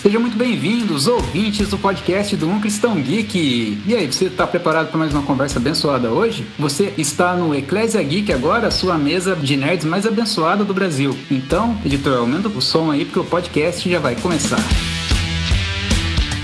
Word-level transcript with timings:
Sejam 0.00 0.20
muito 0.20 0.38
bem-vindos, 0.38 1.08
ouvintes 1.08 1.68
do 1.70 1.76
podcast 1.76 2.36
do 2.36 2.48
Um 2.48 2.60
Cristão 2.60 3.00
Geek. 3.00 3.82
E 3.84 3.96
aí, 3.96 4.06
você 4.06 4.26
está 4.26 4.46
preparado 4.46 4.88
para 4.88 4.98
mais 4.98 5.12
uma 5.12 5.24
conversa 5.24 5.58
abençoada 5.58 6.10
hoje? 6.10 6.46
Você 6.56 6.94
está 6.96 7.34
no 7.34 7.52
Eclésia 7.52 8.00
Geek 8.00 8.32
agora, 8.32 8.70
sua 8.70 8.96
mesa 8.96 9.34
de 9.34 9.56
nerds 9.56 9.84
mais 9.84 10.06
abençoada 10.06 10.64
do 10.64 10.72
Brasil. 10.72 11.18
Então, 11.28 11.76
editor, 11.84 12.18
aumenta 12.18 12.48
o 12.48 12.62
som 12.62 12.92
aí 12.92 13.04
porque 13.04 13.18
o 13.18 13.24
podcast 13.24 13.90
já 13.90 13.98
vai 13.98 14.14
começar. 14.14 14.60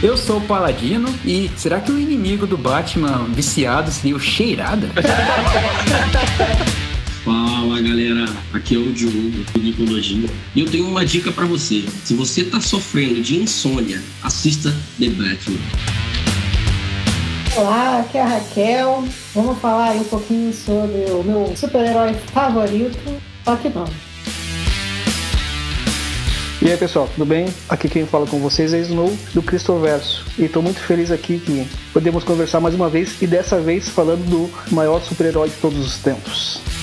Eu 0.02 0.16
sou 0.16 0.38
o 0.38 0.42
Paladino 0.42 1.08
e 1.24 1.48
será 1.56 1.80
que 1.80 1.92
o 1.92 1.98
inimigo 1.98 2.48
do 2.48 2.58
Batman 2.58 3.24
viciado 3.28 3.90
seria 3.92 4.16
o 4.16 4.20
Cheirada? 4.20 4.90
Fala 7.24 7.80
galera, 7.80 8.26
aqui 8.52 8.74
é 8.74 8.78
o 8.78 8.92
Diogo 8.92 9.16
do 9.54 9.58
Nicologia 9.58 10.28
e 10.54 10.60
eu 10.60 10.70
tenho 10.70 10.86
uma 10.86 11.06
dica 11.06 11.32
para 11.32 11.46
você. 11.46 11.82
Se 12.04 12.12
você 12.12 12.44
tá 12.44 12.60
sofrendo 12.60 13.22
de 13.22 13.36
insônia, 13.36 14.02
assista 14.22 14.70
The 15.00 15.08
Batman. 15.08 15.56
Olá, 17.56 18.00
aqui 18.00 18.18
é 18.18 18.20
a 18.20 18.26
Raquel. 18.26 19.08
Vamos 19.34 19.58
falar 19.58 19.92
aí 19.92 20.00
um 20.00 20.04
pouquinho 20.04 20.52
sobre 20.52 21.10
o 21.12 21.22
meu 21.24 21.56
super-herói 21.56 22.12
favorito, 22.30 22.98
não. 23.06 23.86
E 26.60 26.70
aí 26.70 26.76
pessoal, 26.76 27.08
tudo 27.08 27.24
bem? 27.24 27.46
Aqui 27.70 27.88
quem 27.88 28.04
fala 28.04 28.26
com 28.26 28.38
vocês 28.38 28.74
é 28.74 28.80
Snow 28.80 29.16
do 29.32 29.42
Cristoverso 29.42 30.26
e 30.38 30.44
estou 30.44 30.62
muito 30.62 30.80
feliz 30.80 31.10
aqui 31.10 31.38
que 31.38 31.66
podemos 31.90 32.22
conversar 32.22 32.60
mais 32.60 32.74
uma 32.74 32.90
vez 32.90 33.22
e 33.22 33.26
dessa 33.26 33.58
vez 33.62 33.88
falando 33.88 34.28
do 34.28 34.74
maior 34.74 35.00
super-herói 35.02 35.48
de 35.48 35.56
todos 35.56 35.78
os 35.78 35.96
tempos. 35.96 36.73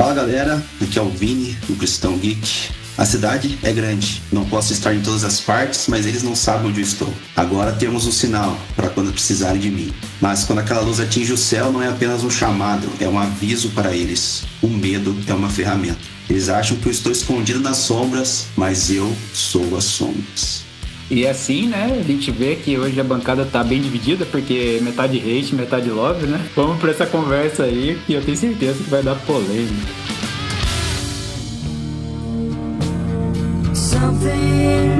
Fala 0.00 0.14
galera, 0.14 0.64
aqui 0.80 0.98
é 0.98 1.02
o 1.02 1.10
Vini, 1.10 1.52
do 1.68 1.76
Cristão 1.76 2.16
Geek. 2.16 2.70
A 2.96 3.04
cidade 3.04 3.58
é 3.62 3.70
grande, 3.70 4.22
não 4.32 4.46
posso 4.46 4.72
estar 4.72 4.94
em 4.94 5.02
todas 5.02 5.24
as 5.24 5.42
partes, 5.42 5.88
mas 5.88 6.06
eles 6.06 6.22
não 6.22 6.34
sabem 6.34 6.70
onde 6.70 6.80
eu 6.80 6.84
estou. 6.84 7.12
Agora 7.36 7.72
temos 7.72 8.06
um 8.06 8.10
sinal 8.10 8.58
para 8.74 8.88
quando 8.88 9.12
precisarem 9.12 9.60
de 9.60 9.70
mim. 9.70 9.92
Mas 10.18 10.42
quando 10.44 10.60
aquela 10.60 10.80
luz 10.80 11.00
atinge 11.00 11.34
o 11.34 11.36
céu, 11.36 11.70
não 11.70 11.82
é 11.82 11.88
apenas 11.88 12.24
um 12.24 12.30
chamado, 12.30 12.88
é 12.98 13.06
um 13.06 13.18
aviso 13.18 13.68
para 13.72 13.94
eles. 13.94 14.44
O 14.62 14.68
medo 14.68 15.14
é 15.26 15.34
uma 15.34 15.50
ferramenta. 15.50 16.00
Eles 16.30 16.48
acham 16.48 16.78
que 16.78 16.86
eu 16.86 16.92
estou 16.92 17.12
escondido 17.12 17.60
nas 17.60 17.76
sombras, 17.76 18.46
mas 18.56 18.90
eu 18.90 19.14
sou 19.34 19.76
as 19.76 19.84
sombras. 19.84 20.69
E 21.10 21.26
assim, 21.26 21.66
né, 21.66 21.98
a 21.98 22.02
gente 22.04 22.30
vê 22.30 22.54
que 22.54 22.78
hoje 22.78 23.00
a 23.00 23.04
bancada 23.04 23.44
tá 23.44 23.64
bem 23.64 23.80
dividida, 23.80 24.24
porque 24.24 24.78
metade 24.80 25.18
hate, 25.18 25.56
metade 25.56 25.90
love, 25.90 26.24
né? 26.24 26.40
Vamos 26.54 26.78
pra 26.78 26.92
essa 26.92 27.04
conversa 27.04 27.64
aí, 27.64 27.98
que 28.06 28.12
eu 28.12 28.22
tenho 28.22 28.36
certeza 28.36 28.84
que 28.84 28.88
vai 28.88 29.02
dar 29.02 29.16
polêmica. 29.16 29.90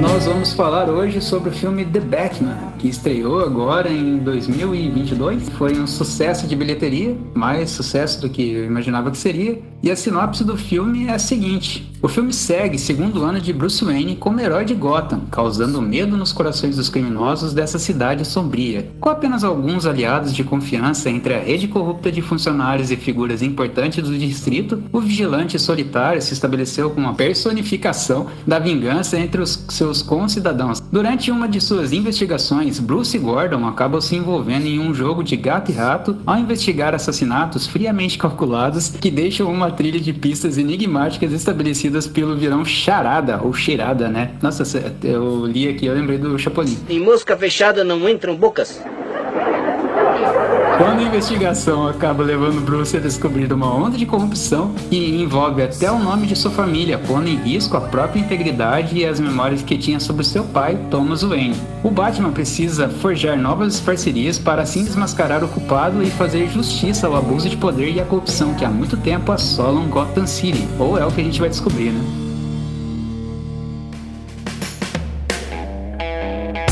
Nós 0.01 0.25
vamos 0.25 0.53
falar 0.53 0.91
hoje 0.91 1.21
sobre 1.21 1.51
o 1.51 1.53
filme 1.53 1.85
The 1.85 2.01
Batman, 2.01 2.73
que 2.79 2.89
estreou 2.89 3.41
agora 3.41 3.91
em 3.91 4.19
2022. 4.19 5.49
Foi 5.51 5.79
um 5.79 5.87
sucesso 5.87 6.47
de 6.47 6.57
bilheteria, 6.57 7.17
mais 7.35 7.71
sucesso 7.71 8.21
do 8.21 8.29
que 8.29 8.53
eu 8.53 8.65
imaginava 8.65 9.11
que 9.11 9.17
seria. 9.17 9.61
E 9.83 9.91
a 9.91 9.97
sinopse 9.97 10.45
do 10.45 10.57
filme 10.57 11.07
é 11.07 11.13
a 11.13 11.19
seguinte: 11.19 11.90
o 12.03 12.09
filme 12.09 12.33
segue 12.33 12.79
segundo 12.79 13.23
ano 13.25 13.41
de 13.41 13.53
Bruce 13.53 13.85
Wayne 13.85 14.17
como 14.17 14.41
herói 14.41 14.65
de 14.65 14.75
Gotham, 14.75 15.21
causando 15.31 15.83
medo 15.83 16.17
nos 16.17 16.33
corações 16.33 16.77
dos 16.77 16.89
criminosos 16.89 17.53
dessa 17.53 17.79
cidade 17.79 18.25
sombria. 18.25 18.91
Com 18.99 19.11
apenas 19.11 19.45
alguns 19.45 19.85
aliados 19.85 20.35
de 20.35 20.43
confiança 20.43 21.11
entre 21.11 21.35
a 21.35 21.39
rede 21.39 21.69
corrupta 21.69 22.11
de 22.11 22.23
funcionários 22.23 22.91
e 22.91 22.97
figuras 22.97 23.43
importantes 23.43 24.03
do 24.03 24.17
distrito, 24.17 24.83
o 24.91 25.01
vigilante 25.01 25.59
solitário 25.59 26.23
se 26.23 26.33
estabeleceu 26.33 26.89
como 26.91 27.07
uma 27.07 27.15
personificação 27.15 28.29
da 28.47 28.59
vingança 28.59 29.19
entre 29.19 29.43
os 29.43 29.67
seus 29.69 30.01
concidadãos. 30.01 30.81
Durante 30.91 31.31
uma 31.31 31.47
de 31.47 31.61
suas 31.61 31.93
investigações, 31.93 32.81
Bruce 32.81 33.19
Gordon 33.19 33.67
acaba 33.67 34.01
se 34.01 34.17
envolvendo 34.17 34.67
em 34.67 34.79
um 34.79 34.95
jogo 34.95 35.23
de 35.23 35.37
gato 35.37 35.71
e 35.71 35.75
rato 35.75 36.17
ao 36.25 36.39
investigar 36.39 36.95
assassinatos 36.95 37.67
friamente 37.67 38.17
calculados 38.17 38.89
que 38.89 39.11
deixam 39.11 39.53
uma 39.53 39.71
trilha 39.71 40.01
de 40.01 40.15
pistas 40.15 40.57
enigmáticas 40.57 41.33
estabelecidas 41.91 42.07
pelo 42.07 42.37
vilão 42.37 42.65
Charada, 42.65 43.41
ou 43.43 43.53
Cheirada, 43.53 44.09
né? 44.09 44.33
Nossa, 44.41 44.65
eu 45.03 45.45
li 45.47 45.69
aqui, 45.69 45.87
eu 45.87 45.95
lembrei 45.95 46.19
do 46.19 46.39
Chapolin. 46.39 46.79
Em 46.89 47.01
mosca 47.01 47.37
fechada 47.37 47.85
não 47.85 48.09
entram 48.09 48.37
bocas. 48.37 48.81
Quando 50.81 51.01
a 51.01 51.03
investigação 51.03 51.87
acaba 51.87 52.25
levando 52.25 52.65
Bruce 52.65 52.97
a 52.97 53.01
descobrir 53.01 53.53
uma 53.53 53.71
onda 53.71 53.99
de 53.99 54.07
corrupção 54.07 54.73
que 54.89 55.21
envolve 55.21 55.63
até 55.63 55.93
o 55.93 55.99
nome 55.99 56.27
de 56.27 56.35
sua 56.35 56.51
família, 56.51 56.97
pondo 56.97 57.29
em 57.29 57.37
risco 57.37 57.77
a 57.77 57.83
própria 57.83 58.19
integridade 58.19 58.97
e 58.97 59.05
as 59.05 59.21
memórias 59.21 59.61
que 59.61 59.77
tinha 59.77 60.01
sobre 60.01 60.25
seu 60.25 60.43
pai, 60.43 60.79
Thomas 60.91 61.21
Wayne. 61.21 61.55
O 61.85 61.91
Batman 61.91 62.33
precisa 62.33 62.89
forjar 62.89 63.37
novas 63.37 63.79
parcerias 63.79 64.39
para 64.39 64.63
assim 64.63 64.83
desmascarar 64.83 65.45
o 65.45 65.49
culpado 65.49 66.03
e 66.03 66.11
fazer 66.11 66.49
justiça 66.49 67.07
ao 67.07 67.15
abuso 67.15 67.51
de 67.51 67.59
poder 67.59 67.91
e 67.91 68.01
à 68.01 68.05
corrupção 68.07 68.55
que 68.55 68.65
há 68.65 68.71
muito 68.71 68.97
tempo 68.97 69.33
assolam 69.33 69.87
Gotham 69.87 70.27
City, 70.27 70.67
ou 70.79 70.97
é 70.97 71.05
o 71.05 71.13
que 71.13 71.21
a 71.21 71.25
gente 71.25 71.41
vai 71.41 71.51
descobrir, 71.51 71.91
né? 71.91 72.30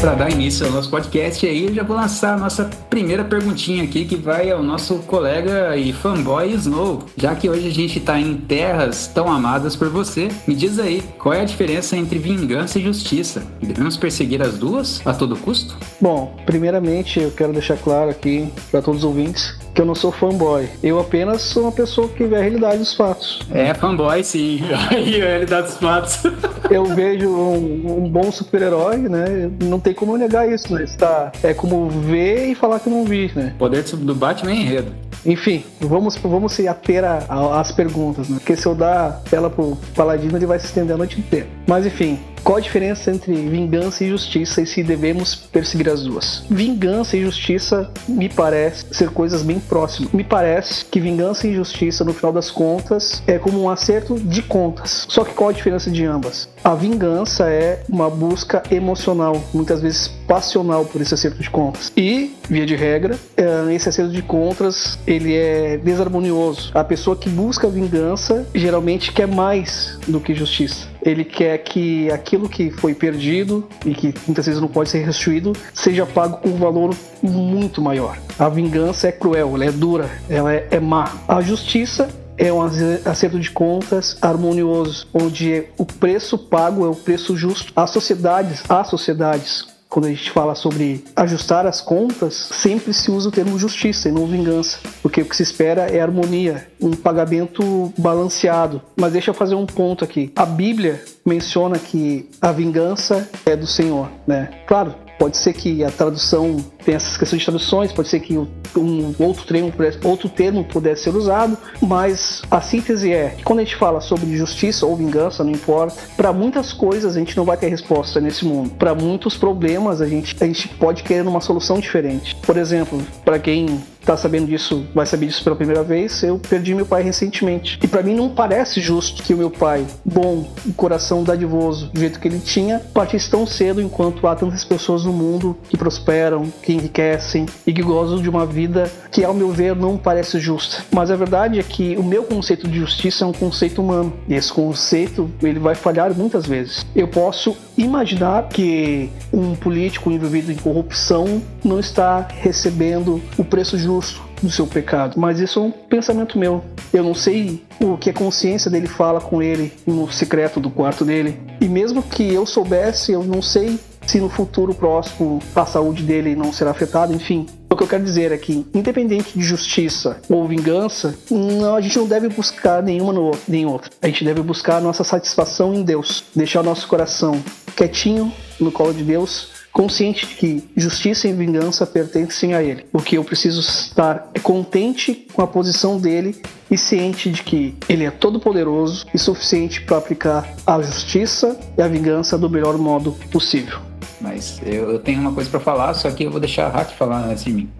Para 0.01 0.15
dar 0.15 0.31
início 0.31 0.65
ao 0.65 0.71
nosso 0.71 0.89
podcast 0.89 1.45
aí, 1.45 1.67
eu 1.67 1.75
já 1.75 1.83
vou 1.83 1.97
lançar 1.97 2.35
a 2.35 2.37
nossa 2.37 2.71
primeira 2.89 3.25
perguntinha 3.25 3.83
aqui, 3.83 4.05
que 4.05 4.15
vai 4.15 4.49
ao 4.49 4.63
nosso 4.63 5.01
colega 5.01 5.77
e 5.77 5.93
fanboy 5.93 6.53
Snow. 6.53 7.03
Já 7.17 7.35
que 7.35 7.51
hoje 7.51 7.67
a 7.67 7.73
gente 7.73 7.99
está 7.99 8.19
em 8.19 8.37
terras 8.37 9.09
tão 9.09 9.29
amadas 9.29 9.75
por 9.75 9.89
você, 9.89 10.29
me 10.47 10.55
diz 10.55 10.79
aí, 10.79 11.03
qual 11.19 11.35
é 11.35 11.41
a 11.41 11.45
diferença 11.45 11.97
entre 11.97 12.17
vingança 12.17 12.79
e 12.79 12.83
justiça? 12.83 13.43
Devemos 13.61 13.97
perseguir 13.97 14.41
as 14.41 14.57
duas 14.57 15.05
a 15.05 15.13
todo 15.13 15.37
custo? 15.37 15.77
Bom, 16.01 16.37
primeiramente 16.47 17.19
eu 17.19 17.33
quero 17.33 17.53
deixar 17.53 17.77
claro 17.77 18.09
aqui 18.09 18.49
para 18.71 18.81
todos 18.81 19.01
os 19.01 19.05
ouvintes 19.05 19.59
que 19.79 19.83
eu 19.83 19.87
não 19.87 19.95
sou 19.95 20.11
fanboy. 20.11 20.69
Eu 20.83 20.99
apenas 20.99 21.43
sou 21.43 21.63
uma 21.63 21.73
pessoa 21.73 22.09
que 22.09 22.25
vê 22.25 22.35
a 22.35 22.41
realidade 22.41 22.79
dos 22.79 22.95
fatos. 22.95 23.41
É, 23.53 23.73
fanboy 23.75 24.25
sim. 24.25 24.61
Aí 24.91 25.23
a 25.23 25.25
realidade 25.25 25.69
dos 25.69 25.77
fatos. 25.77 26.23
eu 26.69 26.85
vejo 26.85 27.29
um, 27.29 28.05
um 28.05 28.09
bom 28.09 28.33
super-herói, 28.33 28.97
né? 28.97 29.49
Não 29.63 29.79
tem 29.89 29.95
como 29.95 30.19
negar 30.19 30.51
isso, 30.51 30.75
né? 30.75 30.85
Está, 30.85 31.33
é 31.43 31.55
como 31.55 31.89
ver 31.89 32.51
e 32.51 32.55
falar 32.55 32.79
que 32.79 32.91
não 32.91 33.05
vi, 33.05 33.33
né? 33.35 33.55
Poder 33.59 33.83
do 33.83 34.15
Batman 34.15 34.53
é 34.53 34.55
enredo. 34.55 35.08
Enfim, 35.25 35.65
vamos, 35.81 36.17
vamos 36.17 36.53
se 36.53 36.67
ater 36.69 37.05
às 37.05 37.73
perguntas, 37.73 38.29
né? 38.29 38.39
Porque 38.39 38.57
se 38.57 38.67
eu 38.67 38.75
dar 38.75 39.23
ela 39.31 39.51
pro 39.51 39.77
Paladino, 39.95 40.37
ele 40.37 40.47
vai 40.47 40.59
se 40.59 40.67
estender 40.67 40.95
a 40.95 40.99
noite 40.99 41.19
inteira. 41.19 41.47
Mas 41.67 41.87
enfim, 41.87 42.19
qual 42.43 42.59
a 42.59 42.61
diferença 42.61 43.11
entre 43.11 43.35
vingança 43.35 44.05
e 44.05 44.09
justiça 44.09 44.63
e 44.63 44.67
se 44.67 44.83
devemos 44.83 45.35
perseguir 45.35 45.89
as 45.89 46.05
duas? 46.05 46.45
Vingança 46.49 47.17
e 47.17 47.23
justiça 47.23 47.91
me 48.09 48.29
parece 48.29 48.87
ser 48.91 49.11
coisas 49.11 49.43
bem 49.43 49.61
próximas. 49.61 50.13
Me 50.13 50.25
parece 50.25 50.85
que 50.85 51.01
vingança 51.01 51.47
e 51.47 51.55
justiça, 51.55 52.05
no 52.05 52.15
final 52.15 52.33
das 52.33 52.51
contas, 52.51 53.23
é 53.27 53.39
como 53.39 53.63
um 53.63 53.69
acerto 53.69 54.19
de 54.19 54.43
contas. 54.43 55.07
Só 55.11 55.25
que 55.25 55.35
qual 55.35 55.51
a 55.51 55.53
diferença 55.53 55.91
de 55.91 56.05
ambas? 56.05 56.49
A 56.65 56.75
vingança 56.75 57.51
é 57.51 57.83
uma 57.89 58.09
busca 58.09 58.63
emocional, 58.71 59.41
muitas 59.53 59.81
vezes 59.81 60.09
passional 60.27 60.85
por 60.85 61.01
esse 61.01 61.15
acerto 61.15 61.43
de 61.43 61.51
contas. 61.51 61.93
E, 61.97 62.35
via 62.49 62.67
de 62.67 62.77
regra, 62.77 63.19
é, 63.37 63.75
esse 63.75 63.89
acerto 63.89 64.13
de 64.13 64.23
contas 64.23 64.99
ele 65.09 65.35
é 65.35 65.79
desarmonioso. 65.79 66.71
A 66.75 66.85
pessoa 66.85 67.17
que 67.17 67.31
busca 67.31 67.67
vingança 67.67 68.47
geralmente 68.55 69.11
quer 69.11 69.27
mais 69.27 69.99
do 70.07 70.21
que 70.21 70.35
justiça. 70.35 70.87
Ele 71.03 71.25
quer 71.25 71.57
que 71.59 72.11
aquilo 72.11 72.49
que 72.49 72.71
foi 72.71 72.95
perdido 72.95 73.67
e 73.87 73.95
que 73.95 74.15
muitas 74.27 74.45
vezes 74.45 74.61
não 74.61 74.69
pode 74.69 74.91
ser 74.91 74.99
restituído 74.99 75.55
seja 75.73 76.05
pago 76.05 76.37
com 76.39 76.51
um 76.51 76.59
valor 76.59 76.95
muito 77.23 77.81
maior. 77.81 78.19
A 78.39 78.51
vingança 78.51 79.09
é 79.09 79.13
cruel, 79.13 79.55
ela 79.55 79.65
é 79.65 79.73
dura, 79.73 80.11
ela 80.29 80.53
é, 80.53 80.69
é 80.73 80.81
má. 80.81 81.11
A 81.27 81.41
justiça 81.41 82.09
é 82.37 82.53
um 82.53 82.61
acerto 82.63 83.41
de 83.41 83.51
contas 83.51 84.17
harmonioso, 84.21 85.09
onde 85.15 85.65
o 85.79 85.87
preço 85.87 86.37
pago 86.37 86.85
é 86.85 86.89
o 86.89 86.95
preço 86.95 87.37
justo. 87.37 87.73
As 87.75 87.91
sociedades, 87.91 88.63
as 88.69 88.89
sociedades 88.89 89.67
quando 89.89 90.07
a 90.07 90.11
gente 90.11 90.31
fala 90.31 90.55
sobre 90.55 91.05
ajustar 91.17 91.67
as 91.67 91.81
contas, 91.81 92.35
sempre 92.35 92.93
se 92.93 93.11
usa 93.11 93.29
o 93.29 93.33
termo 93.33 93.59
justiça 93.59 94.09
e 94.09 94.13
não 94.13 94.27
vingança, 94.27 94.79
porque 95.03 95.23
o 95.23 95.25
que 95.25 95.37
se 95.37 95.43
espera 95.43 95.83
é 95.91 96.01
harmonia, 96.01 96.69
um 96.81 96.93
pagamento 96.93 97.93
balanceado. 97.97 98.83
Mas 98.97 99.13
deixa 99.13 99.31
eu 99.31 99.35
fazer 99.35 99.55
um 99.55 99.67
ponto 99.67 100.05
aqui. 100.05 100.31
A 100.37 100.45
Bíblia 100.45 101.03
menciona 101.25 101.79
que 101.79 102.29
a 102.41 102.53
vingança 102.53 103.29
é 103.47 103.57
do 103.57 103.67
Senhor, 103.67 104.11
né? 104.27 104.51
Claro, 104.67 104.95
Pode 105.19 105.37
ser 105.37 105.53
que 105.53 105.83
a 105.83 105.91
tradução 105.91 106.57
tenha 106.85 106.97
essas 106.97 107.17
questões 107.17 107.41
de 107.41 107.47
traduções, 107.47 107.93
pode 107.93 108.09
ser 108.09 108.21
que 108.21 108.39
um 108.39 109.15
outro 109.19 109.45
termo, 109.45 109.73
outro 110.05 110.29
termo 110.29 110.65
pudesse 110.65 111.05
ser 111.05 111.15
usado, 111.15 111.57
mas 111.81 112.43
a 112.51 112.61
síntese 112.61 113.13
é 113.13 113.31
que 113.31 113.43
quando 113.43 113.59
a 113.59 113.65
gente 113.65 113.77
fala 113.77 114.01
sobre 114.01 114.37
justiça 114.37 114.87
ou 114.87 114.97
vingança, 114.97 115.43
não 115.43 115.51
importa, 115.51 115.97
para 116.17 116.33
muitas 116.33 116.73
coisas 116.73 117.17
a 117.17 117.19
gente 117.19 117.37
não 117.37 117.45
vai 117.45 117.57
ter 117.57 117.69
resposta 117.69 118.21
nesse 118.21 118.45
mundo. 118.45 118.71
Para 118.71 118.95
muitos 118.95 119.37
problemas 119.37 120.01
a 120.01 120.07
gente, 120.07 120.37
a 120.41 120.47
gente 120.47 120.69
pode 120.69 121.03
querer 121.03 121.27
uma 121.27 121.41
solução 121.41 121.79
diferente. 121.79 122.37
Por 122.37 122.57
exemplo, 122.57 123.01
para 123.25 123.39
quem 123.39 123.83
tá 124.09 124.17
sabendo 124.17 124.47
disso, 124.47 124.87
vai 124.95 125.05
saber 125.05 125.27
disso 125.27 125.45
pela 125.45 125.55
primeira 125.55 125.83
vez, 125.83 126.23
eu 126.23 126.39
perdi 126.39 126.75
meu 126.75 126.87
pai 126.87 127.03
recentemente. 127.03 127.79
E 127.83 127.87
para 127.87 128.03
mim 128.03 128.15
não 128.15 128.31
parece 128.31 128.81
justo 128.81 129.23
que 129.23 129.35
o 129.35 129.37
meu 129.37 129.51
pai, 129.51 129.87
bom, 130.03 130.49
coração 130.77 131.23
dadivoso, 131.23 131.91
do 131.93 132.01
jeito 132.01 132.19
que 132.19 132.27
ele 132.27 132.39
tinha, 132.39 132.79
partisse 132.95 133.31
tão 133.31 133.47
cedo 133.47 133.83
enquanto 133.83 134.27
há 134.27 134.35
tantas 134.35 134.65
pessoas 134.65 135.05
no 135.05 135.13
mundo 135.13 135.55
que 135.69 135.77
prosperam, 135.77 136.51
que 136.63 136.73
enriquecem 136.73 137.45
e 137.67 137.73
que 137.73 137.83
gozam 137.83 138.19
de 138.23 138.31
uma 138.31 138.47
vida 138.47 138.91
que, 139.13 139.23
ao 139.23 139.35
meu 139.35 139.51
ver, 139.51 139.77
não 139.77 139.99
parece 139.99 140.41
justa. 140.41 140.83
Mas 140.91 141.11
a 141.11 141.17
verdade 141.17 141.59
é 141.59 141.63
que 141.63 141.95
o 141.99 142.03
meu 142.03 142.23
conceito 142.23 142.67
de 142.67 142.79
justiça 142.79 143.27
é 143.27 143.29
um 143.29 143.33
conceito 143.33 143.83
humano. 143.83 144.15
E 144.27 144.35
esse 144.35 144.51
conceito, 144.51 145.31
ele 145.43 145.59
vai 145.59 145.75
falhar 145.75 146.15
muitas 146.15 146.47
vezes. 146.47 146.87
Eu 146.97 147.09
posso 147.09 147.55
imaginar 147.77 148.49
que 148.49 149.11
um 149.31 149.55
político 149.55 150.11
envolvido 150.11 150.51
em 150.51 150.57
corrupção 150.57 151.43
não 151.63 151.79
está 151.79 152.27
recebendo 152.41 153.21
o 153.37 153.45
preço 153.45 153.77
justo 153.77 153.98
do 154.43 154.51
seu 154.51 154.67
pecado, 154.67 155.19
mas 155.19 155.41
isso 155.41 155.59
é 155.59 155.63
um 155.63 155.71
pensamento 155.71 156.39
meu. 156.39 156.65
Eu 156.93 157.03
não 157.03 157.15
sei 157.15 157.63
o 157.81 157.97
que 157.97 158.11
a 158.11 158.13
consciência 158.13 158.71
dele 158.71 158.87
fala 158.87 159.21
com 159.21 159.43
ele 159.43 159.73
no 159.87 160.11
secreto 160.11 160.61
do 160.61 160.71
quarto 160.71 161.05
dele. 161.05 161.39
E 161.61 161.69
mesmo 161.69 162.03
que 162.03 162.33
eu 162.33 162.47
soubesse, 162.47 163.13
eu 163.13 163.25
não 163.25 163.43
sei 163.43 163.79
se 164.07 164.19
no 164.21 164.31
futuro 164.31 164.75
próximo 164.75 165.39
a 165.55 165.67
saúde 165.67 166.03
dele 166.03 166.35
não 166.35 166.53
será 166.53 166.71
afetada, 166.71 167.13
enfim. 167.13 167.47
O 167.71 167.77
que 167.77 167.83
eu 167.83 167.89
quero 167.89 168.03
dizer 168.03 168.33
é 168.33 168.39
que, 168.39 168.67
independente 168.75 169.39
de 169.39 169.45
justiça 169.45 170.17
ou 170.29 170.49
vingança, 170.49 171.15
não, 171.31 171.77
a 171.77 171.81
gente 171.81 171.99
não 171.99 172.07
deve 172.07 172.29
buscar 172.29 172.83
nenhuma 172.83 173.13
no, 173.13 173.33
nem 173.47 173.67
outra. 173.67 173.91
A 174.01 174.07
gente 174.07 174.25
deve 174.25 174.41
buscar 174.41 174.79
a 174.79 174.81
nossa 174.81 175.05
satisfação 175.05 175.75
em 175.75 175.83
Deus, 175.83 176.25
deixar 176.35 176.61
o 176.61 176.65
nosso 176.65 176.89
coração 176.89 177.43
quietinho 177.77 178.33
no 178.59 178.73
colo 178.73 178.95
de 178.95 179.05
Deus 179.05 179.58
consciente 179.73 180.27
de 180.27 180.35
que 180.35 180.65
justiça 180.77 181.29
e 181.29 181.33
vingança 181.33 181.87
pertencem 181.87 182.55
a 182.55 182.63
ele. 182.63 182.87
O 182.93 183.01
que 183.01 183.17
eu 183.17 183.25
preciso 183.25 183.61
estar 183.61 184.31
é 184.35 184.41
contente 184.41 185.27
com 185.33 185.43
a 185.43 185.47
posição 185.47 185.99
dele 185.99 186.41
e 186.71 186.77
ciente 186.77 187.31
de 187.31 187.43
que 187.43 187.75
ele 187.89 188.05
é 188.05 188.11
todo 188.11 188.41
poderoso 188.41 189.07
e 189.15 189.19
suficiente 189.19 189.81
para 189.83 189.99
aplicar 189.99 190.49
a 190.67 190.81
justiça 190.83 191.59
e 191.77 191.83
a 191.83 191.89
vingança 191.89 192.37
do 192.37 192.51
melhor 192.51 192.77
modo 192.77 193.13
possível. 193.31 193.79
Mas 194.21 194.61
eu, 194.65 194.93
eu 194.93 194.99
tenho 194.99 195.21
uma 195.21 195.33
coisa 195.33 195.49
para 195.49 195.61
falar, 195.61 195.95
só 195.95 196.11
que 196.11 196.25
eu 196.25 196.31
vou 196.31 196.41
deixar 196.41 196.67
a 196.67 196.71
Hack 196.71 196.91
falar 196.97 197.25
antes 197.25 197.45
de 197.45 197.53
mim. 197.53 197.71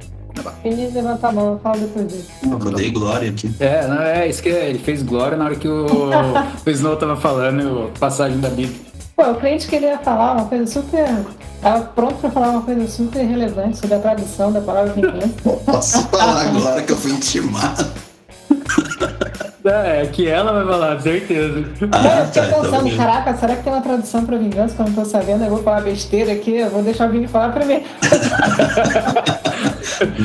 Feliz 0.63 0.95
levantar 0.95 1.29
a 1.29 1.33
mão, 1.33 1.53
eu 1.55 1.59
falo 1.59 1.81
depois 1.81 2.07
dele. 2.07 2.25
Eu 2.45 2.73
dei 2.73 2.91
glória 2.91 3.31
aqui. 3.31 3.53
É, 3.59 3.87
não, 3.87 4.03
é 4.03 4.29
isso 4.29 4.43
que 4.43 4.49
ele 4.49 4.79
fez 4.79 5.03
glória 5.03 5.37
na 5.37 5.47
hora 5.47 5.57
que 5.57 5.67
o, 5.67 5.87
o 6.65 6.71
Snow 6.71 6.97
tava 6.97 7.17
falando, 7.17 7.91
passagem 7.99 8.39
da 8.39 8.49
Bíblia. 8.49 8.88
Pô, 9.19 9.33
o 9.33 9.35
cliente 9.35 9.67
queria 9.67 9.99
falar 9.99 10.35
uma 10.35 10.45
coisa 10.45 10.65
super. 10.65 11.09
Tava 11.61 11.87
pronto 11.87 12.15
pra 12.21 12.31
falar 12.31 12.51
uma 12.51 12.63
coisa 12.63 12.87
super 12.87 13.27
relevante 13.27 13.77
sobre 13.77 13.97
a 13.97 13.99
tradução 13.99 14.53
da 14.53 14.61
palavra 14.61 14.93
vingança. 14.93 15.35
Posso 15.67 16.07
falar 16.07 16.43
agora 16.43 16.81
que 16.85 16.93
eu 16.93 16.97
fui 16.97 17.11
intimado. 17.11 17.85
É, 19.69 20.07
que 20.07 20.29
ela 20.29 20.53
vai 20.53 20.65
falar, 20.65 21.01
certeza. 21.01 21.65
Cara, 21.91 22.21
eu 22.21 22.27
fiquei 22.27 22.43
tá, 22.43 22.49
então 22.49 22.63
pensando, 22.63 22.97
caraca, 22.97 23.37
será 23.37 23.57
que 23.57 23.63
tem 23.63 23.73
uma 23.73 23.83
tradução 23.83 24.25
pra 24.25 24.37
vingança 24.37 24.75
que 24.75 24.81
eu 24.81 24.87
não 24.87 24.93
tô 24.95 25.05
sabendo? 25.05 25.45
Eu 25.45 25.51
vou 25.51 25.63
falar 25.63 25.83
besteira 25.83 26.33
aqui, 26.33 26.57
eu 26.57 26.71
vou 26.71 26.83
deixar 26.83 27.09
o 27.09 27.13
Vini 27.13 27.27
falar 27.27 27.53
primeiro. 27.53 27.85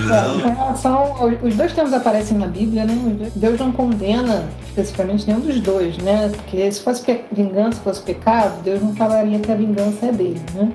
Não. 0.06 0.72
É, 0.72 0.75
são, 0.75 1.38
os 1.42 1.56
dois 1.56 1.74
termos 1.74 1.94
aparecem 1.94 2.38
na 2.38 2.48
Bíblia, 2.48 2.86
né? 2.86 3.31
Deus 3.36 3.60
não 3.60 3.72
condena 3.72 4.45
especificamente 4.68 5.28
nenhum 5.28 5.40
dos 5.40 5.60
dois, 5.60 5.98
né? 5.98 6.30
Porque 6.36 6.72
se 6.72 6.81
fosse 6.81 7.04
vingança, 7.31 7.81
fosse 7.81 8.01
pecado, 8.01 8.62
Deus 8.63 8.81
não 8.81 8.96
falaria 8.96 9.39
que 9.39 9.51
a 9.51 9.56
vingança 9.56 10.06
é 10.07 10.12
dele, 10.12 10.42
né? 10.54 10.72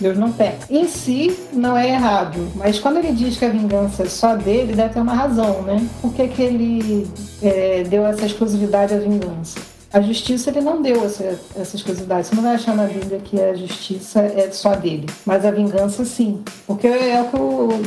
Deus 0.00 0.16
não 0.16 0.30
peca. 0.32 0.66
Em 0.70 0.86
si, 0.86 1.36
não 1.52 1.76
é 1.76 1.88
errado, 1.90 2.48
mas 2.54 2.78
quando 2.78 2.98
ele 2.98 3.12
diz 3.12 3.36
que 3.36 3.44
a 3.44 3.48
vingança 3.50 4.02
é 4.04 4.06
só 4.08 4.36
dele, 4.36 4.74
deve 4.74 4.94
ter 4.94 5.00
uma 5.00 5.14
razão, 5.14 5.62
né? 5.62 5.84
Por 6.00 6.12
que, 6.14 6.28
que 6.28 6.42
ele 6.42 7.06
é, 7.42 7.82
deu 7.88 8.06
essa 8.06 8.24
exclusividade 8.26 8.94
à 8.94 8.98
vingança? 8.98 9.58
A 9.92 10.00
justiça 10.02 10.50
ele 10.50 10.60
não 10.60 10.82
deu 10.82 11.02
essa, 11.04 11.24
essa 11.58 11.74
exclusividade. 11.74 12.26
Você 12.26 12.34
não 12.34 12.42
vai 12.42 12.54
achar 12.56 12.76
na 12.76 12.84
Bíblia 12.84 13.20
que 13.24 13.40
a 13.40 13.54
justiça 13.54 14.20
é 14.20 14.50
só 14.52 14.74
dele, 14.74 15.06
mas 15.24 15.44
a 15.46 15.50
vingança 15.50 16.04
sim. 16.04 16.42
Porque 16.66 16.86
é 16.86 17.22
o 17.22 17.24
que 17.30 17.36
eu, 17.36 17.82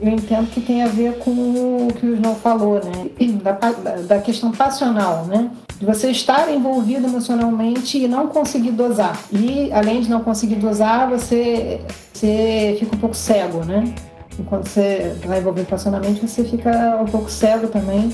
eu 0.00 0.08
entendo 0.08 0.50
que 0.50 0.62
tem 0.62 0.82
a 0.82 0.88
ver 0.88 1.18
com 1.18 1.30
o 1.30 1.88
que 1.94 2.06
o 2.06 2.16
João 2.16 2.34
falou, 2.36 2.80
né? 2.82 3.10
Da- 3.42 3.96
da 4.06 4.18
questão 4.18 4.50
passional, 4.50 5.26
né? 5.26 5.50
De 5.82 5.86
você 5.86 6.12
estar 6.12 6.48
envolvido 6.48 7.08
emocionalmente 7.08 7.98
e 7.98 8.06
não 8.06 8.28
conseguir 8.28 8.70
dosar. 8.70 9.20
E 9.32 9.68
além 9.72 10.00
de 10.00 10.08
não 10.08 10.22
conseguir 10.22 10.54
dosar, 10.54 11.10
você, 11.10 11.80
você 12.12 12.76
fica 12.78 12.94
um 12.94 12.98
pouco 13.00 13.16
cego, 13.16 13.64
né? 13.64 13.92
E 14.38 14.44
quando 14.44 14.68
você 14.68 15.16
vai 15.26 15.40
envolvido 15.40 15.66
passionalmente, 15.66 16.20
você 16.24 16.44
fica 16.44 17.02
um 17.02 17.06
pouco 17.06 17.28
cego 17.28 17.66
também 17.66 18.12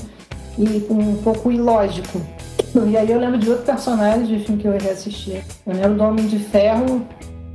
e 0.57 0.83
um 0.89 1.17
pouco 1.17 1.51
ilógico. 1.51 2.19
E 2.87 2.97
aí 2.97 3.11
eu 3.11 3.19
lembro 3.19 3.37
de 3.37 3.47
outro 3.47 3.65
personagem 3.65 4.25
de 4.25 4.43
filme 4.43 4.59
que 4.59 4.67
eu 4.67 4.71
reassisti. 4.71 5.39
Eu 5.63 5.73
lembro 5.75 5.93
do 5.93 6.03
Homem 6.03 6.25
de 6.25 6.39
Ferro 6.39 7.05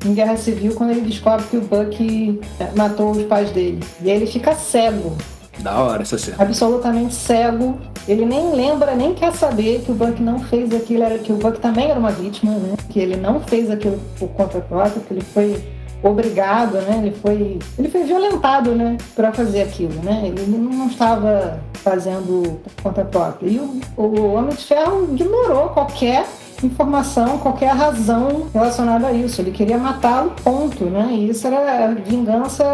em 0.07 0.15
Guerra 0.15 0.37
Civil, 0.37 0.77
quando 0.77 0.91
ele 0.91 1.01
descobre 1.01 1.45
que 1.47 1.57
o 1.57 1.61
Buck 1.61 2.41
eh, 2.61 2.69
matou 2.77 3.11
os 3.11 3.25
pais 3.25 3.51
dele. 3.51 3.81
E 4.01 4.09
aí 4.09 4.17
ele 4.19 4.27
fica 4.27 4.55
cego, 4.55 5.17
Da 5.59 5.79
hora 5.79 6.03
essa 6.03 6.19
cena. 6.19 6.37
absolutamente 6.41 7.15
cego. 7.15 7.79
Ele 8.07 8.27
nem 8.27 8.53
lembra, 8.55 8.95
nem 8.95 9.15
quer 9.15 9.33
saber 9.33 9.81
que 9.81 9.91
o 9.91 9.95
Buck 9.95 10.23
não 10.23 10.39
fez 10.39 10.75
aquilo, 10.75 11.05
que 11.21 11.33
o 11.33 11.37
Buck 11.37 11.59
também 11.59 11.91
era 11.91 11.99
uma 11.99 12.11
vítima, 12.11 12.53
né? 12.53 12.75
Que 12.91 13.01
ele 13.01 13.17
não 13.17 13.41
fez 13.41 13.71
aquilo 13.71 13.99
por 14.19 14.29
conta 14.29 14.61
própria, 14.61 15.01
que 15.01 15.15
ele 15.15 15.23
foi 15.23 15.65
obrigado, 16.03 16.75
né? 16.83 16.99
Ele 17.03 17.13
foi, 17.13 17.59
ele 17.79 17.89
foi 17.89 18.05
violentado, 18.05 18.73
né? 18.73 18.99
Para 19.17 19.33
fazer 19.33 19.63
aquilo, 19.63 19.95
né? 20.03 20.23
Ele 20.25 20.47
não 20.47 20.89
estava 20.89 21.59
fazendo 21.75 22.61
por 22.63 22.83
conta 22.83 23.05
própria. 23.05 23.49
E 23.49 23.59
o, 23.59 23.81
o 23.97 24.35
Homem 24.35 24.55
de 24.55 24.65
Ferro 24.65 25.09
ignorou 25.13 25.71
qualquer 25.71 26.27
informação, 26.63 27.39
qualquer 27.39 27.75
razão 27.75 28.47
relacionada 28.53 29.07
a 29.07 29.13
isso. 29.13 29.41
Ele 29.41 29.51
queria 29.51 29.79
matá-lo, 29.79 30.33
ponto, 30.43 30.85
né? 30.85 31.09
E 31.11 31.31
isso 31.31 31.47
era 31.47 31.93
vingança 31.95 32.65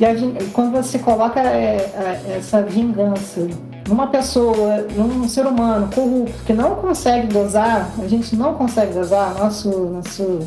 e 0.00 0.44
quando 0.52 0.72
você 0.72 0.98
coloca 0.98 1.40
é, 1.40 1.92
a- 1.96 2.32
essa 2.36 2.62
vingança 2.62 3.46
numa 3.88 4.06
pessoa, 4.08 4.86
num 4.94 5.28
ser 5.28 5.46
humano 5.46 5.88
corrupto 5.94 6.44
que 6.44 6.52
não 6.52 6.76
consegue 6.76 7.26
dosar, 7.28 7.90
a 7.98 8.06
gente 8.06 8.36
não 8.36 8.54
consegue 8.54 8.92
dosar, 8.92 9.34
nosso, 9.38 9.70
nosso, 9.70 10.40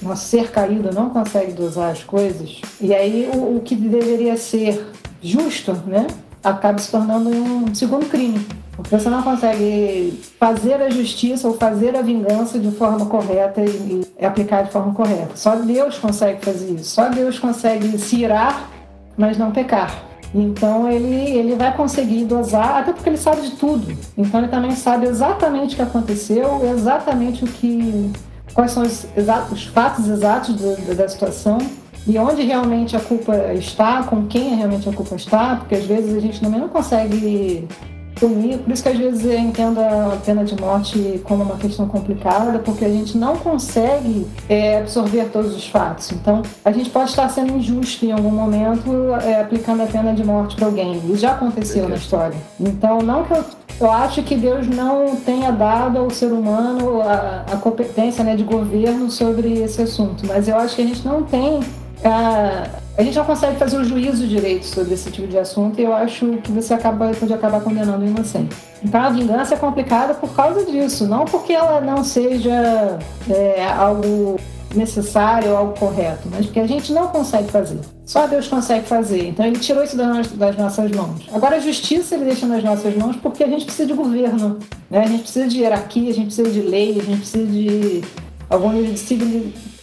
nosso 0.00 0.24
ser 0.26 0.50
caído 0.50 0.90
não 0.92 1.10
consegue 1.10 1.52
dosar 1.52 1.90
as 1.92 2.02
coisas, 2.02 2.60
e 2.80 2.92
aí 2.94 3.30
o, 3.32 3.56
o 3.56 3.60
que 3.60 3.76
deveria 3.76 4.36
ser 4.36 4.90
justo, 5.22 5.72
né, 5.86 6.06
acaba 6.42 6.78
se 6.78 6.90
tornando 6.90 7.28
um 7.28 7.72
segundo 7.74 8.06
crime. 8.08 8.44
Porque 8.76 8.98
você 8.98 9.08
não 9.10 9.22
consegue 9.22 10.18
fazer 10.40 10.74
a 10.74 10.88
justiça 10.90 11.46
ou 11.46 11.54
fazer 11.54 11.94
a 11.94 12.00
vingança 12.02 12.58
de 12.58 12.70
forma 12.70 13.04
correta 13.06 13.60
e, 13.60 14.02
e 14.18 14.24
aplicar 14.24 14.62
de 14.64 14.70
forma 14.70 14.94
correta. 14.94 15.30
Só 15.34 15.56
Deus 15.56 15.98
consegue 15.98 16.42
fazer 16.44 16.70
isso. 16.72 16.90
Só 16.90 17.08
Deus 17.10 17.38
consegue 17.38 17.98
se 17.98 18.16
irar, 18.16 18.68
mas 19.16 19.36
não 19.36 19.50
pecar. 19.50 19.94
Então 20.34 20.90
ele, 20.90 21.14
ele 21.38 21.54
vai 21.54 21.76
conseguir 21.76 22.24
dosar, 22.24 22.78
até 22.78 22.92
porque 22.94 23.10
ele 23.10 23.18
sabe 23.18 23.42
de 23.42 23.50
tudo. 23.52 23.94
Então 24.16 24.40
ele 24.40 24.48
também 24.48 24.70
sabe 24.70 25.06
exatamente 25.06 25.74
o 25.74 25.76
que 25.76 25.82
aconteceu, 25.82 26.62
exatamente 26.74 27.44
o 27.44 27.46
que. 27.46 28.10
quais 28.54 28.70
são 28.70 28.82
os, 28.82 29.06
exa- 29.14 29.46
os 29.52 29.64
fatos 29.66 30.08
exatos 30.08 30.54
do- 30.56 30.94
da 30.94 31.06
situação 31.06 31.58
e 32.06 32.18
onde 32.18 32.42
realmente 32.42 32.96
a 32.96 33.00
culpa 33.00 33.36
está, 33.52 34.02
com 34.04 34.26
quem 34.26 34.56
realmente 34.56 34.88
a 34.88 34.92
culpa 34.94 35.14
está, 35.14 35.56
porque 35.56 35.74
às 35.74 35.84
vezes 35.84 36.16
a 36.16 36.20
gente 36.20 36.40
também 36.40 36.58
não 36.58 36.68
consegue. 36.70 37.68
Por 38.14 38.72
isso 38.72 38.82
que 38.82 38.88
às 38.88 38.98
vezes 38.98 39.24
eu 39.24 39.38
entendo 39.38 39.80
a 39.80 40.16
pena 40.24 40.44
de 40.44 40.58
morte 40.60 41.20
como 41.24 41.42
uma 41.42 41.56
questão 41.56 41.88
complicada, 41.88 42.58
porque 42.60 42.84
a 42.84 42.88
gente 42.88 43.16
não 43.18 43.36
consegue 43.36 44.26
é, 44.48 44.78
absorver 44.78 45.24
todos 45.32 45.56
os 45.56 45.66
fatos. 45.66 46.12
Então, 46.12 46.42
a 46.64 46.70
gente 46.70 46.90
pode 46.90 47.10
estar 47.10 47.28
sendo 47.28 47.56
injusto 47.56 48.04
em 48.04 48.12
algum 48.12 48.30
momento 48.30 48.90
é, 49.22 49.40
aplicando 49.40 49.82
a 49.82 49.86
pena 49.86 50.12
de 50.14 50.24
morte 50.24 50.56
para 50.56 50.66
alguém. 50.66 50.98
Isso 51.06 51.16
já 51.16 51.32
aconteceu 51.32 51.88
na 51.88 51.96
história. 51.96 52.36
Então, 52.60 53.00
não 53.00 53.24
que 53.24 53.32
eu 53.32 53.44
eu 53.80 53.90
acho 53.90 54.22
que 54.22 54.36
Deus 54.36 54.68
não 54.68 55.16
tenha 55.16 55.50
dado 55.50 55.98
ao 55.98 56.08
ser 56.08 56.32
humano 56.32 57.00
a, 57.02 57.44
a 57.52 57.56
competência 57.56 58.22
né, 58.22 58.36
de 58.36 58.44
governo 58.44 59.10
sobre 59.10 59.54
esse 59.54 59.82
assunto, 59.82 60.24
mas 60.26 60.46
eu 60.46 60.56
acho 60.56 60.76
que 60.76 60.82
a 60.82 60.86
gente 60.86 61.04
não 61.04 61.24
tem 61.24 61.60
a, 62.04 62.68
a 63.02 63.04
gente 63.04 63.18
não 63.18 63.24
consegue 63.24 63.58
fazer 63.58 63.78
o 63.78 63.84
juízo 63.84 64.26
direito 64.28 64.64
sobre 64.64 64.94
esse 64.94 65.10
tipo 65.10 65.26
de 65.26 65.36
assunto 65.36 65.80
e 65.80 65.82
eu 65.82 65.92
acho 65.92 66.38
que 66.38 66.52
você 66.52 66.72
acaba, 66.72 67.12
pode 67.12 67.34
acabar 67.34 67.60
condenando 67.60 68.04
o 68.04 68.08
inocente. 68.08 68.54
Então 68.82 69.00
a 69.00 69.10
vingança 69.10 69.54
é 69.54 69.56
complicada 69.56 70.14
por 70.14 70.32
causa 70.34 70.64
disso, 70.64 71.08
não 71.08 71.24
porque 71.24 71.52
ela 71.52 71.80
não 71.80 72.04
seja 72.04 72.98
é, 73.28 73.66
algo 73.76 74.38
necessário 74.72 75.50
ou 75.50 75.56
algo 75.56 75.78
correto, 75.78 76.28
mas 76.30 76.46
porque 76.46 76.60
a 76.60 76.66
gente 76.66 76.92
não 76.92 77.08
consegue 77.08 77.50
fazer. 77.50 77.80
Só 78.06 78.28
Deus 78.28 78.46
consegue 78.46 78.86
fazer. 78.86 79.28
Então 79.28 79.44
ele 79.44 79.58
tirou 79.58 79.82
isso 79.82 79.96
das, 79.96 80.56
nossas 80.56 80.90
mãos. 80.92 81.26
Agora 81.32 81.56
a 81.56 81.60
justiça 81.60 82.14
ele 82.14 82.26
deixa 82.26 82.46
nas 82.46 82.62
nossas 82.62 82.96
mãos 82.96 83.16
porque 83.16 83.42
a 83.42 83.48
gente 83.48 83.64
precisa 83.64 83.88
de 83.88 83.94
governo, 83.94 84.60
né? 84.88 85.00
A 85.00 85.08
gente 85.08 85.22
precisa 85.22 85.48
de 85.48 85.58
hierarquia, 85.58 86.10
a 86.10 86.14
gente 86.14 86.26
precisa 86.26 86.50
de 86.50 86.60
lei, 86.62 87.00
a 87.00 87.02
gente 87.02 87.18
precisa 87.18 87.46
de 87.46 88.04
algum 88.48 88.70
nível 88.70 88.94
de 88.94 89.00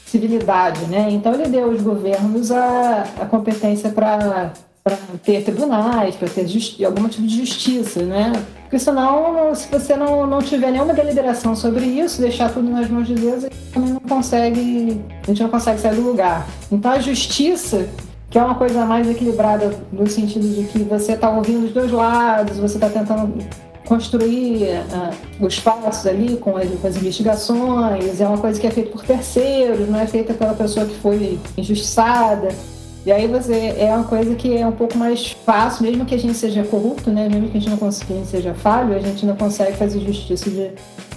civilidade, 0.10 0.86
né? 0.86 1.08
Então 1.12 1.34
ele 1.34 1.48
deu 1.48 1.66
aos 1.66 1.82
governos 1.82 2.52
a, 2.52 3.06
a 3.22 3.26
competência 3.26 3.90
para 3.90 4.52
ter 5.24 5.44
tribunais, 5.44 6.16
para 6.16 6.28
ter 6.28 6.46
algum 6.86 7.08
tipo 7.08 7.28
de 7.28 7.38
justiça, 7.38 8.02
né? 8.02 8.34
Porque 8.64 8.80
senão, 8.80 9.54
se 9.56 9.68
você 9.68 9.96
não, 9.96 10.28
não 10.28 10.40
tiver 10.40 10.72
nenhuma 10.72 10.94
deliberação 10.94 11.56
sobre 11.56 11.86
isso, 11.86 12.22
deixar 12.22 12.54
tudo 12.54 12.70
nas 12.70 12.88
mãos 12.90 13.08
de 13.08 13.16
Deus, 13.16 13.44
a 13.44 13.50
gente 13.50 13.72
também 13.74 13.94
não 13.94 14.00
consegue, 14.00 15.02
a 15.24 15.28
gente 15.28 15.42
não 15.42 15.50
consegue 15.50 15.80
sair 15.80 15.96
do 15.96 16.02
lugar. 16.02 16.48
Então 16.72 16.92
a 16.92 17.00
justiça, 17.00 17.88
que 18.30 18.38
é 18.38 18.44
uma 18.44 18.56
coisa 18.56 18.86
mais 18.86 19.10
equilibrada 19.10 19.76
no 19.92 20.08
sentido 20.08 20.48
de 20.48 20.64
que 20.66 20.80
você 20.80 21.14
está 21.14 21.30
ouvindo 21.32 21.66
os 21.66 21.72
dois 21.72 21.92
lados, 21.92 22.58
você 22.58 22.76
está 22.76 22.90
tentando 22.90 23.34
construir 23.90 24.68
uh, 24.68 25.44
os 25.44 25.58
fatos 25.58 26.06
ali 26.06 26.38
com 26.38 26.56
as, 26.56 26.70
com 26.70 26.88
as, 26.88 26.96
investigações, 26.96 28.22
é 28.22 28.28
uma 28.28 28.38
coisa 28.38 28.62
que 28.62 28.68
é 28.68 28.72
feita 28.72 28.92
por 28.92 29.04
terceiros, 29.04 29.90
não 29.90 30.00
é 30.00 30.06
feita 30.06 30.32
pela 30.36 30.54
pessoa 30.54 30.86
que 30.86 30.94
foi 31.00 31.40
injustiçada. 31.58 32.50
E 33.04 33.12
aí 33.12 33.28
você 33.28 33.74
é 33.78 33.92
uma 33.96 34.04
coisa 34.04 34.36
que 34.36 34.56
é 34.56 34.68
um 34.68 34.74
pouco 34.74 34.96
mais 34.96 35.32
fácil, 35.32 35.84
mesmo 35.84 36.06
que 36.06 36.14
a 36.14 36.20
gente 36.20 36.36
seja 36.36 36.64
corrupto, 36.64 37.10
né? 37.10 37.28
Mesmo 37.28 37.50
que 37.50 37.58
a 37.58 37.60
gente 37.60 37.70
não 37.70 37.78
consiga, 37.78 38.14
a 38.14 38.18
gente 38.18 38.28
seja 38.28 38.54
falho, 38.54 38.96
a 38.96 39.00
gente 39.00 39.26
não 39.26 39.36
consegue 39.36 39.76
fazer 39.76 40.00
justiça 40.02 40.50
de 40.52 40.72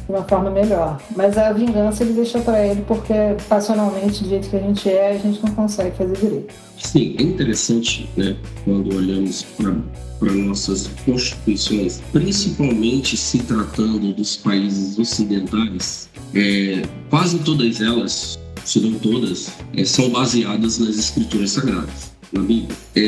uma 0.08 0.22
forma 0.22 0.48
melhor. 0.50 0.98
Mas 1.14 1.36
a 1.36 1.52
vingança 1.52 2.02
ele 2.02 2.14
deixa 2.14 2.38
para 2.38 2.64
ele 2.64 2.82
porque 2.88 3.12
passionalmente, 3.48 4.22
do 4.22 4.30
jeito 4.30 4.48
que 4.48 4.56
a 4.56 4.60
gente 4.60 4.88
é, 4.88 5.10
a 5.10 5.18
gente 5.18 5.44
não 5.44 5.54
consegue 5.54 5.94
fazer 5.94 6.16
direito. 6.16 6.54
Sim, 6.82 7.14
é 7.18 7.22
interessante, 7.22 8.08
né? 8.16 8.36
Quando 8.64 8.94
olhamos 8.94 9.44
para 9.56 10.32
nossas 10.32 10.88
constituições, 11.04 12.02
principalmente 12.12 13.16
se 13.16 13.38
tratando 13.38 14.12
dos 14.12 14.36
países 14.36 14.98
ocidentais, 14.98 16.08
é, 16.34 16.82
quase 17.08 17.38
todas 17.40 17.80
elas 17.80 18.38
se 18.64 18.80
não 18.80 18.98
todas, 18.98 19.52
é, 19.74 19.84
são 19.84 20.10
baseadas 20.10 20.78
nas 20.78 20.96
escrituras 20.96 21.52
sagradas, 21.52 22.12
na 22.32 22.40
Bíblia. 22.40 22.76
É, 22.94 23.00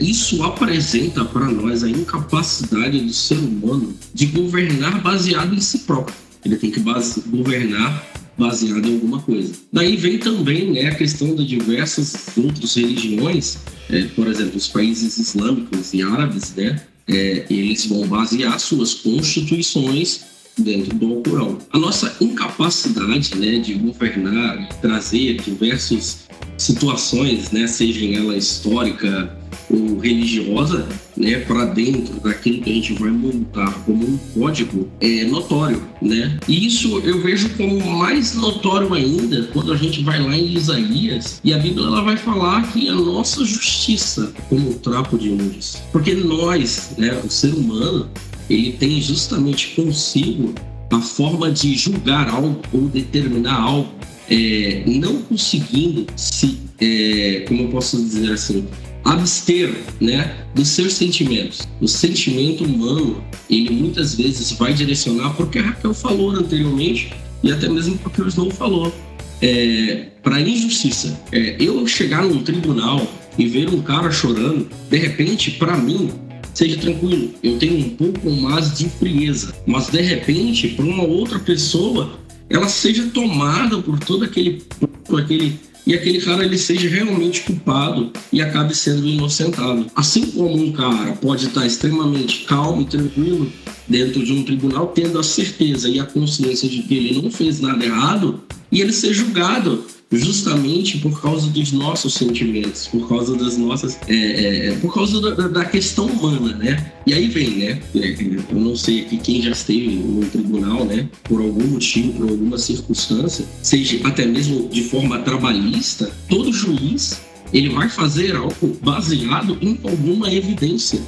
isso 0.00 0.42
apresenta 0.42 1.24
para 1.24 1.46
nós 1.46 1.82
a 1.82 1.88
incapacidade 1.88 3.00
do 3.00 3.12
ser 3.12 3.38
humano 3.38 3.94
de 4.14 4.26
governar 4.26 5.00
baseado 5.02 5.54
em 5.54 5.60
si 5.60 5.80
próprio. 5.80 6.14
Ele 6.44 6.56
tem 6.56 6.70
que 6.70 6.80
governar 6.80 8.06
baseado 8.40 8.86
em 8.86 8.94
alguma 8.94 9.20
coisa. 9.20 9.52
Daí 9.70 9.96
vem 9.96 10.18
também 10.18 10.72
né, 10.72 10.88
a 10.88 10.94
questão 10.94 11.34
de 11.34 11.44
diversas 11.44 12.16
outras 12.36 12.74
religiões, 12.74 13.58
é, 13.90 14.02
por 14.16 14.26
exemplo, 14.26 14.56
os 14.56 14.66
países 14.66 15.18
islâmicos 15.18 15.92
e 15.92 16.02
árabes, 16.02 16.54
né, 16.56 16.80
é, 17.06 17.44
eles 17.50 17.84
vão 17.86 18.08
basear 18.08 18.58
suas 18.58 18.94
constituições 18.94 20.22
dentro 20.58 20.96
do 20.96 21.14
Alcorão. 21.14 21.58
A 21.70 21.78
nossa 21.78 22.16
incapacidade 22.20 23.36
né, 23.36 23.58
de 23.58 23.74
governar, 23.74 24.68
de 24.68 24.76
trazer 24.76 25.34
diversas 25.42 26.29
situações, 26.60 27.50
né, 27.50 27.66
seja 27.66 28.04
ela 28.16 28.36
histórica 28.36 29.36
ou 29.70 29.98
religiosa, 29.98 30.86
né, 31.16 31.38
para 31.40 31.64
dentro 31.66 32.20
daquilo 32.20 32.62
que 32.62 32.70
a 32.70 32.74
gente 32.74 32.92
vai 32.94 33.10
montar 33.10 33.72
como 33.84 34.04
um 34.04 34.18
código 34.34 34.88
é 35.00 35.24
notório, 35.24 35.82
né? 36.02 36.38
E 36.48 36.66
isso 36.66 36.98
eu 37.04 37.20
vejo 37.20 37.48
como 37.50 37.78
mais 37.98 38.34
notório 38.34 38.92
ainda 38.92 39.44
quando 39.52 39.72
a 39.72 39.76
gente 39.76 40.02
vai 40.02 40.20
lá 40.20 40.36
em 40.36 40.54
Isaías 40.54 41.40
e 41.44 41.54
a 41.54 41.58
Bíblia 41.58 41.86
ela 41.86 42.02
vai 42.02 42.16
falar 42.16 42.70
que 42.72 42.88
a 42.88 42.94
nossa 42.94 43.44
justiça 43.44 44.32
como 44.48 44.74
trapo 44.74 45.16
de 45.16 45.28
imundícia. 45.28 45.80
Porque 45.92 46.14
nós, 46.14 46.92
né, 46.98 47.20
o 47.24 47.30
ser 47.30 47.54
humano, 47.54 48.08
ele 48.48 48.72
tem 48.72 49.00
justamente 49.00 49.68
consigo 49.76 50.52
a 50.90 51.00
forma 51.00 51.50
de 51.50 51.74
julgar 51.76 52.28
algo 52.28 52.60
ou 52.72 52.88
determinar 52.88 53.60
algo, 53.60 53.88
é, 54.30 54.82
não 54.86 55.22
conseguindo 55.22 56.06
se, 56.16 56.58
é, 56.80 57.44
como 57.48 57.64
eu 57.64 57.68
posso 57.68 57.96
dizer 57.96 58.32
assim, 58.32 58.66
abster, 59.04 59.74
né, 60.00 60.36
dos 60.54 60.68
seus 60.68 60.94
sentimentos. 60.94 61.66
O 61.80 61.88
sentimento 61.88 62.64
humano, 62.64 63.22
ele 63.48 63.70
muitas 63.70 64.14
vezes 64.14 64.52
vai 64.52 64.72
direcionar 64.72 65.30
porque 65.34 65.58
a 65.58 65.62
Raquel 65.62 65.92
falou 65.92 66.30
anteriormente 66.30 67.12
e 67.42 67.50
até 67.50 67.68
mesmo 67.68 67.98
porque 67.98 68.22
o 68.22 68.28
Snow 68.28 68.50
falou, 68.50 68.94
é, 69.42 70.06
para 70.22 70.40
injustiça. 70.40 71.18
É, 71.32 71.56
eu 71.58 71.86
chegar 71.86 72.22
num 72.24 72.42
tribunal 72.42 73.06
e 73.38 73.46
ver 73.46 73.68
um 73.70 73.80
cara 73.80 74.10
chorando, 74.10 74.68
de 74.90 74.98
repente, 74.98 75.52
para 75.52 75.76
mim, 75.76 76.10
seja 76.52 76.76
tranquilo, 76.76 77.30
eu 77.42 77.58
tenho 77.58 77.78
um 77.78 77.90
pouco 77.90 78.30
mais 78.30 78.76
de 78.76 78.88
frieza, 78.88 79.54
mas 79.66 79.88
de 79.88 80.00
repente, 80.02 80.68
para 80.68 80.84
uma 80.84 81.04
outra 81.04 81.38
pessoa, 81.38 82.18
ela 82.50 82.68
seja 82.68 83.08
tomada 83.14 83.78
por 83.78 83.98
todo 84.00 84.24
aquele, 84.24 84.62
por 85.06 85.20
aquele 85.20 85.58
e 85.86 85.94
aquele 85.94 86.20
cara 86.20 86.44
ele 86.44 86.58
seja 86.58 86.88
realmente 86.88 87.40
culpado 87.40 88.12
e 88.32 88.42
acabe 88.42 88.74
sendo 88.74 89.06
inocentado. 89.06 89.86
Assim 89.96 90.26
como 90.30 90.54
um 90.54 90.72
cara 90.72 91.12
pode 91.12 91.46
estar 91.46 91.66
extremamente 91.66 92.44
calmo 92.44 92.82
e 92.82 92.84
tranquilo 92.84 93.50
dentro 93.88 94.24
de 94.24 94.32
um 94.32 94.44
tribunal, 94.44 94.88
tendo 94.88 95.18
a 95.18 95.22
certeza 95.22 95.88
e 95.88 95.98
a 95.98 96.04
consciência 96.04 96.68
de 96.68 96.82
que 96.82 96.94
ele 96.94 97.22
não 97.22 97.30
fez 97.30 97.60
nada 97.60 97.84
errado, 97.84 98.40
e 98.70 98.80
ele 98.80 98.92
ser 98.92 99.12
julgado 99.12 99.84
justamente 100.12 100.98
por 100.98 101.20
causa 101.20 101.48
dos 101.48 101.70
nossos 101.72 102.14
sentimentos, 102.14 102.88
por 102.88 103.08
causa 103.08 103.36
das 103.36 103.56
nossas, 103.56 103.98
é, 104.08 104.14
é, 104.14 104.66
é 104.68 104.72
por 104.76 104.92
causa 104.92 105.20
da, 105.20 105.48
da, 105.48 105.64
questão 105.64 106.06
humana, 106.06 106.56
né? 106.56 106.92
E 107.06 107.14
aí 107.14 107.28
vem, 107.28 107.50
né? 107.50 107.80
É, 107.94 108.16
eu 108.50 108.60
não 108.60 108.74
sei 108.74 109.02
aqui 109.02 109.18
quem 109.18 109.42
já 109.42 109.50
esteve 109.50 109.88
no 109.88 110.26
tribunal, 110.26 110.84
né? 110.84 111.08
Por 111.24 111.40
algum 111.40 111.64
motivo, 111.68 112.12
por 112.14 112.28
alguma 112.28 112.58
circunstância, 112.58 113.44
seja 113.62 114.00
até 114.04 114.26
mesmo 114.26 114.68
de 114.68 114.82
forma 114.82 115.20
trabalhista, 115.20 116.10
todo 116.28 116.52
juiz 116.52 117.20
ele 117.52 117.68
vai 117.68 117.88
fazer 117.88 118.34
algo 118.34 118.76
baseado 118.82 119.58
em 119.60 119.78
alguma 119.84 120.32
evidência. 120.32 121.00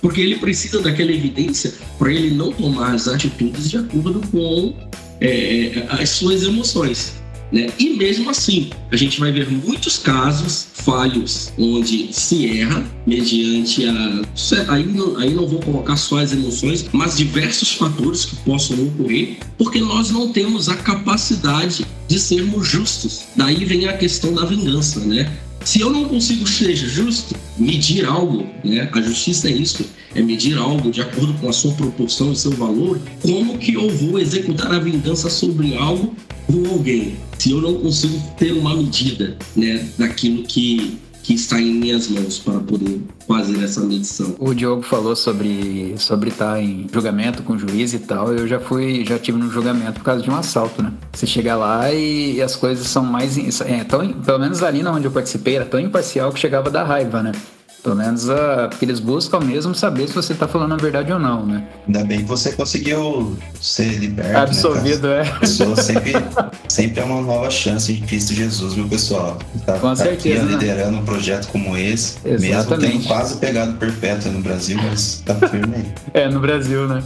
Porque 0.00 0.20
ele 0.20 0.36
precisa 0.36 0.80
daquela 0.80 1.10
evidência 1.10 1.72
para 1.98 2.12
ele 2.12 2.30
não 2.34 2.52
tomar 2.52 2.94
as 2.94 3.08
atitudes 3.08 3.68
de 3.68 3.78
acordo 3.78 4.20
com 4.30 4.74
é, 5.20 5.86
as 5.90 6.10
suas 6.10 6.44
emoções. 6.44 7.17
Né? 7.50 7.68
E 7.78 7.90
mesmo 7.90 8.28
assim, 8.28 8.70
a 8.92 8.96
gente 8.96 9.18
vai 9.18 9.32
ver 9.32 9.50
muitos 9.50 9.96
casos 9.98 10.66
falhos 10.74 11.50
onde 11.58 12.12
se 12.12 12.58
erra 12.60 12.84
mediante 13.06 13.86
a. 13.86 14.22
Aí 14.68 14.84
não, 14.84 15.16
aí 15.16 15.32
não 15.32 15.46
vou 15.46 15.60
colocar 15.60 15.96
só 15.96 16.18
as 16.18 16.32
emoções, 16.32 16.86
mas 16.92 17.16
diversos 17.16 17.72
fatores 17.72 18.26
que 18.26 18.36
possam 18.36 18.82
ocorrer, 18.84 19.38
porque 19.56 19.80
nós 19.80 20.10
não 20.10 20.30
temos 20.30 20.68
a 20.68 20.76
capacidade 20.76 21.86
de 22.06 22.18
sermos 22.18 22.68
justos. 22.68 23.22
Daí 23.34 23.64
vem 23.64 23.88
a 23.88 23.96
questão 23.96 24.32
da 24.34 24.44
vingança, 24.44 25.00
né? 25.00 25.30
Se 25.64 25.80
eu 25.80 25.90
não 25.90 26.04
consigo 26.06 26.46
ser 26.46 26.74
justo, 26.76 27.34
medir 27.58 28.06
algo, 28.06 28.46
né? 28.64 28.88
A 28.92 29.00
justiça 29.00 29.48
é 29.48 29.52
isso, 29.52 29.84
é 30.14 30.22
medir 30.22 30.56
algo 30.56 30.90
de 30.90 31.00
acordo 31.00 31.34
com 31.34 31.48
a 31.48 31.52
sua 31.52 31.72
proporção 31.72 32.32
e 32.32 32.36
seu 32.36 32.52
valor. 32.52 33.00
Como 33.20 33.58
que 33.58 33.74
eu 33.74 33.90
vou 33.90 34.18
executar 34.18 34.72
a 34.72 34.78
vingança 34.78 35.28
sobre 35.28 35.76
algo 35.76 36.14
ou 36.48 36.66
alguém? 36.72 37.16
Se 37.38 37.52
eu 37.52 37.60
não 37.60 37.74
consigo 37.74 38.20
ter 38.36 38.52
uma 38.52 38.74
medida, 38.76 39.36
né, 39.56 39.88
daquilo 39.96 40.42
que 40.42 40.98
que 41.28 41.34
está 41.34 41.60
em 41.60 41.74
minhas 41.74 42.08
mãos 42.08 42.38
para 42.38 42.58
poder 42.60 43.02
fazer 43.26 43.62
essa 43.62 43.82
medição. 43.82 44.34
O 44.38 44.54
Diogo 44.54 44.80
falou 44.80 45.14
sobre 45.14 45.94
sobre 45.98 46.30
estar 46.30 46.58
em 46.58 46.86
julgamento 46.90 47.42
com 47.42 47.52
o 47.52 47.58
juiz 47.58 47.92
e 47.92 47.98
tal. 47.98 48.32
Eu 48.32 48.48
já 48.48 48.58
fui, 48.58 49.04
já 49.04 49.18
tive 49.18 49.36
no 49.36 49.50
julgamento 49.50 50.00
por 50.00 50.04
causa 50.04 50.22
de 50.22 50.30
um 50.30 50.34
assalto, 50.34 50.82
né? 50.82 50.90
Você 51.12 51.26
chega 51.26 51.54
lá 51.54 51.92
e 51.92 52.40
as 52.40 52.56
coisas 52.56 52.86
são 52.86 53.04
mais, 53.04 53.36
é, 53.60 53.84
tão, 53.84 54.10
pelo 54.10 54.38
menos 54.38 54.62
ali 54.62 54.82
onde 54.86 55.06
eu 55.06 55.10
participei 55.10 55.56
era 55.56 55.66
tão 55.66 55.78
imparcial 55.78 56.32
que 56.32 56.40
chegava 56.40 56.70
da 56.70 56.82
raiva, 56.82 57.22
né? 57.22 57.32
Pelo 57.82 57.94
menos 57.94 58.28
uh, 58.28 58.68
porque 58.68 58.84
eles 58.84 58.98
buscam 58.98 59.40
mesmo 59.40 59.74
saber 59.74 60.08
se 60.08 60.14
você 60.14 60.32
está 60.32 60.48
falando 60.48 60.74
a 60.74 60.76
verdade 60.76 61.12
ou 61.12 61.18
não, 61.18 61.46
né? 61.46 61.64
Ainda 61.86 62.04
bem 62.04 62.18
que 62.18 62.24
você 62.24 62.52
conseguiu 62.52 63.36
ser 63.60 63.98
liberto. 63.98 64.32
Né, 64.32 64.40
Absolvido, 64.40 65.08
né, 65.08 65.20
é. 65.20 65.38
Pessoa 65.38 65.76
sempre, 65.76 66.12
sempre 66.68 67.00
é 67.00 67.04
uma 67.04 67.20
nova 67.22 67.50
chance 67.50 67.92
em 67.92 68.00
Cristo 68.00 68.34
Jesus, 68.34 68.74
meu 68.74 68.88
pessoal. 68.88 69.38
Tá, 69.64 69.74
Com 69.74 69.88
tá 69.88 69.96
certeza. 69.96 70.42
Aqui, 70.42 70.46
né? 70.46 70.52
liderando 70.52 70.98
um 70.98 71.04
projeto 71.04 71.48
como 71.48 71.76
esse, 71.76 72.18
Exatamente. 72.24 72.50
mesmo 72.50 72.76
tendo 72.76 73.06
quase 73.06 73.36
pegado 73.36 73.72
perpétua 73.74 74.32
no 74.32 74.40
Brasil, 74.40 74.78
mas 74.82 75.22
tá 75.24 75.34
firme 75.34 75.76
aí. 75.76 75.88
É, 76.18 76.28
no 76.28 76.40
Brasil, 76.40 76.88
né? 76.88 77.02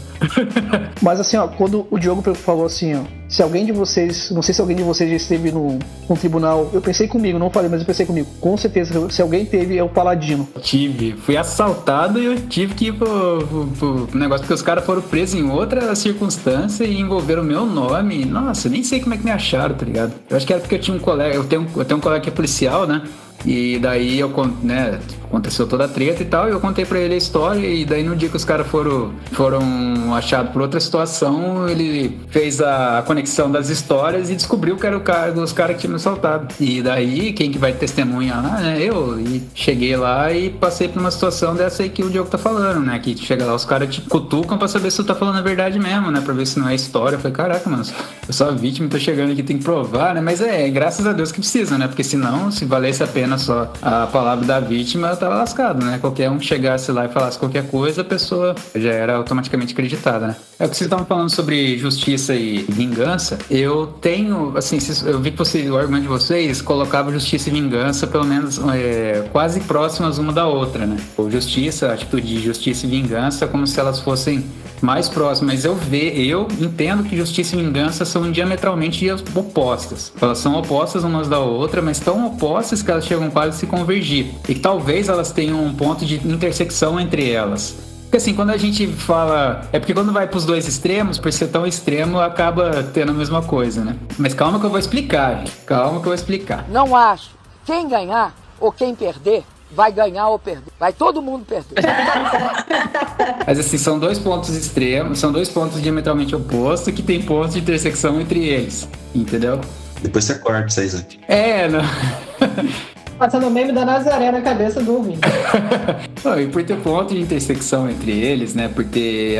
mas 1.02 1.20
assim, 1.20 1.36
ó, 1.36 1.48
quando 1.48 1.86
o 1.90 1.98
Diogo 1.98 2.22
falou 2.34 2.64
assim, 2.64 2.94
ó, 2.94 3.02
se 3.28 3.42
alguém 3.42 3.64
de 3.64 3.72
vocês, 3.72 4.30
não 4.30 4.42
sei 4.42 4.54
se 4.54 4.60
alguém 4.60 4.76
de 4.76 4.82
vocês 4.82 5.08
já 5.08 5.16
esteve 5.16 5.50
no, 5.50 5.78
no 6.08 6.16
tribunal, 6.16 6.70
eu 6.72 6.80
pensei 6.80 7.08
comigo, 7.08 7.38
não 7.38 7.50
falei, 7.50 7.70
mas 7.70 7.80
eu 7.80 7.86
pensei 7.86 8.06
comigo, 8.06 8.28
com 8.40 8.56
certeza, 8.56 9.08
se 9.10 9.22
alguém 9.22 9.44
teve, 9.44 9.76
é 9.76 9.82
o 9.82 9.88
Paladino. 9.88 10.46
Tive, 10.62 11.12
fui 11.12 11.36
assaltado 11.36 12.20
e 12.20 12.24
eu 12.24 12.40
tive 12.46 12.74
que 12.74 12.86
ir 12.86 12.92
pro, 12.92 13.66
pro, 13.78 14.06
pro 14.06 14.18
negócio, 14.18 14.42
porque 14.42 14.54
os 14.54 14.62
caras 14.62 14.84
foram 14.84 15.02
presos 15.02 15.34
em 15.34 15.50
outra 15.50 15.94
circunstância 15.96 16.84
e 16.84 17.00
envolveram 17.00 17.42
o 17.42 17.44
meu 17.44 17.66
nome. 17.66 18.24
Nossa, 18.24 18.68
nem 18.68 18.84
sei 18.84 19.00
como 19.00 19.12
é 19.14 19.16
que 19.16 19.24
me 19.24 19.32
acharam, 19.32 19.74
tá 19.74 19.84
ligado? 19.84 20.12
Eu 20.30 20.36
acho 20.36 20.46
que 20.46 20.52
era 20.52 20.60
porque 20.62 20.76
eu 20.76 20.80
tinha 20.80 20.96
um 20.96 21.00
colega, 21.00 21.34
eu 21.34 21.44
tenho, 21.44 21.66
eu 21.74 21.84
tenho 21.84 21.98
um 21.98 22.00
colega 22.00 22.22
que 22.22 22.28
é 22.28 22.32
policial, 22.32 22.86
né? 22.86 23.02
E 23.44 23.78
daí 23.80 24.20
eu 24.20 24.30
né, 24.62 25.00
aconteceu 25.32 25.66
toda 25.66 25.86
a 25.86 25.88
treta 25.88 26.22
e 26.22 26.26
tal, 26.26 26.46
e 26.48 26.52
eu 26.52 26.60
contei 26.60 26.84
para 26.84 26.98
ele 26.98 27.14
a 27.14 27.16
história, 27.16 27.66
e 27.66 27.86
daí 27.86 28.02
no 28.02 28.14
dia 28.14 28.28
que 28.28 28.36
os 28.36 28.44
caras 28.44 28.66
foram, 28.66 29.12
foram 29.32 30.14
achados 30.14 30.52
por 30.52 30.60
outra 30.60 30.78
situação, 30.78 31.66
ele 31.66 32.20
fez 32.28 32.60
a 32.60 33.02
conexão 33.06 33.50
das 33.50 33.70
histórias 33.70 34.28
e 34.28 34.36
descobriu 34.36 34.76
que 34.76 34.86
era 34.86 34.96
o 34.96 35.00
cara 35.00 35.32
dos 35.32 35.52
caras 35.52 35.76
que 35.76 35.82
tinham 35.82 35.92
me 35.92 35.96
assaltado. 35.96 36.54
E 36.60 36.82
daí, 36.82 37.32
quem 37.32 37.50
que 37.50 37.58
vai 37.58 37.72
testemunhar 37.72 38.42
lá, 38.42 38.60
né? 38.60 38.78
Eu. 38.80 39.18
E 39.18 39.42
cheguei 39.54 39.96
lá 39.96 40.30
e 40.32 40.50
passei 40.50 40.88
por 40.88 41.00
uma 41.00 41.10
situação 41.10 41.54
dessa 41.54 41.82
aí 41.82 41.88
que 41.88 42.02
o 42.02 42.10
Diogo 42.10 42.28
tá 42.28 42.38
falando, 42.38 42.80
né? 42.80 42.98
Que 42.98 43.16
chega 43.16 43.44
lá, 43.44 43.54
os 43.54 43.64
caras 43.64 43.94
te 43.94 44.02
cutucam 44.02 44.58
pra 44.58 44.68
saber 44.68 44.90
se 44.90 44.98
tu 44.98 45.04
tá 45.04 45.14
falando 45.14 45.38
a 45.38 45.42
verdade 45.42 45.78
mesmo, 45.78 46.10
né? 46.10 46.20
Pra 46.20 46.34
ver 46.34 46.46
se 46.46 46.58
não 46.58 46.68
é 46.68 46.74
história. 46.74 47.16
Eu 47.16 47.20
falei, 47.20 47.34
caraca, 47.34 47.70
mano, 47.70 47.84
eu 48.26 48.34
sou 48.34 48.48
a 48.48 48.50
vítima, 48.50 48.88
tô 48.88 48.98
chegando 48.98 49.32
aqui, 49.32 49.42
tem 49.42 49.58
que 49.58 49.64
provar, 49.64 50.14
né? 50.14 50.20
Mas 50.20 50.40
é, 50.40 50.68
graças 50.68 51.06
a 51.06 51.12
Deus 51.12 51.32
que 51.32 51.40
precisa, 51.40 51.78
né? 51.78 51.88
Porque 51.88 52.04
senão, 52.04 52.50
se 52.50 52.64
valesse 52.64 53.02
a 53.02 53.06
pena 53.06 53.38
só 53.38 53.72
a 53.80 54.06
palavra 54.06 54.44
da 54.44 54.60
vítima, 54.60 55.16
eu 55.22 55.28
tava 55.28 55.36
lascado, 55.36 55.84
né? 55.84 55.98
Qualquer 55.98 56.30
um 56.30 56.40
chegasse 56.40 56.90
lá 56.90 57.04
e 57.04 57.08
falasse 57.08 57.38
qualquer 57.38 57.68
coisa, 57.68 58.00
a 58.00 58.04
pessoa 58.04 58.54
já 58.74 58.90
era 58.90 59.16
automaticamente 59.16 59.72
acreditada, 59.72 60.26
né? 60.28 60.36
É 60.58 60.66
o 60.66 60.68
que 60.68 60.76
vocês 60.76 60.86
estavam 60.86 61.06
falando 61.06 61.30
sobre 61.30 61.78
justiça 61.78 62.34
e 62.34 62.62
vingança. 62.68 63.38
Eu 63.50 63.86
tenho, 64.00 64.56
assim, 64.56 64.78
eu 65.06 65.20
vi 65.20 65.30
que 65.30 65.38
vocês, 65.38 65.70
o 65.70 65.76
argumento 65.76 66.02
de 66.02 66.08
vocês 66.08 66.60
colocava 66.60 67.12
justiça 67.12 67.48
e 67.48 67.52
vingança, 67.52 68.06
pelo 68.06 68.24
menos 68.24 68.60
é, 68.74 69.28
quase 69.32 69.60
próximas 69.60 70.18
uma 70.18 70.32
da 70.32 70.46
outra, 70.46 70.86
né? 70.86 70.96
Ou 71.16 71.30
justiça, 71.30 71.92
atitude 71.92 72.26
de 72.26 72.40
justiça 72.40 72.86
e 72.86 72.88
vingança, 72.88 73.46
como 73.46 73.66
se 73.66 73.78
elas 73.78 74.00
fossem 74.00 74.44
mais 74.82 75.08
próximas. 75.08 75.54
Mas 75.54 75.64
eu 75.64 75.74
ve, 75.74 76.28
eu 76.28 76.48
entendo 76.60 77.04
que 77.04 77.16
justiça 77.16 77.56
e 77.56 77.62
vingança 77.62 78.04
são 78.04 78.30
diametralmente 78.30 79.06
opostas. 79.34 80.12
Elas 80.20 80.38
são 80.38 80.54
opostas 80.56 81.04
umas 81.04 81.28
da 81.28 81.38
outra, 81.38 81.80
mas 81.80 81.98
tão 81.98 82.26
opostas 82.26 82.82
que 82.82 82.90
elas 82.90 83.06
chegam 83.06 83.30
quase 83.30 83.50
a 83.50 83.52
se 83.52 83.66
convergir. 83.66 84.26
E 84.48 84.54
talvez 84.54 85.08
elas 85.12 85.32
tenham 85.32 85.62
um 85.62 85.74
ponto 85.74 86.04
de 86.04 86.16
intersecção 86.26 86.98
entre 86.98 87.30
elas. 87.30 87.76
Porque 88.12 88.18
assim, 88.18 88.34
quando 88.34 88.50
a 88.50 88.58
gente 88.58 88.86
fala. 88.88 89.66
É 89.72 89.78
porque 89.78 89.94
quando 89.94 90.12
vai 90.12 90.26
pros 90.26 90.44
dois 90.44 90.68
extremos, 90.68 91.18
por 91.18 91.32
ser 91.32 91.46
tão 91.46 91.66
extremo, 91.66 92.20
acaba 92.20 92.82
tendo 92.92 93.10
a 93.10 93.14
mesma 93.14 93.42
coisa, 93.42 93.82
né? 93.82 93.96
Mas 94.18 94.34
calma 94.34 94.60
que 94.60 94.66
eu 94.66 94.70
vou 94.70 94.78
explicar, 94.78 95.38
gente. 95.38 95.52
Calma 95.64 95.92
que 95.92 96.00
eu 96.00 96.02
vou 96.10 96.14
explicar. 96.14 96.68
Não 96.68 96.94
acho. 96.94 97.30
Quem 97.64 97.88
ganhar 97.88 98.34
ou 98.60 98.70
quem 98.70 98.94
perder, 98.94 99.44
vai 99.70 99.90
ganhar 99.90 100.28
ou 100.28 100.38
perder. 100.38 100.70
Vai 100.78 100.92
todo 100.92 101.22
mundo 101.22 101.46
perder. 101.46 101.82
Mas 103.46 103.58
assim, 103.58 103.78
são 103.78 103.98
dois 103.98 104.18
pontos 104.18 104.50
extremos, 104.50 105.18
são 105.18 105.32
dois 105.32 105.48
pontos 105.48 105.80
diametralmente 105.80 106.36
opostos 106.36 106.92
que 106.94 107.02
tem 107.02 107.22
pontos 107.22 107.54
de 107.54 107.60
intersecção 107.60 108.20
entre 108.20 108.44
eles. 108.44 108.86
Entendeu? 109.14 109.58
Depois 110.02 110.24
você 110.24 110.34
corta 110.34 110.66
isso 110.66 110.80
aí, 110.80 110.88
Zé. 110.88 111.06
É, 111.28 111.68
não. 111.68 111.80
Passando 113.18 113.46
o 113.46 113.50
meme 113.50 113.72
da 113.72 113.84
Nazaré 113.84 114.32
na 114.32 114.40
cabeça 114.40 114.82
do 114.82 114.94
ouvinte. 114.94 115.20
e 116.40 116.46
por 116.48 116.64
ter 116.64 116.76
ponto 116.78 117.14
de 117.14 117.20
intersecção 117.20 117.88
entre 117.88 118.10
eles, 118.10 118.54
né? 118.54 118.68
Por 118.68 118.84
ter 118.84 119.38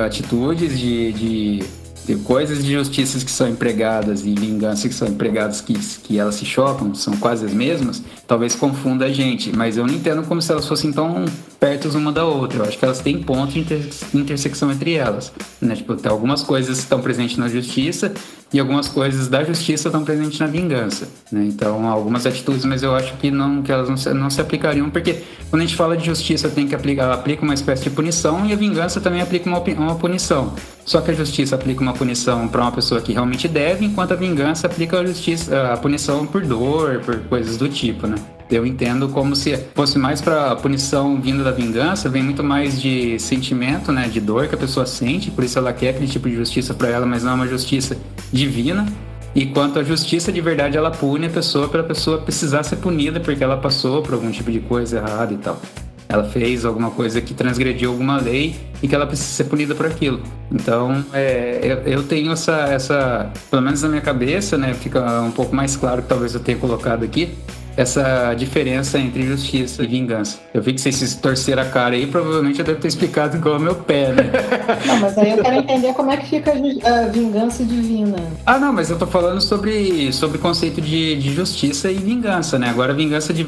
atitudes 0.00 0.78
de, 0.78 1.12
de 1.12 1.64
de 2.06 2.16
coisas 2.16 2.62
de 2.62 2.72
justiças 2.72 3.24
que 3.24 3.30
são 3.30 3.48
empregadas 3.48 4.26
e 4.26 4.34
vingança 4.34 4.88
que 4.88 4.94
são 4.94 5.08
empregadas 5.08 5.60
que, 5.60 5.72
que 5.74 6.18
elas 6.18 6.34
se 6.34 6.44
chocam, 6.44 6.94
são 6.94 7.16
quase 7.16 7.46
as 7.46 7.54
mesmas, 7.54 8.02
talvez 8.26 8.54
confunda 8.54 9.06
a 9.06 9.12
gente. 9.12 9.54
Mas 9.54 9.76
eu 9.76 9.86
não 9.86 9.94
entendo 9.94 10.22
como 10.26 10.40
se 10.40 10.50
elas 10.50 10.66
fossem 10.66 10.92
tão 10.92 11.24
perto 11.58 11.88
uma 11.96 12.12
da 12.12 12.24
outra. 12.24 12.58
Eu 12.58 12.64
acho 12.64 12.78
que 12.78 12.84
elas 12.84 13.00
têm 13.00 13.22
pontos 13.22 13.54
de 13.54 13.60
inter 13.60 13.80
intersecção 14.14 14.70
entre 14.70 14.94
elas. 14.94 15.32
Né? 15.60 15.74
Tipo, 15.76 15.96
tem 15.96 16.10
algumas 16.10 16.42
coisas 16.42 16.78
estão 16.78 17.00
presentes 17.00 17.36
na 17.36 17.48
justiça 17.48 18.12
e 18.52 18.60
algumas 18.60 18.86
coisas 18.86 19.28
da 19.28 19.42
justiça 19.42 19.88
estão 19.88 20.04
presentes 20.04 20.38
na 20.38 20.46
vingança. 20.46 21.08
Né? 21.32 21.44
Então, 21.46 21.88
algumas 21.88 22.26
atitudes, 22.26 22.64
mas 22.64 22.82
eu 22.82 22.94
acho 22.94 23.14
que 23.16 23.30
não 23.30 23.62
que 23.62 23.72
elas 23.72 23.88
não 23.88 23.96
se, 23.96 24.12
não 24.14 24.30
se 24.30 24.40
aplicariam, 24.40 24.90
porque 24.90 25.22
quando 25.50 25.62
a 25.62 25.64
gente 25.64 25.76
fala 25.76 25.96
de 25.96 26.04
justiça, 26.04 26.48
tem 26.48 26.68
que 26.68 26.74
aplicar, 26.74 27.12
aplica 27.12 27.42
uma 27.42 27.54
espécie 27.54 27.84
de 27.84 27.90
punição 27.90 28.46
e 28.46 28.52
a 28.52 28.56
vingança 28.56 29.00
também 29.00 29.20
aplica 29.20 29.48
uma, 29.48 29.58
uma 29.58 29.96
punição. 29.96 30.54
Só 30.84 31.00
que 31.00 31.10
a 31.10 31.14
justiça 31.14 31.54
aplica 31.54 31.80
uma 31.80 31.94
punição 31.94 32.46
para 32.46 32.60
uma 32.60 32.72
pessoa 32.72 33.00
que 33.00 33.12
realmente 33.12 33.48
deve, 33.48 33.86
enquanto 33.86 34.12
a 34.12 34.16
vingança 34.16 34.66
aplica 34.66 35.00
a, 35.00 35.06
justiça, 35.06 35.72
a 35.72 35.76
punição 35.76 36.26
por 36.26 36.44
dor, 36.44 37.00
por 37.00 37.18
coisas 37.20 37.56
do 37.56 37.68
tipo, 37.68 38.06
né? 38.06 38.16
Eu 38.54 38.64
entendo 38.64 39.08
como 39.08 39.34
se 39.34 39.56
fosse 39.74 39.98
mais 39.98 40.20
para 40.20 40.54
punição 40.56 41.20
vinda 41.20 41.42
da 41.42 41.50
vingança, 41.50 42.08
vem 42.08 42.22
muito 42.22 42.44
mais 42.44 42.80
de 42.80 43.18
sentimento, 43.18 43.90
né, 43.90 44.08
de 44.08 44.20
dor 44.20 44.46
que 44.46 44.54
a 44.54 44.58
pessoa 44.58 44.86
sente, 44.86 45.30
por 45.30 45.42
isso 45.42 45.58
ela 45.58 45.72
quer 45.72 45.90
aquele 45.90 46.06
tipo 46.06 46.28
de 46.28 46.36
justiça 46.36 46.72
para 46.72 46.88
ela, 46.88 47.04
mas 47.04 47.24
não 47.24 47.32
é 47.32 47.34
uma 47.34 47.48
justiça 47.48 47.96
divina. 48.32 48.86
E 49.34 49.46
quanto 49.46 49.80
à 49.80 49.82
justiça 49.82 50.30
de 50.30 50.40
verdade, 50.40 50.76
ela 50.76 50.92
pune 50.92 51.26
a 51.26 51.30
pessoa 51.30 51.68
para 51.68 51.80
a 51.80 51.84
pessoa 51.84 52.18
precisar 52.18 52.62
ser 52.62 52.76
punida 52.76 53.18
porque 53.18 53.42
ela 53.42 53.56
passou 53.56 54.00
por 54.00 54.14
algum 54.14 54.30
tipo 54.30 54.52
de 54.52 54.60
coisa 54.60 54.98
errada 54.98 55.34
e 55.34 55.36
tal. 55.36 55.60
Ela 56.08 56.22
fez 56.22 56.64
alguma 56.64 56.92
coisa 56.92 57.20
que 57.20 57.34
transgrediu 57.34 57.90
alguma 57.90 58.20
lei 58.20 58.54
e 58.80 58.86
que 58.86 58.94
ela 58.94 59.06
precisa 59.06 59.30
ser 59.30 59.44
punida 59.44 59.74
por 59.74 59.86
aquilo. 59.86 60.20
Então, 60.52 61.04
é, 61.12 61.58
eu, 61.62 61.92
eu, 61.92 62.02
tenho 62.04 62.30
essa, 62.30 62.68
essa, 62.68 63.32
pelo 63.50 63.62
menos 63.62 63.82
na 63.82 63.88
minha 63.88 64.00
cabeça, 64.00 64.56
né, 64.56 64.74
fica 64.74 65.20
um 65.22 65.32
pouco 65.32 65.56
mais 65.56 65.74
claro 65.74 66.02
que 66.02 66.08
talvez 66.08 66.34
eu 66.34 66.40
tenha 66.40 66.56
colocado 66.56 67.02
aqui, 67.02 67.34
essa 67.76 68.34
diferença 68.34 68.98
entre 68.98 69.22
justiça 69.22 69.82
e 69.82 69.86
vingança. 69.86 70.38
Eu 70.52 70.62
vi 70.62 70.72
que 70.72 70.80
vocês 70.80 70.96
se 70.96 71.18
torceram 71.18 71.62
a 71.62 71.66
cara 71.66 71.94
aí, 71.94 72.06
provavelmente 72.06 72.58
eu 72.58 72.64
devo 72.64 72.80
ter 72.80 72.88
explicado 72.88 73.36
igual 73.36 73.56
o 73.56 73.60
meu 73.60 73.74
pé, 73.74 74.12
né? 74.12 74.30
Não, 74.86 75.00
mas 75.00 75.18
aí 75.18 75.30
eu 75.30 75.42
quero 75.42 75.56
entender 75.56 75.92
como 75.94 76.10
é 76.10 76.16
que 76.16 76.28
fica 76.28 76.52
a 76.52 77.06
vingança 77.08 77.64
divina. 77.64 78.16
Ah, 78.46 78.58
não, 78.58 78.72
mas 78.72 78.90
eu 78.90 78.98
tô 78.98 79.06
falando 79.06 79.40
sobre, 79.40 80.12
sobre 80.12 80.38
conceito 80.38 80.80
de, 80.80 81.16
de 81.16 81.32
justiça 81.32 81.90
e 81.90 81.94
vingança, 81.94 82.58
né? 82.58 82.68
Agora, 82.68 82.92
vingança 82.92 83.32
de. 83.32 83.46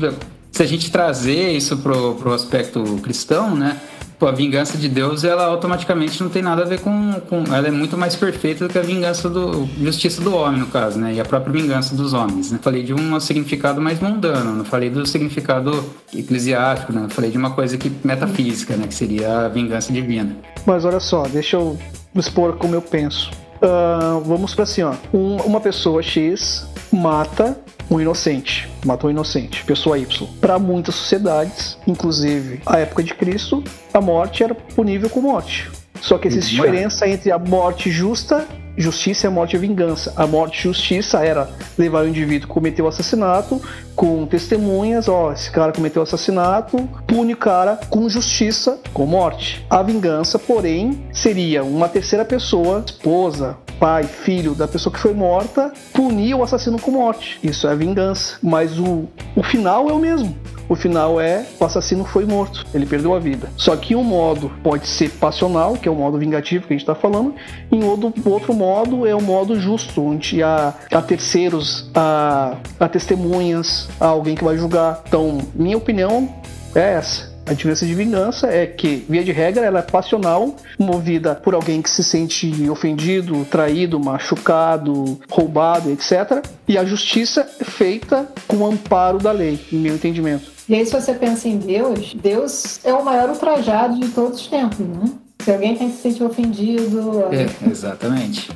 Se 0.52 0.62
a 0.62 0.66
gente 0.66 0.90
trazer 0.90 1.52
isso 1.52 1.76
pro, 1.78 2.14
pro 2.14 2.32
aspecto 2.32 2.82
cristão, 3.02 3.54
né? 3.54 3.76
Pô, 4.18 4.26
a 4.26 4.32
vingança 4.32 4.78
de 4.78 4.88
Deus, 4.88 5.24
ela 5.24 5.44
automaticamente 5.44 6.22
não 6.22 6.30
tem 6.30 6.40
nada 6.42 6.62
a 6.62 6.64
ver 6.64 6.80
com, 6.80 7.12
com. 7.28 7.44
Ela 7.54 7.68
é 7.68 7.70
muito 7.70 7.98
mais 7.98 8.16
perfeita 8.16 8.66
do 8.66 8.72
que 8.72 8.78
a 8.78 8.82
vingança 8.82 9.28
do. 9.28 9.68
Justiça 9.78 10.22
do 10.22 10.34
homem, 10.34 10.60
no 10.60 10.66
caso, 10.68 10.98
né? 10.98 11.12
E 11.14 11.20
a 11.20 11.24
própria 11.24 11.52
vingança 11.52 11.94
dos 11.94 12.14
homens. 12.14 12.50
Né? 12.50 12.58
Falei 12.62 12.82
de 12.82 12.94
um 12.94 13.20
significado 13.20 13.80
mais 13.80 14.00
mundano, 14.00 14.54
não 14.54 14.64
falei 14.64 14.88
do 14.88 15.04
significado 15.06 15.84
eclesiástico, 16.14 16.92
né? 16.92 17.06
Falei 17.10 17.30
de 17.30 17.36
uma 17.36 17.50
coisa 17.50 17.76
que 17.76 17.92
metafísica, 18.02 18.74
né? 18.74 18.86
Que 18.86 18.94
seria 18.94 19.46
a 19.46 19.48
vingança 19.48 19.92
divina. 19.92 20.34
Mas 20.64 20.84
olha 20.84 21.00
só, 21.00 21.24
deixa 21.24 21.56
eu 21.56 21.78
expor 22.14 22.54
como 22.56 22.74
eu 22.74 22.80
penso. 22.82 23.30
Uh, 23.56 24.20
vamos 24.20 24.54
para 24.54 24.64
assim, 24.64 24.82
ó. 24.82 24.94
Um, 25.12 25.36
uma 25.38 25.60
pessoa 25.60 26.02
X 26.02 26.68
mata 26.92 27.58
um 27.90 28.00
inocente, 28.00 28.68
matou 28.84 29.08
um 29.08 29.12
inocente, 29.12 29.64
pessoa 29.64 29.98
Y. 29.98 30.28
Para 30.40 30.58
muitas 30.58 30.94
sociedades, 30.94 31.78
inclusive 31.86 32.60
a 32.66 32.78
época 32.78 33.02
de 33.02 33.14
Cristo, 33.14 33.62
a 33.94 34.00
morte 34.00 34.42
era 34.42 34.54
punível 34.54 35.08
com 35.08 35.20
morte. 35.20 35.70
Só 36.00 36.18
que 36.18 36.28
existe 36.28 36.54
diferença 36.54 37.08
entre 37.08 37.30
a 37.30 37.38
morte 37.38 37.90
justa 37.90 38.46
justiça 38.76 39.26
é 39.26 39.30
morte 39.30 39.56
e 39.56 39.58
vingança. 39.58 40.12
A 40.16 40.26
morte 40.26 40.62
justiça 40.62 41.24
era 41.24 41.48
levar 41.78 42.04
o 42.04 42.08
indivíduo 42.08 42.48
que 42.48 42.54
cometeu 42.54 42.84
o 42.84 42.88
assassinato 42.88 43.60
com 43.94 44.26
testemunhas, 44.26 45.08
ó, 45.08 45.32
esse 45.32 45.50
cara 45.50 45.72
cometeu 45.72 46.02
assassinato, 46.02 46.86
pune 47.06 47.32
o 47.32 47.36
cara 47.36 47.80
com 47.88 48.06
justiça, 48.08 48.78
com 48.92 49.06
morte. 49.06 49.64
A 49.70 49.82
vingança, 49.82 50.38
porém, 50.38 51.06
seria 51.12 51.64
uma 51.64 51.88
terceira 51.88 52.24
pessoa, 52.24 52.84
esposa, 52.84 53.56
pai, 53.80 54.04
filho 54.04 54.54
da 54.54 54.68
pessoa 54.68 54.92
que 54.92 54.98
foi 54.98 55.14
morta, 55.14 55.72
punir 55.94 56.34
o 56.34 56.42
assassino 56.42 56.78
com 56.78 56.90
morte. 56.90 57.38
Isso 57.42 57.66
é 57.66 57.74
vingança. 57.74 58.36
Mas 58.42 58.78
o, 58.78 59.08
o 59.34 59.42
final 59.42 59.88
é 59.88 59.92
o 59.92 59.98
mesmo 59.98 60.36
o 60.68 60.74
final 60.74 61.20
é 61.20 61.46
o 61.58 61.64
assassino 61.64 62.04
foi 62.04 62.24
morto, 62.24 62.66
ele 62.74 62.86
perdeu 62.86 63.14
a 63.14 63.18
vida. 63.18 63.48
Só 63.56 63.76
que 63.76 63.94
um 63.94 64.02
modo 64.02 64.50
pode 64.62 64.86
ser 64.86 65.10
passional, 65.10 65.74
que 65.74 65.88
é 65.88 65.90
o 65.90 65.94
modo 65.94 66.18
vingativo 66.18 66.66
que 66.66 66.72
a 66.72 66.76
gente 66.76 66.82
está 66.82 66.94
falando, 66.94 67.34
e 67.70 67.82
outro, 67.82 68.12
outro 68.24 68.54
modo 68.54 69.06
é 69.06 69.14
o 69.14 69.20
modo 69.20 69.58
justo, 69.60 70.02
onde 70.02 70.42
há, 70.42 70.74
há 70.90 71.02
terceiros, 71.02 71.90
há, 71.94 72.56
há 72.78 72.88
testemunhas, 72.88 73.88
há 74.00 74.06
alguém 74.06 74.34
que 74.34 74.44
vai 74.44 74.56
julgar. 74.56 75.02
Então, 75.06 75.38
minha 75.54 75.76
opinião 75.76 76.28
é 76.74 76.94
essa. 76.94 77.36
A 77.48 77.54
diferença 77.54 77.86
de 77.86 77.94
vingança 77.94 78.48
é 78.48 78.66
que, 78.66 79.06
via 79.08 79.22
de 79.22 79.30
regra, 79.30 79.64
ela 79.64 79.78
é 79.78 79.82
passional, 79.82 80.56
movida 80.76 81.36
por 81.36 81.54
alguém 81.54 81.80
que 81.80 81.88
se 81.88 82.02
sente 82.02 82.68
ofendido, 82.68 83.44
traído, 83.44 84.00
machucado, 84.00 85.20
roubado, 85.30 85.88
etc. 85.90 86.44
E 86.66 86.76
a 86.76 86.84
justiça 86.84 87.48
é 87.60 87.64
feita 87.64 88.26
com 88.48 88.56
o 88.56 88.66
amparo 88.66 89.18
da 89.18 89.30
lei, 89.30 89.60
em 89.72 89.76
meu 89.76 89.94
entendimento. 89.94 90.55
E 90.68 90.74
aí, 90.74 90.84
se 90.84 90.92
você 90.92 91.14
pensa 91.14 91.48
em 91.48 91.58
Deus, 91.58 92.14
Deus 92.14 92.80
é 92.84 92.92
o 92.92 93.04
maior 93.04 93.30
ultrajado 93.30 94.00
de 94.00 94.08
todos 94.08 94.40
os 94.40 94.46
tempos, 94.48 94.80
né? 94.80 95.12
Se 95.40 95.52
alguém 95.52 95.76
tem 95.76 95.88
que 95.88 95.96
se 95.96 96.02
sentir 96.02 96.24
ofendido. 96.24 97.24
É, 97.30 97.70
exatamente. 97.70 98.50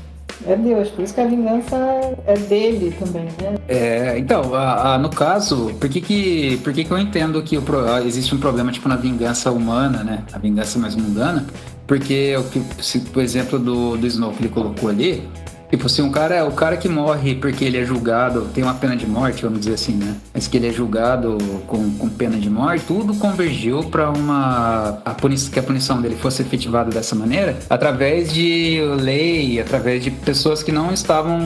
É 0.46 0.56
Deus, 0.56 0.88
por 0.88 1.04
isso 1.04 1.14
que 1.14 1.20
a 1.20 1.26
vingança 1.26 1.76
é 2.26 2.34
dele 2.34 2.96
também, 2.98 3.24
né? 3.24 3.58
É, 3.68 4.18
então, 4.18 4.54
a, 4.54 4.94
a, 4.94 4.98
no 4.98 5.10
caso, 5.10 5.72
por 5.78 5.88
que 5.88 6.00
que, 6.00 6.56
por 6.64 6.72
que 6.72 6.82
que 6.82 6.90
eu 6.90 6.98
entendo 6.98 7.42
que 7.42 7.58
o, 7.58 7.62
existe 8.04 8.34
um 8.34 8.38
problema 8.38 8.72
tipo 8.72 8.88
na 8.88 8.96
vingança 8.96 9.52
humana, 9.52 10.02
né? 10.02 10.24
A 10.32 10.38
vingança 10.38 10.78
mais 10.78 10.96
mundana? 10.96 11.46
Porque, 11.86 12.34
o 12.36 12.82
se, 12.82 13.00
por 13.00 13.22
exemplo, 13.22 13.58
do, 13.58 13.96
do 13.96 14.06
Snow 14.06 14.32
que 14.32 14.42
ele 14.42 14.48
colocou 14.48 14.88
ali, 14.88 15.28
Tipo, 15.70 15.88
se 15.88 16.02
um 16.02 16.10
cara 16.10 16.34
é 16.34 16.42
o 16.42 16.50
cara 16.50 16.76
que 16.76 16.88
morre 16.88 17.34
porque 17.34 17.64
ele 17.64 17.78
é 17.78 17.84
julgado, 17.84 18.48
tem 18.52 18.64
uma 18.64 18.74
pena 18.74 18.96
de 18.96 19.06
morte, 19.06 19.42
vamos 19.42 19.60
dizer 19.60 19.74
assim, 19.74 19.92
né? 19.92 20.16
Mas 20.34 20.48
que 20.48 20.56
ele 20.56 20.68
é 20.68 20.72
julgado 20.72 21.38
com, 21.66 21.90
com 21.92 22.08
pena 22.08 22.36
de 22.36 22.50
morte, 22.50 22.84
tudo 22.86 23.14
convergiu 23.14 23.84
para 23.84 24.10
uma. 24.10 25.00
A 25.04 25.14
punição, 25.14 25.52
que 25.52 25.58
a 25.58 25.62
punição 25.62 26.00
dele 26.00 26.16
fosse 26.16 26.42
efetivada 26.42 26.90
dessa 26.90 27.14
maneira, 27.14 27.56
através 27.68 28.32
de 28.32 28.80
lei, 29.00 29.60
através 29.60 30.02
de 30.02 30.10
pessoas 30.10 30.62
que 30.62 30.72
não 30.72 30.92
estavam 30.92 31.40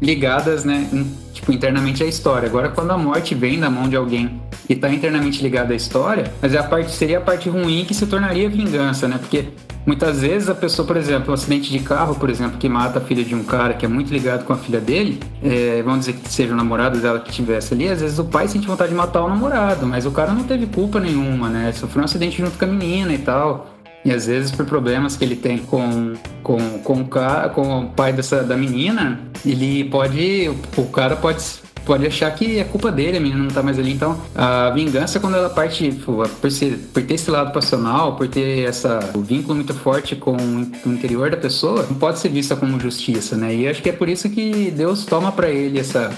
ligadas, 0.00 0.64
né? 0.64 0.88
tipo, 1.32 1.52
internamente 1.52 2.02
à 2.02 2.06
história. 2.06 2.48
Agora, 2.48 2.68
quando 2.68 2.90
a 2.90 2.98
morte 2.98 3.34
vem 3.34 3.60
da 3.60 3.70
mão 3.70 3.88
de 3.88 3.96
alguém 3.96 4.40
que 4.66 4.72
está 4.72 4.90
internamente 4.90 5.42
ligado 5.42 5.72
à 5.72 5.74
história, 5.74 6.32
mas 6.40 6.54
é 6.54 6.58
a 6.58 6.64
parte, 6.64 6.90
seria 6.90 7.18
a 7.18 7.20
parte 7.20 7.48
ruim 7.48 7.84
que 7.84 7.94
se 7.94 8.06
tornaria 8.06 8.48
vingança, 8.48 9.06
né? 9.06 9.18
Porque 9.18 9.46
Muitas 9.86 10.20
vezes 10.20 10.48
a 10.48 10.54
pessoa, 10.54 10.84
por 10.84 10.96
exemplo, 10.96 11.30
um 11.30 11.34
acidente 11.34 11.70
de 11.70 11.78
carro, 11.78 12.16
por 12.16 12.28
exemplo, 12.28 12.58
que 12.58 12.68
mata 12.68 12.98
a 12.98 13.00
filha 13.00 13.22
de 13.22 13.36
um 13.36 13.44
cara 13.44 13.72
que 13.72 13.86
é 13.86 13.88
muito 13.88 14.12
ligado 14.12 14.44
com 14.44 14.52
a 14.52 14.56
filha 14.56 14.80
dele, 14.80 15.20
é, 15.40 15.80
vamos 15.84 16.00
dizer 16.00 16.14
que 16.14 16.28
seja 16.28 16.52
o 16.52 16.56
namorado 16.56 16.98
dela 16.98 17.20
que 17.20 17.30
estivesse 17.30 17.72
ali, 17.72 17.88
às 17.88 18.00
vezes 18.00 18.18
o 18.18 18.24
pai 18.24 18.48
sente 18.48 18.66
vontade 18.66 18.90
de 18.90 18.96
matar 18.96 19.22
o 19.22 19.28
namorado, 19.28 19.86
mas 19.86 20.04
o 20.04 20.10
cara 20.10 20.32
não 20.32 20.42
teve 20.42 20.66
culpa 20.66 20.98
nenhuma, 20.98 21.48
né? 21.48 21.70
Sofreu 21.70 22.02
um 22.02 22.04
acidente 22.04 22.38
junto 22.38 22.58
com 22.58 22.64
a 22.64 22.68
menina 22.68 23.12
e 23.12 23.18
tal. 23.18 23.75
E 24.06 24.12
às 24.12 24.26
vezes 24.26 24.52
por 24.52 24.64
problemas 24.64 25.16
que 25.16 25.24
ele 25.24 25.34
tem 25.34 25.58
com, 25.58 26.14
com, 26.40 26.78
com, 26.78 27.00
o, 27.00 27.08
cara, 27.08 27.48
com 27.48 27.80
o 27.80 27.88
pai 27.90 28.12
dessa, 28.12 28.44
da 28.44 28.56
menina, 28.56 29.18
ele 29.44 29.82
pode. 29.90 30.48
O 30.76 30.84
cara 30.84 31.16
pode 31.16 31.42
pode 31.84 32.04
achar 32.04 32.28
que 32.32 32.58
é 32.58 32.64
culpa 32.64 32.90
dele, 32.90 33.16
a 33.16 33.20
menina 33.20 33.42
não 33.42 33.50
tá 33.50 33.62
mais 33.62 33.78
ali. 33.78 33.92
Então, 33.92 34.20
a 34.34 34.70
vingança, 34.70 35.20
quando 35.20 35.36
ela 35.36 35.48
parte 35.48 35.92
por, 36.04 36.50
ser, 36.50 36.78
por 36.92 37.02
ter 37.02 37.14
esse 37.14 37.30
lado 37.30 37.52
passional, 37.52 38.16
por 38.16 38.26
ter 38.26 38.68
essa, 38.68 38.98
o 39.14 39.20
vínculo 39.20 39.54
muito 39.54 39.72
forte 39.72 40.16
com 40.16 40.36
o 40.36 40.92
interior 40.92 41.30
da 41.30 41.36
pessoa, 41.36 41.86
não 41.88 41.96
pode 41.96 42.18
ser 42.18 42.28
vista 42.28 42.56
como 42.56 42.78
justiça, 42.80 43.36
né? 43.36 43.54
E 43.54 43.68
acho 43.68 43.80
que 43.82 43.88
é 43.88 43.92
por 43.92 44.08
isso 44.08 44.28
que 44.28 44.72
Deus 44.72 45.04
toma 45.04 45.30
para 45.30 45.48
ele 45.48 45.78
essa 45.78 46.10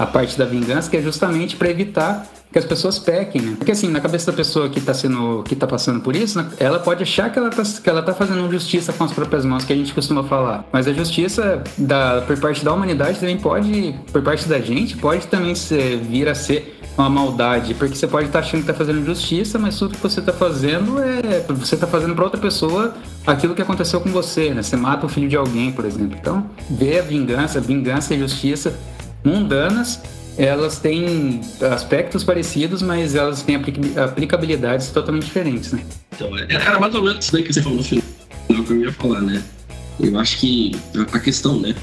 a 0.00 0.06
parte 0.06 0.38
da 0.38 0.46
vingança, 0.46 0.90
que 0.90 0.96
é 0.96 1.02
justamente 1.02 1.56
para 1.56 1.68
evitar 1.68 2.26
que 2.50 2.58
as 2.58 2.64
pessoas 2.64 2.98
pequem, 2.98 3.42
né? 3.42 3.54
Porque 3.56 3.70
assim, 3.70 3.88
na 3.88 4.00
cabeça 4.00 4.30
da 4.30 4.36
pessoa 4.36 4.68
que 4.70 4.80
tá 4.80 4.94
sendo, 4.94 5.42
que 5.44 5.54
tá 5.54 5.66
passando 5.66 6.00
por 6.00 6.16
isso, 6.16 6.38
né, 6.38 6.48
ela 6.58 6.78
pode 6.78 7.02
achar 7.02 7.30
que 7.30 7.38
ela, 7.38 7.50
tá, 7.50 7.62
que 7.62 7.88
ela 7.88 8.02
tá 8.02 8.14
fazendo 8.14 8.50
justiça 8.50 8.94
com 8.94 9.04
as 9.04 9.12
próprias 9.12 9.44
mãos, 9.44 9.62
que 9.62 9.72
a 9.74 9.76
gente 9.76 9.92
costuma 9.92 10.24
falar. 10.24 10.64
Mas 10.72 10.88
a 10.88 10.92
justiça 10.94 11.62
da, 11.76 12.22
por 12.22 12.40
parte 12.40 12.64
da 12.64 12.72
humanidade 12.72 13.20
também 13.20 13.36
pode, 13.36 13.94
por 14.10 14.22
parte 14.22 14.48
da 14.48 14.58
gente, 14.58 14.96
pode 14.96 15.26
também 15.26 15.54
ser, 15.54 15.98
vir 15.98 16.28
a 16.28 16.34
ser 16.34 16.80
uma 16.96 17.10
maldade, 17.10 17.74
porque 17.74 17.94
você 17.94 18.06
pode 18.06 18.26
estar 18.26 18.40
tá 18.40 18.44
achando 18.46 18.62
que 18.62 18.66
tá 18.66 18.74
fazendo 18.74 19.04
justiça, 19.04 19.58
mas 19.58 19.78
tudo 19.78 19.94
que 19.94 20.02
você 20.02 20.22
tá 20.22 20.32
fazendo 20.32 20.98
é 20.98 21.44
você 21.50 21.76
tá 21.76 21.86
fazendo 21.86 22.14
para 22.14 22.24
outra 22.24 22.40
pessoa 22.40 22.94
aquilo 23.26 23.54
que 23.54 23.62
aconteceu 23.62 24.00
com 24.00 24.10
você, 24.10 24.50
né? 24.54 24.62
Você 24.62 24.76
mata 24.76 25.04
o 25.04 25.08
filho 25.08 25.28
de 25.28 25.36
alguém, 25.36 25.70
por 25.70 25.84
exemplo. 25.84 26.16
Então, 26.18 26.46
ver 26.70 27.00
a 27.00 27.02
vingança, 27.02 27.60
vingança 27.60 28.14
e 28.14 28.18
justiça 28.18 28.74
mundanas 29.24 30.00
elas 30.38 30.78
têm 30.78 31.40
aspectos 31.70 32.24
parecidos, 32.24 32.80
mas 32.80 33.14
elas 33.14 33.42
têm 33.42 33.56
aplicabilidades 33.56 34.88
totalmente 34.88 35.24
diferentes, 35.24 35.72
né? 35.72 35.84
Então, 36.14 36.36
é, 36.38 36.46
era 36.48 36.80
mais 36.80 36.94
ou 36.94 37.02
menos 37.02 37.24
isso 37.24 37.32
daí 37.32 37.42
que 37.42 37.52
você 37.52 37.60
falou 37.60 37.78
no 37.78 37.84
final 37.84 38.02
que 38.64 38.72
eu 38.72 38.80
ia 38.80 38.92
falar, 38.92 39.20
né? 39.20 39.42
Eu 40.02 40.18
acho 40.18 40.38
que 40.38 40.72
a 41.12 41.18
questão, 41.18 41.60
né, 41.60 41.74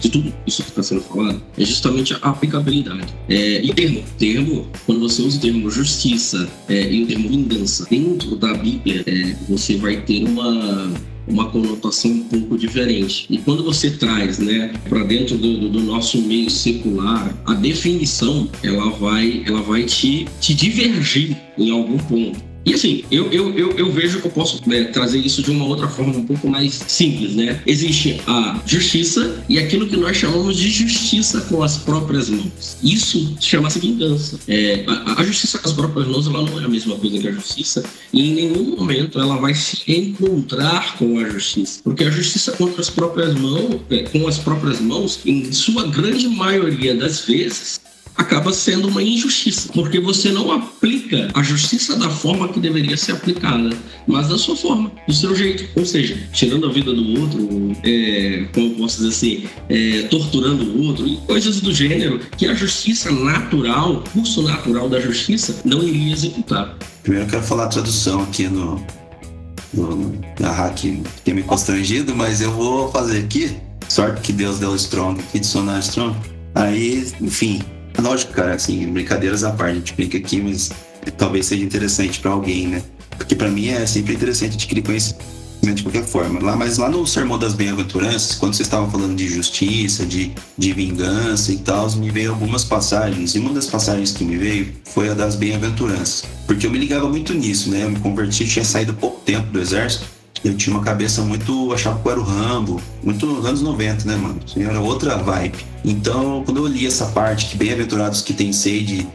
de 0.00 0.10
tudo 0.10 0.32
isso 0.46 0.62
que 0.62 0.70
está 0.70 0.82
sendo 0.82 1.02
falado 1.02 1.42
é 1.56 1.64
justamente 1.64 2.14
a 2.14 2.16
aplicabilidade. 2.30 3.14
É, 3.28 3.62
e 3.62 3.72
termo, 3.72 4.02
termo, 4.18 4.68
quando 4.86 5.00
você 5.00 5.22
usa 5.22 5.38
o 5.38 5.40
termo 5.40 5.70
justiça 5.70 6.48
é, 6.68 6.90
e 6.92 7.04
o 7.04 7.06
termo 7.06 7.28
vingança 7.28 7.86
dentro 7.88 8.36
da 8.36 8.54
Bíblia, 8.54 9.02
é, 9.06 9.36
você 9.48 9.76
vai 9.76 10.00
ter 10.00 10.24
uma 10.24 10.92
uma 11.26 11.48
conotação 11.50 12.10
um 12.10 12.24
pouco 12.24 12.58
diferente. 12.58 13.26
E 13.30 13.38
quando 13.38 13.62
você 13.62 13.90
traz, 13.90 14.38
né, 14.38 14.72
para 14.88 15.04
dentro 15.04 15.36
do, 15.36 15.68
do, 15.68 15.80
nosso 15.80 16.20
meio 16.20 16.50
secular, 16.50 17.34
a 17.46 17.54
definição 17.54 18.48
ela 18.62 18.90
vai, 18.90 19.42
ela 19.46 19.62
vai 19.62 19.84
te, 19.84 20.26
te 20.40 20.54
divergir 20.54 21.36
em 21.56 21.70
algum 21.70 21.98
ponto. 21.98 22.51
E 22.64 22.74
assim, 22.74 23.04
eu, 23.10 23.30
eu, 23.32 23.56
eu, 23.58 23.70
eu, 23.72 23.90
vejo 23.90 24.20
que 24.20 24.26
eu 24.26 24.30
posso 24.30 24.62
né, 24.68 24.84
trazer 24.84 25.18
isso 25.18 25.42
de 25.42 25.50
uma 25.50 25.64
outra 25.64 25.88
forma 25.88 26.16
um 26.16 26.24
pouco 26.24 26.48
mais 26.48 26.74
simples, 26.86 27.34
né? 27.34 27.60
Existe 27.66 28.20
a 28.26 28.60
justiça 28.64 29.44
e 29.48 29.58
aquilo 29.58 29.88
que 29.88 29.96
nós 29.96 30.16
chamamos 30.16 30.56
de 30.56 30.70
justiça 30.70 31.40
com 31.42 31.62
as 31.62 31.76
próprias 31.76 32.28
mãos. 32.28 32.76
Isso 32.82 33.36
chama-se 33.40 33.80
vingança. 33.80 34.38
É, 34.46 34.84
a, 34.86 35.20
a, 35.20 35.24
justiça 35.24 35.58
com 35.58 35.68
as 35.68 35.74
próprias 35.74 36.06
mãos 36.06 36.26
ela 36.26 36.42
não 36.42 36.60
é 36.60 36.64
a 36.64 36.68
mesma 36.68 36.96
coisa 36.96 37.18
que 37.18 37.28
a 37.28 37.32
justiça 37.32 37.82
e 38.12 38.30
em 38.30 38.34
nenhum 38.34 38.76
momento 38.76 39.18
ela 39.18 39.36
vai 39.36 39.54
se 39.54 39.82
encontrar 39.88 40.96
com 40.96 41.18
a 41.18 41.28
justiça. 41.28 41.80
Porque 41.82 42.04
a 42.04 42.10
justiça 42.10 42.52
contra 42.52 42.80
as 42.80 42.90
próprias 42.90 43.34
mãos, 43.34 43.80
é, 43.90 43.98
com 44.04 44.28
as 44.28 44.38
próprias 44.38 44.80
mãos, 44.80 45.20
em 45.26 45.50
sua 45.52 45.88
grande 45.88 46.28
maioria 46.28 46.94
das 46.94 47.20
vezes, 47.26 47.80
acaba 48.16 48.52
sendo 48.52 48.88
uma 48.88 49.02
injustiça, 49.02 49.70
porque 49.72 49.98
você 50.00 50.30
não 50.30 50.52
aplica 50.52 51.28
a 51.34 51.42
justiça 51.42 51.96
da 51.96 52.08
forma 52.10 52.48
que 52.48 52.60
deveria 52.60 52.96
ser 52.96 53.12
aplicada, 53.12 53.70
mas 54.06 54.28
da 54.28 54.38
sua 54.38 54.56
forma, 54.56 54.92
do 55.06 55.14
seu 55.14 55.34
jeito. 55.34 55.64
Ou 55.76 55.84
seja, 55.84 56.16
tirando 56.32 56.66
a 56.66 56.72
vida 56.72 56.92
do 56.92 57.20
outro, 57.20 57.76
é, 57.84 58.46
como 58.52 58.74
posso 58.76 58.98
dizer 58.98 59.08
assim, 59.08 59.44
é, 59.68 60.02
torturando 60.10 60.64
o 60.64 60.86
outro, 60.86 61.06
e 61.06 61.16
coisas 61.18 61.60
do 61.60 61.72
gênero 61.72 62.20
que 62.36 62.46
a 62.46 62.54
justiça 62.54 63.10
natural, 63.10 64.04
curso 64.12 64.42
natural 64.42 64.88
da 64.88 65.00
justiça, 65.00 65.60
não 65.64 65.82
iria 65.82 66.12
executar. 66.12 66.76
Primeiro 67.02 67.26
eu 67.26 67.30
quero 67.30 67.42
falar 67.42 67.64
a 67.64 67.68
tradução 67.68 68.22
aqui 68.22 68.48
no, 68.48 68.84
no 69.72 70.20
na 70.38 70.50
hack 70.50 70.82
tem 71.24 71.34
me 71.34 71.42
constrangido, 71.42 72.14
mas 72.14 72.40
eu 72.40 72.52
vou 72.52 72.90
fazer 72.90 73.20
aqui. 73.20 73.56
Sorte 73.88 74.20
que 74.22 74.32
Deus 74.32 74.58
deu 74.58 74.70
o 74.70 74.76
strong 74.76 75.20
aqui, 75.20 75.40
dicionário 75.40 75.80
strong. 75.80 76.16
Aí, 76.54 77.06
enfim, 77.20 77.60
Lógico, 77.98 78.32
cara, 78.32 78.54
assim, 78.54 78.86
brincadeiras 78.86 79.44
à 79.44 79.50
parte, 79.50 79.72
a 79.72 79.74
gente 79.74 79.94
brinca 79.94 80.18
aqui, 80.18 80.40
mas 80.40 80.70
talvez 81.16 81.46
seja 81.46 81.64
interessante 81.64 82.20
para 82.20 82.30
alguém, 82.30 82.68
né? 82.68 82.82
Porque 83.16 83.34
para 83.34 83.48
mim 83.48 83.68
é 83.68 83.86
sempre 83.86 84.14
interessante 84.14 84.54
adquirir 84.54 84.82
conhecimento 84.82 85.32
de 85.74 85.82
qualquer 85.82 86.04
forma. 86.04 86.40
Lá, 86.40 86.56
mas 86.56 86.78
lá 86.78 86.88
no 86.88 87.06
Sermão 87.06 87.38
das 87.38 87.54
Bem-aventuranças, 87.54 88.34
quando 88.34 88.54
vocês 88.54 88.66
estavam 88.66 88.90
falando 88.90 89.14
de 89.14 89.28
justiça, 89.28 90.04
de, 90.04 90.32
de 90.58 90.72
vingança 90.72 91.52
e 91.52 91.58
tal, 91.58 91.90
me 91.92 92.10
veio 92.10 92.30
algumas 92.30 92.64
passagens. 92.64 93.34
E 93.34 93.38
uma 93.38 93.52
das 93.52 93.66
passagens 93.66 94.12
que 94.12 94.24
me 94.24 94.36
veio 94.36 94.72
foi 94.84 95.08
a 95.08 95.14
das 95.14 95.36
Bem-aventuranças. 95.36 96.24
Porque 96.46 96.66
eu 96.66 96.70
me 96.70 96.78
ligava 96.78 97.08
muito 97.08 97.32
nisso, 97.32 97.70
né? 97.70 97.84
Eu 97.84 97.90
me 97.90 98.00
converti, 98.00 98.46
tinha 98.46 98.64
saído 98.64 98.92
pouco 98.94 99.20
tempo 99.20 99.52
do 99.52 99.60
exército 99.60 100.21
eu 100.44 100.56
tinha 100.56 100.74
uma 100.74 100.84
cabeça 100.84 101.22
muito. 101.22 101.72
achava 101.72 102.00
que 102.00 102.08
era 102.08 102.20
o 102.20 102.24
Rambo, 102.24 102.80
muito 103.02 103.26
nos 103.26 103.44
anos 103.46 103.62
90, 103.62 104.04
né, 104.06 104.16
mano? 104.16 104.40
Era 104.56 104.80
outra 104.80 105.16
vibe. 105.16 105.58
Então, 105.84 106.42
quando 106.44 106.58
eu 106.58 106.66
li 106.66 106.86
essa 106.86 107.06
parte, 107.06 107.46
que 107.46 107.56
bem-aventurados 107.56 108.22
que 108.22 108.32
têm 108.32 108.52
sede 108.52 109.06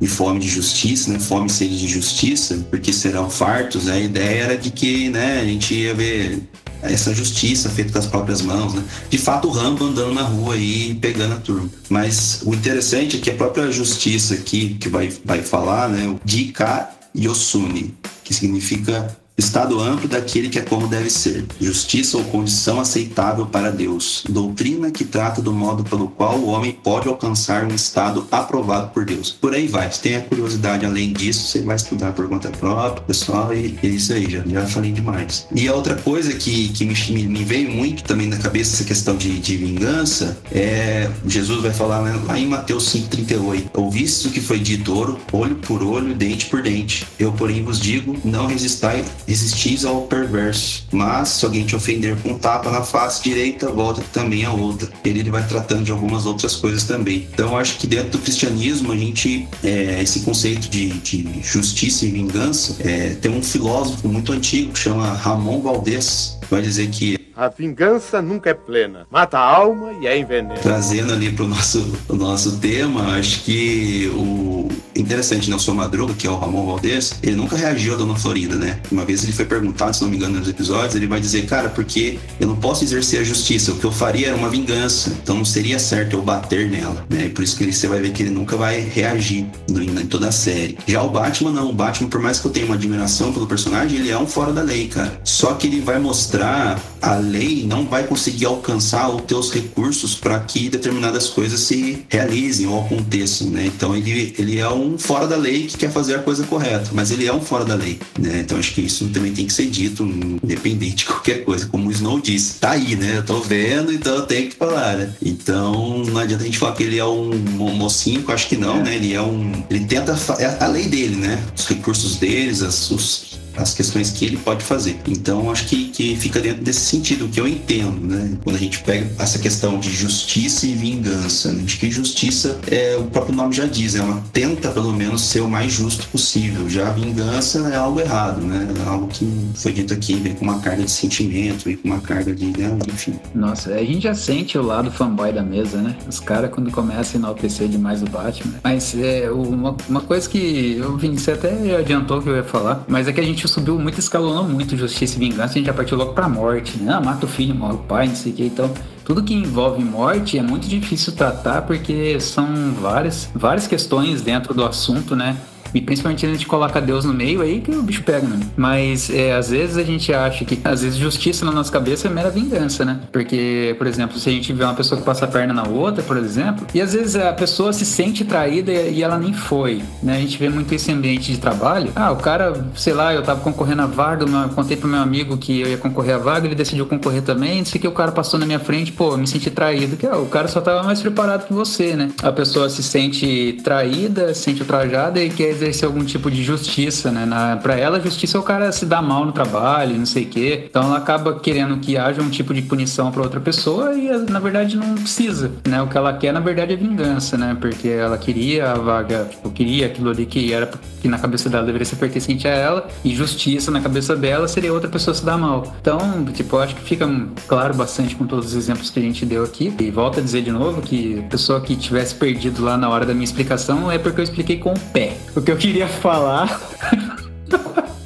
e 0.00 0.06
fome 0.06 0.40
de 0.40 0.48
justiça, 0.48 1.10
né? 1.12 1.18
Fome 1.18 1.46
e 1.46 1.50
sede 1.50 1.78
de 1.78 1.88
justiça, 1.88 2.66
porque 2.70 2.92
serão 2.92 3.30
fartos, 3.30 3.84
né? 3.84 3.94
A 3.94 4.00
ideia 4.00 4.42
era 4.42 4.56
de 4.56 4.70
que, 4.70 5.08
né, 5.08 5.40
a 5.40 5.44
gente 5.44 5.74
ia 5.74 5.94
ver 5.94 6.42
essa 6.82 7.14
justiça 7.14 7.68
feita 7.70 7.92
com 7.92 7.98
as 7.98 8.06
próprias 8.06 8.42
mãos, 8.42 8.74
né? 8.74 8.84
De 9.08 9.18
fato, 9.18 9.48
o 9.48 9.50
Rambo 9.50 9.84
andando 9.84 10.14
na 10.14 10.22
rua 10.22 10.54
aí 10.54 10.94
pegando 10.94 11.34
a 11.34 11.38
turma. 11.38 11.68
Mas 11.88 12.42
o 12.44 12.54
interessante 12.54 13.16
é 13.16 13.20
que 13.20 13.30
a 13.30 13.34
própria 13.34 13.70
justiça 13.72 14.34
aqui, 14.34 14.74
que 14.74 14.88
vai, 14.88 15.12
vai 15.24 15.42
falar, 15.42 15.88
né? 15.88 16.06
O 16.06 16.20
Dika 16.24 16.90
Yosuni, 17.16 17.94
que 18.22 18.34
significa 18.34 19.16
Estado 19.38 19.78
amplo 19.78 20.08
daquele 20.08 20.48
que 20.48 20.58
é 20.58 20.62
como 20.62 20.88
deve 20.88 21.10
ser, 21.10 21.44
justiça 21.60 22.16
ou 22.16 22.24
condição 22.24 22.80
aceitável 22.80 23.44
para 23.44 23.70
Deus, 23.70 24.24
doutrina 24.26 24.90
que 24.90 25.04
trata 25.04 25.42
do 25.42 25.52
modo 25.52 25.84
pelo 25.84 26.08
qual 26.08 26.38
o 26.38 26.46
homem 26.46 26.72
pode 26.72 27.06
alcançar 27.06 27.64
um 27.64 27.74
estado 27.74 28.26
aprovado 28.30 28.88
por 28.94 29.04
Deus. 29.04 29.30
Por 29.32 29.54
aí 29.54 29.66
vai. 29.66 29.92
Se 29.92 30.00
tem 30.00 30.16
a 30.16 30.22
curiosidade 30.22 30.86
além 30.86 31.12
disso, 31.12 31.48
você 31.48 31.60
vai 31.60 31.76
estudar 31.76 32.12
por 32.12 32.26
conta 32.28 32.48
própria, 32.48 33.02
pessoal, 33.02 33.52
e 33.54 33.78
é 33.82 33.86
isso 33.86 34.14
aí, 34.14 34.30
já, 34.30 34.42
já 34.46 34.66
falei 34.66 34.90
demais. 34.90 35.46
E 35.54 35.68
a 35.68 35.74
outra 35.74 35.96
coisa 35.96 36.32
que, 36.32 36.70
que 36.70 36.86
me, 36.86 37.26
me 37.26 37.44
veio 37.44 37.70
muito 37.70 38.04
também 38.04 38.28
na 38.28 38.38
cabeça, 38.38 38.76
essa 38.76 38.84
questão 38.84 39.16
de, 39.16 39.38
de 39.38 39.56
vingança, 39.58 40.38
é 40.50 41.10
Jesus 41.26 41.60
vai 41.60 41.72
falar 41.72 42.00
né, 42.02 42.18
lá 42.26 42.38
em 42.38 42.46
Mateus 42.46 42.90
5,38: 42.94 43.68
Ouviste 43.74 44.28
o 44.28 44.30
que 44.30 44.40
foi 44.40 44.58
dito, 44.58 44.94
ouro, 44.94 45.20
olho 45.30 45.56
por 45.56 45.82
olho, 45.82 46.14
dente 46.14 46.46
por 46.46 46.62
dente. 46.62 47.06
Eu, 47.18 47.32
porém, 47.32 47.62
vos 47.62 47.78
digo: 47.78 48.16
não 48.24 48.46
resistai 48.46 49.04
resistis 49.26 49.84
ao 49.84 50.02
perverso. 50.02 50.86
Mas 50.92 51.28
se 51.28 51.44
alguém 51.44 51.64
te 51.64 51.76
ofender 51.76 52.16
com 52.16 52.30
um 52.30 52.38
tapa 52.38 52.70
na 52.70 52.82
face 52.82 53.22
direita, 53.22 53.70
volta 53.70 54.02
também 54.12 54.44
a 54.44 54.52
outra. 54.52 54.88
Ele, 55.04 55.20
ele 55.20 55.30
vai 55.30 55.46
tratando 55.46 55.84
de 55.84 55.92
algumas 55.92 56.26
outras 56.26 56.56
coisas 56.56 56.84
também. 56.84 57.28
Então 57.32 57.50
eu 57.50 57.56
acho 57.56 57.78
que 57.78 57.86
dentro 57.86 58.10
do 58.10 58.18
cristianismo 58.18 58.92
a 58.92 58.96
gente 58.96 59.48
é, 59.62 60.02
esse 60.02 60.20
conceito 60.20 60.68
de, 60.68 60.90
de, 61.00 61.42
justiça 61.42 62.04
e 62.04 62.10
vingança 62.10 62.76
é, 62.80 63.14
tem 63.14 63.30
um 63.30 63.42
filósofo 63.42 64.08
muito 64.08 64.32
antigo 64.32 64.72
que 64.72 64.78
chama 64.78 65.12
Ramon 65.12 65.60
Valdez 65.60 66.36
vai 66.50 66.62
dizer 66.62 66.88
que 66.88 67.18
A 67.36 67.48
vingança 67.48 68.22
nunca 68.22 68.50
é 68.50 68.54
plena. 68.54 69.06
Mata 69.10 69.38
a 69.38 69.42
alma 69.42 69.92
e 70.00 70.06
é 70.06 70.18
envenena. 70.18 70.54
Trazendo 70.54 71.12
ali 71.12 71.30
para 71.32 71.44
o 71.44 71.48
nosso, 71.48 71.98
nosso 72.08 72.58
tema, 72.58 73.16
acho 73.18 73.42
que 73.42 74.10
o 74.14 74.65
interessante, 74.96 75.50
né? 75.50 75.56
O 75.56 75.60
seu 75.60 75.74
Madruga, 75.74 76.14
que 76.14 76.26
é 76.26 76.30
o 76.30 76.36
Ramon 76.36 76.66
Valdez, 76.66 77.14
ele 77.22 77.36
nunca 77.36 77.56
reagiu 77.56 77.94
a 77.94 77.96
Dona 77.96 78.14
Florinda, 78.14 78.56
né? 78.56 78.80
Uma 78.90 79.04
vez 79.04 79.22
ele 79.22 79.32
foi 79.32 79.44
perguntado, 79.44 79.94
se 79.94 80.02
não 80.02 80.10
me 80.10 80.16
engano, 80.16 80.38
nos 80.38 80.48
episódios, 80.48 80.94
ele 80.94 81.06
vai 81.06 81.20
dizer, 81.20 81.46
cara, 81.46 81.68
porque 81.68 82.18
eu 82.40 82.46
não 82.46 82.56
posso 82.56 82.84
exercer 82.84 83.20
a 83.20 83.24
justiça, 83.24 83.72
o 83.72 83.76
que 83.76 83.84
eu 83.84 83.92
faria 83.92 84.28
era 84.28 84.36
uma 84.36 84.48
vingança, 84.48 85.16
então 85.22 85.36
não 85.36 85.44
seria 85.44 85.78
certo 85.78 86.14
eu 86.14 86.22
bater 86.22 86.70
nela, 86.70 87.06
né? 87.08 87.26
E 87.26 87.28
por 87.28 87.42
isso 87.42 87.56
que 87.56 87.64
ele, 87.64 87.72
você 87.72 87.86
vai 87.86 88.00
ver 88.00 88.12
que 88.12 88.22
ele 88.22 88.30
nunca 88.30 88.56
vai 88.56 88.80
reagir 88.80 89.46
em 89.68 90.06
toda 90.06 90.28
a 90.28 90.32
série. 90.32 90.76
Já 90.86 91.02
o 91.02 91.10
Batman, 91.10 91.52
não. 91.52 91.70
O 91.70 91.72
Batman, 91.72 92.08
por 92.08 92.20
mais 92.20 92.38
que 92.38 92.46
eu 92.46 92.50
tenha 92.50 92.66
uma 92.66 92.74
admiração 92.74 93.32
pelo 93.32 93.46
personagem, 93.46 93.98
ele 93.98 94.10
é 94.10 94.18
um 94.18 94.26
fora 94.26 94.52
da 94.52 94.62
lei, 94.62 94.88
cara. 94.88 95.20
Só 95.24 95.54
que 95.54 95.66
ele 95.66 95.80
vai 95.80 95.98
mostrar 95.98 96.80
a 97.00 97.16
lei 97.16 97.64
não 97.64 97.84
vai 97.84 98.04
conseguir 98.04 98.46
alcançar 98.46 99.08
os 99.08 99.52
recursos 99.52 100.14
para 100.14 100.40
que 100.40 100.68
determinadas 100.68 101.28
coisas 101.28 101.60
se 101.60 102.04
realizem 102.08 102.66
ou 102.66 102.80
aconteçam, 102.80 103.48
né? 103.48 103.66
Então 103.66 103.94
ele, 103.94 104.34
ele 104.38 104.58
é 104.58 104.68
um 104.68 104.85
fora 104.98 105.26
da 105.26 105.36
lei 105.36 105.66
que 105.66 105.76
quer 105.76 105.90
fazer 105.90 106.16
a 106.16 106.18
coisa 106.18 106.44
correta, 106.44 106.90
mas 106.92 107.10
ele 107.10 107.26
é 107.26 107.32
um 107.32 107.40
fora 107.40 107.64
da 107.64 107.74
lei, 107.74 107.98
né? 108.18 108.40
Então 108.40 108.58
acho 108.58 108.74
que 108.74 108.80
isso 108.80 109.08
também 109.08 109.32
tem 109.32 109.46
que 109.46 109.52
ser 109.52 109.66
dito, 109.66 110.02
independente 110.04 110.96
de 110.96 111.04
qualquer 111.06 111.44
coisa, 111.44 111.66
como 111.66 111.88
o 111.88 111.92
Snow 111.92 112.20
disse. 112.20 112.54
Tá 112.58 112.72
aí, 112.72 112.96
né? 112.96 113.18
Eu 113.18 113.24
tô 113.24 113.40
vendo, 113.40 113.92
então 113.92 114.14
eu 114.14 114.22
tenho 114.22 114.48
que 114.48 114.56
falar, 114.56 114.96
né? 114.96 115.12
Então 115.22 116.04
não 116.04 116.20
adianta 116.20 116.42
a 116.42 116.46
gente 116.46 116.58
falar 116.58 116.74
que 116.74 116.82
ele 116.82 116.98
é 116.98 117.04
um 117.04 117.32
mocinho, 117.74 118.24
eu 118.26 118.34
acho 118.34 118.48
que 118.48 118.56
não, 118.56 118.78
é. 118.78 118.82
né? 118.82 118.94
Ele 118.96 119.14
é 119.14 119.22
um. 119.22 119.52
Ele 119.70 119.84
tenta. 119.84 120.16
É 120.38 120.64
a 120.64 120.66
lei 120.66 120.86
dele, 120.86 121.16
né? 121.16 121.42
Os 121.56 121.66
recursos 121.66 122.16
deles, 122.16 122.62
as, 122.62 122.90
os, 122.90 123.38
as 123.56 123.74
questões 123.74 124.10
que 124.10 124.24
ele 124.24 124.36
pode 124.36 124.64
fazer. 124.64 124.98
Então, 125.08 125.50
acho 125.50 125.66
que, 125.66 125.88
que 125.88 126.16
fica 126.16 126.40
dentro 126.40 126.62
desse 126.62 126.80
sentido, 126.80 127.28
que 127.28 127.40
eu 127.40 127.46
entendo, 127.46 128.06
né? 128.06 128.36
Quando 128.44 128.56
a 128.56 128.58
gente 128.58 128.80
pega 128.80 129.10
essa 129.18 129.38
questão 129.38 129.78
de 129.78 129.90
justiça 129.90 130.66
e 130.66 130.74
vingança, 130.74 131.52
né? 131.52 131.62
de 131.64 131.76
que 131.76 131.90
justiça, 131.90 132.58
é, 132.70 132.96
o 132.96 133.04
próprio 133.04 133.34
nome 133.34 133.54
já 133.54 133.66
diz, 133.66 133.94
ela 133.94 134.22
tenta 134.32 134.70
pelo 134.70 134.92
menos 134.92 135.22
ser 135.22 135.40
o 135.40 135.48
mais 135.48 135.72
justo 135.72 136.06
possível. 136.08 136.68
Já 136.68 136.88
a 136.88 136.92
vingança 136.92 137.58
é 137.68 137.76
algo 137.76 138.00
errado, 138.00 138.40
né? 138.40 138.68
É 138.84 138.88
algo 138.88 139.08
que 139.08 139.26
foi 139.54 139.72
dito 139.72 139.92
aqui, 139.92 140.14
vem 140.14 140.34
com 140.34 140.44
uma 140.44 140.58
carga 140.60 140.84
de 140.84 140.90
sentimento, 140.90 141.64
vem 141.64 141.76
com 141.76 141.88
uma 141.88 142.00
carga 142.00 142.34
de, 142.34 142.46
né? 142.46 142.78
enfim. 142.88 143.18
Nossa, 143.34 143.74
a 143.74 143.84
gente 143.84 144.02
já 144.02 144.14
sente 144.14 144.58
o 144.58 144.62
lado 144.62 144.90
fanboy 144.90 145.32
da 145.32 145.42
mesa, 145.42 145.78
né? 145.78 145.96
Os 146.08 146.20
caras 146.20 146.50
quando 146.50 146.70
começam 146.70 147.20
a 147.20 147.24
enaltecer 147.24 147.68
demais 147.68 148.02
o 148.02 148.06
Batman. 148.06 148.54
Mas 148.62 148.94
é 148.96 149.30
uma, 149.30 149.76
uma 149.88 150.00
coisa 150.00 150.28
que 150.28 150.76
eu 150.78 150.96
você 150.98 151.32
até 151.32 151.76
adiantou 151.76 152.20
que 152.20 152.28
eu 152.28 152.36
ia 152.36 152.44
falar, 152.44 152.84
mas 152.88 153.06
é 153.06 153.12
que 153.12 153.20
a 153.20 153.24
gente 153.24 153.45
subiu 153.48 153.78
muito, 153.78 153.98
escalonou 153.98 154.44
muito 154.44 154.76
Justiça 154.76 155.16
e 155.16 155.18
Vingança, 155.18 155.54
a 155.54 155.58
gente 155.58 155.66
já 155.66 155.74
partiu 155.74 155.96
logo 155.96 156.12
pra 156.12 156.28
morte, 156.28 156.78
né? 156.78 156.94
Ah, 156.94 157.00
mata 157.00 157.26
o 157.26 157.28
filho, 157.28 157.54
morre 157.54 157.74
o 157.74 157.78
pai, 157.78 158.08
não 158.08 158.14
sei 158.14 158.32
o 158.32 158.34
que, 158.34 158.44
então 158.44 158.72
tudo 159.04 159.22
que 159.22 159.34
envolve 159.34 159.82
morte 159.84 160.38
é 160.38 160.42
muito 160.42 160.66
difícil 160.66 161.12
tratar 161.12 161.62
porque 161.62 162.18
são 162.20 162.72
várias, 162.80 163.30
várias 163.34 163.66
questões 163.66 164.20
dentro 164.22 164.52
do 164.52 164.64
assunto, 164.64 165.14
né? 165.14 165.36
E 165.74 165.80
principalmente 165.80 166.24
a 166.24 166.28
gente 166.28 166.46
coloca 166.46 166.80
Deus 166.80 167.04
no 167.04 167.12
meio, 167.12 167.42
aí 167.42 167.60
que 167.60 167.70
o 167.70 167.82
bicho 167.82 168.02
pega, 168.02 168.26
né? 168.26 168.40
Mas 168.56 169.10
é, 169.10 169.34
às 169.34 169.50
vezes 169.50 169.76
a 169.76 169.82
gente 169.82 170.12
acha 170.12 170.44
que, 170.44 170.58
às 170.64 170.82
vezes, 170.82 170.96
justiça 170.98 171.44
na 171.44 171.52
nossa 171.52 171.70
cabeça 171.70 172.08
é 172.08 172.10
mera 172.10 172.30
vingança, 172.30 172.84
né? 172.84 173.00
Porque, 173.12 173.74
por 173.78 173.86
exemplo, 173.86 174.18
se 174.18 174.28
a 174.28 174.32
gente 174.32 174.52
vê 174.52 174.64
uma 174.64 174.74
pessoa 174.74 174.98
que 174.98 175.04
passa 175.04 175.24
a 175.24 175.28
perna 175.28 175.52
na 175.52 175.66
outra, 175.66 176.02
por 176.02 176.16
exemplo, 176.16 176.66
e 176.74 176.80
às 176.80 176.92
vezes 176.92 177.16
a 177.16 177.32
pessoa 177.32 177.72
se 177.72 177.84
sente 177.84 178.24
traída 178.24 178.72
e 178.72 179.02
ela 179.02 179.18
nem 179.18 179.32
foi, 179.32 179.82
né? 180.02 180.16
A 180.16 180.20
gente 180.20 180.38
vê 180.38 180.48
muito 180.48 180.72
esse 180.74 180.90
ambiente 180.90 181.32
de 181.32 181.38
trabalho. 181.38 181.90
Ah, 181.94 182.10
o 182.12 182.16
cara, 182.16 182.66
sei 182.74 182.92
lá, 182.92 183.14
eu 183.14 183.22
tava 183.22 183.40
concorrendo 183.40 183.82
à 183.82 183.86
vaga, 183.86 184.24
eu 184.24 184.48
contei 184.50 184.76
pro 184.76 184.88
meu 184.88 185.00
amigo 185.00 185.36
que 185.36 185.60
eu 185.60 185.68
ia 185.68 185.78
concorrer 185.78 186.14
à 186.14 186.18
vaga, 186.18 186.46
ele 186.46 186.54
decidiu 186.54 186.86
concorrer 186.86 187.22
também, 187.22 187.64
sei 187.64 187.80
que 187.80 187.88
o 187.88 187.92
cara 187.92 188.12
passou 188.12 188.38
na 188.38 188.46
minha 188.46 188.60
frente, 188.60 188.92
pô, 188.92 189.16
me 189.16 189.26
senti 189.26 189.50
traído, 189.50 189.96
que 189.96 190.06
ó, 190.06 190.20
o 190.20 190.26
cara 190.26 190.48
só 190.48 190.60
tava 190.60 190.82
mais 190.82 191.00
preparado 191.00 191.46
que 191.46 191.52
você, 191.52 191.94
né? 191.94 192.10
A 192.22 192.32
pessoa 192.32 192.68
se 192.68 192.82
sente 192.82 193.58
traída, 193.62 194.34
se 194.34 194.42
sente 194.42 194.62
ultrajada 194.62 195.22
e 195.22 195.30
quer 195.30 195.50
exercer 195.56 195.86
algum 195.86 196.04
tipo 196.04 196.30
de 196.30 196.42
justiça, 196.42 197.10
né? 197.10 197.24
Na, 197.26 197.56
pra 197.56 197.76
ela, 197.76 198.00
justiça 198.00 198.36
é 198.36 198.40
o 198.40 198.42
cara 198.42 198.70
se 198.72 198.86
dar 198.86 199.02
mal 199.02 199.24
no 199.24 199.32
trabalho, 199.32 199.96
não 199.96 200.06
sei 200.06 200.24
o 200.24 200.26
quê. 200.26 200.64
Então 200.68 200.84
ela 200.84 200.98
acaba 200.98 201.38
querendo 201.38 201.78
que 201.78 201.96
haja 201.96 202.22
um 202.22 202.30
tipo 202.30 202.54
de 202.54 202.62
punição 202.62 203.10
para 203.10 203.22
outra 203.22 203.40
pessoa 203.40 203.94
e 203.94 204.08
na 204.30 204.38
verdade 204.38 204.76
não 204.76 204.94
precisa, 204.94 205.52
né? 205.66 205.80
O 205.82 205.88
que 205.88 205.96
ela 205.96 206.12
quer, 206.12 206.32
na 206.32 206.40
verdade, 206.40 206.72
é 206.72 206.76
vingança, 206.76 207.36
né? 207.36 207.56
Porque 207.60 207.88
ela 207.88 208.18
queria 208.18 208.72
a 208.72 208.74
vaga, 208.74 209.26
tipo, 209.30 209.50
queria 209.50 209.86
aquilo 209.86 210.10
ali 210.10 210.26
que 210.26 210.52
era 210.52 210.70
que 211.00 211.08
na 211.08 211.18
cabeça 211.18 211.48
dela 211.48 211.64
deveria 211.64 211.84
ser 211.84 211.96
pertencente 211.96 212.48
a 212.48 212.50
ela 212.50 212.88
e 213.04 213.14
justiça 213.14 213.70
na 213.70 213.80
cabeça 213.80 214.16
dela 214.16 214.48
seria 214.48 214.72
outra 214.72 214.88
pessoa 214.88 215.14
se 215.14 215.24
dar 215.24 215.38
mal. 215.38 215.74
Então, 215.80 216.24
tipo, 216.32 216.56
eu 216.56 216.60
acho 216.60 216.74
que 216.74 216.82
fica 216.82 217.08
claro 217.46 217.74
bastante 217.74 218.14
com 218.16 218.26
todos 218.26 218.46
os 218.46 218.54
exemplos 218.54 218.90
que 218.90 218.98
a 218.98 219.02
gente 219.02 219.24
deu 219.24 219.44
aqui. 219.44 219.72
E 219.80 219.90
volto 219.90 220.18
a 220.18 220.22
dizer 220.22 220.42
de 220.42 220.50
novo 220.50 220.82
que 220.82 221.20
a 221.20 221.22
pessoa 221.22 221.60
que 221.60 221.76
tivesse 221.76 222.14
perdido 222.14 222.64
lá 222.64 222.76
na 222.76 222.88
hora 222.88 223.06
da 223.06 223.14
minha 223.14 223.24
explicação 223.24 223.90
é 223.90 223.98
porque 223.98 224.20
eu 224.20 224.24
expliquei 224.24 224.58
com 224.58 224.72
o 224.72 224.80
pé. 224.92 225.16
O 225.34 225.40
que 225.46 225.52
eu 225.52 225.56
queria 225.56 225.86
falar. 225.86 226.60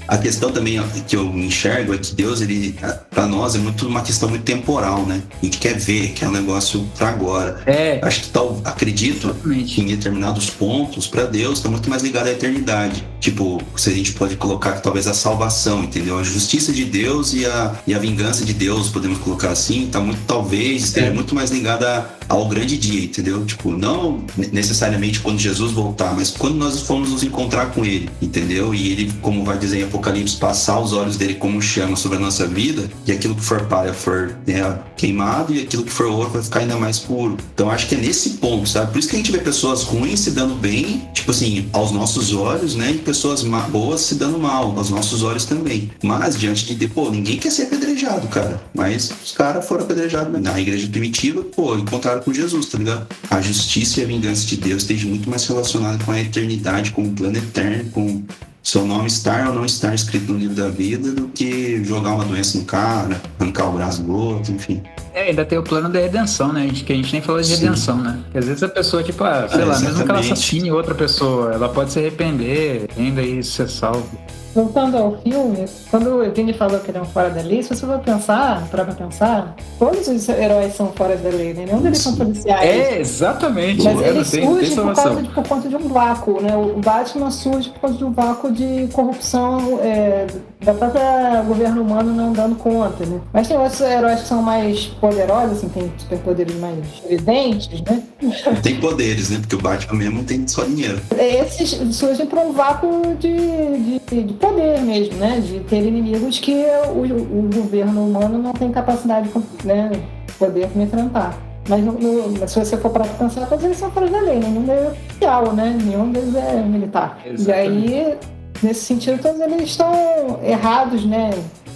A 0.06 0.18
questão 0.18 0.50
também 0.50 0.78
que 1.06 1.16
eu 1.16 1.24
enxergo 1.38 1.94
é 1.94 1.98
que 1.98 2.12
Deus, 2.14 2.40
ele, 2.40 2.76
para 3.10 3.26
nós, 3.26 3.54
é 3.54 3.58
muito 3.58 3.86
uma 3.86 4.02
questão 4.02 4.28
muito 4.28 4.42
temporal, 4.42 5.06
né? 5.06 5.22
A 5.40 5.44
gente 5.44 5.56
quer 5.56 5.78
ver, 5.78 6.08
que 6.08 6.24
é 6.24 6.28
um 6.28 6.32
negócio 6.32 6.84
para 6.98 7.08
agora. 7.08 7.62
É. 7.64 8.00
Acho 8.02 8.22
que 8.22 8.28
tal, 8.28 8.60
acredito 8.64 9.28
Exatamente. 9.28 9.74
que 9.74 9.80
em 9.80 9.86
determinados 9.86 10.50
pontos, 10.50 11.06
para 11.06 11.24
Deus, 11.26 11.58
está 11.58 11.70
muito 11.70 11.88
mais 11.88 12.02
ligado 12.02 12.26
à 12.26 12.32
eternidade. 12.32 13.06
Tipo, 13.20 13.62
se 13.76 13.88
a 13.88 13.92
gente 13.92 14.12
pode 14.12 14.36
colocar 14.36 14.72
que 14.72 14.82
talvez 14.82 15.06
a 15.06 15.14
salvação, 15.14 15.84
entendeu? 15.84 16.18
A 16.18 16.24
justiça 16.24 16.72
de 16.72 16.84
Deus 16.84 17.32
e 17.32 17.46
a, 17.46 17.76
e 17.86 17.94
a 17.94 17.98
vingança 17.98 18.44
de 18.44 18.52
Deus, 18.52 18.88
podemos 18.88 19.18
colocar 19.18 19.50
assim, 19.50 19.86
tá 19.86 20.00
muito, 20.00 20.20
talvez, 20.26 20.82
esteja 20.82 21.06
é. 21.06 21.10
muito 21.10 21.36
mais 21.36 21.52
ligada 21.52 22.10
ao 22.30 22.46
grande 22.48 22.78
dia, 22.78 23.04
entendeu? 23.04 23.44
Tipo, 23.44 23.72
não 23.72 24.24
necessariamente 24.52 25.18
quando 25.20 25.38
Jesus 25.38 25.72
voltar, 25.72 26.14
mas 26.14 26.30
quando 26.30 26.54
nós 26.54 26.80
formos 26.80 27.10
nos 27.10 27.22
encontrar 27.24 27.72
com 27.72 27.84
ele, 27.84 28.08
entendeu? 28.22 28.72
E 28.72 28.92
ele, 28.92 29.12
como 29.20 29.44
vai 29.44 29.58
dizer 29.58 29.80
em 29.80 29.82
Apocalipse, 29.82 30.36
passar 30.36 30.78
os 30.78 30.92
olhos 30.92 31.16
dele 31.16 31.34
como 31.34 31.60
chama 31.60 31.96
sobre 31.96 32.18
a 32.18 32.20
nossa 32.20 32.46
vida, 32.46 32.88
e 33.04 33.10
aquilo 33.10 33.34
que 33.34 33.44
for 33.44 33.66
palha 33.66 33.92
for 33.92 34.36
né, 34.46 34.78
queimado, 34.96 35.52
e 35.52 35.62
aquilo 35.62 35.82
que 35.82 35.92
for 35.92 36.06
ouro 36.06 36.30
vai 36.30 36.42
ficar 36.42 36.60
ainda 36.60 36.76
mais 36.76 37.00
puro. 37.00 37.36
Então 37.52 37.68
acho 37.68 37.88
que 37.88 37.96
é 37.96 37.98
nesse 37.98 38.30
ponto, 38.30 38.68
sabe? 38.68 38.92
Por 38.92 38.98
isso 39.00 39.08
que 39.08 39.16
a 39.16 39.18
gente 39.18 39.32
vê 39.32 39.38
pessoas 39.38 39.82
ruins 39.82 40.20
se 40.20 40.30
dando 40.30 40.54
bem, 40.54 41.08
tipo 41.12 41.32
assim, 41.32 41.68
aos 41.72 41.90
nossos 41.90 42.32
olhos, 42.32 42.76
né? 42.76 42.92
E 42.92 42.98
pessoas 42.98 43.42
boas 43.68 44.02
se 44.02 44.14
dando 44.14 44.38
mal, 44.38 44.72
aos 44.76 44.88
nossos 44.88 45.24
olhos 45.24 45.44
também. 45.44 45.90
Mas 46.02 46.38
diante 46.38 46.72
de, 46.74 46.88
pô, 46.88 47.10
ninguém 47.10 47.38
quer 47.38 47.50
ser 47.50 47.62
apedrejado, 47.64 48.28
cara. 48.28 48.62
Mas 48.72 49.10
os 49.24 49.32
caras 49.32 49.66
foram 49.66 49.82
apedrejados 49.82 50.40
na 50.40 50.60
igreja 50.60 50.86
primitiva, 50.86 51.42
pô, 51.42 51.76
encontraram 51.76 52.19
com 52.20 52.32
Jesus, 52.32 52.66
tá 52.66 52.78
ligado? 52.78 53.06
A 53.30 53.40
justiça 53.40 54.00
e 54.00 54.04
a 54.04 54.06
vingança 54.06 54.46
de 54.46 54.56
Deus 54.56 54.82
esteja 54.82 55.06
muito 55.06 55.28
mais 55.28 55.46
relacionada 55.46 56.02
com 56.04 56.12
a 56.12 56.20
eternidade, 56.20 56.92
com 56.92 57.02
o 57.02 57.10
plano 57.10 57.38
eterno, 57.38 57.90
com 57.90 58.22
seu 58.62 58.86
nome 58.86 59.06
estar 59.06 59.48
ou 59.48 59.54
não 59.54 59.64
estar 59.64 59.94
escrito 59.94 60.32
no 60.32 60.38
livro 60.38 60.54
da 60.54 60.68
vida 60.68 61.12
do 61.12 61.28
que 61.28 61.82
jogar 61.82 62.14
uma 62.14 62.24
doença 62.24 62.58
no 62.58 62.64
cara, 62.64 63.20
arrancar 63.38 63.68
o 63.68 63.72
braço 63.72 64.02
do 64.02 64.14
outro, 64.14 64.52
enfim. 64.52 64.82
É, 65.14 65.30
ainda 65.30 65.44
tem 65.44 65.58
o 65.58 65.62
plano 65.62 65.88
da 65.88 65.98
redenção, 65.98 66.52
né? 66.52 66.62
A 66.62 66.66
gente, 66.66 66.84
que 66.84 66.92
a 66.92 66.96
gente 66.96 67.12
nem 67.12 67.22
falou 67.22 67.40
de 67.40 67.48
Sim. 67.48 67.56
redenção, 67.56 67.96
né? 67.96 68.20
Porque 68.24 68.38
às 68.38 68.46
vezes 68.46 68.62
a 68.62 68.68
pessoa, 68.68 69.02
tipo, 69.02 69.24
ah, 69.24 69.48
sei 69.48 69.62
é, 69.62 69.64
lá, 69.64 69.78
mesmo 69.80 70.04
que 70.04 70.10
ela 70.10 70.20
assassine 70.20 70.70
outra 70.70 70.94
pessoa, 70.94 71.52
ela 71.52 71.68
pode 71.68 71.92
se 71.92 71.98
arrepender, 71.98 72.88
ainda 72.96 73.20
aí 73.20 73.42
ser 73.42 73.68
salvo. 73.68 74.08
Voltando 74.54 74.96
ao 74.96 75.16
filme, 75.18 75.64
quando 75.90 76.22
o 76.22 76.32
Vini 76.32 76.52
falou 76.52 76.80
que 76.80 76.90
ele 76.90 76.98
é 76.98 77.02
um 77.02 77.04
fora 77.04 77.30
da 77.30 77.40
lei, 77.40 77.62
se 77.62 77.68
você 77.68 77.86
for 77.86 78.00
pensar, 78.00 78.66
para 78.68 78.84
pensar, 78.84 79.54
todos 79.78 80.08
os 80.08 80.28
heróis 80.28 80.74
são 80.74 80.88
fora 80.92 81.16
da 81.16 81.28
lei, 81.28 81.54
né? 81.54 81.66
Nenhum 81.66 81.80
deles 81.80 81.98
são 81.98 82.16
policiais. 82.16 82.68
É, 82.68 82.98
exatamente. 82.98 83.84
Mas 83.84 84.00
ele 84.00 84.24
surge 84.24 84.74
por, 84.74 84.94
causa 84.94 85.22
de, 85.22 85.28
por 85.28 85.48
conta 85.48 85.68
de 85.68 85.76
um 85.76 85.88
vácuo, 85.88 86.40
né? 86.40 86.56
O 86.56 86.80
Batman 86.80 87.30
surge 87.30 87.70
por 87.70 87.80
causa 87.80 87.96
de 87.96 88.04
um 88.04 88.12
vácuo 88.12 88.50
de 88.50 88.88
corrupção 88.92 89.78
é, 89.82 90.26
da 90.64 90.74
própria 90.74 91.42
governo 91.42 91.82
humano 91.82 92.12
não 92.12 92.32
dando 92.32 92.54
conta, 92.56 93.06
né? 93.06 93.20
Mas 93.32 93.48
tem 93.48 93.56
outros 93.56 93.80
heróis 93.80 94.20
que 94.20 94.28
são 94.28 94.42
mais 94.42 94.86
poderosos, 95.00 95.58
assim, 95.58 95.68
tem 95.68 95.92
superpoderes 95.96 96.54
mais 96.56 96.78
evidentes, 97.08 97.82
né? 97.82 98.02
Tem 98.62 98.78
poderes, 98.78 99.30
né? 99.30 99.38
Porque 99.40 99.56
o 99.56 99.60
Batman 99.60 99.98
mesmo 99.98 100.24
tem 100.24 100.46
só 100.46 100.64
dinheiro. 100.64 101.00
Esses 101.18 101.96
surgem 101.96 102.26
por 102.26 102.38
um 102.38 102.52
vácuo 102.52 103.16
de, 103.18 103.98
de, 104.00 104.22
de 104.24 104.34
poder 104.34 104.80
mesmo, 104.82 105.16
né? 105.16 105.40
De 105.40 105.60
ter 105.60 105.82
inimigos 105.82 106.38
que 106.38 106.64
o, 106.94 107.00
o 107.00 107.50
governo 107.54 108.06
humano 108.06 108.38
não 108.38 108.52
tem 108.52 108.70
capacidade 108.70 109.28
de 109.28 109.66
né, 109.66 109.90
poder 110.38 110.68
enfrentar. 110.76 111.36
Mas 111.68 111.84
no, 111.84 111.92
no, 111.92 112.48
se 112.48 112.58
você 112.58 112.76
for 112.76 112.90
para 112.90 113.04
pensar, 113.04 113.46
todos 113.46 113.64
eles 113.64 113.76
são 113.76 113.90
fora 113.90 114.08
da 114.08 114.20
lei, 114.20 114.38
né? 114.38 114.48
nenhum 114.48 114.64
deles 114.64 114.82
é 114.82 114.88
oficial, 114.88 115.52
né? 115.52 115.78
Nenhum 115.82 116.10
deles 116.10 116.34
é 116.34 116.62
militar. 116.62 117.18
Exatamente. 117.24 117.88
E 117.88 117.94
aí, 117.94 118.18
nesse 118.62 118.84
sentido, 118.84 119.20
todos 119.20 119.40
eles 119.40 119.62
estão 119.62 120.40
errados, 120.42 121.04
né? 121.04 121.30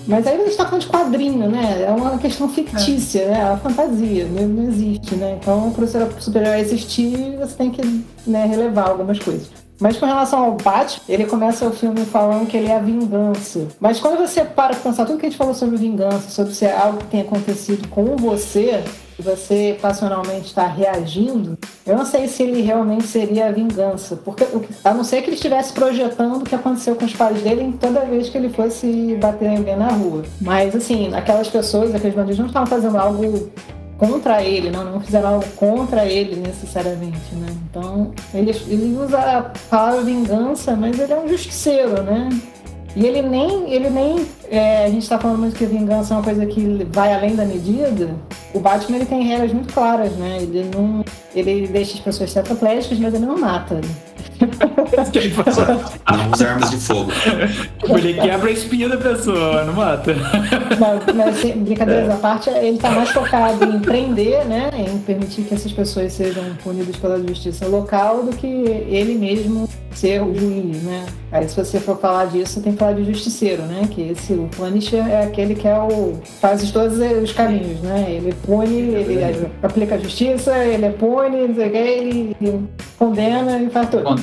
Mas 0.07 0.27
aí 0.27 0.35
a 0.35 0.39
gente 0.39 0.51
está 0.51 0.67
falando 0.67 0.83
de 0.83 0.89
quadrinho, 0.89 1.49
né? 1.51 1.85
É 1.87 1.91
uma 1.91 2.19
questão 2.19 2.49
fictícia, 2.49 3.21
é. 3.23 3.31
né? 3.31 3.41
É 3.41 3.45
uma 3.47 3.57
fantasia, 3.57 4.27
não, 4.27 4.65
existe, 4.69 5.15
né? 5.15 5.39
Então, 5.41 5.71
para 5.73 5.85
o 5.85 6.23
super-herói 6.23 6.61
existir, 6.61 7.37
você 7.39 7.57
tem 7.57 7.71
que 7.71 8.05
né, 8.27 8.45
relevar 8.45 8.91
algumas 8.91 9.19
coisas. 9.19 9.49
Mas 9.81 9.97
com 9.97 10.07
relação 10.07 10.45
ao 10.45 10.53
Batman, 10.53 11.03
ele 11.09 11.25
começa 11.25 11.67
o 11.67 11.73
filme 11.73 12.05
falando 12.05 12.47
que 12.47 12.57
ele 12.57 12.69
é 12.69 12.77
a 12.77 12.81
vingança. 12.81 13.67
Mas 13.81 13.99
quando 13.99 14.19
você 14.19 14.45
para 14.45 14.77
pensar 14.77 15.05
tudo 15.05 15.19
que 15.19 15.27
a 15.27 15.29
gente 15.29 15.39
falou 15.39 15.55
sobre 15.55 15.77
vingança, 15.77 16.31
sobre 16.31 16.55
se 16.55 16.65
é 16.65 16.77
algo 16.77 16.99
que 16.99 17.07
tem 17.07 17.23
acontecido 17.23 17.89
com 17.89 18.17
você, 18.17 18.85
você 19.23 19.79
passionalmente 19.81 20.47
está 20.47 20.67
reagindo, 20.67 21.59
eu 21.87 21.97
não 21.97 22.05
sei 22.05 22.27
se 22.29 22.43
ele 22.43 22.63
realmente 22.63 23.07
seria 23.07 23.47
a 23.47 23.53
vingança. 23.53 24.17
Porque, 24.17 24.45
a 24.85 24.95
não 24.95 25.05
ser 25.05 25.23
que 25.23 25.29
ele 25.29 25.37
estivesse 25.37 25.73
projetando 25.73 26.43
o 26.43 26.45
que 26.45 26.55
aconteceu 26.55 26.97
com 26.97 27.05
os 27.05 27.15
pais 27.15 27.43
dele 27.43 27.75
toda 27.81 28.01
vez 28.01 28.29
que 28.29 28.39
ele 28.39 28.51
fosse 28.51 29.17
bater 29.21 29.51
em 29.51 29.57
alguém 29.59 29.77
na 29.77 29.89
rua. 29.89 30.25
Mas, 30.41 30.75
assim, 30.75 31.15
aquelas 31.15 31.49
pessoas, 31.49 31.95
aqueles 31.95 32.15
bandidos 32.15 32.39
não 32.39 32.47
estavam 32.47 32.67
fazendo 32.67 32.97
algo 32.99 33.51
contra 33.97 34.43
ele, 34.43 34.71
não, 34.71 34.85
não 34.85 35.01
fizeram 35.01 35.35
algo 35.35 35.47
contra 35.57 36.05
ele 36.05 36.37
necessariamente, 36.37 37.35
né? 37.35 37.47
Então, 37.71 38.13
ele, 38.33 38.51
ele 38.69 38.97
usa 38.97 39.19
a 39.19 39.43
palavra 39.71 40.03
vingança, 40.03 40.75
mas 40.75 40.99
ele 40.99 41.13
é 41.13 41.19
um 41.19 41.29
justiceiro, 41.29 42.03
né? 42.03 42.29
E 42.97 43.07
ele 43.07 43.23
nem, 43.23 43.73
ele 43.73 43.91
nem 43.91 44.27
é, 44.49 44.85
a 44.85 44.89
gente 44.89 45.03
está 45.03 45.19
falando 45.19 45.41
muito 45.41 45.57
que 45.57 45.67
vingança 45.67 46.15
é 46.15 46.17
uma 46.17 46.23
coisa 46.23 46.47
que 46.47 46.87
vai 46.93 47.13
além 47.13 47.35
da 47.35 47.45
medida. 47.45 48.15
O 48.53 48.61
Batman 48.61 48.97
ele 48.97 49.07
tem 49.07 49.23
regras 49.23 49.53
muito 49.53 49.73
claras, 49.75 50.13
né? 50.13 50.39
Ele 50.41 50.71
não, 50.73 51.05
ele 51.35 51.67
deixa 51.67 51.95
as 51.95 52.01
pessoas 52.01 52.33
tetraplégicas, 52.33 52.99
mas 52.99 53.15
ele 53.15 53.27
não 53.27 53.39
mata. 53.39 53.81
Não 56.17 56.31
usa 56.33 56.49
armas 56.49 56.71
de 56.71 56.77
fogo. 56.77 57.11
Ele 57.89 58.15
quebra 58.15 58.49
a 58.49 58.53
espinha 58.53 58.89
da 58.89 58.97
pessoa, 58.97 59.65
não 59.65 59.75
mata. 59.75 60.15
Não, 60.15 61.15
mas, 61.15 61.41
brincadeiras 61.57 62.11
à 62.11 62.17
parte, 62.17 62.51
ele 62.51 62.77
está 62.77 62.91
mais 62.91 63.11
focado 63.11 63.65
em 63.65 63.81
prender, 63.81 64.45
né? 64.45 64.71
Em 64.77 64.99
permitir 64.99 65.43
que 65.43 65.55
essas 65.55 65.73
pessoas 65.73 66.13
sejam 66.13 66.43
punidas 66.63 66.97
pela 66.97 67.19
justiça 67.21 67.67
local 67.67 68.23
do 68.23 68.37
que 68.37 68.47
ele 68.47 69.15
mesmo 69.15 69.69
ser 69.95 70.23
o 70.23 70.35
juiz, 70.35 70.83
né? 70.83 71.07
Aí 71.31 71.49
se 71.49 71.57
você 71.57 71.81
for 71.81 71.99
falar 71.99 72.27
disso, 72.27 72.61
tem 72.61 72.73
que 72.73 72.79
falar 72.79 72.93
de 72.93 73.05
justiceiro, 73.05 73.63
né? 73.63 73.89
Que 73.91 74.11
esse, 74.11 74.33
o 74.33 74.49
Punisher 74.57 75.07
é 75.07 75.25
aquele 75.25 75.55
que 75.55 75.67
é 75.67 75.79
o. 75.79 76.21
faz 76.41 76.71
todos 76.71 76.99
os 76.99 77.33
caminhos, 77.33 77.81
né? 77.81 78.07
Ele 78.09 78.35
pune, 78.45 78.79
ele 78.79 79.49
aplica 79.63 79.95
a 79.95 79.99
justiça, 79.99 80.57
ele 80.59 80.91
pune, 80.91 81.49
não 81.49 81.55
sei 81.55 81.69
o 81.69 81.71
que, 81.71 81.77
ele 81.77 82.37
condena 82.99 83.59
e 83.59 83.71
faz 83.71 83.89
tudo. 83.89 84.14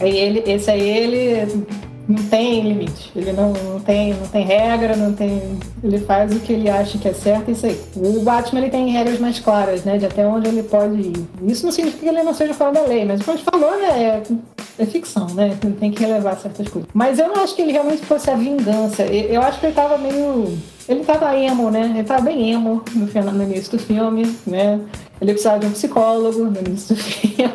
Aí 0.00 0.16
ele, 0.16 0.42
esse 0.46 0.70
aí 0.70 0.88
ele 0.88 1.66
não 2.08 2.22
tem 2.24 2.62
limite. 2.62 3.12
Ele 3.14 3.32
não, 3.32 3.52
não, 3.52 3.80
tem, 3.80 4.14
não 4.14 4.26
tem 4.26 4.42
regra, 4.42 4.96
não 4.96 5.12
tem. 5.12 5.58
Ele 5.84 5.98
faz 5.98 6.34
o 6.34 6.40
que 6.40 6.54
ele 6.54 6.70
acha 6.70 6.96
que 6.96 7.06
é 7.06 7.12
certo 7.12 7.50
isso 7.50 7.66
aí. 7.66 7.78
O 7.94 8.22
Batman 8.22 8.60
ele 8.60 8.70
tem 8.70 8.88
regras 8.88 9.20
mais 9.20 9.38
claras, 9.38 9.84
né? 9.84 9.98
De 9.98 10.06
até 10.06 10.26
onde 10.26 10.48
ele 10.48 10.62
pode 10.62 10.94
ir. 10.94 11.26
Isso 11.42 11.66
não 11.66 11.72
significa 11.72 12.04
que 12.04 12.08
ele 12.08 12.22
não 12.22 12.32
seja 12.32 12.54
fora 12.54 12.72
da 12.72 12.82
lei, 12.82 13.04
mas 13.04 13.22
como 13.22 13.34
a 13.34 13.38
gente 13.38 13.50
falou, 13.50 13.78
né? 13.78 14.02
É, 14.02 14.22
é 14.78 14.86
ficção, 14.86 15.26
né? 15.34 15.54
Tem 15.78 15.90
que 15.90 16.00
relevar 16.00 16.38
certas 16.38 16.66
coisas. 16.68 16.88
Mas 16.94 17.18
eu 17.18 17.28
não 17.28 17.42
acho 17.42 17.54
que 17.54 17.60
ele 17.60 17.72
realmente 17.72 18.06
fosse 18.06 18.30
a 18.30 18.34
vingança. 18.34 19.02
Eu 19.02 19.42
acho 19.42 19.60
que 19.60 19.66
ele 19.66 19.74
tava 19.74 19.98
meio. 19.98 20.56
Ele 20.88 21.04
tava 21.04 21.36
emo, 21.36 21.70
né? 21.70 21.92
Ele 21.94 22.04
tava 22.04 22.22
bem 22.22 22.52
emo 22.52 22.82
no, 22.94 23.06
final, 23.06 23.34
no 23.34 23.42
início 23.42 23.72
do 23.72 23.78
filme, 23.78 24.34
né? 24.46 24.80
Ele 25.20 25.32
precisava 25.32 25.58
de 25.58 25.66
um 25.66 25.72
psicólogo 25.72 26.44
no 26.44 26.58
início 26.60 26.94
do 26.94 27.02
filme, 27.02 27.52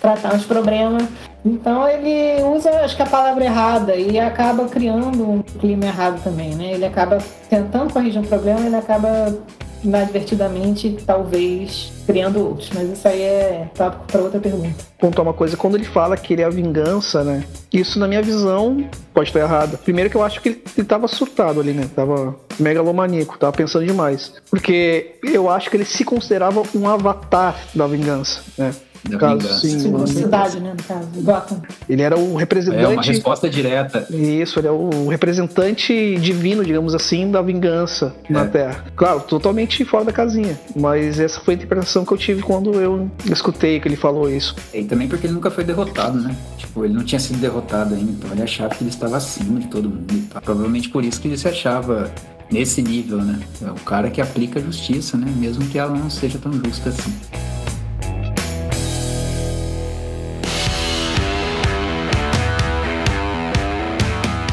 tratar 0.00 0.34
uns 0.34 0.44
problemas. 0.44 1.04
Então 1.44 1.88
ele 1.88 2.42
usa, 2.42 2.70
acho 2.80 2.96
que 2.96 3.02
a 3.02 3.06
palavra 3.06 3.44
errada 3.44 3.94
e 3.96 4.18
acaba 4.18 4.66
criando 4.66 5.28
um 5.28 5.42
clima 5.42 5.86
errado 5.86 6.22
também, 6.22 6.54
né? 6.54 6.72
Ele 6.72 6.84
acaba 6.84 7.18
tentando 7.48 7.92
corrigir 7.92 8.20
um 8.20 8.24
problema, 8.24 8.60
ele 8.60 8.76
acaba 8.76 9.34
inadvertidamente, 9.82 10.98
talvez, 11.06 11.92
criando 12.06 12.40
outros. 12.40 12.70
Mas 12.74 12.90
isso 12.90 13.08
aí 13.08 13.22
é 13.22 13.70
tópico 13.74 14.04
para 14.06 14.20
outra 14.20 14.40
pergunta. 14.40 14.84
Pontuar 14.98 15.26
uma 15.26 15.32
coisa, 15.32 15.56
quando 15.56 15.76
ele 15.76 15.84
fala 15.84 16.16
que 16.16 16.34
ele 16.34 16.42
é 16.42 16.44
a 16.44 16.50
vingança, 16.50 17.24
né? 17.24 17.44
Isso, 17.72 17.98
na 17.98 18.06
minha 18.06 18.22
visão, 18.22 18.84
pode 19.14 19.30
estar 19.30 19.40
errado. 19.40 19.78
Primeiro 19.78 20.10
que 20.10 20.16
eu 20.16 20.22
acho 20.22 20.40
que 20.40 20.50
ele, 20.50 20.62
ele 20.76 20.86
tava 20.86 21.08
surtado 21.08 21.60
ali, 21.60 21.72
né? 21.72 21.88
Tava 21.94 22.36
megalomaníaco, 22.58 23.38
tava 23.38 23.52
pensando 23.52 23.86
demais. 23.86 24.34
Porque 24.50 25.14
eu 25.22 25.48
acho 25.48 25.70
que 25.70 25.76
ele 25.76 25.84
se 25.84 26.04
considerava 26.04 26.62
um 26.74 26.86
avatar 26.86 27.56
da 27.74 27.86
vingança, 27.86 28.42
né? 28.58 28.74
Da 29.08 29.18
caso, 29.18 29.60
sim, 29.60 30.06
cidade, 30.06 30.60
né, 30.60 30.74
no 30.76 30.82
caso, 30.82 31.08
Gotham. 31.16 31.62
Ele 31.88 32.02
era 32.02 32.18
o 32.18 32.36
representante. 32.36 32.84
É 32.84 32.88
uma 32.88 33.02
resposta 33.02 33.48
direta. 33.48 34.06
Isso, 34.10 34.60
ele 34.60 34.68
é 34.68 34.70
o 34.70 35.08
representante 35.08 36.16
divino, 36.18 36.64
digamos 36.64 36.94
assim, 36.94 37.30
da 37.30 37.40
vingança 37.40 38.14
é. 38.28 38.32
na 38.32 38.46
Terra. 38.46 38.84
Claro, 38.94 39.20
totalmente 39.20 39.84
fora 39.84 40.04
da 40.04 40.12
casinha. 40.12 40.58
Mas 40.76 41.18
essa 41.18 41.40
foi 41.40 41.54
a 41.54 41.56
interpretação 41.56 42.04
que 42.04 42.12
eu 42.12 42.18
tive 42.18 42.42
quando 42.42 42.74
eu 42.74 43.10
escutei 43.24 43.80
que 43.80 43.88
ele 43.88 43.96
falou 43.96 44.28
isso. 44.28 44.54
E 44.74 44.84
também 44.84 45.08
porque 45.08 45.26
ele 45.26 45.34
nunca 45.34 45.50
foi 45.50 45.64
derrotado, 45.64 46.20
né? 46.20 46.36
Tipo, 46.58 46.84
ele 46.84 46.94
não 46.94 47.04
tinha 47.04 47.18
sido 47.18 47.38
derrotado 47.38 47.94
ainda, 47.94 48.12
então 48.12 48.30
ele 48.32 48.42
achava 48.42 48.74
que 48.74 48.82
ele 48.82 48.90
estava 48.90 49.16
acima 49.16 49.60
de 49.60 49.68
todo 49.68 49.88
mundo. 49.88 50.28
Provavelmente 50.42 50.88
por 50.90 51.04
isso 51.04 51.20
que 51.20 51.28
ele 51.28 51.38
se 51.38 51.48
achava 51.48 52.12
nesse 52.50 52.82
nível, 52.82 53.18
né? 53.18 53.38
É 53.62 53.70
o 53.70 53.74
cara 53.76 54.10
que 54.10 54.20
aplica 54.20 54.58
a 54.58 54.62
justiça, 54.62 55.16
né? 55.16 55.32
Mesmo 55.36 55.64
que 55.66 55.78
ela 55.78 55.96
não 55.96 56.10
seja 56.10 56.38
tão 56.38 56.52
justa 56.52 56.90
assim. 56.90 57.12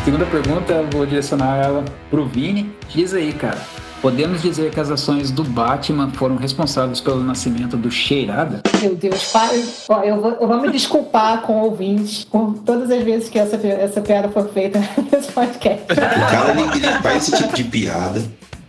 Segunda 0.08 0.26
pergunta, 0.26 0.86
vou 0.94 1.06
direcionar 1.06 1.58
ela 1.58 1.84
pro 2.10 2.26
Vini. 2.26 2.74
Diz 2.88 3.14
aí, 3.14 3.34
cara. 3.34 3.60
Podemos 4.02 4.42
dizer 4.42 4.72
que 4.72 4.80
as 4.80 4.90
ações 4.90 5.32
do 5.32 5.44
Batman 5.44 6.10
foram 6.12 6.38
responsáveis 6.38 7.02
pelo 7.02 7.22
nascimento 7.22 7.76
do 7.76 7.92
Cheirada? 7.92 8.62
Meu 8.82 8.96
Deus, 8.96 9.26
pai, 9.34 9.66
ó, 9.90 10.04
eu, 10.04 10.22
vou, 10.22 10.32
eu 10.40 10.48
vou 10.48 10.62
me 10.62 10.72
desculpar 10.72 11.42
com 11.42 11.58
o 11.58 11.66
ouvinte 11.66 12.26
por 12.28 12.54
todas 12.66 12.90
as 12.90 13.04
vezes 13.04 13.28
que 13.28 13.38
essa, 13.38 13.58
essa 13.58 14.00
piada 14.00 14.30
foi 14.30 14.48
feita 14.48 14.80
nesse 15.12 15.30
podcast. 15.30 15.92
O 15.92 15.96
cara 16.32 16.52
ele, 16.52 16.62
ele 16.62 17.02
faz 17.02 17.28
esse 17.28 17.44
tipo 17.44 17.54
de 17.54 17.66
piada, 17.66 18.24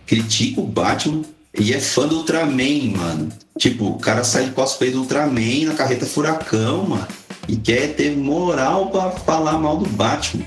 critica 0.05 0.59
o 0.59 0.67
Batman 0.67 1.21
e 1.57 1.73
é 1.73 1.79
fã 1.79 2.05
do 2.05 2.17
Ultraman, 2.17 2.97
mano. 2.97 3.29
Tipo, 3.57 3.85
o 3.85 3.97
cara 3.97 4.25
sai 4.25 4.43
de 4.43 4.51
cosplay 4.51 4.91
do 4.91 4.99
Ultraman 4.99 5.67
na 5.67 5.73
carreta 5.73 6.05
Furacão, 6.05 6.83
mano. 6.83 7.07
E 7.47 7.55
quer 7.55 7.95
ter 7.95 8.13
moral 8.17 8.87
pra 8.87 9.09
falar 9.11 9.53
mal 9.53 9.77
do 9.77 9.87
Batman. 9.87 10.43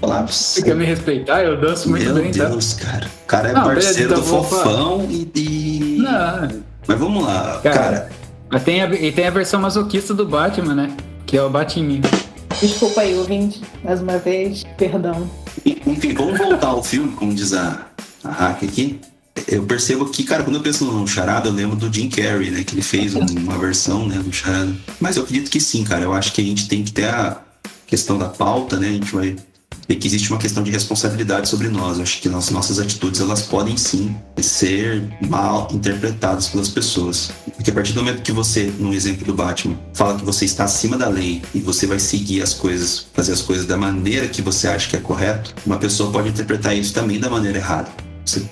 Falar 0.00 0.26
você 0.26 0.62
quer 0.62 0.74
me 0.74 0.84
respeitar? 0.84 1.42
Eu 1.42 1.60
danço 1.60 1.88
muito 1.88 2.04
Meu 2.04 2.14
bem, 2.14 2.30
tá? 2.30 2.44
Deus, 2.46 2.74
tá? 2.74 2.84
cara. 2.84 3.06
O 3.06 3.26
cara 3.26 3.48
é 3.48 3.52
não, 3.52 3.64
parceiro 3.64 4.08
beleza, 4.08 4.20
então 4.20 4.40
do 4.40 4.44
Fofão 4.44 5.06
e, 5.10 5.30
e... 5.34 5.96
Não. 5.98 6.62
Mas 6.86 6.98
vamos 6.98 7.24
lá, 7.24 7.60
cara. 7.62 7.76
cara. 7.76 8.10
Mas 8.50 8.62
tem 8.62 8.82
a, 8.82 8.86
e 8.94 9.10
tem 9.10 9.26
a 9.26 9.30
versão 9.30 9.60
masoquista 9.60 10.14
do 10.14 10.26
Batman, 10.26 10.74
né? 10.74 10.96
Que 11.24 11.36
é 11.36 11.42
o 11.42 11.50
Batman. 11.50 12.00
Desculpa 12.60 13.00
aí, 13.02 13.16
ouvinte, 13.18 13.60
mais 13.82 14.00
uma 14.00 14.18
vez, 14.18 14.64
perdão. 14.78 15.28
Enfim, 15.64 16.14
vamos 16.14 16.38
voltar 16.38 16.68
ao 16.68 16.82
filme, 16.82 17.12
como 17.12 17.34
diz 17.34 17.52
a, 17.52 17.86
a 18.22 18.30
Hack 18.30 18.62
aqui. 18.64 19.00
Eu 19.48 19.64
percebo 19.64 20.06
que, 20.06 20.24
cara, 20.24 20.42
quando 20.42 20.56
eu 20.56 20.62
penso 20.62 20.84
no 20.84 21.06
Charada, 21.06 21.48
eu 21.48 21.52
lembro 21.52 21.76
do 21.76 21.92
Jim 21.92 22.08
Carrey, 22.08 22.50
né? 22.50 22.64
Que 22.64 22.74
ele 22.74 22.82
fez 22.82 23.14
uma 23.14 23.58
versão, 23.58 24.06
né, 24.06 24.16
do 24.16 24.32
Charada. 24.32 24.72
Mas 24.98 25.16
eu 25.16 25.24
acredito 25.24 25.50
que 25.50 25.60
sim, 25.60 25.84
cara. 25.84 26.04
Eu 26.04 26.12
acho 26.14 26.32
que 26.32 26.40
a 26.40 26.44
gente 26.44 26.68
tem 26.68 26.82
que 26.82 26.92
ter 26.92 27.06
a 27.06 27.38
questão 27.86 28.16
da 28.16 28.28
pauta, 28.28 28.78
né? 28.78 28.88
A 28.88 28.92
gente 28.92 29.14
vai 29.14 29.36
e 29.88 29.94
que 29.94 30.06
existe 30.06 30.30
uma 30.30 30.38
questão 30.38 30.62
de 30.62 30.70
responsabilidade 30.70 31.48
sobre 31.48 31.68
nós. 31.68 31.96
Eu 31.96 32.02
acho 32.02 32.20
que 32.20 32.28
as 32.28 32.50
nossas 32.50 32.78
atitudes 32.78 33.20
elas 33.20 33.42
podem 33.42 33.76
sim 33.76 34.14
ser 34.40 35.02
mal 35.28 35.68
interpretadas 35.72 36.48
pelas 36.48 36.68
pessoas. 36.68 37.30
Porque 37.54 37.70
a 37.70 37.74
partir 37.74 37.92
do 37.92 38.02
momento 38.02 38.22
que 38.22 38.32
você, 38.32 38.72
no 38.78 38.92
exemplo 38.92 39.24
do 39.24 39.34
Batman, 39.34 39.76
fala 39.94 40.18
que 40.18 40.24
você 40.24 40.44
está 40.44 40.64
acima 40.64 40.96
da 40.96 41.08
lei 41.08 41.42
e 41.54 41.60
você 41.60 41.86
vai 41.86 41.98
seguir 41.98 42.42
as 42.42 42.52
coisas, 42.52 43.06
fazer 43.12 43.32
as 43.32 43.42
coisas 43.42 43.66
da 43.66 43.76
maneira 43.76 44.28
que 44.28 44.42
você 44.42 44.68
acha 44.68 44.88
que 44.88 44.96
é 44.96 45.00
correto, 45.00 45.54
uma 45.64 45.78
pessoa 45.78 46.10
pode 46.10 46.28
interpretar 46.28 46.76
isso 46.76 46.92
também 46.92 47.18
da 47.18 47.30
maneira 47.30 47.58
errada. 47.58 47.90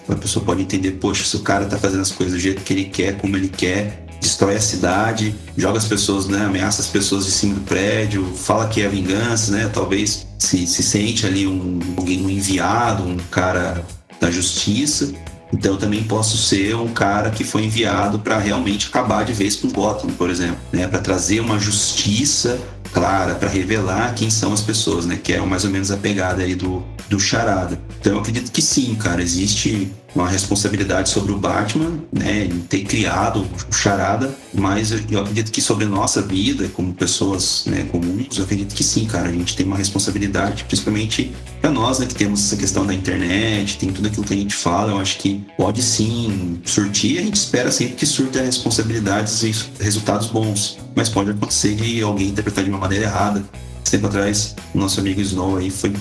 Uma 0.09 0.16
pessoa 0.16 0.44
pode 0.44 0.62
entender, 0.62 0.92
poxa, 0.92 1.25
se 1.25 1.37
o 1.37 1.40
cara 1.40 1.64
está 1.64 1.77
fazendo 1.77 2.01
as 2.01 2.12
coisas 2.12 2.35
do 2.35 2.40
jeito 2.40 2.62
que 2.62 2.73
ele 2.73 2.85
quer, 2.85 3.16
como 3.18 3.37
ele 3.37 3.49
quer, 3.49 4.04
destrói 4.20 4.57
a 4.57 4.61
cidade, 4.61 5.35
joga 5.57 5.79
as 5.79 5.85
pessoas, 5.85 6.27
né, 6.27 6.44
ameaça 6.44 6.81
as 6.81 6.88
pessoas 6.88 7.27
de 7.27 7.31
cima 7.31 7.55
do 7.55 7.61
prédio, 7.61 8.24
fala 8.35 8.68
que 8.68 8.83
é 8.83 8.88
vingança, 8.88 9.53
né? 9.53 9.70
Talvez 9.72 10.27
se, 10.38 10.66
se 10.66 10.83
sente 10.83 11.27
ali 11.27 11.46
um, 11.46 11.79
um 11.98 12.31
enviado, 12.31 13.03
um 13.03 13.16
cara 13.31 13.85
da 14.20 14.31
justiça. 14.31 15.12
Então 15.53 15.74
eu 15.74 15.79
também 15.79 16.03
posso 16.03 16.37
ser 16.37 16.74
um 16.74 16.88
cara 16.88 17.31
que 17.31 17.44
foi 17.44 17.64
enviado 17.64 18.18
para 18.18 18.38
realmente 18.38 18.88
acabar 18.88 19.24
de 19.24 19.33
vez 19.33 19.57
com 19.57 19.68
Gotham, 19.68 20.11
por 20.11 20.31
exemplo, 20.31 20.59
né? 20.72 20.88
Para 20.88 20.98
trazer 20.98 21.40
uma 21.40 21.59
justiça 21.59 22.59
clara, 22.92 23.35
para 23.35 23.48
revelar 23.48 24.14
quem 24.14 24.31
são 24.31 24.53
as 24.53 24.61
pessoas, 24.61 25.07
né? 25.07 25.18
Que 25.22 25.35
é 25.35 25.40
mais 25.40 25.64
ou 25.64 25.70
menos 25.70 25.90
a 25.90 25.96
pegada 25.96 26.42
aí 26.42 26.55
do, 26.55 26.83
do 27.09 27.20
charada. 27.20 27.79
Então 28.00 28.14
eu 28.14 28.18
acredito 28.20 28.50
que 28.50 28.62
sim, 28.62 28.94
cara, 28.94 29.22
existe 29.22 29.92
uma 30.14 30.29
responsabilidade 30.29 31.09
sobre 31.09 31.33
o 31.33 31.37
Batman, 31.37 31.98
né, 32.12 32.44
em 32.44 32.61
ter 32.61 32.85
criado 32.85 33.40
o 33.70 33.74
Charada, 33.74 34.35
mas 34.53 34.92
eu 35.11 35.20
acredito 35.20 35.50
que 35.50 35.61
sobre 35.61 35.85
a 35.85 35.88
nossa 35.88 36.22
vida, 36.22 36.68
como 36.68 36.94
pessoas 36.94 37.64
né, 37.66 37.87
comuns, 37.90 38.38
eu 38.38 38.44
acredito 38.44 38.74
que 38.74 38.85
sim, 38.85 39.07
cara, 39.07 39.29
a 39.29 39.33
gente 39.33 39.57
tem 39.57 39.66
uma 39.66 39.77
responsabilidade, 39.77 40.64
principalmente 40.64 41.33
para 41.61 41.70
nós, 41.70 41.98
né, 41.98 42.07
que 42.07 42.14
temos 42.14 42.44
essa 42.44 42.57
questão 42.57 42.87
da 42.87 42.94
internet, 42.94 43.77
tem 43.79 43.92
tudo 43.92 44.07
aquilo 44.07 44.24
que 44.24 44.35
a 44.35 44.37
gente 44.37 44.55
fala, 44.55 44.92
eu 44.92 44.98
acho 44.98 45.18
que 45.18 45.44
pode 45.57 45.83
sim 45.83 46.61
surtir, 46.64 47.18
a 47.18 47.22
gente 47.22 47.37
espera 47.37 47.72
sempre 47.72 47.94
que 47.94 48.07
surta 48.07 48.40
responsabilidades 48.40 49.42
e 49.42 49.53
resultados 49.83 50.29
bons, 50.29 50.79
mas 50.94 51.09
pode 51.09 51.31
acontecer 51.31 51.74
de 51.74 52.03
alguém 52.03 52.29
interpretar 52.29 52.62
de 52.62 52.70
uma 52.70 52.79
maneira 52.79 53.07
errada, 53.07 53.44
tempo 53.90 54.07
atrás, 54.09 54.57
o 54.74 54.79
nosso 54.79 54.98
amigo 54.98 55.20
Snow 55.20 55.57
aí 55.57 55.70
foi, 55.70 55.92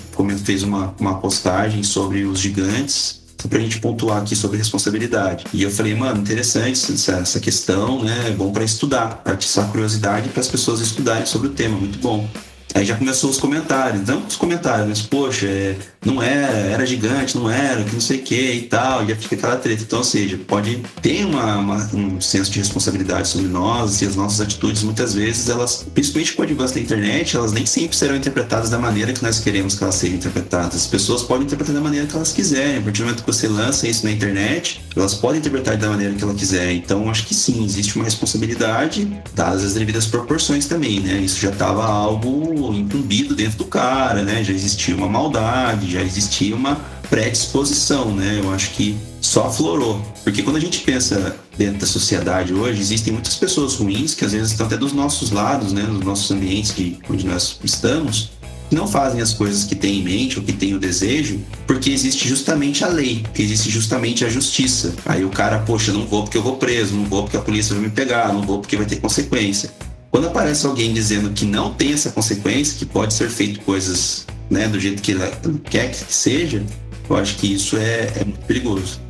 fez 0.43 0.63
uma, 0.63 0.95
uma 0.99 1.19
postagem 1.19 1.83
sobre 1.83 2.23
os 2.23 2.39
gigantes 2.39 3.22
pra 3.47 3.59
gente 3.59 3.79
pontuar 3.79 4.21
aqui 4.21 4.35
sobre 4.35 4.57
responsabilidade. 4.57 5.45
E 5.53 5.63
eu 5.63 5.71
falei, 5.71 5.95
mano, 5.95 6.21
interessante 6.21 6.93
essa, 6.93 7.13
essa 7.13 7.39
questão, 7.39 8.03
né? 8.03 8.27
É 8.27 8.31
bom 8.31 8.51
para 8.51 8.63
estudar, 8.63 9.21
para 9.23 9.33
atiçar 9.33 9.69
curiosidade 9.69 10.29
para 10.29 10.41
as 10.41 10.47
pessoas 10.47 10.79
estudarem 10.81 11.25
sobre 11.25 11.47
o 11.47 11.51
tema, 11.51 11.77
muito 11.77 11.99
bom. 11.99 12.27
Aí 12.73 12.85
já 12.85 12.95
começou 12.95 13.29
os 13.29 13.37
comentários, 13.37 14.07
não 14.07 14.25
os 14.25 14.35
comentários, 14.35 14.87
mas 14.87 15.01
poxa, 15.01 15.45
é, 15.45 15.75
não 16.03 16.21
era, 16.21 16.57
era 16.57 16.85
gigante, 16.85 17.37
não 17.37 17.49
era, 17.49 17.83
que 17.83 17.93
não 17.93 18.01
sei 18.01 18.17
o 18.17 18.21
que 18.23 18.51
e 18.53 18.61
tal, 18.63 19.05
já 19.05 19.15
fica 19.15 19.35
aquela 19.35 19.55
treta. 19.57 19.83
Então, 19.83 19.99
ou 19.99 20.05
seja, 20.05 20.39
pode 20.47 20.81
ter 21.01 21.23
uma, 21.25 21.57
uma, 21.57 21.89
um 21.93 22.19
senso 22.19 22.49
de 22.49 22.59
responsabilidade 22.59 23.27
sobre 23.27 23.47
nós 23.47 24.01
e 24.01 24.05
as 24.05 24.15
nossas 24.15 24.41
atitudes, 24.41 24.81
muitas 24.83 25.13
vezes, 25.13 25.49
elas, 25.49 25.85
principalmente 25.93 26.33
com 26.33 26.41
o 26.41 26.45
advance 26.45 26.73
da 26.73 26.79
internet, 26.79 27.35
elas 27.35 27.51
nem 27.51 27.65
sempre 27.65 27.95
serão 27.95 28.15
interpretadas 28.15 28.69
da 28.69 28.79
maneira 28.79 29.13
que 29.13 29.23
nós 29.23 29.39
queremos 29.39 29.75
que 29.75 29.83
elas 29.83 29.95
sejam 29.95 30.17
interpretadas. 30.17 30.75
As 30.75 30.87
pessoas 30.87 31.21
podem 31.21 31.45
interpretar 31.45 31.75
da 31.75 31.81
maneira 31.81 32.07
que 32.07 32.15
elas 32.15 32.31
quiserem. 32.31 32.77
A 32.77 32.81
partir 32.81 33.01
do 33.01 33.05
momento 33.05 33.23
que 33.23 33.27
você 33.27 33.47
lança 33.47 33.87
isso 33.87 34.03
na 34.03 34.11
internet, 34.11 34.81
elas 34.95 35.13
podem 35.13 35.39
interpretar 35.39 35.77
da 35.77 35.89
maneira 35.89 36.13
que 36.15 36.23
ela 36.23 36.33
quiser. 36.33 36.71
Então, 36.73 37.09
acho 37.09 37.25
que 37.25 37.35
sim, 37.35 37.63
existe 37.63 37.95
uma 37.95 38.05
responsabilidade, 38.05 39.07
dadas 39.35 39.63
as 39.63 39.73
devidas 39.73 40.05
proporções 40.05 40.65
também, 40.65 40.99
né? 40.99 41.19
Isso 41.19 41.39
já 41.39 41.49
estava 41.49 41.85
algo 41.85 42.62
incumbido 42.71 43.35
dentro 43.35 43.57
do 43.57 43.65
cara, 43.65 44.21
né? 44.21 44.43
Já 44.43 44.53
existia 44.53 44.95
uma 44.95 45.07
maldade, 45.07 45.91
já 45.91 46.01
existia 46.01 46.55
uma 46.55 46.75
predisposição, 47.09 48.15
né? 48.15 48.39
Eu 48.41 48.53
acho 48.53 48.71
que 48.71 48.95
só 49.19 49.47
aflorou. 49.47 50.01
Porque 50.23 50.43
quando 50.43 50.57
a 50.57 50.59
gente 50.59 50.79
pensa 50.79 51.35
dentro 51.57 51.79
da 51.79 51.87
sociedade 51.87 52.53
hoje, 52.53 52.79
existem 52.79 53.11
muitas 53.13 53.35
pessoas 53.35 53.75
ruins 53.75 54.13
que 54.13 54.25
às 54.25 54.31
vezes 54.31 54.51
estão 54.51 54.65
até 54.65 54.77
dos 54.77 54.93
nossos 54.93 55.31
lados, 55.31 55.73
né? 55.73 55.83
Nos 55.83 56.03
nossos 56.05 56.29
ambientes 56.31 56.71
que, 56.71 56.99
onde 57.09 57.25
nós 57.25 57.59
estamos, 57.63 58.31
que 58.69 58.75
não 58.75 58.87
fazem 58.87 59.21
as 59.21 59.33
coisas 59.33 59.63
que 59.63 59.75
têm 59.75 59.99
em 59.99 60.03
mente 60.03 60.39
ou 60.39 60.45
que 60.45 60.51
têm 60.51 60.73
o 60.73 60.79
desejo, 60.79 61.39
porque 61.67 61.91
existe 61.91 62.27
justamente 62.27 62.83
a 62.83 62.87
lei, 62.87 63.19
porque 63.21 63.41
existe 63.41 63.69
justamente 63.69 64.25
a 64.25 64.29
justiça. 64.29 64.95
Aí 65.05 65.23
o 65.23 65.29
cara, 65.29 65.59
poxa, 65.59 65.93
não 65.93 66.05
vou 66.05 66.23
porque 66.23 66.37
eu 66.37 66.43
vou 66.43 66.57
preso, 66.57 66.95
não 66.95 67.05
vou 67.05 67.23
porque 67.23 67.37
a 67.37 67.41
polícia 67.41 67.75
vai 67.75 67.83
me 67.83 67.91
pegar, 67.91 68.33
não 68.33 68.41
vou 68.41 68.59
porque 68.59 68.75
vai 68.75 68.85
ter 68.85 68.95
consequência. 68.95 69.71
Quando 70.13 70.27
aparece 70.27 70.63
alguém 70.67 70.93
dizendo 70.93 71.31
que 71.31 71.43
não 71.43 71.73
tem 71.73 71.91
essa 71.91 72.11
consequência, 72.11 72.77
que 72.77 72.85
pode 72.85 73.15
ser 73.15 73.31
feito 73.31 73.59
coisas 73.61 74.27
né, 74.47 74.67
do 74.67 74.79
jeito 74.79 75.01
que 75.01 75.11
ele 75.11 75.23
quer 75.63 75.89
que 75.89 76.13
seja, 76.13 76.63
eu 77.09 77.15
acho 77.15 77.35
que 77.37 77.51
isso 77.51 77.75
é, 77.77 78.11
é 78.17 78.23
muito 78.23 78.45
perigoso. 78.45 79.01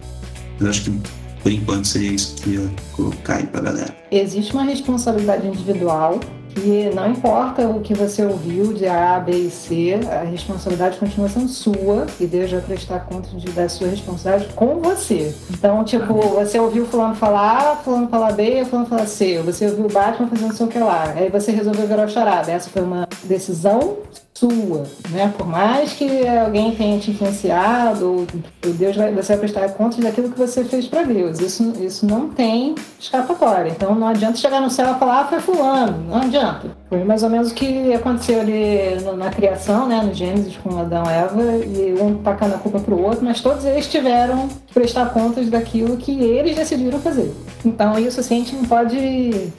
Eu 0.62 0.70
acho 0.70 0.86
que 0.86 1.02
por 1.42 1.52
enquanto 1.52 1.90
seria 1.90 2.10
isso 2.10 2.36
que 2.36 2.52
ia 2.52 2.72
colocar 2.94 3.36
aí 3.36 3.46
pra 3.46 3.60
galera. 3.60 3.94
Existe 4.10 4.54
uma 4.54 4.64
responsabilidade 4.64 5.46
individual 5.46 6.22
que 6.54 6.90
não 6.94 7.10
importa 7.12 7.68
o 7.68 7.82
que 7.82 7.94
você 7.94 8.26
ouviu 8.26 8.74
de 8.74 8.88
A, 8.88 9.20
B 9.20 9.32
e 9.32 9.50
C, 9.50 10.00
a 10.10 10.24
responsabilidade 10.24 10.98
continua 10.98 11.28
sendo 11.28 11.48
sua 11.48 12.06
e 12.20 12.26
Deus 12.26 12.52
vai 12.52 12.62
prestar 12.62 13.00
conta 13.02 13.30
de, 13.36 13.50
da 13.52 13.68
sua 13.68 13.88
responsabilidade 13.88 14.54
com 14.54 14.80
você. 14.80 15.34
Então, 15.52 15.84
tipo, 15.84 16.14
você 16.14 16.60
ouviu 16.60 16.86
fulano 16.86 17.16
falar 17.16 17.74
A, 17.74 17.76
fulano 17.78 18.08
falar 18.08 18.34
B, 18.34 18.64
fulano 18.66 18.88
falar 18.88 19.08
C, 19.08 19.42
você 19.42 19.66
ouviu 19.68 19.86
o 19.86 19.92
Batman 19.92 20.28
fazendo 20.28 20.52
o 20.52 20.56
seu 20.56 20.68
que 20.68 20.80
lá, 20.80 21.14
aí 21.16 21.30
você 21.30 21.52
resolveu 21.52 21.88
virar 21.88 22.06
o 22.06 22.10
charada. 22.10 22.52
Essa 22.52 22.70
foi 22.70 22.82
uma 22.82 23.08
decisão 23.24 23.98
sua, 24.34 24.88
né? 25.12 25.32
Por 25.38 25.48
mais 25.48 25.94
que 25.94 26.28
alguém 26.28 26.74
tenha 26.76 27.00
te 27.00 27.12
influenciado, 27.12 28.26
Deus 28.62 28.96
vai, 28.96 29.14
você 29.14 29.34
vai 29.34 29.38
prestar 29.40 29.70
conta 29.70 30.02
daquilo 30.02 30.32
que 30.32 30.38
você 30.38 30.64
fez 30.64 30.88
para 30.88 31.04
Deus. 31.04 31.40
Isso, 31.40 31.72
isso 31.80 32.06
não 32.06 32.30
tem 32.30 32.74
escapatória. 33.00 33.70
Então 33.70 33.94
não 33.94 34.08
adianta 34.08 34.38
chegar 34.38 34.60
no 34.60 34.72
céu 34.72 34.96
e 34.96 35.00
falar, 35.00 35.22
ah, 35.22 35.26
foi 35.26 35.40
fulano. 35.40 36.06
Não 36.10 36.18
adianta. 36.18 36.76
Foi 36.90 37.04
mais 37.04 37.22
ou 37.22 37.30
menos 37.30 37.52
o 37.52 37.54
que 37.54 37.94
aconteceu 37.94 38.42
ali 38.42 39.00
na 39.16 39.30
criação, 39.30 39.88
né? 39.88 40.02
No 40.02 40.14
Gênesis 40.14 40.58
com 40.58 40.78
Adão 40.80 41.04
e 41.06 41.14
Eva, 41.14 41.44
e 41.66 42.02
um 42.02 42.16
tacando 42.16 42.56
a 42.56 42.58
culpa 42.58 42.80
pro 42.80 43.00
outro, 43.00 43.24
mas 43.24 43.40
todos 43.40 43.64
eles 43.66 43.88
tiveram 43.88 44.48
que 44.48 44.74
prestar 44.74 45.14
contas 45.14 45.50
daquilo 45.50 45.96
que 45.98 46.20
eles 46.22 46.56
decidiram 46.56 47.00
fazer. 47.00 47.34
Então 47.64 47.98
isso 48.00 48.20
assim 48.20 48.36
a 48.36 48.40
gente 48.40 48.56
não 48.56 48.66
pode, 48.66 49.52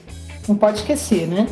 não 0.47 0.55
pode 0.55 0.79
esquecer, 0.79 1.27
né? 1.27 1.47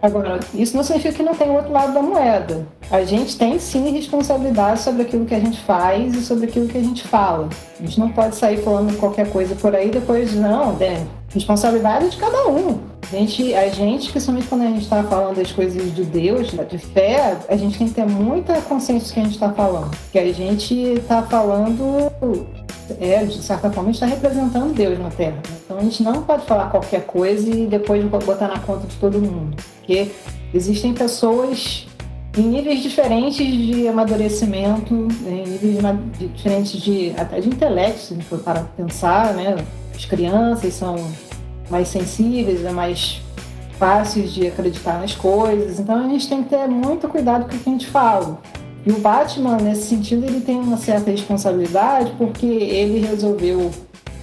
Agora, 0.00 0.40
isso 0.54 0.76
não 0.76 0.84
significa 0.84 1.14
que 1.14 1.22
não 1.22 1.34
tem 1.34 1.48
o 1.48 1.54
outro 1.54 1.72
lado 1.72 1.92
da 1.94 2.02
moeda. 2.02 2.66
A 2.90 3.04
gente 3.04 3.36
tem 3.36 3.58
sim 3.58 3.90
responsabilidade 3.90 4.80
sobre 4.80 5.02
aquilo 5.02 5.24
que 5.24 5.34
a 5.34 5.40
gente 5.40 5.60
faz 5.62 6.14
e 6.14 6.22
sobre 6.22 6.46
aquilo 6.46 6.68
que 6.68 6.78
a 6.78 6.82
gente 6.82 7.02
fala. 7.02 7.48
A 7.80 7.82
gente 7.82 7.98
não 7.98 8.10
pode 8.10 8.36
sair 8.36 8.58
falando 8.58 8.96
qualquer 8.96 9.28
coisa 9.30 9.56
por 9.56 9.74
aí 9.74 9.90
depois, 9.90 10.34
não, 10.34 10.72
né? 10.74 11.04
Responsabilidade 11.34 12.06
é 12.06 12.08
de 12.08 12.16
cada 12.16 12.48
um. 12.48 12.78
A 13.12 13.16
gente, 13.16 13.54
a 13.54 13.68
gente, 13.68 14.10
principalmente 14.10 14.46
quando 14.46 14.62
a 14.62 14.66
gente 14.68 14.82
está 14.82 15.02
falando 15.02 15.36
das 15.36 15.50
coisas 15.50 15.94
de 15.94 16.04
Deus, 16.04 16.50
de 16.68 16.78
fé, 16.78 17.36
a 17.48 17.56
gente 17.56 17.76
tem 17.76 17.88
que 17.88 17.94
ter 17.94 18.06
muita 18.06 18.60
consciência 18.62 19.08
do 19.08 19.14
que 19.14 19.20
a 19.20 19.22
gente 19.24 19.34
está 19.34 19.52
falando. 19.52 19.90
Que 20.12 20.18
a 20.18 20.32
gente 20.32 20.74
está 20.74 21.22
falando 21.22 22.10
é, 23.00 23.24
de 23.24 23.42
certa 23.42 23.70
forma, 23.70 23.90
a 23.90 23.92
gente 23.92 24.02
está 24.02 24.06
representando 24.06 24.72
Deus 24.72 24.98
na 24.98 25.10
Terra. 25.10 25.38
Então 25.64 25.78
a 25.78 25.82
gente 25.82 26.02
não 26.02 26.22
pode 26.22 26.46
falar 26.46 26.70
qualquer 26.70 27.04
coisa 27.04 27.48
e 27.50 27.66
depois 27.66 28.04
botar 28.04 28.48
na 28.48 28.60
conta 28.60 28.86
de 28.86 28.96
todo 28.96 29.20
mundo. 29.20 29.56
Porque 29.78 30.10
existem 30.54 30.94
pessoas 30.94 31.86
em 32.36 32.42
níveis 32.42 32.82
diferentes 32.82 33.46
de 33.46 33.88
amadurecimento, 33.88 34.94
em 35.26 35.48
níveis 35.48 35.78
diferentes 36.34 36.80
de 36.80 37.12
até 37.16 37.40
de 37.40 37.48
intelecto, 37.48 38.00
se 38.00 38.12
a 38.12 38.16
gente 38.16 38.28
for 38.28 38.38
para 38.38 38.60
pensar, 38.76 39.32
né? 39.34 39.56
As 39.94 40.04
crianças 40.04 40.74
são 40.74 40.96
mais 41.70 41.88
sensíveis, 41.88 42.64
é 42.64 42.70
mais 42.70 43.22
fáceis 43.78 44.32
de 44.32 44.46
acreditar 44.46 45.00
nas 45.00 45.14
coisas. 45.14 45.80
Então 45.80 46.04
a 46.04 46.08
gente 46.08 46.28
tem 46.28 46.42
que 46.42 46.50
ter 46.50 46.66
muito 46.68 47.08
cuidado 47.08 47.48
com 47.48 47.56
o 47.56 47.58
que 47.58 47.68
a 47.68 47.72
gente 47.72 47.86
fala. 47.86 48.38
E 48.84 48.90
o 48.90 48.98
Batman, 48.98 49.56
nesse 49.56 49.88
sentido, 49.88 50.24
ele 50.24 50.40
tem 50.40 50.60
uma 50.60 50.76
certa 50.76 51.10
responsabilidade 51.10 52.12
porque 52.16 52.46
ele 52.46 53.04
resolveu 53.04 53.70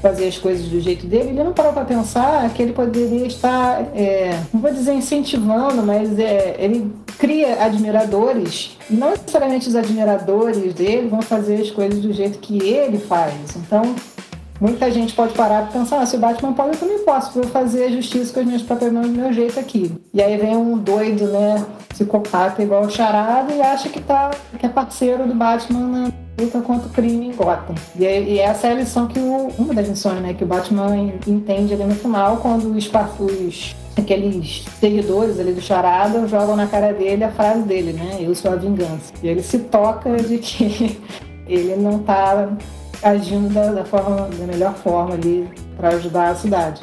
fazer 0.03 0.27
as 0.27 0.37
coisas 0.37 0.67
do 0.67 0.81
jeito 0.81 1.07
dele, 1.07 1.29
ele 1.29 1.43
não 1.43 1.53
parou 1.53 1.71
para 1.71 1.85
pensar 1.85 2.53
que 2.53 2.61
ele 2.61 2.73
poderia 2.73 3.25
estar, 3.25 3.87
é, 3.95 4.37
não 4.53 4.59
vou 4.59 4.69
dizer 4.69 4.93
incentivando, 4.93 5.81
mas 5.81 6.19
é, 6.19 6.57
ele 6.59 6.91
cria 7.17 7.63
admiradores. 7.63 8.77
Não 8.89 9.11
necessariamente 9.11 9.69
os 9.69 9.75
admiradores 9.77 10.73
dele 10.73 11.07
vão 11.07 11.21
fazer 11.21 11.61
as 11.61 11.71
coisas 11.71 12.01
do 12.01 12.11
jeito 12.11 12.39
que 12.39 12.61
ele 12.61 12.97
faz. 12.97 13.33
Então, 13.55 13.95
muita 14.59 14.91
gente 14.91 15.13
pode 15.13 15.33
parar 15.33 15.69
e 15.69 15.73
pensar, 15.73 16.01
ah, 16.01 16.05
se 16.05 16.17
o 16.17 16.19
Batman 16.19 16.51
pode, 16.51 16.73
eu 16.73 16.79
também 16.79 16.99
posso, 16.99 17.31
vou 17.39 17.49
fazer 17.49 17.85
a 17.85 17.89
justiça 17.91 18.33
com 18.33 18.41
as 18.41 18.45
minhas 18.45 18.61
próprias 18.61 18.91
mãos 18.91 19.07
do 19.07 19.13
meu 19.13 19.31
jeito 19.31 19.57
aqui. 19.57 19.89
E 20.13 20.21
aí 20.21 20.35
vem 20.35 20.57
um 20.57 20.77
doido, 20.77 21.27
né, 21.27 21.65
psicopata 21.87 22.61
igual 22.61 22.83
o 22.83 22.91
Charada 22.91 23.53
e 23.53 23.61
acha 23.61 23.87
que, 23.87 24.01
tá, 24.01 24.31
que 24.59 24.65
é 24.65 24.69
parceiro 24.69 25.25
do 25.25 25.33
Batman 25.33 26.11
luta 26.39 26.61
contra 26.61 26.88
o 26.88 26.91
crime 26.91 27.27
em 27.27 27.31
Gotham. 27.31 27.75
E, 27.97 28.03
e 28.03 28.39
essa 28.39 28.67
é 28.67 28.71
a 28.71 28.75
lição 28.75 29.07
que 29.07 29.19
o, 29.19 29.47
uma 29.57 29.73
das 29.73 29.88
lições, 29.88 30.21
né, 30.21 30.34
que 30.34 30.43
o 30.43 30.47
Batman 30.47 31.13
entende 31.27 31.73
ali 31.73 31.84
no 31.84 31.95
final, 31.95 32.38
quando 32.38 32.75
os, 32.75 32.89
os 33.19 33.75
aqueles 33.97 34.65
seguidores 34.79 35.39
ali 35.39 35.53
do 35.53 35.61
Charada 35.61 36.27
jogam 36.27 36.55
na 36.55 36.67
cara 36.67 36.91
dele 36.93 37.23
a 37.23 37.31
frase 37.31 37.61
dele, 37.63 37.93
né, 37.93 38.17
eu 38.19 38.34
sou 38.34 38.51
a 38.51 38.55
vingança. 38.55 39.13
E 39.21 39.27
ele 39.27 39.43
se 39.43 39.59
toca 39.59 40.17
de 40.17 40.38
que 40.39 40.99
ele 41.47 41.75
não 41.75 41.99
tá 41.99 42.49
agindo 43.03 43.53
da, 43.53 43.71
da, 43.71 43.86
forma, 43.86 44.29
da 44.29 44.45
melhor 44.47 44.73
forma 44.75 45.13
ali 45.13 45.47
para 45.75 45.89
ajudar 45.89 46.29
a 46.29 46.36
cidade. 46.36 46.81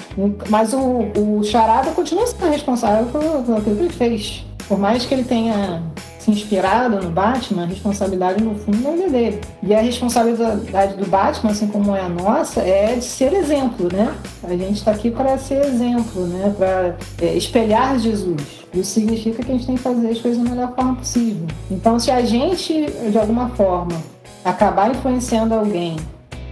Mas 0.48 0.72
o, 0.72 1.06
o 1.16 1.42
Charada 1.42 1.90
continua 1.92 2.26
sendo 2.26 2.50
responsável 2.50 3.06
por, 3.06 3.22
por 3.22 3.56
aquilo 3.56 3.76
que 3.76 3.82
ele 3.82 3.92
fez. 3.92 4.49
Por 4.70 4.78
mais 4.78 5.04
que 5.04 5.12
ele 5.12 5.24
tenha 5.24 5.82
se 6.20 6.30
inspirado 6.30 7.02
no 7.02 7.10
Batman, 7.10 7.64
a 7.64 7.66
responsabilidade 7.66 8.40
no 8.40 8.54
fundo 8.54 8.78
não 8.78 9.04
é 9.04 9.08
dele. 9.08 9.40
E 9.64 9.74
a 9.74 9.80
responsabilidade 9.80 10.94
do 10.94 11.06
Batman, 11.06 11.50
assim 11.50 11.66
como 11.66 11.96
é 11.96 12.02
a 12.02 12.08
nossa, 12.08 12.60
é 12.60 12.94
de 12.94 13.04
ser 13.04 13.32
exemplo, 13.32 13.88
né? 13.92 14.14
A 14.44 14.50
gente 14.50 14.74
está 14.74 14.92
aqui 14.92 15.10
para 15.10 15.36
ser 15.38 15.64
exemplo, 15.64 16.24
né? 16.28 16.54
Para 16.56 16.94
é, 17.20 17.34
espelhar 17.34 17.98
Jesus. 17.98 18.64
Isso 18.72 18.92
significa 18.92 19.42
que 19.42 19.50
a 19.50 19.54
gente 19.56 19.66
tem 19.66 19.74
que 19.74 19.82
fazer 19.82 20.08
as 20.08 20.20
coisas 20.20 20.40
da 20.40 20.48
melhor 20.48 20.72
forma 20.72 20.94
possível. 20.94 21.48
Então, 21.68 21.98
se 21.98 22.12
a 22.12 22.20
gente, 22.24 22.86
de 23.10 23.18
alguma 23.18 23.48
forma, 23.48 24.00
acabar 24.44 24.88
influenciando 24.92 25.52
alguém 25.52 25.96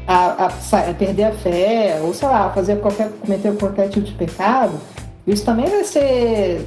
a, 0.08 0.46
a, 0.46 0.46
a, 0.46 0.94
perder 0.94 1.22
a 1.22 1.32
fé, 1.34 2.00
ou 2.02 2.12
sei 2.12 2.26
lá, 2.26 2.50
fazer 2.50 2.80
qualquer, 2.80 3.12
cometer 3.12 3.56
qualquer 3.56 3.88
tipo 3.88 4.06
de 4.06 4.12
pecado, 4.14 4.72
isso 5.24 5.44
também 5.44 5.66
vai 5.66 5.84
ser 5.84 6.66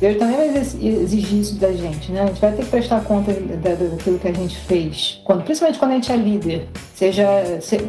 Deus 0.00 0.16
também 0.16 0.36
vai 0.36 0.56
exigir 0.56 1.40
isso 1.40 1.56
da 1.56 1.70
gente, 1.72 2.10
né? 2.10 2.22
A 2.22 2.26
gente 2.26 2.40
vai 2.40 2.52
ter 2.52 2.64
que 2.64 2.70
prestar 2.70 3.04
conta 3.04 3.34
daquilo 3.34 4.18
que 4.18 4.28
a 4.28 4.32
gente 4.32 4.56
fez, 4.56 5.20
quando, 5.24 5.44
principalmente 5.44 5.78
quando 5.78 5.90
a 5.90 5.94
gente 5.96 6.10
é 6.10 6.16
líder. 6.16 6.68
Seja, 6.94 7.26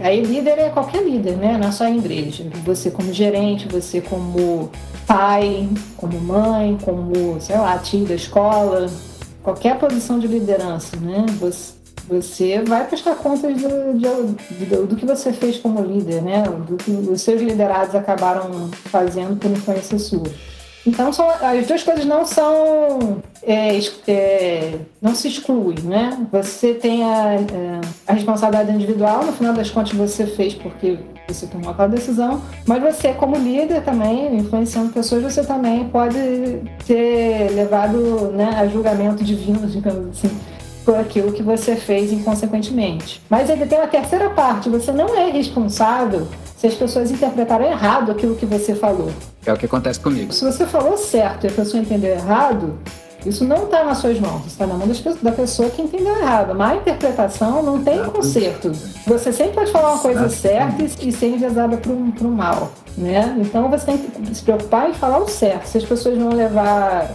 aí 0.03 0.21
líder 0.21 0.59
é 0.59 0.69
qualquer 0.69 1.03
líder, 1.03 1.37
né? 1.37 1.57
Não 1.57 1.69
é 1.69 1.71
só 1.71 1.85
a 1.85 1.91
igreja. 1.91 2.45
Você 2.65 2.91
como 2.91 3.13
gerente, 3.13 3.65
você 3.69 4.01
como 4.01 4.69
pai, 5.07 5.69
como 5.95 6.19
mãe, 6.19 6.77
como, 6.83 7.39
sei 7.39 7.57
lá, 7.57 7.77
tio 7.77 8.05
da 8.05 8.15
escola, 8.15 8.89
qualquer 9.41 9.79
posição 9.79 10.19
de 10.19 10.27
liderança, 10.27 10.97
né? 10.97 11.25
Você, 11.39 11.73
você 12.09 12.61
vai 12.61 12.85
prestar 12.87 13.15
conta 13.15 13.47
do, 13.47 13.93
do, 13.93 14.87
do, 14.87 14.95
que 14.97 15.05
você 15.05 15.31
fez 15.31 15.57
como 15.57 15.81
líder, 15.81 16.21
né? 16.21 16.43
Do 16.43 16.75
que 16.75 16.91
os 16.91 17.21
seus 17.21 17.41
liderados 17.41 17.95
acabaram 17.95 18.69
fazendo 18.85 19.37
por 19.39 19.49
influência 19.49 19.97
sua. 19.97 20.27
Então 20.85 21.13
são, 21.13 21.29
as 21.29 21.67
duas 21.67 21.83
coisas 21.83 22.05
não 22.05 22.25
são 22.25 23.21
é, 23.43 23.77
é, 24.07 24.79
não 25.01 25.13
se 25.13 25.27
excluem, 25.27 25.79
né? 25.83 26.17
Você 26.31 26.73
tem 26.73 27.03
a, 27.03 27.33
é, 27.33 27.81
a, 28.07 28.13
responsabilidade 28.13 28.71
individual, 28.75 29.25
no 29.25 29.31
final 29.31 29.53
das 29.53 29.69
contas 29.69 29.93
você 29.93 30.25
fez 30.25 30.55
porque 30.55 30.97
você 31.27 31.45
tomou 31.47 31.71
aquela 31.71 31.87
decisão, 31.87 32.41
mas 32.67 32.81
você 32.81 33.13
como 33.13 33.37
líder 33.37 33.83
também, 33.83 34.35
influenciando 34.35 34.91
pessoas, 34.91 35.21
você 35.23 35.43
também 35.43 35.87
pode 35.89 36.17
ser 36.85 37.51
levado 37.51 38.31
né, 38.31 38.55
a 38.57 38.67
julgamento 38.67 39.23
divino, 39.23 39.67
digamos 39.67 40.17
assim, 40.17 40.35
por 40.85 40.95
aquilo 40.95 41.31
que 41.31 41.43
você 41.43 41.75
fez 41.75 42.11
inconsequentemente. 42.11 43.21
Mas 43.29 43.49
ele 43.49 43.65
tem 43.65 43.77
uma 43.77 43.87
terceira 43.87 44.29
parte, 44.29 44.69
você 44.69 44.91
não 44.91 45.15
é 45.15 45.29
responsável 45.31 46.27
se 46.57 46.67
as 46.67 46.73
pessoas 46.75 47.09
interpretaram 47.11 47.65
errado 47.65 48.11
aquilo 48.11 48.35
que 48.35 48.45
você 48.45 48.75
falou. 48.75 49.11
É 49.45 49.51
o 49.51 49.57
que 49.57 49.65
acontece 49.65 49.99
comigo. 49.99 50.31
Se 50.31 50.43
você 50.43 50.65
falou 50.65 50.97
certo 50.97 51.45
e 51.45 51.47
a 51.47 51.51
pessoa 51.51 51.81
entendeu 51.81 52.11
errado, 52.11 52.77
isso 53.25 53.45
não 53.45 53.65
está 53.65 53.83
nas 53.83 53.99
suas 53.99 54.19
mãos, 54.19 54.47
está 54.47 54.65
na 54.65 54.73
mão 54.73 54.87
da 55.21 55.31
pessoa 55.31 55.69
que 55.69 55.81
entendeu 55.81 56.17
errado. 56.17 56.55
Má 56.55 56.75
interpretação 56.75 57.61
não 57.61 57.83
tem 57.83 58.03
conserto. 58.05 58.71
Você 59.05 59.31
sempre 59.31 59.53
pode 59.53 59.71
falar 59.71 59.93
uma 59.93 60.01
coisa 60.01 60.27
certa 60.29 60.83
e 60.83 61.11
ser 61.11 61.27
enviesada 61.27 61.77
para 61.77 61.91
o 61.91 62.31
mal. 62.31 62.71
Né? 62.97 63.37
Então 63.39 63.69
você 63.69 63.85
tem 63.85 63.97
que 63.97 64.35
se 64.35 64.41
preocupar 64.43 64.89
em 64.89 64.93
falar 64.93 65.19
o 65.19 65.27
certo. 65.27 65.67
Se 65.67 65.77
as 65.77 65.85
pessoas 65.85 66.17
vão 66.17 66.33
levar, 66.33 67.11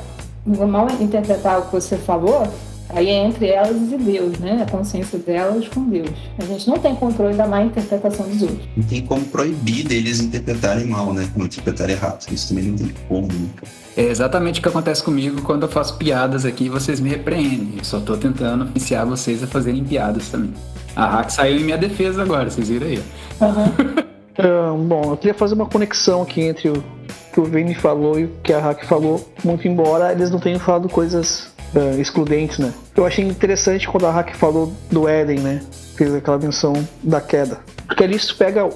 vão 0.46 0.68
mal 0.68 0.86
interpretar 1.00 1.58
o 1.58 1.62
que 1.62 1.72
você 1.72 1.96
falou, 1.96 2.46
Aí 2.90 3.08
é 3.08 3.24
entre 3.24 3.48
elas 3.48 3.92
e 3.92 3.96
Deus, 3.96 4.38
né? 4.38 4.64
A 4.66 4.70
consciência 4.70 5.18
delas 5.18 5.66
com 5.68 5.84
Deus. 5.88 6.10
A 6.38 6.44
gente 6.44 6.68
não 6.68 6.78
tem 6.78 6.94
controle 6.94 7.36
da 7.36 7.46
má 7.46 7.62
interpretação 7.62 8.28
dos 8.28 8.42
outros. 8.42 8.68
Não 8.76 8.84
tem 8.84 9.04
como 9.04 9.24
proibir 9.26 9.86
deles 9.86 10.20
interpretarem 10.20 10.86
mal, 10.86 11.12
né? 11.12 11.28
Não 11.36 11.46
interpretarem 11.46 11.96
errado. 11.96 12.24
Isso 12.30 12.48
também 12.48 12.64
não 12.64 12.76
tem 12.76 12.94
como. 13.08 13.26
Né? 13.26 13.48
É 13.96 14.04
exatamente 14.04 14.60
o 14.60 14.62
que 14.62 14.68
acontece 14.68 15.02
comigo 15.02 15.42
quando 15.42 15.62
eu 15.64 15.68
faço 15.68 15.96
piadas 15.96 16.44
aqui 16.44 16.64
e 16.64 16.68
vocês 16.68 17.00
me 17.00 17.10
repreendem. 17.10 17.74
Eu 17.78 17.84
só 17.84 17.98
tô 17.98 18.16
tentando 18.16 18.66
iniciar 18.66 19.04
vocês 19.04 19.42
a 19.42 19.46
fazerem 19.46 19.82
piadas 19.84 20.28
também. 20.28 20.54
A 20.94 21.06
hack 21.06 21.30
saiu 21.30 21.58
em 21.58 21.64
minha 21.64 21.78
defesa 21.78 22.22
agora, 22.22 22.48
vocês 22.48 22.68
viram 22.68 22.86
aí. 22.86 23.02
Uhum. 23.40 24.86
bom, 24.86 25.10
eu 25.10 25.16
queria 25.16 25.34
fazer 25.34 25.54
uma 25.54 25.66
conexão 25.66 26.22
aqui 26.22 26.42
entre 26.42 26.68
o 26.68 26.84
que 27.32 27.40
o 27.40 27.44
Vini 27.44 27.74
falou 27.74 28.18
e 28.18 28.24
o 28.24 28.30
que 28.42 28.50
a 28.50 28.58
Hack 28.58 28.86
falou, 28.86 29.22
muito 29.44 29.68
embora 29.68 30.10
eles 30.10 30.30
não 30.30 30.38
tenham 30.38 30.58
falado 30.58 30.88
coisas 30.88 31.54
uh, 31.74 32.00
excludentes, 32.00 32.58
né? 32.58 32.72
Eu 32.94 33.06
achei 33.06 33.24
interessante 33.24 33.88
quando 33.88 34.06
a 34.06 34.10
Hack 34.10 34.34
falou 34.34 34.72
do 34.90 35.08
Éden, 35.08 35.40
né? 35.40 35.62
Fez 35.96 36.14
aquela 36.14 36.38
menção 36.38 36.74
da 37.02 37.20
queda. 37.20 37.60
Porque 37.86 38.04
ali 38.04 38.16
isso 38.16 38.36
pega 38.36 38.68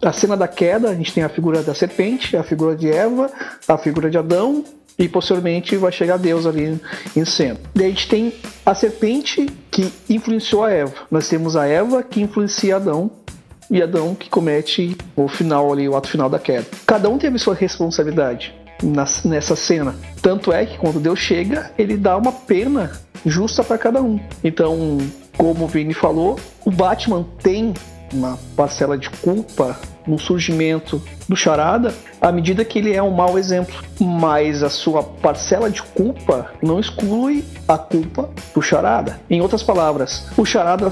a 0.00 0.12
cena 0.12 0.36
da 0.36 0.46
queda, 0.46 0.90
a 0.90 0.94
gente 0.94 1.12
tem 1.12 1.24
a 1.24 1.28
figura 1.28 1.62
da 1.62 1.74
serpente, 1.74 2.36
a 2.36 2.42
figura 2.42 2.76
de 2.76 2.90
Eva, 2.90 3.30
a 3.66 3.78
figura 3.78 4.10
de 4.10 4.18
Adão, 4.18 4.64
e 4.98 5.08
posteriormente 5.08 5.76
vai 5.76 5.90
chegar 5.90 6.18
Deus 6.18 6.46
ali 6.46 6.78
em 7.16 7.24
cena. 7.24 7.58
Daí 7.74 7.86
a 7.86 7.90
gente 7.90 8.08
tem 8.08 8.32
a 8.64 8.74
serpente 8.74 9.46
que 9.70 9.92
influenciou 10.08 10.64
a 10.64 10.70
Eva. 10.70 10.92
Nós 11.10 11.28
temos 11.28 11.56
a 11.56 11.66
Eva 11.66 12.02
que 12.02 12.20
influencia 12.20 12.76
Adão 12.76 13.10
e 13.70 13.82
Adão 13.82 14.14
que 14.14 14.28
comete 14.28 14.96
o 15.16 15.26
final 15.28 15.72
ali, 15.72 15.88
o 15.88 15.96
ato 15.96 16.08
final 16.08 16.28
da 16.28 16.38
queda. 16.38 16.66
Cada 16.86 17.08
um 17.08 17.18
teve 17.18 17.38
sua 17.38 17.54
responsabilidade 17.54 18.54
nessa 18.82 19.56
cena. 19.56 19.94
Tanto 20.20 20.52
é 20.52 20.66
que 20.66 20.78
quando 20.78 21.00
Deus 21.00 21.18
chega, 21.18 21.70
ele 21.78 21.96
dá 21.96 22.16
uma 22.16 22.32
pena 22.32 22.92
justa 23.24 23.62
para 23.62 23.78
cada 23.78 24.02
um. 24.02 24.20
Então, 24.42 24.98
como 25.36 25.64
o 25.64 25.68
Vini 25.68 25.94
falou, 25.94 26.38
o 26.64 26.70
Batman 26.70 27.24
tem 27.42 27.72
uma 28.12 28.38
parcela 28.56 28.98
de 28.98 29.08
culpa 29.08 29.78
no 30.06 30.18
surgimento 30.18 31.00
do 31.28 31.36
Charada, 31.36 31.94
à 32.20 32.30
medida 32.32 32.64
que 32.64 32.78
ele 32.78 32.92
é 32.92 33.02
um 33.02 33.12
mau 33.12 33.38
exemplo. 33.38 33.74
Mas 34.00 34.62
a 34.62 34.68
sua 34.68 35.02
parcela 35.02 35.70
de 35.70 35.82
culpa 35.82 36.50
não 36.62 36.78
exclui 36.78 37.44
a 37.66 37.78
culpa 37.78 38.28
do 38.54 38.60
Charada. 38.60 39.20
Em 39.30 39.40
outras 39.40 39.62
palavras, 39.62 40.26
o 40.36 40.44
Charada 40.44 40.90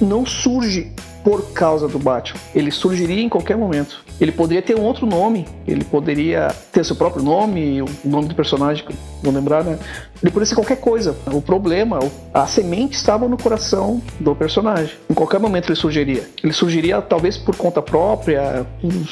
não 0.00 0.24
surge 0.26 0.92
por 1.22 1.52
causa 1.52 1.86
do 1.86 1.98
Batman. 1.98 2.40
Ele 2.54 2.70
surgiria 2.70 3.22
em 3.22 3.28
qualquer 3.28 3.56
momento. 3.56 4.04
Ele 4.20 4.32
poderia 4.32 4.62
ter 4.62 4.76
um 4.76 4.82
outro 4.82 5.06
nome, 5.06 5.46
ele 5.66 5.84
poderia 5.84 6.48
ter 6.72 6.84
seu 6.84 6.96
próprio 6.96 7.22
nome, 7.22 7.80
o 7.82 7.88
nome 8.04 8.28
do 8.28 8.34
personagem, 8.34 8.84
vou 9.22 9.32
lembrar, 9.32 9.62
né? 9.62 9.78
Ele 10.22 10.30
poderia 10.32 10.46
ser 10.46 10.54
qualquer 10.54 10.76
coisa. 10.80 11.16
O 11.32 11.40
problema, 11.40 11.98
a 12.34 12.46
semente 12.46 12.96
estava 12.96 13.28
no 13.28 13.36
coração 13.36 14.02
do 14.18 14.34
personagem. 14.34 14.94
Em 15.08 15.14
qualquer 15.14 15.38
momento 15.38 15.68
ele 15.68 15.78
surgiria. 15.78 16.28
Ele 16.42 16.52
surgiria 16.52 17.00
talvez 17.00 17.36
por 17.36 17.56
conta 17.56 17.80
própria, 17.80 18.66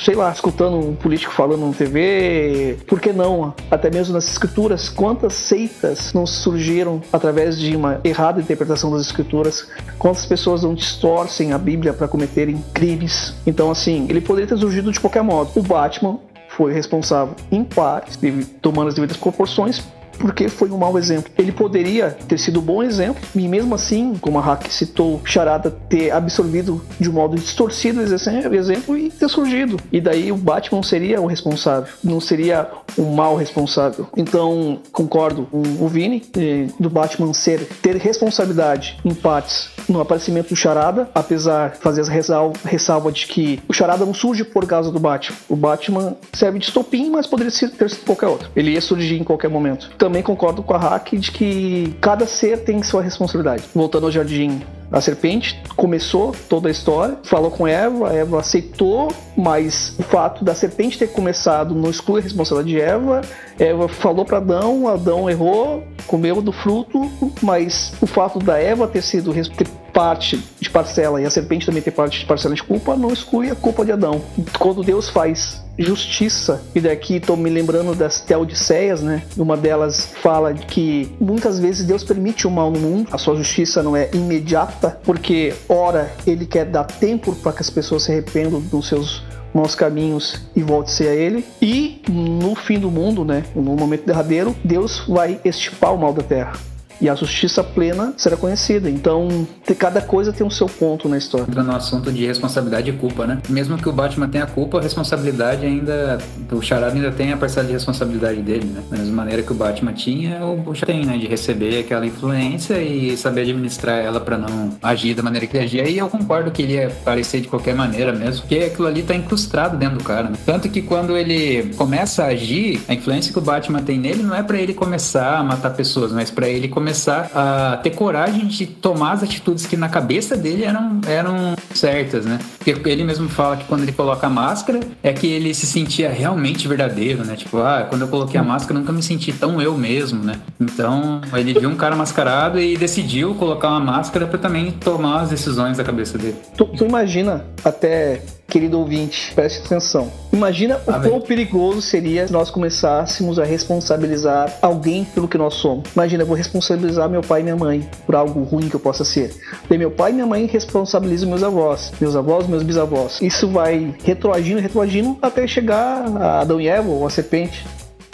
sei 0.05 0.15
lá, 0.15 0.31
escutando 0.31 0.77
um 0.79 0.95
político 0.95 1.33
falando 1.33 1.67
na 1.67 1.73
TV. 1.73 2.79
Por 2.87 3.01
que 3.01 3.13
não? 3.13 3.55
Até 3.71 3.91
mesmo 3.91 4.15
nas 4.15 4.29
escrituras, 4.29 4.89
quantas 4.89 5.35
seitas 5.35 6.13
não 6.13 6.27
surgiram 6.27 7.01
através 7.13 7.59
de 7.59 7.77
uma 7.77 8.01
errada 8.03 8.41
interpretação 8.41 8.91
das 8.91 9.03
escrituras? 9.03 9.69
Quantas 9.99 10.27
pessoas 10.27 10.63
não 10.63 10.75
distorcem 10.75 11.53
a 11.53 11.59
Bíblia 11.59 11.93
para 11.93 12.09
cometerem 12.09 12.63
crimes? 12.75 13.35
Então, 13.47 13.71
assim, 13.71 14.07
ele 14.09 14.21
poderia 14.21 14.49
ter 14.49 14.59
surgido 14.59 14.91
de 14.91 15.01
qualquer 15.01 15.23
modo. 15.23 15.51
O 15.55 15.63
Batman 15.63 16.19
foi 16.57 16.73
responsável 16.73 17.35
em 17.53 17.63
parte, 17.63 18.19
tomando 18.63 18.89
as 18.89 18.95
devidas 18.95 19.17
proporções, 19.17 19.83
porque 20.19 20.49
foi 20.49 20.71
um 20.71 20.79
mau 20.79 20.99
exemplo. 20.99 21.31
Ele 21.39 21.53
poderia 21.53 22.11
ter 22.11 22.39
sido 22.39 22.61
um 22.61 22.63
bom 22.63 22.83
exemplo, 22.83 23.23
e 23.35 23.47
mesmo 23.49 23.75
assim, 23.75 24.15
como 24.21 24.39
a 24.39 24.43
Hack 24.43 24.71
citou, 24.71 25.21
Charada 25.25 25.71
ter 25.71 26.11
absorvido 26.11 26.83
de 26.99 27.09
um 27.09 27.13
modo 27.13 27.37
distorcido 27.37 28.01
o 28.01 28.55
exemplo 28.55 28.97
e 28.97 29.11
ter 29.11 29.29
surgido. 29.29 29.79
E 29.93 30.01
daí 30.01 30.33
o 30.33 30.37
Batman 30.37 30.83
seria 30.83 31.21
o 31.21 31.27
responsável, 31.27 31.93
não 32.03 32.21
seria 32.21 32.69
um 32.99 33.15
mau 33.15 33.37
responsável. 33.37 34.07
Então, 34.17 34.79
concordo 34.93 35.47
com 35.47 35.63
o 35.85 35.89
Vini, 35.89 36.23
eh, 36.37 36.67
do 36.79 36.89
Batman 36.89 37.33
ser 37.33 37.67
ter 37.83 37.97
responsabilidade 37.97 38.99
em 39.05 39.15
partes 39.15 39.71
no 39.89 40.01
aparecimento 40.01 40.49
do 40.49 40.57
Charada, 40.57 41.09
apesar 41.15 41.71
de 41.71 41.79
fazer 41.79 42.05
ressalva, 42.05 42.59
ressalva 42.65 43.13
de 43.13 43.27
que 43.27 43.61
o 43.69 43.73
Charada 43.73 44.05
não 44.05 44.15
surge 44.15 44.45
por 44.45 44.67
causa 44.67 44.91
do 44.91 44.99
Batman. 44.99 45.37
O 45.49 45.57
Batman 45.57 46.17
serve 46.33 46.59
de 46.59 46.67
estopim, 46.67 47.11
mas 47.11 47.27
poderia 47.27 47.53
ter 47.53 47.91
sido 47.91 48.05
qualquer 48.05 48.27
outro. 48.27 48.51
Ele 48.57 48.73
ia 48.73 48.81
surgir 48.81 49.21
em 49.21 49.25
qualquer 49.25 49.49
momento. 49.49 49.91
Então, 49.95 50.06
também 50.07 50.23
concordo 50.23 50.63
com 50.63 50.73
a 50.73 50.79
Hack 50.79 51.17
de 51.17 51.33
que 51.33 51.97
cada 52.01 52.27
ser 52.27 52.63
tem 52.63 52.81
sua 52.81 53.03
responsabilidade. 53.03 53.65
Voltando 53.75 54.07
ao 54.07 54.13
jardim 54.13 54.63
a 54.91 55.01
serpente 55.01 55.61
começou 55.75 56.33
toda 56.49 56.69
a 56.69 56.71
história, 56.71 57.19
falou 57.25 57.51
com 57.51 57.67
Eva, 57.67 58.13
Eva 58.13 58.39
aceitou, 58.39 59.13
mas 59.37 59.97
o 59.99 60.05
fato 60.05 60.45
da 60.45 60.55
serpente 60.55 60.97
ter 60.97 61.09
começado 61.09 61.75
não 61.75 61.91
exclui 61.91 62.21
a 62.21 62.23
responsabilidade 62.23 62.73
de 62.73 62.81
Eva. 62.81 63.21
Eva 63.59 63.89
falou 63.89 64.25
para 64.25 64.37
Adão, 64.37 64.87
Adão 64.87 65.29
errou, 65.29 65.83
comeu 66.07 66.41
do 66.41 66.53
fruto, 66.53 67.11
mas 67.43 67.93
o 68.01 68.07
fato 68.07 68.39
da 68.39 68.59
Eva 68.63 68.87
ter 68.87 69.03
sido 69.03 69.35
ter 69.35 69.67
parte 69.93 70.41
de 70.61 70.71
parcela 70.71 71.21
e 71.21 71.25
a 71.25 71.31
serpente 71.31 71.67
também 71.67 71.83
ter 71.83 71.91
parte 71.91 72.21
de 72.21 72.27
parcela 72.27 72.55
de 72.55 72.63
culpa 72.63 72.95
não 72.95 73.13
exclui 73.13 73.51
a 73.51 73.57
culpa 73.57 73.85
de 73.85 73.91
Adão. 73.91 74.23
Quando 74.57 74.85
Deus 74.85 75.09
faz 75.09 75.66
justiça. 75.79 76.63
E 76.75 76.81
daqui 76.81 77.17
estou 77.17 77.37
me 77.37 77.51
lembrando 77.51 77.95
das 77.95 78.21
Teodiceias, 78.21 79.03
né? 79.03 79.23
Uma 79.37 79.57
delas 79.57 80.13
fala 80.23 80.55
que 80.55 81.15
muitas 81.21 81.59
vezes 81.59 81.87
Deus 81.87 82.05
permite 82.05 82.47
o 82.47 82.51
mal 82.51 82.71
no 82.71 82.79
mundo, 82.79 83.09
a 83.13 83.19
sua 83.19 83.37
justiça 83.37 83.83
não 83.83 83.97
é 83.97 84.11
imediata, 84.13 84.99
porque 85.05 85.55
ora 85.69 86.11
ele 86.27 86.47
quer 86.47 86.65
dar 86.65 86.85
tempo 86.85 87.35
para 87.37 87.53
que 87.53 87.61
as 87.61 87.71
pessoas 87.71 88.05
se 88.05 88.13
arrependam 88.13 88.61
dos 88.61 88.89
seus 88.89 89.23
maus 89.55 89.75
caminhos 89.75 90.43
e 90.55 90.63
volte-se 90.63 91.07
a 91.09 91.15
ele. 91.15 91.45
E 91.61 92.03
no 92.09 92.55
fim 92.55 92.79
do 92.79 92.91
mundo, 92.91 93.25
né, 93.25 93.45
no 93.55 93.63
momento 93.63 94.05
derradeiro, 94.05 94.55
Deus 94.63 95.03
vai 95.09 95.41
estipar 95.45 95.95
o 95.95 95.99
mal 95.99 96.13
da 96.13 96.23
terra 96.23 96.76
e 97.01 97.09
a 97.09 97.15
justiça 97.15 97.63
plena 97.63 98.15
será 98.17 98.37
conhecida. 98.37 98.89
Então, 98.89 99.47
cada 99.79 100.01
coisa 100.01 100.33
tem 100.33 100.47
o 100.47 100.51
seu 100.51 100.69
ponto 100.69 101.09
na 101.09 101.19
história. 101.19 101.47
Entra 101.49 101.63
no 101.63 101.75
assunto 101.75 102.11
de 102.11 102.27
responsabilidade 102.27 102.91
e 102.91 102.93
culpa, 102.93 103.27
né? 103.27 103.41
Mesmo 103.49 103.77
que 103.77 103.89
o 103.89 103.93
Batman 103.93 104.29
tenha 104.29 104.47
culpa, 104.47 104.79
a 104.79 104.83
responsabilidade 104.83 105.67
ainda. 105.67 106.19
O 106.51 106.63
Charada 106.63 106.95
ainda 106.95 107.11
tem 107.11 107.33
a 107.33 107.37
parcela 107.37 107.67
de 107.67 107.73
responsabilidade 107.73 108.41
dele, 108.41 108.67
né? 108.67 108.83
Da 108.91 108.97
mesma 108.97 109.15
maneira 109.15 109.43
que 109.43 109.53
o 109.53 109.55
Batman 109.55 109.93
tinha, 109.93 110.45
o 110.45 110.57
Bucha 110.57 110.87
tem, 110.87 111.05
né? 111.05 111.19
De 111.19 111.27
receber 111.27 111.81
aquela 111.81 112.07
influência 112.07 112.81
e 112.81 113.17
saber 113.17 113.43
administrar 113.43 113.99
ela 113.99 114.21
para 114.21 114.39
não 114.39 114.71
agir 114.83 115.15
da 115.15 115.23
maneira 115.23 115.47
que 115.47 115.57
ele 115.57 115.65
agia. 115.65 115.89
E 115.89 115.99
eu 115.99 116.09
concordo 116.09 116.51
que 116.51 116.63
ele 116.63 116.75
ia 116.75 116.89
aparecer 116.89 117.41
de 117.41 117.49
qualquer 117.49 117.75
maneira 117.75 118.13
mesmo, 118.13 118.43
porque 118.43 118.57
aquilo 118.65 118.87
ali 118.89 119.03
tá 119.03 119.15
incrustado 119.15 119.77
dentro 119.77 119.99
do 119.99 120.05
cara, 120.05 120.31
né? 120.31 120.37
Tanto 120.45 120.69
que 120.69 120.83
quando 120.83 121.17
ele 121.17 121.75
começa 121.77 122.25
a 122.25 122.27
agir, 122.29 122.81
a 122.89 122.95
influência 122.95 123.33
que 123.33 123.39
o 123.39 123.43
Batman 123.43 123.83
tem 123.83 123.99
nele 123.99 124.23
não 124.23 124.35
é 124.35 124.43
para 124.43 124.59
ele 124.59 124.73
começar 124.75 125.39
a 125.39 125.43
matar 125.43 125.71
pessoas, 125.71 126.13
mas 126.13 126.31
para 126.31 126.49
ele 126.49 126.69
começar 126.69 126.86
começar 126.87 127.29
a 127.35 127.79
ter 127.79 127.91
coragem 127.91 128.47
de 128.47 128.65
tomar 128.65 129.15
as 129.15 129.25
atitudes 129.25 129.67
que 129.67 129.77
na 129.77 129.89
cabeça 129.89 130.37
dele 130.37 130.63
eram, 130.63 131.01
eram 131.09 131.57
certas, 131.75 132.25
né? 132.25 132.39
Porque 132.59 132.89
ele 132.89 133.03
mesmo 133.03 133.29
fala 133.29 133.57
que 133.57 133.65
quando 133.65 133.83
ele 133.83 133.91
coloca 133.91 134.25
a 134.25 134.31
máscara 134.31 134.79
é 135.03 135.13
que 135.13 135.27
ele 135.27 135.53
se 135.53 135.67
sentia 135.67 136.09
realmente 136.09 136.69
verdadeiro, 136.69 137.25
né? 137.25 137.35
Tipo, 137.35 137.59
ah, 137.59 137.85
quando 137.89 138.03
eu 138.03 138.09
coloquei 138.09 138.39
a 138.39 138.45
máscara 138.45 138.79
nunca 138.79 138.93
me 138.93 139.03
senti 139.03 139.33
tão 139.33 139.61
eu 139.61 139.77
mesmo, 139.77 140.23
né? 140.23 140.39
Então 140.61 141.21
ele 141.35 141.59
viu 141.59 141.69
um 141.69 141.75
cara 141.75 141.97
mascarado 141.97 142.61
e 142.61 142.77
decidiu 142.77 143.35
colocar 143.35 143.71
uma 143.71 143.81
máscara 143.81 144.25
para 144.25 144.39
também 144.39 144.71
tomar 144.71 145.23
as 145.23 145.31
decisões 145.31 145.77
da 145.77 145.83
cabeça 145.83 146.17
dele. 146.17 146.37
Tu, 146.57 146.65
tu 146.67 146.85
imagina 146.85 147.45
até 147.65 148.23
querido 148.49 148.79
ouvinte, 148.79 149.33
preste 149.35 149.65
atenção. 149.65 150.11
Imagina 150.33 150.81
o 150.87 150.91
Amém. 150.91 151.11
quão 151.11 151.21
perigoso 151.21 151.81
seria 151.83 152.27
se 152.27 152.33
nós 152.33 152.51
começássemos 152.51 153.39
a 153.39 153.45
responsabilizar 153.45 154.59
alguém 154.63 155.05
pelo 155.05 155.27
que 155.27 155.39
nós 155.39 155.55
somos. 155.55 155.91
Imagina, 155.95 156.23
eu 156.23 156.27
vou 156.27 156.37
responsabilizar 156.37 157.09
meu 157.09 157.23
pai 157.23 157.41
e 157.41 157.43
minha 157.45 157.57
mãe 157.57 157.89
por 158.05 158.15
algo 158.15 158.43
ruim 158.43 158.69
que 158.69 158.77
eu 158.77 158.81
possa 158.81 159.05
ser. 159.05 159.35
Daí 159.69 159.79
meu 159.79 159.91
pai 159.91 160.11
e 160.11 160.15
minha 160.15 160.27
mãe 160.27 160.47
responsabilizam 160.47 161.29
meus 161.29 161.43
avós, 161.43 161.93
meus 162.01 162.15
avós, 162.15 162.47
meus 162.47 162.63
bisavós. 162.63 163.21
Isso 163.21 163.49
vai 163.49 163.95
retroagindo, 164.05 164.61
retroagindo 164.61 165.19
até 165.23 165.47
chegar 165.47 166.05
a 166.17 166.41
Adão 166.41 166.61
e 166.61 166.69
Eva 166.69 166.89
ou 166.89 167.07
a 167.07 167.11
serpente. 167.11 167.65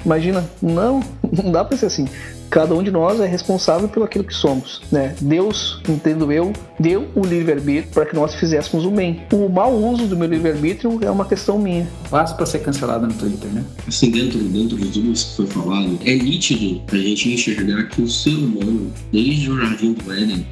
Imagina, 0.05 0.45
não, 0.61 1.01
não 1.31 1.51
dá 1.51 1.65
pra 1.65 1.77
ser 1.77 1.87
assim. 1.87 2.07
Cada 2.53 2.75
um 2.75 2.83
de 2.83 2.91
nós 2.91 3.19
é 3.19 3.27
responsável 3.27 3.89
pelo 3.89 4.05
aquilo 4.05 4.25
que 4.25 4.35
somos, 4.35 4.83
né? 4.93 5.15
Deus, 5.23 5.81
entendo 5.89 6.31
eu, 6.31 6.53
deu 6.79 7.09
o 7.15 7.25
livre-arbítrio 7.25 7.95
para 7.95 8.05
que 8.05 8.15
nós 8.15 8.35
fizéssemos 8.35 8.85
o 8.85 8.91
bem. 8.91 9.23
O 9.33 9.49
mau 9.49 9.73
uso 9.73 10.07
do 10.07 10.15
meu 10.15 10.29
livre-arbítrio 10.29 10.99
é 11.03 11.11
uma 11.11 11.25
questão 11.25 11.59
minha. 11.59 11.89
Fácil 12.11 12.37
pra 12.37 12.45
ser 12.45 12.59
cancelado 12.59 13.07
no 13.07 13.15
Twitter, 13.15 13.49
né? 13.51 13.65
assim, 13.89 14.11
dentro, 14.11 14.39
dentro 14.39 14.77
de 14.77 14.91
tudo 14.91 15.13
isso 15.13 15.31
que 15.31 15.37
foi 15.37 15.47
falado, 15.47 15.99
é 16.05 16.15
nítido 16.15 16.83
a 16.93 16.97
gente 16.97 17.33
enxergar 17.33 17.85
que 17.85 18.03
o 18.03 18.09
ser 18.09 18.35
humano, 18.35 18.93
desde 19.11 19.51
o 19.51 19.59
Jardim 19.59 19.95
do 19.95 20.13
Éden, 20.13 20.47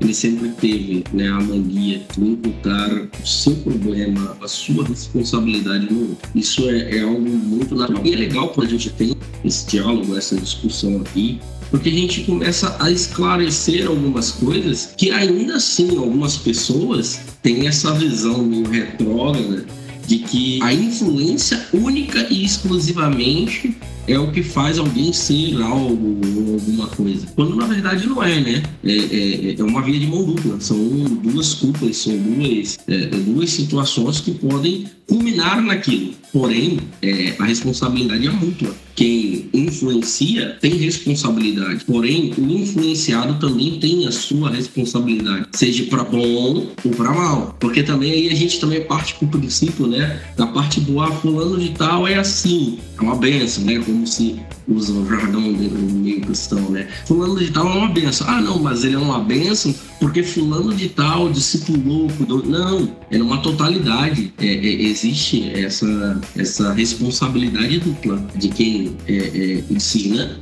ele 0.00 0.14
sempre 0.14 0.48
teve 0.50 1.04
né, 1.12 1.28
a 1.28 1.40
mania 1.40 2.02
de 2.14 2.20
imputar 2.20 2.90
o 2.90 3.26
seu 3.26 3.54
problema, 3.56 4.36
a 4.40 4.48
sua 4.48 4.84
responsabilidade 4.84 5.92
no 5.92 6.10
outro. 6.10 6.28
Isso 6.34 6.68
é, 6.68 6.96
é 6.96 7.00
algo 7.02 7.20
muito 7.20 7.74
natural. 7.74 8.04
E 8.04 8.12
é 8.12 8.16
legal 8.16 8.48
quando 8.48 8.66
a 8.66 8.70
gente 8.70 8.90
tem 8.90 9.16
esse 9.44 9.66
diálogo, 9.68 10.16
essa 10.16 10.36
discussão 10.36 11.00
aqui, 11.00 11.40
porque 11.70 11.88
a 11.88 11.92
gente 11.92 12.24
começa 12.24 12.76
a 12.80 12.90
esclarecer 12.90 13.86
algumas 13.86 14.32
coisas 14.32 14.92
que 14.96 15.10
ainda 15.10 15.56
assim 15.56 15.96
algumas 15.96 16.36
pessoas 16.36 17.20
têm 17.42 17.66
essa 17.66 17.94
visão 17.94 18.44
meio 18.44 18.68
retrógrada 18.68 19.64
de 20.06 20.18
que 20.18 20.62
a 20.62 20.72
influência 20.72 21.66
única 21.72 22.26
e 22.30 22.44
exclusivamente 22.44 23.76
é 24.06 24.18
o 24.18 24.30
que 24.32 24.42
faz 24.42 24.78
alguém 24.78 25.12
ser 25.12 25.60
algo 25.62 26.20
ou 26.24 26.54
alguma 26.54 26.86
coisa. 26.88 27.26
Quando 27.34 27.54
na 27.54 27.66
verdade 27.66 28.06
não 28.06 28.22
é, 28.22 28.40
né? 28.40 28.62
É, 28.84 28.92
é, 28.92 29.56
é 29.58 29.64
uma 29.64 29.82
via 29.82 29.98
de 29.98 30.06
mão 30.06 30.24
dupla. 30.24 30.60
São 30.60 30.76
duas 31.22 31.54
culpas, 31.54 31.96
são 31.96 32.16
duas, 32.16 32.78
é, 32.88 33.06
duas 33.06 33.50
situações 33.50 34.20
que 34.20 34.32
podem 34.32 34.86
culminar 35.06 35.62
naquilo. 35.62 36.14
Porém, 36.32 36.78
é, 37.00 37.34
a 37.38 37.44
responsabilidade 37.44 38.26
é 38.26 38.30
mútua. 38.30 38.74
Quem 38.94 39.48
influencia 39.52 40.56
tem 40.60 40.74
responsabilidade. 40.76 41.84
Porém, 41.84 42.32
o 42.36 42.42
influenciado 42.42 43.38
também 43.38 43.78
tem 43.78 44.06
a 44.06 44.12
sua 44.12 44.50
responsabilidade, 44.50 45.46
seja 45.52 45.84
para 45.84 46.04
bom 46.04 46.66
ou 46.84 46.90
para 46.90 47.12
mal. 47.12 47.56
Porque 47.58 47.82
também 47.82 48.12
aí 48.12 48.28
a 48.28 48.34
gente 48.34 48.60
também 48.60 48.82
parte 48.84 49.14
para 49.14 49.26
o 49.26 49.30
princípio, 49.30 49.86
né? 49.86 50.20
Da 50.36 50.46
parte 50.46 50.80
boa, 50.80 51.08
ah, 51.08 51.12
fulano 51.12 51.58
de 51.58 51.70
tal 51.70 52.06
é 52.06 52.16
assim, 52.16 52.78
é 52.98 53.02
uma 53.02 53.16
benção, 53.16 53.64
né? 53.64 53.80
Como 53.84 54.06
se 54.06 54.36
usa 54.68 54.92
o 54.92 55.06
jargão 55.08 55.52
do 55.52 55.92
meio 55.94 56.20
cristão, 56.20 56.70
né? 56.70 56.88
Fulano 57.06 57.38
de 57.38 57.50
tal 57.50 57.66
é 57.66 57.72
uma 57.72 57.88
benção. 57.88 58.28
Ah, 58.28 58.40
não, 58.40 58.58
mas 58.58 58.84
ele 58.84 58.94
é 58.94 58.98
uma 58.98 59.20
benção 59.20 59.74
porque 60.02 60.20
fulano 60.24 60.74
de 60.74 60.88
tal 60.88 61.30
discipulou, 61.30 62.08
cuidou. 62.16 62.44
Não, 62.44 62.92
é 63.08 63.16
numa 63.16 63.38
totalidade. 63.38 64.34
É, 64.36 64.46
é, 64.46 64.82
existe 64.82 65.48
essa, 65.54 66.20
essa 66.36 66.72
responsabilidade 66.72 67.78
dupla 67.78 68.20
de 68.34 68.48
quem 68.48 68.81
é, 69.06 69.14
é, 69.14 69.64
ensina, 69.70 70.38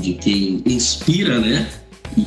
de 0.00 0.14
quem 0.14 0.62
inspira, 0.66 1.38
né? 1.38 1.68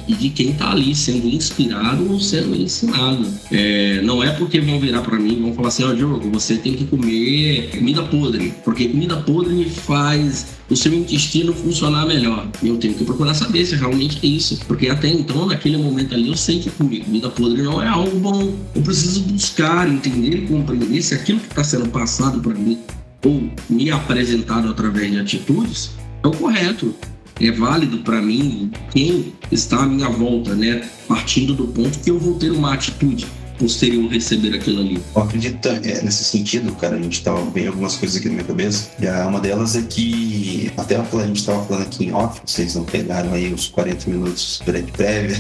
E, 0.08 0.14
de 0.14 0.30
quem 0.30 0.52
está 0.52 0.72
ali 0.72 0.96
sendo 0.96 1.28
inspirado 1.28 2.10
ou 2.12 2.20
sendo 2.20 2.56
ensinado. 2.56 3.26
É, 3.52 4.02
não 4.04 4.24
é 4.24 4.30
porque 4.32 4.62
vão 4.62 4.80
virar 4.80 5.02
para 5.02 5.18
mim 5.18 5.34
e 5.34 5.42
vão 5.42 5.54
falar 5.54 5.70
assim: 5.70 5.84
ó, 5.84 5.92
Diogo, 5.92 6.30
você 6.30 6.56
tem 6.56 6.76
que 6.76 6.86
comer 6.86 7.70
comida 7.72 8.04
podre, 8.04 8.54
porque 8.64 8.88
comida 8.88 9.18
podre 9.18 9.66
faz 9.66 10.46
o 10.70 10.76
seu 10.76 10.94
intestino 10.94 11.52
funcionar 11.54 12.06
melhor. 12.06 12.48
Eu 12.64 12.78
tenho 12.78 12.94
que 12.94 13.04
procurar 13.04 13.34
saber 13.34 13.66
se 13.66 13.76
realmente 13.76 14.20
é 14.24 14.28
isso, 14.28 14.60
porque 14.68 14.88
até 14.88 15.10
então, 15.10 15.48
naquele 15.48 15.78
momento 15.78 16.14
ali, 16.14 16.30
eu 16.30 16.38
sei 16.38 16.60
que 16.60 16.70
comer 16.70 17.04
comida 17.04 17.30
podre 17.30 17.62
não 17.62 17.82
é 17.82 17.88
algo 17.88 18.18
bom. 18.20 18.54
Eu 18.76 18.82
preciso 18.82 19.22
buscar, 19.22 19.90
entender 19.90 20.44
e 20.44 20.48
compreender 20.48 21.02
se 21.02 21.16
aquilo 21.16 21.40
que 21.40 21.48
está 21.48 21.64
sendo 21.64 21.90
passado 21.90 22.40
para 22.40 22.54
mim 22.54 22.80
ou 23.26 23.50
me 23.70 23.92
apresentado 23.92 24.70
através 24.70 25.12
de 25.12 25.20
atitudes 25.20 25.92
é 26.24 26.28
o 26.28 26.32
correto 26.32 26.94
é 27.40 27.52
válido 27.52 28.00
para 28.00 28.22
mim 28.22 28.72
quem 28.92 29.34
está 29.52 29.84
à 29.84 29.86
minha 29.88 30.10
volta, 30.10 30.54
né? 30.54 30.88
Partindo 31.08 31.56
do 31.56 31.66
ponto 31.68 31.98
que 32.00 32.12
eu 32.12 32.20
vou 32.20 32.36
ter 32.36 32.52
uma 32.52 32.74
atitude 32.74 33.26
posterior 33.58 34.08
receber 34.12 34.56
aquilo 34.56 34.82
ali. 34.82 35.00
Eu 35.16 35.22
acredito 35.24 35.68
é, 35.68 36.02
nesse 36.04 36.24
sentido, 36.24 36.72
cara, 36.76 36.96
a 36.98 37.02
gente 37.02 37.24
tava 37.24 37.44
vendo 37.50 37.70
algumas 37.70 37.96
coisas 37.96 38.18
aqui 38.18 38.28
na 38.28 38.34
minha 38.36 38.46
cabeça. 38.46 38.90
E 39.00 39.08
uma 39.28 39.40
delas 39.40 39.76
é 39.76 39.82
que, 39.82 40.72
até 40.78 40.96
a 40.98 41.04
gente 41.26 41.38
estava 41.40 41.64
falando 41.66 41.84
aqui 41.84 42.06
em 42.06 42.12
off, 42.14 42.42
vocês 42.46 42.76
não 42.76 42.84
pegaram 42.84 43.34
aí 43.34 43.52
os 43.54 43.68
40 43.68 44.10
minutos 44.10 44.62
pré- 44.64 44.84
prévia, 44.84 45.38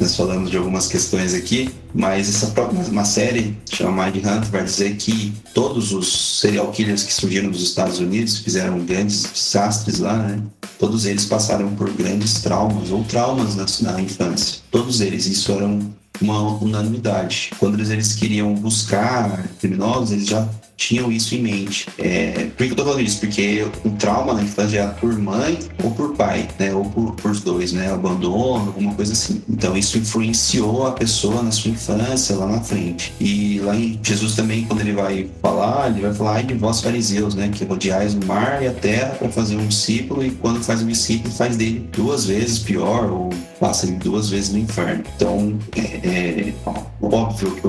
nós 0.00 0.16
falamos 0.16 0.50
de 0.50 0.56
algumas 0.56 0.86
questões 0.86 1.34
aqui, 1.34 1.70
mas 1.94 2.28
essa 2.28 2.48
própria 2.48 3.04
série 3.04 3.56
chamada 3.70 4.10
Mind 4.12 4.24
Hunter 4.24 4.50
vai 4.50 4.64
dizer 4.64 4.96
que 4.96 5.32
todos 5.54 5.92
os 5.92 6.38
serial 6.40 6.70
killers 6.70 7.02
que 7.02 7.12
surgiram 7.12 7.50
dos 7.50 7.62
Estados 7.62 7.98
Unidos 7.98 8.38
fizeram 8.38 8.78
grandes 8.84 9.24
desastres 9.24 9.98
lá, 10.00 10.16
né? 10.18 10.42
Todos 10.78 11.06
eles 11.06 11.24
passaram 11.24 11.74
por 11.74 11.90
grandes 11.92 12.34
traumas 12.42 12.90
ou 12.90 13.02
traumas 13.04 13.54
na, 13.56 13.64
na 13.92 14.00
infância. 14.00 14.58
Todos 14.70 15.00
eles, 15.00 15.26
isso 15.26 15.50
era 15.52 15.64
um- 15.66 15.90
uma 16.20 16.40
unanimidade. 16.62 17.50
Quando 17.58 17.74
eles, 17.74 17.90
eles 17.90 18.14
queriam 18.14 18.54
buscar 18.54 19.48
criminosos, 19.58 20.12
eles 20.12 20.26
já 20.26 20.46
tinham 20.76 21.10
isso 21.10 21.34
em 21.34 21.42
mente. 21.42 21.88
É, 21.98 22.48
por 22.56 22.66
que 22.66 22.72
eu 22.72 22.76
tô 22.76 22.84
falando 22.84 23.00
isso? 23.00 23.20
Porque 23.20 23.66
o 23.84 23.90
trauma 23.92 24.34
na 24.34 24.42
infância 24.42 24.80
é 24.80 24.86
por 24.88 25.16
mãe 25.18 25.58
ou 25.82 25.90
por 25.90 26.14
pai, 26.14 26.48
né? 26.58 26.74
Ou 26.74 26.84
por, 26.84 27.14
por 27.14 27.36
dois, 27.40 27.72
né? 27.72 27.92
Abandono, 27.92 28.66
alguma 28.66 28.94
coisa 28.94 29.12
assim. 29.12 29.42
Então 29.48 29.76
isso 29.76 29.98
influenciou 29.98 30.86
a 30.86 30.92
pessoa 30.92 31.42
na 31.42 31.50
sua 31.50 31.70
infância, 31.70 32.36
lá 32.36 32.46
na 32.46 32.60
frente. 32.60 33.12
E 33.20 33.60
lá 33.60 33.74
em 33.74 33.98
Jesus 34.02 34.34
também, 34.34 34.64
quando 34.64 34.80
ele 34.80 34.92
vai 34.92 35.28
falar, 35.40 35.90
ele 35.90 36.02
vai 36.02 36.14
falar 36.14 36.34
"Ai 36.36 36.42
de 36.44 36.54
vós 36.54 36.80
fariseus, 36.80 37.34
né? 37.34 37.48
Que 37.48 37.64
rodeais 37.64 38.14
o 38.14 38.24
mar 38.26 38.62
e 38.62 38.66
a 38.66 38.72
terra 38.72 39.14
para 39.18 39.28
fazer 39.30 39.56
um 39.56 39.66
discípulo 39.66 40.24
e 40.24 40.30
quando 40.30 40.62
faz 40.62 40.82
um 40.82 40.86
discípulo 40.86 41.32
faz 41.32 41.56
dele 41.56 41.88
duas 41.92 42.26
vezes 42.26 42.58
pior 42.58 43.10
ou 43.10 43.30
passa 43.58 43.86
ele 43.86 43.96
duas 43.96 44.28
vezes 44.28 44.52
no 44.52 44.58
inferno. 44.58 45.02
Então, 45.16 45.58
é, 45.76 45.80
é 45.80 46.54
óbvio 47.00 47.50
que 47.52 47.60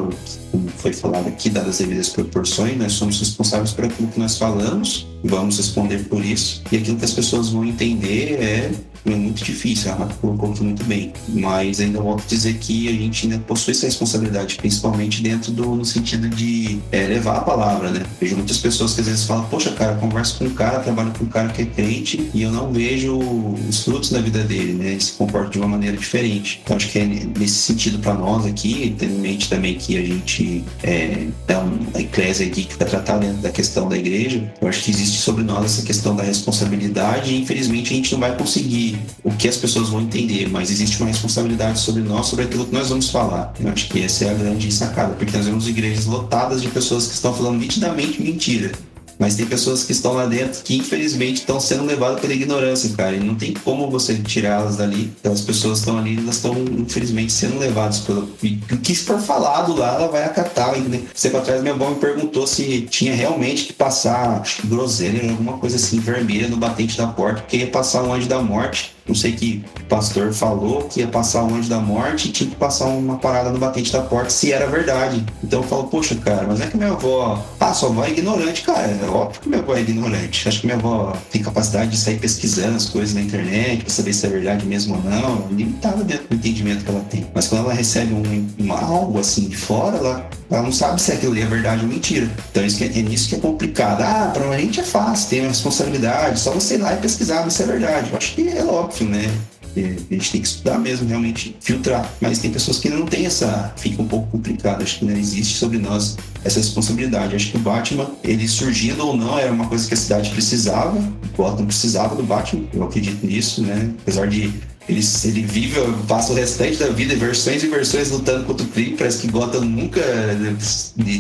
como 0.51 0.67
foi 0.69 0.93
falado 0.93 1.27
aqui, 1.27 1.49
dadas 1.49 1.69
as 1.69 1.77
devidas 1.79 2.09
proporções, 2.09 2.77
nós 2.77 2.96
somos 2.97 3.19
responsáveis 3.19 3.71
por 3.71 3.85
aquilo 3.85 4.07
que 4.09 4.19
nós 4.19 4.37
falamos, 4.37 5.07
vamos 5.23 5.57
responder 5.57 5.99
por 6.09 6.23
isso, 6.23 6.61
e 6.71 6.77
aquilo 6.77 6.97
que 6.97 7.05
as 7.05 7.13
pessoas 7.13 7.49
vão 7.49 7.65
entender 7.65 8.33
é, 8.41 8.71
é 9.05 9.15
muito 9.15 9.43
difícil, 9.43 9.91
a 9.91 9.95
Rafa 9.95 10.15
colocou 10.15 10.53
muito 10.61 10.83
bem, 10.83 11.13
mas 11.29 11.79
ainda 11.79 12.01
volto 12.01 12.23
a 12.23 12.27
dizer 12.27 12.55
que 12.55 12.87
a 12.89 12.91
gente 12.91 13.25
ainda 13.25 13.39
possui 13.39 13.71
essa 13.71 13.85
responsabilidade, 13.85 14.55
principalmente 14.55 15.21
dentro 15.21 15.51
do 15.51 15.75
no 15.75 15.85
sentido 15.85 16.27
de 16.29 16.79
é, 16.91 17.07
levar 17.07 17.37
a 17.37 17.41
palavra, 17.41 17.91
né? 17.91 18.05
Vejo 18.19 18.35
muitas 18.35 18.57
pessoas 18.57 18.93
que 18.93 19.01
às 19.01 19.07
vezes 19.07 19.23
falam, 19.23 19.45
poxa, 19.45 19.71
cara, 19.71 19.95
converso 19.95 20.37
com 20.37 20.45
um 20.45 20.49
cara, 20.49 20.79
trabalho 20.79 21.13
com 21.17 21.25
um 21.25 21.29
cara 21.29 21.49
que 21.49 21.61
é 21.61 21.65
crente 21.65 22.29
e 22.33 22.41
eu 22.41 22.51
não 22.51 22.71
vejo 22.71 23.17
os 23.17 23.83
frutos 23.83 24.09
da 24.09 24.19
vida 24.19 24.43
dele, 24.43 24.73
né? 24.73 24.91
Ele 24.91 25.01
se 25.01 25.13
comporta 25.13 25.51
de 25.51 25.59
uma 25.59 25.67
maneira 25.67 25.95
diferente. 25.95 26.61
Então 26.63 26.75
acho 26.75 26.89
que 26.89 26.99
é 26.99 27.05
nesse 27.05 27.55
sentido 27.55 27.99
para 27.99 28.13
nós 28.13 28.45
aqui, 28.45 28.95
tendo 28.97 29.15
em 29.15 29.19
mente 29.19 29.49
também 29.49 29.75
que 29.75 29.97
a 29.97 30.01
gente 30.01 30.63
é, 30.83 31.27
é 31.47 31.57
uma 31.57 31.99
eclésia 31.99 32.45
aqui 32.45 32.65
que 32.65 32.77
vai 32.77 32.86
tratar 32.87 33.17
dentro 33.17 33.37
da 33.37 33.49
questão 33.49 33.87
da 33.87 33.97
igreja, 33.97 34.51
eu 34.61 34.67
acho 34.67 34.83
que 34.83 34.91
existe 34.91 35.19
sobre 35.19 35.43
nós 35.43 35.65
essa 35.65 35.81
questão 35.83 36.15
da 36.15 36.23
responsabilidade 36.23 37.33
e 37.33 37.41
infelizmente 37.41 37.93
a 37.93 37.95
gente 37.95 38.11
não 38.13 38.19
vai 38.19 38.35
conseguir 38.35 38.99
o 39.23 39.31
que 39.31 39.47
as 39.47 39.57
pessoas 39.57 39.89
vão 39.89 40.01
entender, 40.01 40.49
mas 40.49 40.71
existe 40.71 40.97
uma 40.99 41.07
responsabilidade 41.07 41.79
sobre 41.79 42.01
nós, 42.01 42.27
sobre 42.27 42.45
aquilo 42.45 42.65
que 42.65 42.73
nós 42.73 42.89
vamos 42.89 43.09
falar. 43.09 43.53
Eu 43.59 43.69
acho 43.69 43.89
que 43.89 44.01
essa 44.01 44.25
é 44.25 44.31
a 44.31 44.33
grande 44.33 44.71
sacada, 44.71 45.13
porque 45.13 45.35
nós 45.35 45.45
vemos 45.45 45.67
igrejas 45.67 46.05
lotadas 46.05 46.61
de 46.61 46.67
pessoas 46.69 47.07
que 47.07 47.13
estão 47.13 47.33
falando 47.33 47.59
nitidamente 47.59 48.21
mentira. 48.21 48.71
Mas 49.19 49.35
tem 49.35 49.45
pessoas 49.45 49.83
que 49.83 49.91
estão 49.91 50.13
lá 50.13 50.25
dentro 50.25 50.61
que 50.63 50.77
infelizmente 50.77 51.37
estão 51.37 51.59
sendo 51.59 51.85
levadas 51.85 52.19
pela 52.19 52.33
ignorância, 52.33 52.89
cara. 52.95 53.15
E 53.15 53.19
não 53.19 53.35
tem 53.35 53.53
como 53.53 53.89
você 53.89 54.15
tirá-las 54.15 54.77
dali. 54.77 55.11
Aquelas 55.19 55.41
pessoas 55.41 55.79
estão 55.79 55.97
ali, 55.97 56.17
elas 56.17 56.35
estão 56.35 56.53
infelizmente 56.77 57.31
sendo 57.31 57.57
levadas 57.57 57.99
pelo. 57.99 58.29
E 58.43 58.59
o 58.71 58.77
que 58.77 58.95
for 58.95 59.19
falado 59.19 59.75
lá, 59.75 59.95
ela 59.95 60.07
vai 60.07 60.23
acatar. 60.23 60.77
Né? 60.77 61.01
Você 61.13 61.29
pra 61.29 61.41
trás, 61.41 61.61
minha 61.61 61.73
avó 61.73 61.89
me 61.89 61.95
perguntou 61.95 62.45
se 62.45 62.81
tinha 62.81 63.15
realmente 63.15 63.65
que 63.65 63.73
passar, 63.73 64.43
groselha, 64.65 65.31
alguma 65.31 65.57
coisa 65.57 65.77
assim, 65.77 65.99
vermelha 65.99 66.47
no 66.47 66.57
batente 66.57 66.97
da 66.97 67.07
porta, 67.07 67.41
porque 67.41 67.57
ia 67.57 67.67
passar 67.67 68.03
um 68.03 68.13
anjo 68.13 68.27
da 68.27 68.41
morte 68.41 68.96
Não 69.07 69.15
sei 69.15 69.31
que 69.31 69.63
pastor 69.87 70.33
falou 70.33 70.83
que 70.83 70.99
ia 70.99 71.07
passar 71.07 71.43
o 71.43 71.53
anjo 71.53 71.69
da 71.69 71.79
morte 71.79 72.27
e 72.27 72.31
tinha 72.31 72.49
que 72.49 72.55
passar 72.55 72.85
uma 72.85 73.17
parada 73.17 73.49
no 73.49 73.57
batente 73.57 73.91
da 73.91 74.01
porta 74.01 74.29
se 74.29 74.51
era 74.51 74.67
verdade. 74.67 75.25
Então 75.43 75.61
eu 75.61 75.67
falo, 75.67 75.85
poxa, 75.85 76.15
cara, 76.15 76.45
mas 76.47 76.61
é 76.61 76.67
que 76.67 76.77
minha 76.77 76.91
avó. 76.91 77.43
Ah, 77.59 77.73
sua 77.73 77.89
avó 77.89 78.03
é 78.03 78.11
ignorante, 78.11 78.61
cara. 78.61 78.87
É 78.87 79.05
óbvio 79.07 79.41
que 79.41 79.49
minha 79.49 79.61
avó 79.61 79.75
é 79.75 79.81
ignorante. 79.81 80.47
Acho 80.47 80.61
que 80.61 80.67
minha 80.67 80.77
avó 80.77 81.13
tem 81.31 81.41
capacidade 81.41 81.91
de 81.91 81.97
sair 81.97 82.19
pesquisando 82.19 82.75
as 82.75 82.85
coisas 82.85 83.15
na 83.15 83.21
internet 83.21 83.83
pra 83.83 83.93
saber 83.93 84.13
se 84.13 84.25
é 84.25 84.29
verdade 84.29 84.65
mesmo 84.65 84.95
ou 84.95 85.03
não. 85.03 85.47
Limitada 85.51 86.03
dentro 86.03 86.27
do 86.27 86.35
entendimento 86.35 86.83
que 86.83 86.91
ela 86.91 87.05
tem. 87.09 87.25
Mas 87.33 87.47
quando 87.47 87.65
ela 87.65 87.73
recebe 87.73 88.13
um, 88.13 88.47
um 88.59 88.73
algo 88.73 89.19
assim 89.19 89.47
de 89.47 89.55
fora, 89.55 89.97
ela, 89.97 90.29
ela 90.49 90.63
não 90.63 90.71
sabe 90.71 91.01
se 91.01 91.11
aquilo 91.11 91.37
é 91.37 91.45
verdade 91.45 91.83
ou 91.83 91.87
mentira. 91.87 92.29
Então 92.51 92.65
isso 92.65 92.83
é, 92.83 92.87
é 92.87 93.01
nisso 93.01 93.29
que 93.29 93.35
é 93.35 93.39
complicado. 93.39 94.01
Ah, 94.01 94.31
pra 94.33 94.57
gente 94.57 94.79
é 94.79 94.83
fácil, 94.83 95.29
tem 95.29 95.39
uma 95.41 95.49
responsabilidade, 95.49 96.39
só 96.39 96.51
você 96.51 96.75
ir 96.75 96.79
lá 96.79 96.93
e 96.93 96.97
pesquisar 96.97 97.47
se 97.49 97.63
é 97.63 97.65
verdade. 97.65 98.09
Eu 98.11 98.17
acho 98.17 98.33
que 98.33 98.47
é 98.49 98.63
óbvio, 98.63 98.96
né? 99.05 99.31
A 99.75 100.13
gente 100.13 100.31
tem 100.31 100.41
que 100.41 100.47
estudar 100.47 100.79
mesmo, 100.79 101.07
realmente 101.07 101.55
filtrar. 101.59 102.11
Mas 102.19 102.39
tem 102.39 102.51
pessoas 102.51 102.79
que 102.79 102.89
não 102.89 103.05
têm 103.05 103.25
essa. 103.27 103.71
Fica 103.77 104.01
um 104.01 104.07
pouco 104.07 104.27
complicado. 104.31 104.81
Acho 104.81 104.99
que 104.99 105.05
não 105.05 105.15
existe 105.15 105.55
sobre 105.57 105.77
nós 105.77 106.17
essa 106.43 106.59
responsabilidade. 106.59 107.35
Acho 107.35 107.51
que 107.51 107.57
o 107.57 107.59
Batman, 107.59 108.09
ele 108.23 108.47
surgindo 108.47 109.05
ou 109.05 109.15
não, 109.15 109.37
era 109.37 109.51
uma 109.51 109.67
coisa 109.67 109.87
que 109.87 109.93
a 109.93 109.97
cidade 109.97 110.31
precisava. 110.31 110.97
O 110.97 111.37
Gotham 111.37 111.65
precisava 111.65 112.15
do 112.15 112.23
Batman. 112.23 112.63
Eu 112.73 112.83
acredito 112.83 113.25
nisso, 113.25 113.61
né? 113.61 113.91
Apesar 114.01 114.27
de 114.27 114.51
ele, 114.87 115.01
ele 115.25 115.41
vive, 115.41 115.79
passa 116.07 116.31
o 116.31 116.35
restante 116.35 116.77
da 116.77 116.87
vida 116.87 117.15
versões 117.15 117.63
e 117.63 117.67
versões 117.67 118.11
lutando 118.11 118.45
contra 118.45 118.65
o 118.65 118.69
crime. 118.69 118.95
Parece 118.97 119.19
que 119.19 119.31
Gotham 119.31 119.61
nunca, 119.61 120.01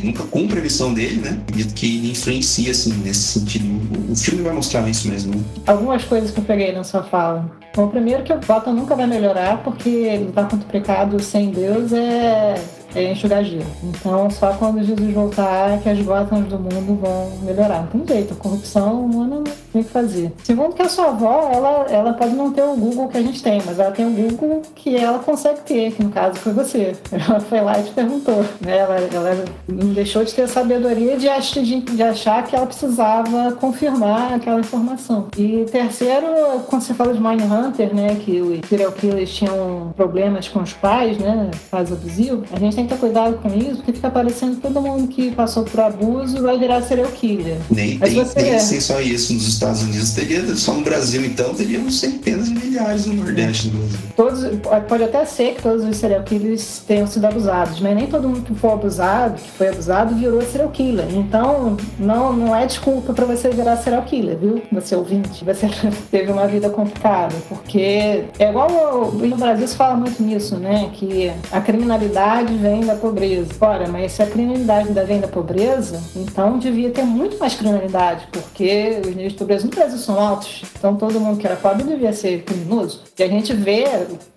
nunca 0.03 0.23
cumpre 0.23 0.59
a 0.59 0.61
missão 0.61 0.93
dele, 0.93 1.21
né? 1.21 1.37
Acredito 1.47 1.73
que 1.73 2.09
influencia, 2.09 2.71
assim, 2.71 2.93
nesse 3.03 3.39
sentido. 3.39 3.65
O 4.09 4.15
filme 4.15 4.41
vai 4.41 4.53
mostrar 4.53 4.87
isso 4.87 5.09
mesmo. 5.09 5.35
Né? 5.35 5.43
Algumas 5.67 6.03
coisas 6.05 6.31
que 6.31 6.39
eu 6.39 6.43
peguei 6.43 6.71
na 6.71 6.83
sua 6.83 7.03
fala. 7.03 7.49
Bom, 7.75 7.89
primeiro 7.89 8.23
que 8.23 8.33
o 8.33 8.39
Gotham 8.39 8.73
nunca 8.73 8.95
vai 8.95 9.05
melhorar, 9.05 9.61
porque 9.63 10.17
lutar 10.17 10.47
contra 10.47 10.67
o 10.67 10.71
pecado 10.71 11.21
sem 11.21 11.51
Deus 11.51 11.91
é 11.91 12.55
é 12.95 13.11
enxugar 13.11 13.43
gelo. 13.43 13.65
Então, 13.83 14.29
só 14.29 14.53
quando 14.53 14.83
Jesus 14.83 15.13
voltar 15.13 15.79
que 15.79 15.89
as 15.89 15.99
gotas 16.01 16.45
do 16.45 16.59
mundo 16.59 16.99
vão 17.01 17.31
melhorar. 17.43 17.87
Não 17.93 18.01
tem 18.05 18.17
jeito, 18.17 18.33
a 18.33 18.37
corrupção 18.37 19.05
humana 19.05 19.37
não 19.37 19.43
tem 19.43 19.83
que 19.83 19.89
fazer. 19.89 20.31
Segundo 20.43 20.73
que 20.73 20.81
a 20.81 20.89
sua 20.89 21.07
avó, 21.07 21.49
ela, 21.53 21.85
ela 21.89 22.13
pode 22.13 22.33
não 22.33 22.51
ter 22.51 22.63
o 22.63 22.75
Google 22.75 23.07
que 23.07 23.17
a 23.17 23.21
gente 23.21 23.41
tem, 23.43 23.61
mas 23.65 23.79
ela 23.79 23.91
tem 23.91 24.05
o 24.05 24.11
Google 24.11 24.61
que 24.75 24.95
ela 24.95 25.19
consegue 25.19 25.61
ter, 25.61 25.91
que 25.91 26.03
no 26.03 26.09
caso 26.09 26.35
foi 26.39 26.53
você. 26.53 26.95
Ela 27.27 27.39
foi 27.39 27.61
lá 27.61 27.79
e 27.79 27.83
te 27.83 27.91
perguntou. 27.91 28.45
Né? 28.61 28.77
Ela, 28.77 28.95
ela 28.95 29.45
não 29.67 29.93
deixou 29.93 30.23
de 30.23 30.33
ter 30.33 30.43
a 30.43 30.47
sabedoria 30.47 31.17
de, 31.17 31.27
ach, 31.27 31.53
de, 31.53 31.81
de 31.81 32.03
achar 32.03 32.43
que 32.43 32.55
ela 32.55 32.65
precisava 32.65 33.51
confirmar 33.53 34.33
aquela 34.33 34.59
informação. 34.59 35.27
E 35.37 35.65
terceiro, 35.71 36.27
quando 36.67 36.83
você 36.83 36.93
fala 36.93 37.13
de 37.13 37.19
Mindhunter, 37.19 37.93
né, 37.93 38.15
que 38.15 38.39
os 38.39 38.67
serial 38.67 38.91
killers 38.91 39.33
tinham 39.33 39.93
problemas 39.95 40.47
com 40.47 40.61
os 40.61 40.73
pais, 40.73 41.17
né, 41.17 41.49
pais 41.69 41.91
abusivos, 41.91 42.47
a 42.53 42.59
gente 42.59 42.76
tem 42.77 42.85
que 42.85 42.93
ter 42.93 42.99
cuidado 42.99 43.37
com 43.37 43.49
isso, 43.49 43.77
porque 43.77 43.93
fica 43.93 44.11
parecendo 44.11 44.57
que 44.57 44.61
todo 44.61 44.79
mundo 44.79 45.07
que 45.07 45.31
passou 45.31 45.63
por 45.63 45.79
abuso 45.79 46.43
vai 46.43 46.59
virar 46.59 46.83
serial 46.83 47.09
killer. 47.09 47.57
Nem 47.71 47.97
Mas 47.97 48.13
tem, 48.13 48.23
você 48.23 48.41
nem 48.41 48.51
é. 48.51 48.59
só 48.59 49.01
isso 49.01 49.33
nos 49.33 49.47
Estados 49.47 49.81
Unidos, 49.81 50.11
teria 50.11 50.55
só 50.55 50.73
no 50.73 50.83
Brasil 50.83 51.25
então, 51.25 51.55
teríamos 51.55 51.99
centenas 51.99 52.49
de 52.49 52.53
milhares 52.53 53.07
no 53.07 53.15
Nordeste 53.15 53.69
do 53.69 53.77
Brasil. 53.79 53.97
Todos, 54.15 54.43
pode 54.87 55.03
até 55.03 55.25
ser 55.25 55.55
que 55.55 55.63
todos 55.63 55.83
os 55.83 55.97
serial 55.97 56.21
killers 56.21 56.83
tenham 56.87 57.07
sido 57.07 57.25
abusados, 57.25 57.79
mas 57.79 57.95
nem 57.95 58.05
todo 58.05 58.29
mundo 58.29 58.41
que 58.41 58.53
foi 58.53 58.71
abusado, 58.71 59.41
que 59.41 59.51
foi 59.51 59.69
abusado, 59.69 60.13
virou 60.13 60.39
serial 60.43 60.69
killer. 60.69 61.07
Então, 61.15 61.77
não, 61.97 62.31
não 62.31 62.55
é 62.55 62.67
desculpa 62.67 63.11
para 63.11 63.25
você 63.25 63.49
virar 63.49 63.77
serial 63.77 64.03
killer, 64.03 64.37
viu? 64.37 64.61
Você 64.71 64.95
ouvinte, 64.95 65.43
você 65.43 65.67
teve 66.11 66.31
uma 66.31 66.45
vida 66.47 66.69
complicada, 66.69 67.33
porque 67.49 68.25
é 68.37 68.49
igual 68.49 69.11
no 69.13 69.35
Brasil 69.35 69.67
se 69.67 69.75
fala 69.75 69.95
muito 69.95 70.21
nisso, 70.21 70.57
né? 70.57 70.91
Que 70.93 71.31
a 71.51 71.59
criminalidade 71.59 72.53
vem 72.67 72.81
da 72.81 72.95
pobreza. 72.95 73.51
Ora, 73.61 73.87
mas 73.87 74.11
se 74.11 74.21
a 74.21 74.27
criminalidade 74.27 74.89
ainda 74.89 75.05
vem 75.05 75.21
da 75.21 75.27
pobreza, 75.27 76.01
então 76.15 76.59
devia 76.59 76.89
ter 76.89 77.03
muito 77.03 77.37
mais 77.37 77.55
criminalidade, 77.55 78.27
porque 78.31 78.99
os 79.01 79.07
níveis 79.07 79.33
de 79.33 79.37
pobreza 79.37 79.65
no 79.65 79.71
Brasil 79.71 79.97
são 79.97 80.19
altos. 80.19 80.63
Então 80.77 80.95
todo 80.95 81.19
mundo 81.19 81.39
que 81.39 81.47
era 81.47 81.55
pobre 81.55 81.83
devia 81.83 82.11
ser 82.11 82.43
criminoso. 82.43 83.03
E 83.17 83.23
a 83.23 83.27
gente 83.27 83.53
vê 83.53 83.85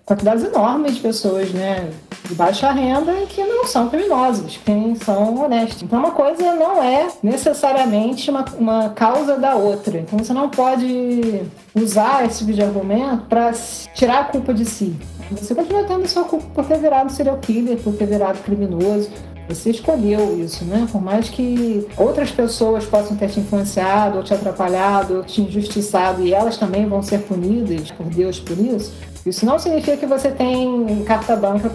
quantidades 0.05 0.43
enormes 0.43 0.95
de 0.95 1.01
pessoas, 1.01 1.51
né, 1.51 1.89
de 2.27 2.33
baixa 2.35 2.71
renda 2.71 3.13
que 3.27 3.43
não 3.43 3.65
são 3.65 3.89
criminosos, 3.89 4.57
que 4.57 4.95
são 5.03 5.43
honestos. 5.43 5.83
Então 5.83 5.99
uma 5.99 6.11
coisa 6.11 6.53
não 6.55 6.81
é 6.81 7.07
necessariamente 7.21 8.29
uma, 8.29 8.45
uma 8.57 8.89
causa 8.89 9.37
da 9.37 9.55
outra. 9.55 9.99
Então 9.99 10.17
você 10.19 10.33
não 10.33 10.49
pode 10.49 11.41
usar 11.75 12.25
esse 12.25 12.39
tipo 12.39 12.53
de 12.53 12.63
argumento 12.63 13.25
para 13.27 13.51
tirar 13.93 14.19
a 14.21 14.23
culpa 14.25 14.53
de 14.53 14.65
si. 14.65 14.95
Você 15.31 15.55
continua 15.55 15.83
tendo 15.85 16.07
sua 16.07 16.23
culpa 16.23 16.45
por 16.53 16.65
ter 16.65 16.77
virado 16.77 17.11
serial 17.11 17.37
killer, 17.37 17.77
por 17.77 17.93
ter 17.93 18.05
virado 18.05 18.39
criminoso. 18.43 19.09
Você 19.47 19.71
escolheu 19.71 20.39
isso, 20.39 20.63
né? 20.65 20.87
Por 20.91 21.01
mais 21.01 21.29
que 21.29 21.87
outras 21.97 22.31
pessoas 22.31 22.85
possam 22.85 23.17
ter 23.17 23.29
te 23.29 23.39
influenciado, 23.39 24.17
ou 24.17 24.23
te 24.23 24.33
atrapalhado, 24.33 25.17
ou 25.17 25.23
te 25.23 25.41
injustiçado, 25.41 26.25
e 26.25 26.33
elas 26.33 26.57
também 26.57 26.85
vão 26.87 27.01
ser 27.01 27.19
punidas 27.19 27.91
por 27.91 28.05
Deus 28.05 28.39
por 28.39 28.57
isso, 28.57 28.93
isso 29.25 29.45
não 29.45 29.59
significa 29.59 29.97
que 29.97 30.05
você 30.05 30.31
tem 30.31 31.03
carta 31.05 31.35
branca 31.35 31.69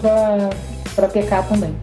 para 0.95 1.07
pecar 1.07 1.47
também. 1.47 1.75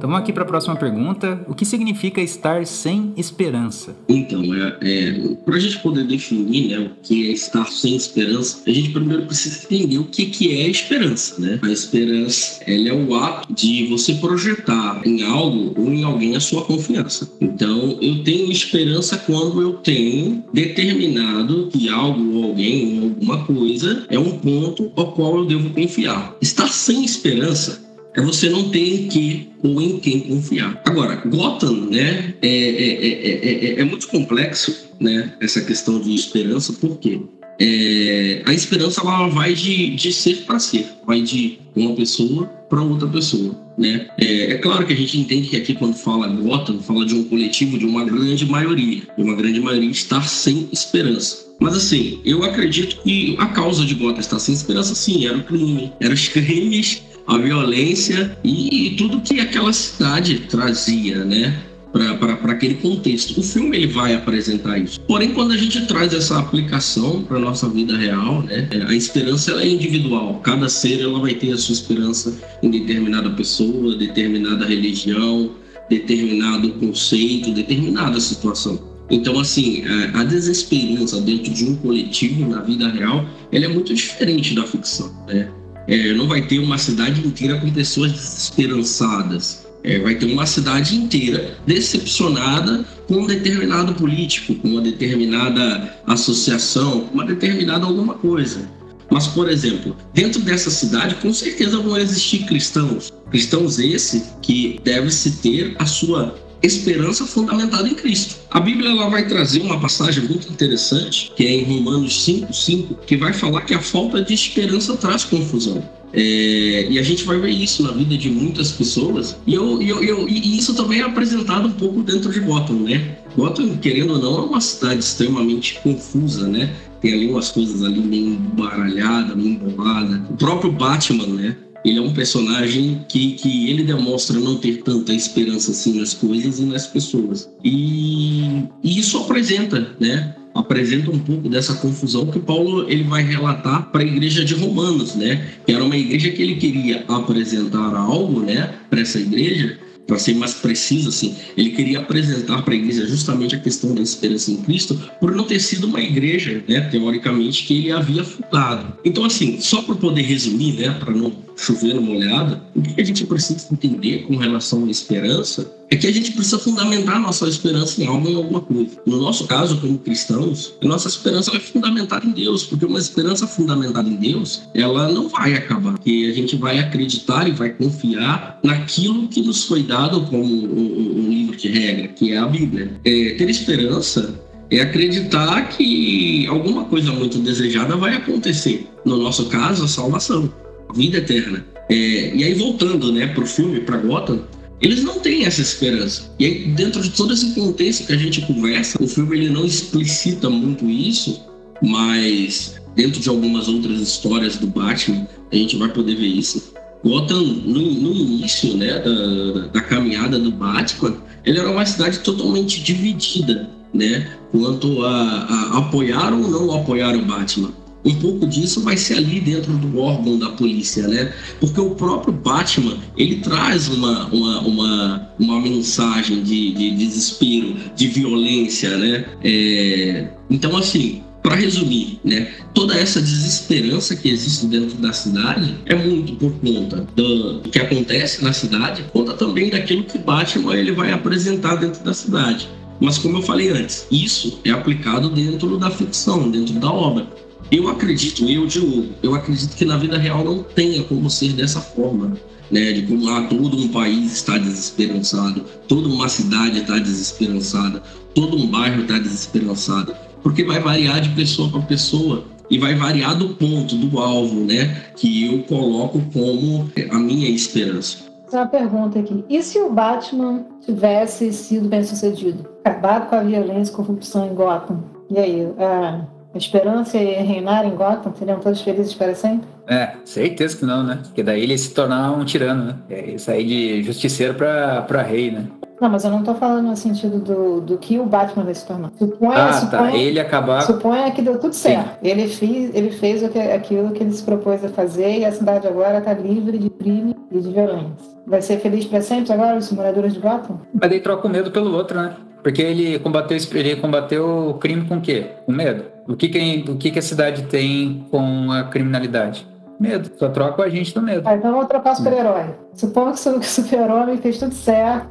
Vamos 0.00 0.18
aqui 0.18 0.32
para 0.32 0.44
a 0.44 0.46
próxima 0.46 0.74
pergunta. 0.76 1.44
O 1.46 1.54
que 1.54 1.66
significa 1.66 2.22
estar 2.22 2.66
sem 2.66 3.12
esperança? 3.18 3.94
Então, 4.08 4.42
é, 4.54 4.78
é 4.80 5.34
para 5.44 5.56
a 5.56 5.58
gente 5.58 5.78
poder 5.80 6.04
definir 6.06 6.70
né, 6.70 6.78
o 6.78 7.02
que 7.02 7.28
é 7.28 7.32
estar 7.32 7.66
sem 7.66 7.96
esperança, 7.96 8.62
a 8.66 8.70
gente 8.70 8.90
primeiro 8.90 9.26
precisa 9.26 9.64
entender 9.64 9.98
o 9.98 10.04
que, 10.04 10.26
que 10.26 10.58
é 10.58 10.68
esperança. 10.68 11.40
Né? 11.40 11.58
A 11.62 11.70
esperança 11.70 12.62
ela 12.66 12.88
é 12.88 12.92
o 12.92 13.14
ato 13.14 13.52
de 13.52 13.86
você 13.88 14.14
projetar 14.14 15.02
em 15.04 15.22
algo 15.22 15.74
ou 15.76 15.92
em 15.92 16.02
alguém 16.02 16.34
a 16.34 16.40
sua 16.40 16.64
confiança. 16.64 17.30
Então, 17.38 17.98
eu 18.00 18.24
tenho 18.24 18.50
esperança 18.50 19.18
quando 19.18 19.60
eu 19.60 19.74
tenho 19.74 20.42
determinado 20.52 21.68
que 21.70 21.90
algo 21.90 22.36
ou 22.36 22.44
alguém 22.44 22.98
ou 22.98 23.04
alguma 23.10 23.44
coisa 23.44 24.06
é 24.08 24.18
um 24.18 24.38
ponto 24.38 24.90
ao 24.96 25.12
qual 25.12 25.36
eu 25.36 25.44
devo 25.44 25.68
confiar. 25.70 26.34
Estar 26.40 26.68
sem 26.68 27.04
esperança 27.04 27.89
é 28.14 28.20
você 28.20 28.48
não 28.48 28.70
ter 28.70 28.94
em 28.94 29.08
que 29.08 29.50
ou 29.62 29.80
em 29.80 29.98
quem 29.98 30.20
confiar. 30.20 30.80
Agora, 30.84 31.16
Gotham, 31.26 31.86
né, 31.90 32.34
é, 32.42 32.48
é, 32.48 33.76
é, 33.76 33.80
é, 33.80 33.84
muito 33.84 34.08
complexo, 34.08 34.88
né, 34.98 35.32
essa 35.40 35.60
questão 35.60 36.00
de 36.00 36.14
esperança, 36.14 36.72
porque 36.74 37.20
é, 37.60 38.42
a 38.46 38.54
esperança 38.54 39.00
ela 39.02 39.28
vai 39.28 39.52
de, 39.52 39.94
de 39.94 40.12
ser 40.12 40.44
para 40.46 40.58
ser, 40.58 40.86
vai 41.06 41.20
de 41.20 41.58
uma 41.76 41.94
pessoa 41.94 42.46
para 42.70 42.80
outra 42.80 43.08
pessoa, 43.08 43.54
né? 43.76 44.08
É, 44.16 44.52
é, 44.52 44.54
claro 44.58 44.86
que 44.86 44.92
a 44.92 44.96
gente 44.96 45.18
entende 45.18 45.48
que 45.48 45.56
aqui 45.56 45.74
quando 45.74 45.94
fala 45.94 46.28
Gotham, 46.28 46.78
fala 46.80 47.04
de 47.04 47.14
um 47.14 47.24
coletivo, 47.24 47.76
de 47.76 47.84
uma 47.84 48.04
grande 48.04 48.46
maioria, 48.46 49.02
de 49.16 49.22
uma 49.22 49.34
grande 49.34 49.60
maioria 49.60 49.90
estar 49.90 50.22
sem 50.28 50.68
esperança. 50.72 51.50
Mas 51.58 51.76
assim, 51.76 52.20
eu 52.24 52.42
acredito 52.44 53.02
que 53.02 53.34
a 53.38 53.46
causa 53.46 53.84
de 53.84 53.94
Gotham 53.94 54.20
estar 54.20 54.38
sem 54.38 54.54
esperança, 54.54 54.94
sim, 54.94 55.26
era 55.26 55.36
o 55.36 55.42
crime, 55.42 55.92
eram 56.00 56.14
os 56.14 56.28
crimes 56.28 57.02
a 57.26 57.38
violência 57.38 58.36
e 58.42 58.94
tudo 58.98 59.20
que 59.20 59.40
aquela 59.40 59.72
cidade 59.72 60.40
trazia, 60.48 61.24
né? 61.24 61.62
para 61.92 62.52
aquele 62.52 62.74
contexto. 62.74 63.40
O 63.40 63.42
filme 63.42 63.76
ele 63.76 63.86
vai 63.88 64.14
apresentar 64.14 64.78
isso. 64.78 65.00
Porém, 65.00 65.32
quando 65.32 65.52
a 65.52 65.56
gente 65.56 65.86
traz 65.86 66.14
essa 66.14 66.38
aplicação 66.38 67.22
para 67.22 67.38
nossa 67.38 67.68
vida 67.68 67.96
real, 67.96 68.42
né, 68.42 68.68
a 68.86 68.94
esperança 68.94 69.50
ela 69.50 69.62
é 69.62 69.68
individual. 69.68 70.40
Cada 70.44 70.68
ser 70.68 71.00
ela 71.00 71.18
vai 71.18 71.34
ter 71.34 71.52
a 71.52 71.58
sua 71.58 71.72
esperança 71.72 72.38
em 72.62 72.70
determinada 72.70 73.30
pessoa, 73.30 73.96
determinada 73.96 74.64
religião, 74.64 75.50
determinado 75.88 76.70
conceito, 76.74 77.52
determinada 77.52 78.20
situação. 78.20 78.88
Então, 79.10 79.40
assim, 79.40 79.82
a 80.14 80.22
desesperança 80.22 81.20
dentro 81.20 81.52
de 81.52 81.64
um 81.64 81.74
coletivo 81.74 82.48
na 82.48 82.62
vida 82.62 82.88
real, 82.88 83.26
ela 83.50 83.64
é 83.64 83.68
muito 83.68 83.92
diferente 83.92 84.54
da 84.54 84.62
ficção, 84.64 85.12
né? 85.26 85.50
É, 85.90 86.12
não 86.12 86.28
vai 86.28 86.40
ter 86.40 86.60
uma 86.60 86.78
cidade 86.78 87.20
inteira 87.26 87.58
com 87.58 87.68
pessoas 87.68 88.12
desesperançadas. 88.12 89.66
É, 89.82 89.98
vai 89.98 90.14
ter 90.14 90.26
uma 90.26 90.46
cidade 90.46 90.94
inteira 90.94 91.58
decepcionada 91.66 92.84
com 93.08 93.22
um 93.22 93.26
determinado 93.26 93.92
político, 93.94 94.54
com 94.54 94.68
uma 94.68 94.80
determinada 94.80 96.00
associação, 96.06 97.00
com 97.00 97.14
uma 97.14 97.24
determinada 97.24 97.86
alguma 97.86 98.14
coisa. 98.14 98.70
Mas, 99.10 99.26
por 99.26 99.50
exemplo, 99.50 99.96
dentro 100.14 100.40
dessa 100.42 100.70
cidade, 100.70 101.16
com 101.16 101.34
certeza 101.34 101.80
vão 101.80 101.98
existir 101.98 102.46
cristãos. 102.46 103.12
Cristãos 103.28 103.80
esse 103.80 104.22
que 104.40 104.80
deve-se 104.84 105.38
ter 105.38 105.74
a 105.80 105.86
sua 105.86 106.38
esperança 106.62 107.26
fundamentada 107.26 107.88
em 107.88 107.94
Cristo. 107.94 108.36
A 108.50 108.60
Bíblia 108.60 108.90
ela 108.90 109.08
vai 109.08 109.26
trazer 109.26 109.60
uma 109.60 109.80
passagem 109.80 110.24
muito 110.24 110.48
interessante, 110.50 111.32
que 111.34 111.46
é 111.46 111.50
em 111.50 111.64
Romanos 111.64 112.26
5,5, 112.26 112.98
que 113.06 113.16
vai 113.16 113.32
falar 113.32 113.62
que 113.62 113.74
a 113.74 113.80
falta 113.80 114.22
de 114.22 114.34
esperança 114.34 114.96
traz 114.96 115.24
confusão. 115.24 115.82
É, 116.12 116.88
e 116.90 116.98
a 116.98 117.02
gente 117.02 117.24
vai 117.24 117.38
ver 117.38 117.50
isso 117.50 117.82
na 117.82 117.92
vida 117.92 118.16
de 118.16 118.28
muitas 118.28 118.72
pessoas. 118.72 119.36
E, 119.46 119.54
eu, 119.54 119.80
eu, 119.80 120.02
eu, 120.02 120.28
e 120.28 120.58
isso 120.58 120.74
também 120.74 121.00
é 121.00 121.04
apresentado 121.04 121.68
um 121.68 121.72
pouco 121.72 122.02
dentro 122.02 122.32
de 122.32 122.40
Gotham, 122.40 122.80
né? 122.80 123.18
Gotham, 123.36 123.76
querendo 123.76 124.14
ou 124.14 124.18
não, 124.18 124.38
é 124.38 124.42
uma 124.46 124.60
cidade 124.60 125.00
extremamente 125.00 125.78
confusa, 125.82 126.48
né? 126.48 126.74
Tem 127.00 127.14
ali 127.14 127.28
umas 127.28 127.50
coisas 127.50 127.82
ali 127.82 128.00
meio 128.00 128.34
embaralhadas, 128.34 129.36
meio 129.36 129.50
emboladas. 129.50 130.20
O 130.28 130.34
próprio 130.34 130.72
Batman, 130.72 131.26
né? 131.26 131.56
Ele 131.84 131.98
é 131.98 132.02
um 132.02 132.12
personagem 132.12 133.04
que, 133.08 133.32
que 133.32 133.70
ele 133.70 133.82
demonstra 133.84 134.38
não 134.38 134.56
ter 134.56 134.82
tanta 134.82 135.12
esperança 135.12 135.70
assim 135.70 135.98
nas 135.98 136.14
coisas 136.14 136.58
e 136.58 136.64
nas 136.64 136.86
pessoas. 136.86 137.50
E, 137.64 138.64
e 138.82 138.98
isso 138.98 139.18
apresenta, 139.18 139.96
né? 139.98 140.34
apresenta 140.54 141.10
um 141.10 141.18
pouco 141.18 141.48
dessa 141.48 141.74
confusão 141.74 142.26
que 142.26 142.38
Paulo 142.38 142.90
ele 142.90 143.04
vai 143.04 143.22
relatar 143.22 143.90
para 143.90 144.02
a 144.02 144.04
igreja 144.04 144.44
de 144.44 144.54
Romanos, 144.54 145.14
né? 145.14 145.48
Que 145.64 145.72
era 145.72 145.84
uma 145.84 145.96
igreja 145.96 146.30
que 146.30 146.42
ele 146.42 146.56
queria 146.56 147.04
apresentar 147.08 147.94
algo, 147.94 148.40
né, 148.40 148.74
para 148.88 149.00
essa 149.00 149.18
igreja, 149.18 149.78
para 150.06 150.18
ser 150.18 150.34
mais 150.34 150.54
preciso, 150.54 151.08
assim, 151.08 151.36
ele 151.56 151.70
queria 151.70 152.00
apresentar 152.00 152.62
para 152.62 152.74
a 152.74 152.76
igreja 152.76 153.06
justamente 153.06 153.54
a 153.54 153.60
questão 153.60 153.94
da 153.94 154.02
esperança 154.02 154.50
em 154.50 154.56
Cristo, 154.56 155.00
por 155.20 155.34
não 155.34 155.44
ter 155.44 155.60
sido 155.60 155.86
uma 155.86 156.00
igreja, 156.00 156.62
né, 156.66 156.80
teoricamente, 156.80 157.64
que 157.64 157.78
ele 157.78 157.92
havia 157.92 158.24
fundado. 158.24 158.92
Então, 159.04 159.24
assim, 159.24 159.60
só 159.60 159.82
para 159.82 159.94
poder 159.94 160.22
resumir, 160.22 160.74
né, 160.74 160.90
para 160.98 161.12
não 161.12 161.32
chover 161.56 161.94
no 161.94 162.02
molhado, 162.02 162.60
o 162.74 162.82
que 162.82 163.00
a 163.00 163.04
gente 163.04 163.24
precisa 163.24 163.68
entender 163.70 164.24
com 164.26 164.36
relação 164.36 164.84
à 164.84 164.90
esperança 164.90 165.79
é 165.90 165.96
que 165.96 166.06
a 166.06 166.12
gente 166.12 166.30
precisa 166.32 166.58
fundamentar 166.58 167.20
nossa 167.20 167.48
esperança 167.48 168.00
em 168.00 168.06
algo, 168.06 168.28
em 168.28 168.36
alguma 168.36 168.60
coisa. 168.60 168.90
No 169.04 169.20
nosso 169.20 169.46
caso, 169.48 169.80
como 169.80 169.98
cristãos, 169.98 170.72
a 170.80 170.86
nossa 170.86 171.08
esperança 171.08 171.54
é 171.54 171.58
fundamentada 171.58 172.24
em 172.24 172.30
Deus, 172.30 172.62
porque 172.62 172.86
uma 172.86 172.98
esperança 172.98 173.46
fundamentada 173.46 174.08
em 174.08 174.14
Deus, 174.14 174.62
ela 174.72 175.10
não 175.10 175.28
vai 175.28 175.54
acabar, 175.54 175.92
porque 175.94 176.28
a 176.30 176.34
gente 176.34 176.54
vai 176.54 176.78
acreditar 176.78 177.48
e 177.48 177.50
vai 177.50 177.70
confiar 177.70 178.60
naquilo 178.62 179.26
que 179.26 179.42
nos 179.42 179.64
foi 179.64 179.82
dado 179.82 180.20
como 180.26 180.44
um, 180.44 181.26
um 181.26 181.28
livro 181.28 181.56
de 181.56 181.68
regra, 181.68 182.08
que 182.08 182.32
é 182.32 182.38
a 182.38 182.46
Bíblia. 182.46 182.92
É, 183.04 183.34
ter 183.34 183.50
esperança 183.50 184.32
é 184.70 184.80
acreditar 184.80 185.68
que 185.70 186.46
alguma 186.46 186.84
coisa 186.84 187.10
muito 187.10 187.38
desejada 187.38 187.96
vai 187.96 188.14
acontecer. 188.14 188.88
No 189.04 189.16
nosso 189.16 189.46
caso, 189.46 189.84
a 189.84 189.88
salvação, 189.88 190.52
a 190.88 190.92
vida 190.92 191.18
eterna. 191.18 191.66
É, 191.88 192.36
e 192.36 192.44
aí, 192.44 192.54
voltando 192.54 193.10
né, 193.10 193.26
para 193.26 193.42
o 193.42 193.46
filme, 193.46 193.80
para 193.80 193.96
Gotham, 193.96 194.44
eles 194.80 195.04
não 195.04 195.18
têm 195.20 195.44
essa 195.44 195.60
esperança. 195.60 196.30
E 196.38 196.44
aí, 196.44 196.64
dentro 196.68 197.02
de 197.02 197.10
todo 197.10 197.32
esse 197.34 197.54
contexto 197.54 198.06
que 198.06 198.12
a 198.12 198.16
gente 198.16 198.40
conversa, 198.42 199.02
o 199.02 199.06
filme 199.06 199.36
ele 199.36 199.50
não 199.50 199.64
explicita 199.64 200.48
muito 200.48 200.88
isso, 200.88 201.40
mas 201.82 202.80
dentro 202.96 203.20
de 203.20 203.28
algumas 203.28 203.68
outras 203.68 204.00
histórias 204.00 204.56
do 204.56 204.66
Batman, 204.66 205.26
a 205.52 205.56
gente 205.56 205.76
vai 205.76 205.88
poder 205.88 206.16
ver 206.16 206.26
isso. 206.26 206.72
Gotham, 207.04 207.40
no, 207.40 207.80
no 207.80 208.14
início 208.14 208.76
né, 208.76 208.98
da, 208.98 209.66
da, 209.68 209.80
caminhada 209.80 210.38
do 210.38 210.50
Batman, 210.50 211.16
ele 211.44 211.58
era 211.58 211.70
uma 211.70 211.86
cidade 211.86 212.18
totalmente 212.20 212.82
dividida, 212.82 213.68
né, 213.92 214.30
quanto 214.50 215.02
a, 215.04 215.12
a 215.12 215.78
apoiar 215.78 216.32
ou 216.32 216.48
não 216.48 216.74
apoiar 216.76 217.16
o 217.16 217.24
Batman 217.24 217.72
um 218.04 218.14
pouco 218.14 218.46
disso 218.46 218.82
vai 218.82 218.96
ser 218.96 219.18
ali 219.18 219.40
dentro 219.40 219.72
do 219.72 219.98
órgão 219.98 220.38
da 220.38 220.50
polícia, 220.50 221.06
né? 221.06 221.32
Porque 221.60 221.80
o 221.80 221.90
próprio 221.90 222.32
Batman, 222.32 222.96
ele 223.16 223.36
traz 223.36 223.88
uma, 223.88 224.26
uma, 224.26 224.60
uma, 224.60 225.28
uma 225.38 225.60
mensagem 225.60 226.42
de, 226.42 226.72
de 226.72 226.90
desespero, 226.92 227.76
de 227.94 228.08
violência, 228.08 228.96
né? 228.96 229.26
É... 229.44 230.28
Então, 230.48 230.76
assim, 230.76 231.22
para 231.42 231.54
resumir, 231.54 232.20
né, 232.24 232.52
toda 232.74 232.94
essa 232.94 233.20
desesperança 233.20 234.14
que 234.14 234.28
existe 234.28 234.66
dentro 234.66 234.96
da 234.98 235.12
cidade 235.12 235.74
é 235.86 235.94
muito 235.94 236.34
por 236.34 236.52
conta 236.52 237.06
do 237.16 237.60
que 237.60 237.78
acontece 237.78 238.44
na 238.44 238.52
cidade, 238.52 239.04
conta 239.12 239.32
também 239.32 239.70
daquilo 239.70 240.04
que 240.04 240.18
Batman 240.18 240.76
ele 240.76 240.92
vai 240.92 241.12
apresentar 241.12 241.76
dentro 241.76 242.04
da 242.04 242.12
cidade. 242.12 242.68
Mas 243.00 243.16
como 243.16 243.38
eu 243.38 243.42
falei 243.42 243.70
antes, 243.70 244.06
isso 244.10 244.60
é 244.64 244.70
aplicado 244.70 245.30
dentro 245.30 245.78
da 245.78 245.90
ficção, 245.90 246.50
dentro 246.50 246.74
da 246.74 246.92
obra. 246.92 247.26
Eu 247.70 247.88
acredito, 247.88 248.44
eu, 248.48 248.66
Diogo, 248.66 249.10
eu 249.22 249.34
acredito 249.34 249.76
que 249.76 249.84
na 249.84 249.96
vida 249.96 250.18
real 250.18 250.44
não 250.44 250.62
tenha 250.62 251.04
como 251.04 251.30
ser 251.30 251.52
dessa 251.52 251.80
forma. 251.80 252.36
Né, 252.70 252.92
de 252.92 253.02
como 253.02 253.24
lá 253.24 253.48
todo 253.48 253.76
um 253.76 253.88
país 253.88 254.32
está 254.32 254.56
desesperançado, 254.56 255.64
toda 255.88 256.06
uma 256.06 256.28
cidade 256.28 256.78
está 256.78 257.00
desesperançada, 257.00 258.00
todo 258.32 258.56
um 258.56 258.68
bairro 258.68 259.02
está 259.02 259.18
desesperançado, 259.18 260.14
porque 260.40 260.62
vai 260.62 260.78
variar 260.78 261.20
de 261.20 261.30
pessoa 261.30 261.68
para 261.68 261.80
pessoa 261.80 262.44
e 262.70 262.78
vai 262.78 262.94
variar 262.94 263.36
do 263.36 263.56
ponto, 263.56 263.96
do 263.96 264.20
alvo, 264.20 264.60
né, 264.60 265.02
que 265.16 265.46
eu 265.46 265.64
coloco 265.64 266.22
como 266.32 266.88
a 267.10 267.18
minha 267.18 267.50
esperança. 267.50 268.18
Uma 268.52 268.66
pergunta 268.66 269.18
aqui: 269.18 269.44
e 269.48 269.62
se 269.62 269.78
o 269.78 269.92
Batman 269.92 270.64
tivesse 270.84 271.52
sido 271.52 271.88
bem 271.88 272.02
sucedido, 272.04 272.68
acabado 272.84 273.28
com 273.28 273.36
a 273.36 273.42
violência 273.42 273.92
e 273.92 273.94
corrupção 273.96 274.46
em 274.46 274.54
Gotham? 274.54 275.02
E 275.30 275.38
aí, 275.38 275.68
ah, 275.78 276.24
a 276.24 276.39
esperança 276.58 277.16
é 277.16 277.42
reinar 277.42 277.86
em 277.86 277.94
Gotham? 277.94 278.34
Seriam 278.34 278.58
todos 278.58 278.80
felizes 278.82 279.14
para 279.14 279.34
sempre? 279.34 279.68
É, 279.86 280.14
certeza 280.24 280.76
que 280.76 280.84
não, 280.84 281.02
né? 281.02 281.20
Porque 281.22 281.42
daí 281.42 281.62
ele 281.62 281.76
se 281.78 281.94
tornar 281.94 282.32
um 282.32 282.44
tirano, 282.44 282.84
né? 282.84 282.96
É, 283.08 283.38
sair 283.38 283.64
de 283.64 284.02
justiceiro 284.02 284.54
para 284.54 285.22
rei, 285.22 285.50
né? 285.50 285.66
Não, 286.00 286.08
mas 286.08 286.24
eu 286.24 286.30
não 286.30 286.42
tô 286.42 286.54
falando 286.54 286.86
no 286.86 286.96
sentido 286.96 287.38
do, 287.38 287.80
do 287.82 287.98
que 287.98 288.18
o 288.18 288.24
Batman 288.24 288.64
vai 288.64 288.74
se 288.74 288.86
tornar. 288.86 289.10
Suponha, 289.18 289.64
ah, 289.64 289.72
suponha, 289.74 290.10
tá. 290.10 290.16
Ele 290.16 290.40
acabar. 290.40 290.80
Suponha 290.80 291.30
que 291.30 291.42
deu 291.42 291.58
tudo 291.58 291.74
certo. 291.74 292.18
Ele 292.22 292.48
fez, 292.48 292.94
ele 292.94 293.10
fez 293.10 293.42
o 293.42 293.50
que, 293.50 293.58
aquilo 293.58 294.10
que 294.12 294.22
ele 294.22 294.32
se 294.32 294.42
propôs 294.42 294.82
a 294.82 294.88
fazer 294.88 295.40
e 295.40 295.44
a 295.44 295.52
cidade 295.52 295.86
agora 295.86 296.18
está 296.18 296.32
livre 296.32 296.78
de 296.78 296.88
crime 296.88 297.36
e 297.52 297.60
de 297.60 297.70
violência. 297.70 298.10
Vai 298.46 298.62
ser 298.62 298.78
feliz 298.78 299.04
para 299.04 299.20
sempre 299.20 299.52
agora, 299.52 299.76
os 299.76 299.92
moradores 299.92 300.32
de 300.32 300.40
Gotham? 300.40 300.80
Mas 300.94 301.10
daí 301.10 301.20
troca 301.20 301.46
o 301.46 301.50
medo 301.50 301.70
pelo 301.70 301.94
outro, 301.94 302.16
né? 302.16 302.34
Porque 302.62 302.80
ele 302.80 303.18
combateu, 303.18 303.56
ele 303.74 303.96
combateu 303.96 304.70
o 304.70 304.74
crime 304.74 305.06
com 305.06 305.16
o 305.16 305.20
quê? 305.20 305.46
Com 305.66 305.72
medo. 305.72 306.04
O 306.26 306.36
que, 306.36 306.48
que, 306.48 306.84
o 306.88 306.96
que, 306.96 307.10
que 307.10 307.18
a 307.18 307.22
cidade 307.22 307.62
tem 307.64 308.26
com 308.30 308.70
a 308.72 308.84
criminalidade? 308.84 309.66
Medo. 310.00 310.30
Só 310.38 310.48
troca 310.48 310.82
a 310.82 310.88
gente 310.88 311.12
do 311.12 311.20
medo. 311.20 311.42
Ah, 311.46 311.54
então 311.54 311.72
vamos 311.72 311.86
trocar 311.86 312.14
o 312.14 312.16
super-herói. 312.16 312.74
Supongo 312.94 313.34
que 313.34 313.48
o 313.48 313.62
super-homem 313.62 314.38
fez 314.38 314.58
tudo 314.58 314.74
certo. 314.74 315.28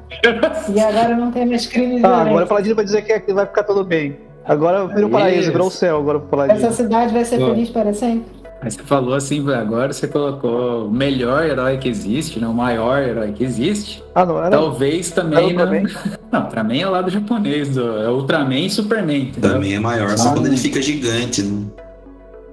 e 0.71 0.79
agora 0.79 1.15
não 1.15 1.31
tem 1.31 1.47
mais 1.47 1.65
crime 1.65 1.99
Ah, 2.03 2.21
agora 2.21 2.45
o 2.45 2.47
Paladino 2.47 2.75
vai 2.75 2.85
dizer 2.85 3.01
que 3.01 3.33
vai 3.33 3.47
ficar 3.47 3.63
tudo 3.63 3.83
bem. 3.83 4.17
Agora 4.45 4.87
virou 4.87 5.09
o 5.09 5.11
paraíso, 5.11 5.51
virou 5.51 5.67
o 5.67 5.71
céu 5.71 5.97
agora 5.97 6.19
pro 6.19 6.29
Paladino. 6.29 6.59
Essa 6.59 6.71
cidade 6.71 7.11
vai 7.11 7.25
ser 7.25 7.39
Bom. 7.39 7.49
feliz 7.49 7.69
para 7.69 7.93
sempre? 7.93 8.39
Aí 8.61 8.69
você 8.69 8.83
falou 8.83 9.15
assim, 9.15 9.49
agora 9.53 9.91
você 9.93 10.07
colocou 10.07 10.85
o 10.85 10.91
melhor 10.91 11.45
herói 11.45 11.77
que 11.77 11.87
existe, 11.87 12.39
né? 12.39 12.47
O 12.47 12.53
maior 12.53 13.01
herói 13.01 13.31
que 13.31 13.43
existe. 13.43 14.03
Ah, 14.13 14.25
não 14.25 14.37
era? 14.37 14.51
Talvez 14.51 15.11
também 15.11 15.53
não. 15.53 15.65
Não, 16.31 16.45
pra 16.45 16.63
mim 16.63 16.79
é 16.79 16.87
o 16.87 16.91
lado 16.91 17.09
japonês, 17.09 17.69
do, 17.69 17.97
é 17.97 18.07
Ultraman 18.07 18.59
e 18.59 18.69
Superman. 18.69 19.29
Entendeu? 19.29 19.53
Também 19.53 19.73
é 19.73 19.79
maior, 19.79 20.15
só 20.15 20.31
quando 20.31 20.45
ele 20.45 20.57
fica 20.57 20.79
gigante, 20.79 21.41
né? 21.41 21.65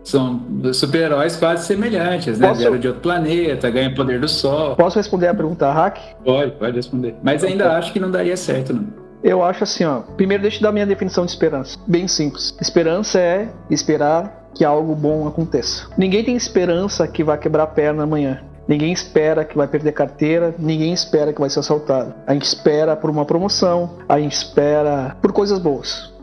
São 0.06 0.40
super-heróis 0.72 1.34
quase 1.34 1.66
semelhantes, 1.66 2.38
né? 2.38 2.46
Posso... 2.46 2.60
Vieram 2.60 2.78
de 2.78 2.86
outro 2.86 3.02
planeta, 3.02 3.68
ganham 3.68 3.92
poder 3.92 4.20
do 4.20 4.28
sol. 4.28 4.76
Posso 4.76 4.96
responder 4.96 5.26
a 5.26 5.34
pergunta, 5.34 5.68
Hack? 5.72 5.98
Pode, 6.24 6.52
pode 6.52 6.76
responder. 6.76 7.16
Mas 7.24 7.42
ainda 7.42 7.76
acho 7.76 7.92
que 7.92 7.98
não 7.98 8.08
daria 8.08 8.36
certo, 8.36 8.72
não. 8.72 8.86
Eu 9.20 9.42
acho 9.42 9.64
assim, 9.64 9.84
ó. 9.84 10.02
Primeiro, 10.16 10.44
deixa 10.44 10.58
eu 10.58 10.62
dar 10.62 10.70
minha 10.70 10.86
definição 10.86 11.24
de 11.24 11.32
esperança. 11.32 11.76
Bem 11.88 12.06
simples. 12.06 12.56
Esperança 12.60 13.18
é 13.18 13.48
esperar 13.68 14.48
que 14.54 14.64
algo 14.64 14.94
bom 14.94 15.26
aconteça. 15.26 15.88
Ninguém 15.98 16.22
tem 16.22 16.36
esperança 16.36 17.08
que 17.08 17.24
vai 17.24 17.36
quebrar 17.36 17.64
a 17.64 17.66
perna 17.66 18.04
amanhã. 18.04 18.42
Ninguém 18.68 18.92
espera 18.92 19.44
que 19.44 19.56
vai 19.56 19.66
perder 19.66 19.90
carteira, 19.90 20.54
ninguém 20.56 20.92
espera 20.92 21.32
que 21.32 21.40
vai 21.40 21.50
ser 21.50 21.58
assaltado. 21.58 22.14
A 22.24 22.32
gente 22.32 22.44
espera 22.44 22.94
por 22.94 23.10
uma 23.10 23.24
promoção, 23.24 23.96
a 24.08 24.20
gente 24.20 24.34
espera 24.34 25.16
por 25.20 25.32
coisas 25.32 25.58
boas. 25.58 26.14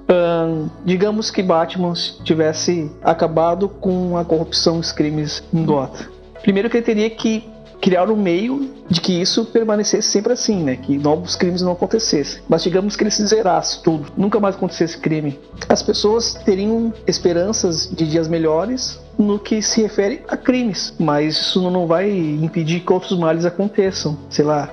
Digamos 0.86 1.30
que 1.32 1.42
Batman 1.42 1.94
tivesse 2.24 2.92
acabado 3.04 3.68
com 3.70 4.18
a 4.18 4.26
corrupção 4.26 4.78
e 4.78 4.80
os 4.80 4.92
crimes 4.92 5.44
em 5.54 5.66
Gotham. 5.66 6.08
Primeiro 6.42 6.70
que 6.70 6.78
ele 6.78 6.86
teria 6.86 7.10
que 7.10 7.53
criar 7.84 8.10
um 8.10 8.16
meio 8.16 8.72
de 8.90 9.02
que 9.02 9.12
isso 9.22 9.44
permanecesse 9.44 10.08
sempre 10.10 10.32
assim, 10.32 10.64
né? 10.64 10.78
Que 10.78 10.98
novos 10.98 11.36
crimes 11.36 11.62
não 11.62 11.74
acontecessem. 11.74 12.42
Mas 12.48 12.64
digamos 12.64 12.96
que 12.96 13.04
ele 13.04 13.12
se 13.12 13.28
zerasse 13.28 13.84
tudo, 13.84 14.10
nunca 14.16 14.40
mais 14.40 14.56
acontecesse 14.56 14.98
crime. 14.98 15.38
As 15.68 15.84
pessoas 15.84 16.34
teriam 16.34 16.94
esperanças 17.06 17.90
de 17.94 18.10
dias 18.10 18.30
melhores 18.30 18.98
no 19.20 19.38
que 19.38 19.62
se 19.62 19.82
refere 19.82 20.22
a 20.30 20.38
crimes, 20.38 20.94
mas 20.98 21.36
isso 21.36 21.70
não 21.70 21.86
vai 21.86 22.10
impedir 22.10 22.80
que 22.80 22.94
outros 22.94 23.20
males 23.20 23.44
aconteçam. 23.44 24.18
Sei 24.30 24.46
lá, 24.46 24.70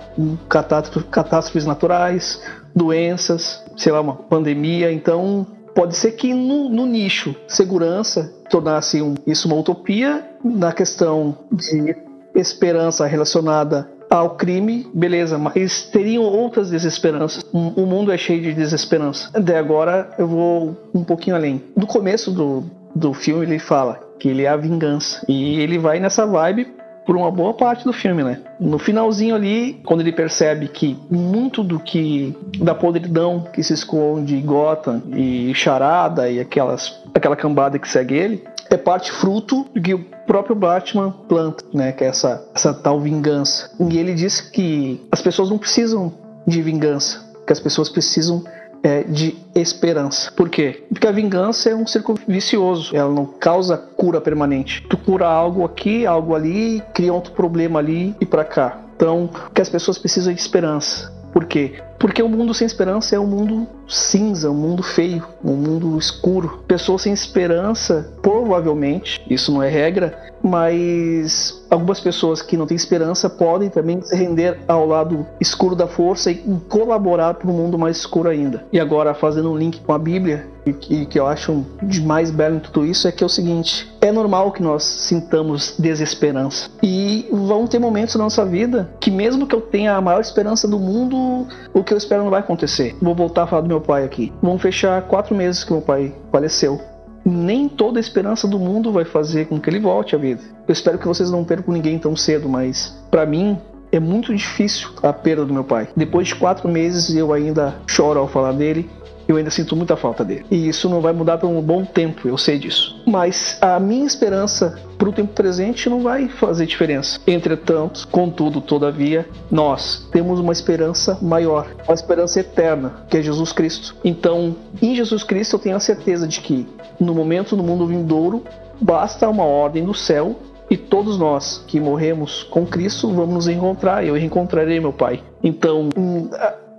catástrofes 0.48 1.66
naturais, 1.66 2.40
doenças, 2.74 3.60
sei 3.76 3.90
lá, 3.90 4.00
uma 4.00 4.14
pandemia. 4.14 4.92
Então, 4.92 5.44
pode 5.74 5.96
ser 5.96 6.12
que 6.12 6.32
no, 6.32 6.68
no 6.68 6.86
nicho 6.86 7.34
segurança 7.48 8.32
tornasse 8.48 9.02
um, 9.02 9.14
isso 9.26 9.48
uma 9.48 9.56
utopia 9.56 10.24
na 10.44 10.72
questão 10.72 11.36
de 11.50 11.96
esperança 12.34 13.06
relacionada 13.06 13.88
ao 14.10 14.30
crime, 14.30 14.88
beleza, 14.92 15.38
mas 15.38 15.84
teriam 15.84 16.24
outras 16.24 16.70
desesperanças. 16.70 17.44
O 17.52 17.86
mundo 17.86 18.10
é 18.10 18.18
cheio 18.18 18.42
de 18.42 18.52
desesperança. 18.52 19.30
Até 19.32 19.56
agora 19.56 20.10
eu 20.18 20.26
vou 20.26 20.76
um 20.92 21.04
pouquinho 21.04 21.36
além. 21.36 21.62
No 21.76 21.86
começo 21.86 22.32
do, 22.32 22.64
do 22.94 23.14
filme 23.14 23.46
ele 23.46 23.58
fala 23.60 24.00
que 24.18 24.28
ele 24.28 24.42
é 24.42 24.48
a 24.48 24.56
vingança. 24.56 25.24
E 25.28 25.60
ele 25.60 25.78
vai 25.78 26.00
nessa 26.00 26.26
vibe 26.26 26.66
por 27.06 27.16
uma 27.16 27.30
boa 27.30 27.54
parte 27.54 27.84
do 27.84 27.92
filme, 27.92 28.22
né? 28.22 28.40
No 28.60 28.78
finalzinho 28.78 29.34
ali, 29.34 29.80
quando 29.84 30.00
ele 30.00 30.12
percebe 30.12 30.68
que 30.68 30.98
muito 31.10 31.62
do 31.62 31.80
que 31.80 32.36
da 32.58 32.74
podridão 32.74 33.44
que 33.52 33.62
se 33.62 33.72
esconde 33.72 34.40
Gotham 34.40 35.02
e 35.14 35.52
Charada 35.54 36.28
e 36.28 36.38
aquelas 36.38 37.00
aquela 37.14 37.34
cambada 37.34 37.78
que 37.78 37.88
segue 37.88 38.14
ele, 38.14 38.44
é 38.70 38.76
parte 38.76 39.10
fruto 39.10 39.66
do 39.74 39.82
que 39.82 39.92
o 39.92 39.98
próprio 40.26 40.54
Batman 40.54 41.10
planta, 41.28 41.64
né? 41.74 41.92
Que 41.92 42.04
é 42.04 42.06
essa, 42.06 42.48
essa 42.54 42.72
tal 42.72 43.00
vingança. 43.00 43.70
E 43.80 43.98
ele 43.98 44.14
diz 44.14 44.40
que 44.40 45.04
as 45.10 45.20
pessoas 45.20 45.50
não 45.50 45.58
precisam 45.58 46.12
de 46.46 46.62
vingança, 46.62 47.28
que 47.46 47.52
as 47.52 47.60
pessoas 47.60 47.88
precisam 47.88 48.44
é, 48.82 49.02
de 49.02 49.36
esperança. 49.54 50.30
Por 50.32 50.48
quê? 50.48 50.84
Porque 50.88 51.06
a 51.06 51.12
vingança 51.12 51.68
é 51.68 51.74
um 51.74 51.86
círculo 51.86 52.18
vicioso, 52.26 52.96
ela 52.96 53.12
não 53.12 53.26
causa 53.26 53.76
cura 53.76 54.20
permanente. 54.20 54.86
Tu 54.88 54.96
cura 54.96 55.26
algo 55.26 55.64
aqui, 55.64 56.06
algo 56.06 56.34
ali, 56.34 56.82
cria 56.94 57.12
outro 57.12 57.32
problema 57.32 57.78
ali 57.78 58.14
e 58.20 58.26
para 58.26 58.44
cá. 58.44 58.78
Então, 58.96 59.28
que 59.54 59.60
as 59.60 59.68
pessoas 59.68 59.98
precisam 59.98 60.32
de 60.32 60.40
esperança. 60.40 61.12
Por 61.32 61.44
quê? 61.44 61.82
Porque 62.00 62.22
o 62.22 62.28
mundo 62.30 62.54
sem 62.54 62.66
esperança 62.66 63.14
é 63.14 63.20
um 63.20 63.26
mundo 63.26 63.68
cinza, 63.86 64.50
um 64.50 64.54
mundo 64.54 64.82
feio, 64.82 65.22
um 65.44 65.52
mundo 65.52 65.98
escuro. 65.98 66.64
Pessoas 66.66 67.02
sem 67.02 67.12
esperança, 67.12 68.10
provavelmente, 68.22 69.22
isso 69.28 69.52
não 69.52 69.62
é 69.62 69.68
regra, 69.68 70.18
mas 70.42 71.62
algumas 71.70 72.00
pessoas 72.00 72.40
que 72.40 72.56
não 72.56 72.66
têm 72.66 72.76
esperança 72.76 73.28
podem 73.28 73.68
também 73.68 74.00
se 74.00 74.16
render 74.16 74.58
ao 74.66 74.86
lado 74.86 75.26
escuro 75.38 75.76
da 75.76 75.86
força 75.86 76.30
e 76.30 76.36
colaborar 76.68 77.34
para 77.34 77.50
um 77.50 77.52
mundo 77.52 77.78
mais 77.78 77.98
escuro 77.98 78.30
ainda. 78.30 78.64
E 78.72 78.80
agora, 78.80 79.12
fazendo 79.12 79.52
um 79.52 79.56
link 79.56 79.80
com 79.80 79.92
a 79.92 79.98
Bíblia, 79.98 80.48
e 80.64 80.72
que, 80.72 81.06
que 81.06 81.18
eu 81.18 81.26
acho 81.26 81.64
de 81.82 82.00
mais 82.02 82.30
belo 82.30 82.56
em 82.56 82.60
tudo 82.60 82.84
isso 82.84 83.08
é 83.08 83.12
que 83.12 83.22
é 83.22 83.26
o 83.26 83.30
seguinte: 83.30 83.90
é 84.00 84.12
normal 84.12 84.52
que 84.52 84.62
nós 84.62 84.82
sintamos 84.82 85.74
desesperança. 85.78 86.70
E 86.82 87.28
vão 87.30 87.66
ter 87.66 87.78
momentos 87.78 88.14
na 88.14 88.24
nossa 88.24 88.44
vida 88.44 88.90
que, 89.00 89.10
mesmo 89.10 89.46
que 89.46 89.54
eu 89.54 89.60
tenha 89.60 89.94
a 89.96 90.00
maior 90.00 90.20
esperança 90.20 90.68
do 90.68 90.78
mundo, 90.78 91.46
o 91.72 91.82
que 91.82 91.89
eu 91.94 91.98
espero 91.98 92.22
não 92.22 92.30
vai 92.30 92.40
acontecer. 92.40 92.96
Vou 93.00 93.14
voltar 93.14 93.44
a 93.44 93.46
falar 93.46 93.62
do 93.62 93.68
meu 93.68 93.80
pai 93.80 94.04
aqui. 94.04 94.32
Vamos 94.42 94.62
fechar 94.62 95.02
quatro 95.02 95.34
meses 95.34 95.64
que 95.64 95.72
meu 95.72 95.82
pai 95.82 96.12
faleceu 96.30 96.80
nem 97.24 97.68
toda 97.68 97.98
a 97.98 98.00
esperança 98.00 98.48
do 98.48 98.58
mundo 98.58 98.92
vai 98.92 99.04
fazer 99.04 99.46
com 99.46 99.60
que 99.60 99.68
ele 99.68 99.78
volte 99.78 100.14
à 100.14 100.18
vida. 100.18 100.40
Eu 100.66 100.72
espero 100.72 100.98
que 100.98 101.06
vocês 101.06 101.30
não 101.30 101.44
percam 101.44 101.74
ninguém 101.74 101.98
tão 101.98 102.16
cedo, 102.16 102.48
mas 102.48 102.98
para 103.10 103.26
mim 103.26 103.58
é 103.92 103.98
muito 103.98 104.34
difícil 104.34 104.88
a 105.02 105.12
perda 105.12 105.44
do 105.44 105.52
meu 105.52 105.64
pai. 105.64 105.88
Depois 105.96 106.28
de 106.28 106.36
quatro 106.36 106.68
meses 106.68 107.14
eu 107.14 107.32
ainda 107.32 107.74
choro 107.86 108.20
ao 108.20 108.28
falar 108.28 108.52
dele 108.52 108.88
eu 109.30 109.36
ainda 109.36 109.50
sinto 109.50 109.76
muita 109.76 109.96
falta 109.96 110.24
dele. 110.24 110.44
E 110.50 110.68
isso 110.68 110.88
não 110.88 111.00
vai 111.00 111.12
mudar 111.12 111.38
por 111.38 111.48
um 111.48 111.60
bom 111.60 111.84
tempo, 111.84 112.28
eu 112.28 112.36
sei 112.36 112.58
disso. 112.58 113.00
Mas 113.06 113.58
a 113.60 113.78
minha 113.78 114.06
esperança 114.06 114.78
para 114.98 115.08
o 115.08 115.12
tempo 115.12 115.32
presente 115.32 115.88
não 115.88 116.02
vai 116.02 116.28
fazer 116.28 116.66
diferença. 116.66 117.20
Entretanto, 117.26 118.06
contudo, 118.08 118.60
todavia, 118.60 119.26
nós 119.50 120.06
temos 120.12 120.38
uma 120.38 120.52
esperança 120.52 121.18
maior, 121.22 121.68
uma 121.86 121.94
esperança 121.94 122.40
eterna, 122.40 123.04
que 123.08 123.16
é 123.16 123.22
Jesus 123.22 123.52
Cristo. 123.52 123.96
Então, 124.04 124.54
em 124.82 124.94
Jesus 124.94 125.22
Cristo, 125.22 125.56
eu 125.56 125.60
tenho 125.60 125.76
a 125.76 125.80
certeza 125.80 126.28
de 126.28 126.40
que 126.40 126.66
no 127.00 127.14
momento 127.14 127.56
no 127.56 127.62
mundo 127.62 127.86
vindouro, 127.86 128.44
basta 128.80 129.28
uma 129.28 129.44
ordem 129.44 129.84
do 129.84 129.94
céu 129.94 130.36
e 130.70 130.76
todos 130.76 131.18
nós 131.18 131.64
que 131.66 131.80
morremos 131.80 132.44
com 132.44 132.66
Cristo 132.66 133.08
vamos 133.08 133.34
nos 133.34 133.48
encontrar. 133.48 134.04
Eu 134.04 134.14
reencontrarei 134.14 134.78
meu 134.78 134.92
Pai. 134.92 135.22
Então, 135.42 135.88
hum, 135.96 136.28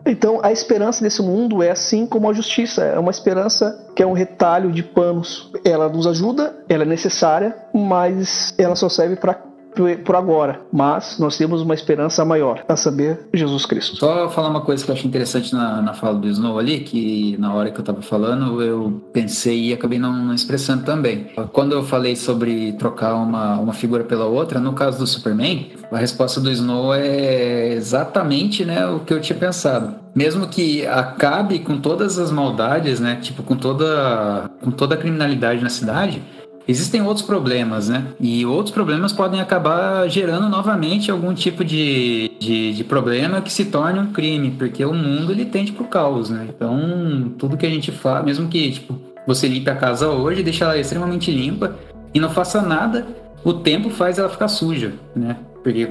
então, 0.06 0.40
a 0.44 0.52
esperança 0.52 1.04
desse 1.04 1.22
mundo 1.22 1.62
é 1.62 1.70
assim 1.70 2.06
como 2.06 2.30
a 2.30 2.34
justiça, 2.34 2.84
é 2.84 2.98
uma 2.98 3.12
esperança 3.12 3.88
que 3.96 4.02
é 4.02 4.06
um 4.06 4.14
retalho 4.14 4.72
de 4.72 4.82
panos. 4.82 5.52
Ela 5.64 5.88
nos 5.90 6.08
ajuda, 6.08 6.56
ela 6.68 6.84
é 6.84 6.86
necessária, 6.86 7.56
mas 7.74 8.54
ela 8.58 8.76
só 8.76 8.90
serve 8.90 9.16
para 9.16 9.34
por 10.04 10.16
agora, 10.16 10.62
mas 10.72 11.18
nós 11.20 11.38
temos 11.38 11.62
uma 11.62 11.74
esperança 11.74 12.24
maior, 12.26 12.64
a 12.68 12.76
saber, 12.76 13.28
Jesus 13.34 13.66
Cristo. 13.66 13.98
Só 13.98 14.30
falar 14.30 14.50
uma 14.50 14.62
coisa 14.62 14.84
que 14.84 14.92
eu 14.92 14.96
achei 14.96 15.08
interessante 15.08 15.54
na, 15.54 15.82
na 15.82 15.94
fala 15.94 16.18
do 16.18 16.28
Snow 16.28 16.60
ali, 16.60 16.82
que 16.82 17.36
na 17.40 17.54
hora 17.54 17.72
que 17.72 17.78
eu 17.78 17.82
estava 17.82 18.02
falando, 18.02 18.62
eu 18.62 19.02
pensei 19.14 19.70
e 19.70 19.74
acabei 19.74 20.00
não, 20.00 20.14
não, 20.14 20.34
expressando 20.34 20.84
também. 20.84 21.28
Quando 21.52 21.74
eu 21.74 21.84
falei 21.84 22.16
sobre 22.16 22.74
trocar 22.74 23.16
uma, 23.16 23.60
uma 23.60 23.74
figura 23.74 24.04
pela 24.04 24.26
outra, 24.26 24.60
no 24.60 24.74
caso 24.74 25.00
do 25.00 25.08
Superman, 25.08 25.72
a 25.92 25.98
resposta 25.98 26.40
do 26.40 26.52
Snow 26.52 26.94
é 26.94 27.74
exatamente 27.74 28.66
né, 28.66 28.86
o 28.88 29.00
que 29.00 29.14
eu 29.14 29.22
tinha 29.22 29.38
pensado. 29.38 29.96
Mesmo 30.14 30.48
que 30.48 30.86
acabe 30.88 31.60
com 31.60 31.78
todas 31.78 32.20
as 32.20 32.32
maldades, 32.32 33.00
né, 33.00 33.18
tipo, 33.22 33.44
com 33.44 33.56
toda, 33.56 34.50
com 34.62 34.72
toda 34.72 34.96
a 34.96 34.98
criminalidade 34.98 35.64
na 35.64 35.70
cidade, 35.70 36.22
Existem 36.68 37.02
outros 37.02 37.26
problemas, 37.26 37.90
né? 37.90 38.08
E 38.20 38.46
outros 38.46 38.74
problemas 38.74 39.12
podem 39.12 39.42
acabar 39.42 40.08
gerando 40.08 40.48
novamente 40.48 41.12
algum 41.12 41.34
tipo 41.34 41.64
de, 41.64 42.32
de, 42.40 42.74
de 42.74 42.84
problema 42.84 43.42
que 43.42 43.52
se 43.52 43.66
torne 43.66 44.00
um 44.00 44.12
crime, 44.14 44.52
porque 44.52 44.84
o 44.86 44.94
mundo 44.94 45.32
ele 45.32 45.46
tende 45.46 45.72
pro 45.72 45.86
caos, 45.86 46.30
né? 46.30 46.48
Então, 46.50 47.34
tudo 47.38 47.58
que 47.58 47.66
a 47.66 47.70
gente 47.70 47.92
faz, 47.92 48.24
mesmo 48.24 48.48
que 48.48 48.72
tipo, 48.72 48.98
você 49.26 49.48
limpe 49.48 49.70
a 49.70 49.76
casa 49.76 50.10
hoje, 50.10 50.44
deixa 50.44 50.66
ela 50.66 50.78
extremamente 50.78 51.32
limpa 51.32 51.76
e 52.14 52.20
não 52.20 52.30
faça 52.30 52.62
nada, 52.62 53.08
o 53.44 53.54
tempo 53.54 53.90
faz 53.90 54.20
ela 54.20 54.30
ficar 54.30 54.48
suja, 54.48 54.94
né? 55.16 55.38
Porque 55.64 55.88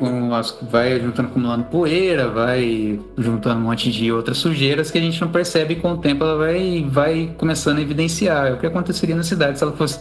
vai 0.63 1.01
juntando, 1.01 1.29
acumulando 1.29 1.65
poeira, 1.65 2.29
vai 2.29 2.99
juntando 3.17 3.61
um 3.61 3.65
monte 3.65 3.91
de 3.91 4.11
outras 4.11 4.39
sujeiras 4.39 4.91
que 4.91 4.99
a 4.99 5.01
gente 5.01 5.21
não 5.21 5.29
percebe 5.29 5.75
e 5.75 5.77
com 5.77 5.93
o 5.93 5.99
tempo 5.99 6.25
ela 6.25 6.37
vai, 6.37 6.85
vai 6.89 7.35
começando 7.39 7.79
a 7.79 7.81
evidenciar. 7.81 8.49
É 8.49 8.53
o 8.53 8.57
que 8.57 8.67
aconteceria 8.67 9.15
na 9.15 9.23
cidade 9.23 9.59
se 9.59 9.65
ela 9.65 9.73
fosse 9.73 10.01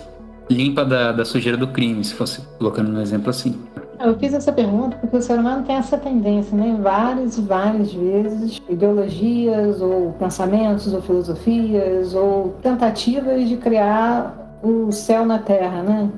limpa 0.49 0.83
da, 0.83 1.11
da 1.11 1.23
sujeira 1.23 1.57
do 1.57 1.67
crime, 1.67 2.03
se 2.03 2.13
fosse 2.13 2.41
colocando 2.57 2.91
um 2.91 3.01
exemplo 3.01 3.29
assim. 3.29 3.55
Eu 3.99 4.17
fiz 4.17 4.33
essa 4.33 4.51
pergunta 4.51 4.95
porque 4.97 5.17
o 5.17 5.21
ser 5.21 5.37
humano 5.37 5.65
tem 5.65 5.75
essa 5.75 5.97
tendência, 5.97 6.55
né? 6.55 6.77
Várias 6.81 7.37
e 7.37 7.41
várias 7.41 7.93
vezes, 7.93 8.61
ideologias, 8.69 9.81
ou 9.81 10.13
pensamentos, 10.13 10.93
ou 10.93 11.01
filosofias, 11.01 12.15
ou 12.15 12.55
tentativas 12.61 13.47
de 13.47 13.57
criar 13.57 14.57
o 14.63 14.89
céu 14.91 15.25
na 15.25 15.37
terra, 15.39 15.83
né? 15.83 16.09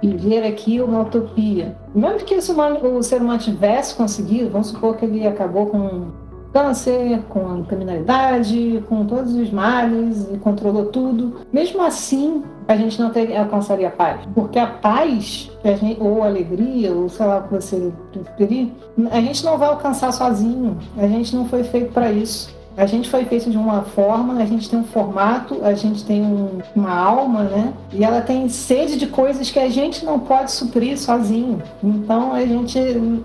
Viver 0.00 0.46
aqui 0.46 0.80
uma 0.80 1.00
utopia. 1.02 1.76
Mesmo 1.92 2.20
que 2.20 2.36
o 2.36 3.02
ser 3.02 3.20
humano 3.20 3.38
tivesse 3.38 3.96
conseguido, 3.96 4.50
vamos 4.50 4.68
supor 4.68 4.96
que 4.96 5.04
ele 5.04 5.26
acabou 5.26 5.66
com 5.66 6.12
câncer, 6.54 7.20
com 7.28 7.50
a 7.50 7.62
criminalidade, 7.64 8.82
com 8.88 9.04
todos 9.04 9.34
os 9.34 9.50
males 9.50 10.28
e 10.32 10.38
controlou 10.38 10.86
tudo. 10.86 11.40
Mesmo 11.52 11.82
assim, 11.82 12.44
a 12.68 12.76
gente 12.76 13.00
não 13.00 13.10
teria, 13.10 13.40
alcançaria 13.40 13.88
a 13.88 13.90
paz. 13.90 14.20
Porque 14.32 14.58
a 14.58 14.68
paz, 14.68 15.50
a 15.64 15.72
gente, 15.72 16.00
ou 16.00 16.22
alegria, 16.22 16.92
ou 16.92 17.08
sei 17.08 17.26
lá 17.26 17.38
o 17.38 17.42
que 17.42 17.54
você 17.54 17.92
preferir, 18.12 18.72
a 19.10 19.20
gente 19.20 19.44
não 19.44 19.58
vai 19.58 19.68
alcançar 19.68 20.12
sozinho. 20.12 20.78
A 20.96 21.08
gente 21.08 21.34
não 21.34 21.46
foi 21.46 21.64
feito 21.64 21.92
para 21.92 22.12
isso. 22.12 22.53
A 22.76 22.86
gente 22.86 23.08
foi 23.08 23.24
feito 23.24 23.50
de 23.50 23.56
uma 23.56 23.82
forma, 23.82 24.34
a 24.42 24.46
gente 24.46 24.68
tem 24.68 24.78
um 24.78 24.84
formato, 24.84 25.64
a 25.64 25.74
gente 25.74 26.04
tem 26.04 26.22
um, 26.22 26.58
uma 26.74 26.92
alma, 26.92 27.44
né? 27.44 27.72
E 27.92 28.02
ela 28.02 28.20
tem 28.20 28.48
sede 28.48 28.98
de 28.98 29.06
coisas 29.06 29.50
que 29.50 29.58
a 29.60 29.68
gente 29.68 30.04
não 30.04 30.18
pode 30.18 30.50
suprir 30.50 30.98
sozinho. 30.98 31.62
Então 31.82 32.32
a 32.32 32.44
gente, 32.44 32.78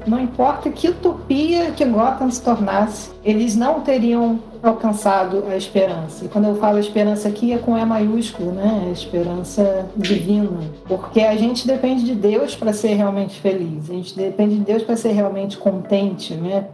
não 0.05 0.19
importa 0.19 0.69
que 0.69 0.89
utopia 0.89 1.71
que 1.71 1.83
Gotham 1.83 2.29
se 2.29 2.41
tornasse, 2.41 3.11
eles 3.23 3.55
não 3.55 3.81
teriam 3.81 4.39
alcançado 4.61 5.43
a 5.49 5.55
esperança. 5.55 6.25
E 6.25 6.27
quando 6.27 6.45
eu 6.45 6.55
falo 6.55 6.79
esperança 6.79 7.27
aqui 7.27 7.53
é 7.53 7.57
com 7.57 7.77
E 7.77 7.85
maiúsculo, 7.85 8.51
né? 8.51 8.85
A 8.87 8.91
esperança 8.91 9.87
divina. 9.95 10.59
Porque 10.87 11.21
a 11.21 11.35
gente 11.35 11.65
depende 11.67 12.03
de 12.03 12.15
Deus 12.15 12.55
para 12.55 12.73
ser 12.73 12.93
realmente 12.93 13.39
feliz. 13.39 13.89
A 13.89 13.93
gente 13.93 14.15
depende 14.15 14.55
de 14.55 14.61
Deus 14.61 14.83
para 14.83 14.95
ser 14.95 15.11
realmente 15.11 15.57
contente, 15.57 16.33
né? 16.33 16.65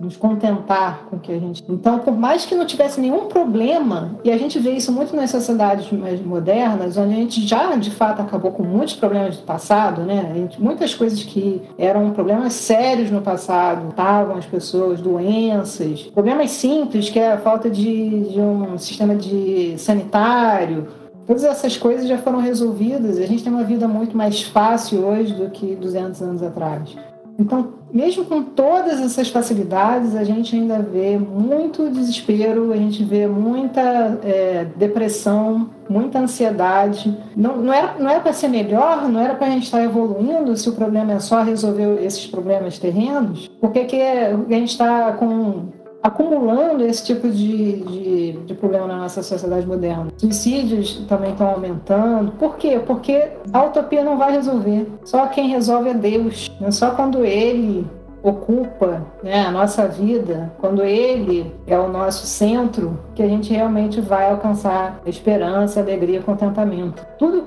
Nos 0.00 0.16
contentar 0.16 1.06
com 1.08 1.16
o 1.16 1.18
que 1.18 1.32
a 1.32 1.38
gente. 1.38 1.62
Então, 1.68 1.98
por 1.98 2.16
mais 2.16 2.44
que 2.44 2.54
não 2.54 2.66
tivesse 2.66 3.00
nenhum 3.00 3.26
problema, 3.26 4.16
e 4.24 4.30
a 4.30 4.38
gente 4.38 4.58
vê 4.58 4.72
isso 4.72 4.92
muito 4.92 5.14
nas 5.14 5.30
sociedades 5.30 5.90
mais 5.92 6.20
modernas, 6.20 6.96
onde 6.96 7.14
a 7.14 7.16
gente 7.16 7.46
já 7.46 7.76
de 7.76 7.90
fato 7.90 8.22
acabou 8.22 8.52
com 8.52 8.62
muitos 8.62 8.94
problemas 8.94 9.36
do 9.36 9.42
passado, 9.42 10.02
né? 10.02 10.32
Gente, 10.34 10.60
muitas 10.60 10.94
coisas 10.94 11.22
que 11.22 11.62
eram 11.76 12.10
problemas 12.10 12.54
sérios 12.54 13.10
no 13.10 13.20
passado, 13.20 13.88
estavam 13.90 14.36
as 14.36 14.46
pessoas 14.46 15.00
doenças, 15.00 16.02
problemas 16.02 16.50
simples 16.50 17.10
que 17.10 17.18
a 17.32 17.38
falta 17.38 17.70
de, 17.70 18.32
de 18.32 18.40
um 18.40 18.78
sistema 18.78 19.14
de 19.14 19.74
sanitário, 19.78 20.88
todas 21.26 21.44
essas 21.44 21.76
coisas 21.76 22.08
já 22.08 22.18
foram 22.18 22.40
resolvidas. 22.40 23.18
A 23.18 23.26
gente 23.26 23.44
tem 23.44 23.52
uma 23.52 23.64
vida 23.64 23.86
muito 23.86 24.16
mais 24.16 24.42
fácil 24.42 25.04
hoje 25.04 25.34
do 25.34 25.50
que 25.50 25.76
200 25.76 26.22
anos 26.22 26.42
atrás. 26.42 26.96
Então, 27.38 27.74
mesmo 27.92 28.24
com 28.24 28.42
todas 28.42 29.00
essas 29.00 29.28
facilidades, 29.28 30.16
a 30.16 30.24
gente 30.24 30.56
ainda 30.56 30.80
vê 30.80 31.16
muito 31.16 31.88
desespero, 31.88 32.72
a 32.72 32.76
gente 32.76 33.04
vê 33.04 33.28
muita 33.28 34.18
é, 34.24 34.66
depressão, 34.76 35.70
muita 35.88 36.18
ansiedade. 36.18 37.16
Não, 37.36 37.56
não 37.56 37.72
era, 37.72 37.94
não 37.98 38.20
para 38.20 38.32
ser 38.32 38.48
melhor, 38.48 39.08
não 39.08 39.20
era 39.20 39.34
para 39.34 39.46
a 39.46 39.50
gente 39.50 39.64
estar 39.64 39.82
evoluindo 39.82 40.56
se 40.56 40.68
o 40.68 40.72
problema 40.72 41.12
é 41.12 41.20
só 41.20 41.42
resolver 41.42 42.02
esses 42.04 42.26
problemas 42.26 42.78
terrenos. 42.78 43.48
Por 43.60 43.70
que, 43.70 43.84
que 43.84 44.02
a 44.02 44.34
gente 44.50 44.70
está 44.70 45.12
com 45.12 45.68
acumulando 46.02 46.84
esse 46.84 47.04
tipo 47.04 47.28
de, 47.28 47.82
de, 47.82 48.32
de, 48.32 48.54
problema 48.54 48.86
na 48.86 48.96
nossa 48.98 49.22
sociedade 49.22 49.66
moderna. 49.66 50.08
Suicídios 50.16 51.04
também 51.08 51.32
estão 51.32 51.48
aumentando. 51.48 52.32
Por 52.32 52.56
quê? 52.56 52.80
Porque 52.84 53.28
a 53.52 53.64
utopia 53.64 54.04
não 54.04 54.16
vai 54.16 54.32
resolver. 54.32 54.86
Só 55.04 55.26
quem 55.26 55.48
resolve 55.48 55.90
é 55.90 55.94
Deus. 55.94 56.50
É 56.60 56.70
só 56.70 56.90
quando 56.90 57.24
Ele 57.24 57.86
ocupa 58.22 59.02
né, 59.22 59.46
a 59.46 59.50
nossa 59.50 59.86
vida, 59.86 60.52
quando 60.58 60.82
Ele 60.82 61.52
é 61.66 61.78
o 61.78 61.88
nosso 61.88 62.26
centro, 62.26 62.98
que 63.14 63.22
a 63.22 63.28
gente 63.28 63.52
realmente 63.52 64.00
vai 64.00 64.30
alcançar 64.30 65.00
esperança, 65.06 65.80
alegria, 65.80 66.22
contentamento. 66.22 67.06
Tudo, 67.18 67.42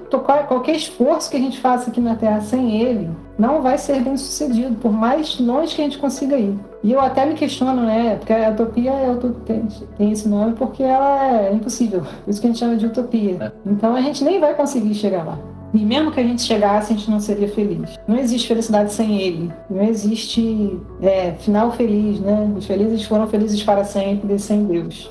qualquer 0.47 0.75
esforço 0.75 1.29
que 1.29 1.37
a 1.37 1.39
gente 1.39 1.59
faça 1.59 1.89
aqui 1.89 1.99
na 1.99 2.15
Terra 2.15 2.41
sem 2.41 2.81
Ele, 2.81 3.09
não 3.37 3.61
vai 3.61 3.77
ser 3.77 4.01
bem 4.01 4.15
sucedido, 4.17 4.75
por 4.75 4.91
mais 4.91 5.39
longe 5.39 5.75
que 5.75 5.81
a 5.81 5.85
gente 5.85 5.97
consiga 5.97 6.37
ir. 6.37 6.57
E 6.83 6.91
eu 6.91 6.99
até 6.99 7.25
me 7.25 7.35
questiono, 7.35 7.81
né? 7.83 8.15
Porque 8.15 8.33
a 8.33 8.49
utopia 8.49 8.91
é 8.91 9.15
tem, 9.45 9.67
tem 9.97 10.11
esse 10.11 10.27
nome 10.27 10.53
porque 10.53 10.83
ela 10.83 11.47
é 11.47 11.53
impossível. 11.53 12.01
Por 12.01 12.29
isso 12.29 12.41
que 12.41 12.47
a 12.47 12.49
gente 12.49 12.59
chama 12.59 12.75
de 12.75 12.85
utopia. 12.87 13.37
É. 13.39 13.51
Então 13.65 13.95
a 13.95 14.01
gente 14.01 14.23
nem 14.23 14.39
vai 14.39 14.53
conseguir 14.53 14.93
chegar 14.93 15.23
lá. 15.23 15.39
E 15.73 15.85
mesmo 15.85 16.11
que 16.11 16.19
a 16.19 16.23
gente 16.23 16.41
chegasse, 16.41 16.91
a 16.91 16.95
gente 16.95 17.09
não 17.09 17.19
seria 17.19 17.47
feliz. 17.47 17.97
Não 18.07 18.17
existe 18.17 18.47
felicidade 18.47 18.93
sem 18.93 19.21
ele. 19.21 19.51
Não 19.69 19.83
existe 19.83 20.77
é, 21.01 21.33
final 21.33 21.71
feliz, 21.71 22.19
né? 22.19 22.53
Os 22.57 22.65
felizes 22.65 23.03
foram 23.03 23.27
felizes 23.27 23.63
para 23.63 23.83
sempre 23.85 24.37
sem 24.37 24.65
Deus. 24.65 25.09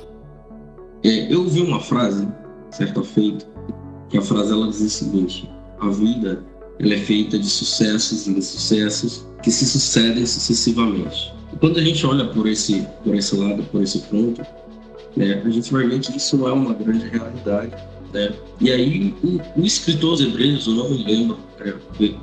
É, 1.02 1.32
eu 1.32 1.40
ouvi 1.40 1.62
uma 1.62 1.80
frase, 1.80 2.28
certa 2.70 3.02
feita, 3.02 3.46
que 4.10 4.18
a 4.18 4.22
frase 4.22 4.52
ela 4.52 4.66
diz 4.66 4.80
o 4.80 4.90
seguinte: 4.90 5.50
a 5.80 5.88
vida 5.88 6.44
ela 6.78 6.92
é 6.92 6.98
feita 6.98 7.38
de 7.38 7.48
sucessos 7.48 8.26
e 8.26 8.32
insucessos 8.32 9.26
que 9.42 9.50
se 9.50 9.64
sucedem 9.64 10.26
sucessivamente. 10.26 11.32
E 11.54 11.56
quando 11.56 11.78
a 11.78 11.82
gente 11.82 12.04
olha 12.06 12.26
por 12.26 12.46
esse, 12.46 12.86
por 13.02 13.14
esse 13.14 13.34
lado, 13.34 13.62
por 13.72 13.82
esse 13.82 14.00
ponto, 14.00 14.42
né, 15.16 15.42
a 15.42 15.50
gente 15.50 15.72
vai 15.72 15.86
ver 15.86 16.00
que 16.00 16.16
isso 16.16 16.36
não 16.36 16.48
é 16.48 16.52
uma 16.52 16.74
grande 16.74 17.08
realidade 17.08 17.74
né? 18.12 18.32
E 18.60 18.70
aí, 18.70 19.14
o, 19.22 19.60
o 19.60 19.64
escritor 19.64 20.10
aos 20.10 20.20
Hebreus, 20.20 20.66
eu 20.66 20.74
não 20.74 20.90
me 20.90 21.04
lembro 21.04 21.38
é, 21.60 21.74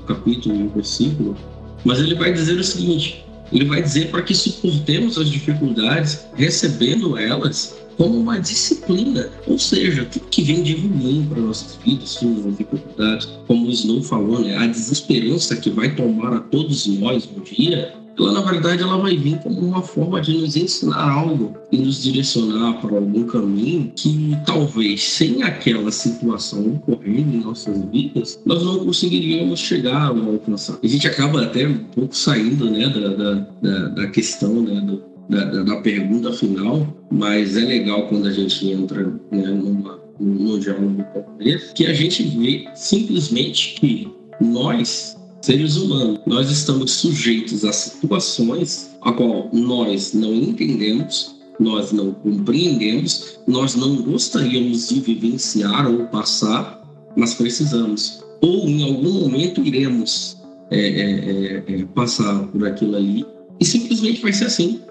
capítulo 0.07 0.55
e 0.55 0.67
versículo, 0.67 1.37
mas 1.83 1.99
ele 1.99 2.15
vai 2.15 2.33
dizer 2.33 2.59
o 2.59 2.63
seguinte: 2.63 3.25
ele 3.51 3.65
vai 3.65 3.81
dizer 3.81 4.09
para 4.09 4.21
que 4.21 4.33
suportemos 4.33 5.17
as 5.17 5.29
dificuldades, 5.29 6.25
recebendo 6.35 7.17
elas 7.17 7.77
como 7.97 8.19
uma 8.19 8.39
disciplina. 8.39 9.29
Ou 9.47 9.57
seja, 9.57 10.05
tudo 10.05 10.25
que 10.27 10.43
vem 10.43 10.61
de 10.61 10.75
ruim 10.75 11.25
para 11.27 11.41
nossas 11.41 11.77
vidas, 11.83 12.09
suas 12.09 12.55
dificuldades, 12.55 13.27
como 13.47 13.67
o 13.67 13.71
Snow 13.71 14.03
falou, 14.03 14.39
né, 14.39 14.55
a 14.55 14.67
desesperança 14.67 15.55
que 15.55 15.69
vai 15.69 15.95
tomar 15.95 16.33
a 16.33 16.39
todos 16.39 16.85
nós 16.85 17.27
um 17.35 17.41
dia, 17.41 17.95
ela 18.19 18.31
na 18.31 18.41
verdade 18.41 18.81
ela 18.81 18.97
vai 18.97 19.15
vir 19.15 19.37
como 19.39 19.59
uma 19.59 19.81
forma 19.81 20.19
de 20.19 20.33
nos 20.37 20.55
ensinar 20.55 21.11
algo 21.11 21.55
e 21.71 21.77
nos 21.77 22.01
direcionar 22.01 22.81
para 22.81 22.95
algum 22.95 23.23
caminho 23.25 23.91
que 23.95 24.35
talvez 24.45 25.03
sem 25.03 25.43
aquela 25.43 25.91
situação 25.91 26.81
ocorrendo 26.87 27.35
em 27.35 27.41
nossas 27.41 27.77
vidas 27.91 28.39
nós 28.45 28.63
não 28.63 28.79
conseguiríamos 28.79 29.59
chegar 29.59 30.11
ou 30.11 30.33
alcançar. 30.33 30.77
A 30.83 30.87
gente 30.87 31.07
acaba 31.07 31.43
até 31.43 31.67
um 31.67 31.77
pouco 31.77 32.15
saindo 32.15 32.69
né, 32.69 32.87
da, 32.89 33.35
da, 33.61 33.87
da, 33.89 34.07
questão 34.07 34.61
né, 34.61 34.81
do, 34.81 35.03
da, 35.29 35.63
da, 35.63 35.75
pergunta 35.81 36.31
final, 36.33 36.87
mas 37.11 37.57
é 37.57 37.61
legal 37.61 38.07
quando 38.07 38.27
a 38.27 38.31
gente 38.31 38.69
entra 38.69 39.03
né, 39.31 39.47
numa, 39.47 39.99
num 40.19 40.59
diálogo 40.59 41.03
como 41.13 41.37
que 41.75 41.85
a 41.85 41.93
gente 41.93 42.23
vê 42.23 42.65
simplesmente 42.75 43.75
que 43.79 44.11
nós 44.39 45.16
seres 45.41 45.77
humanos, 45.77 46.19
nós 46.25 46.49
estamos 46.51 46.91
sujeitos 46.91 47.63
a 47.63 47.71
situações 47.71 48.95
a 49.01 49.11
qual 49.11 49.49
nós 49.53 50.13
não 50.13 50.33
entendemos, 50.33 51.35
nós 51.59 51.91
não 51.91 52.13
compreendemos, 52.13 53.39
nós 53.47 53.75
não 53.75 54.01
gostaríamos 54.03 54.89
de 54.89 54.99
vivenciar 54.99 55.89
ou 55.89 56.05
passar, 56.07 56.83
mas 57.15 57.33
precisamos. 57.33 58.23
Ou 58.41 58.67
em 58.67 58.83
algum 58.83 59.21
momento 59.21 59.61
iremos 59.61 60.37
é, 60.69 60.79
é, 60.79 61.63
é, 61.67 61.81
é 61.81 61.85
passar 61.95 62.45
por 62.47 62.67
aquilo 62.67 62.95
ali 62.95 63.25
e 63.59 63.65
simplesmente 63.65 64.21
vai 64.21 64.33
ser 64.33 64.45
assim. 64.45 64.81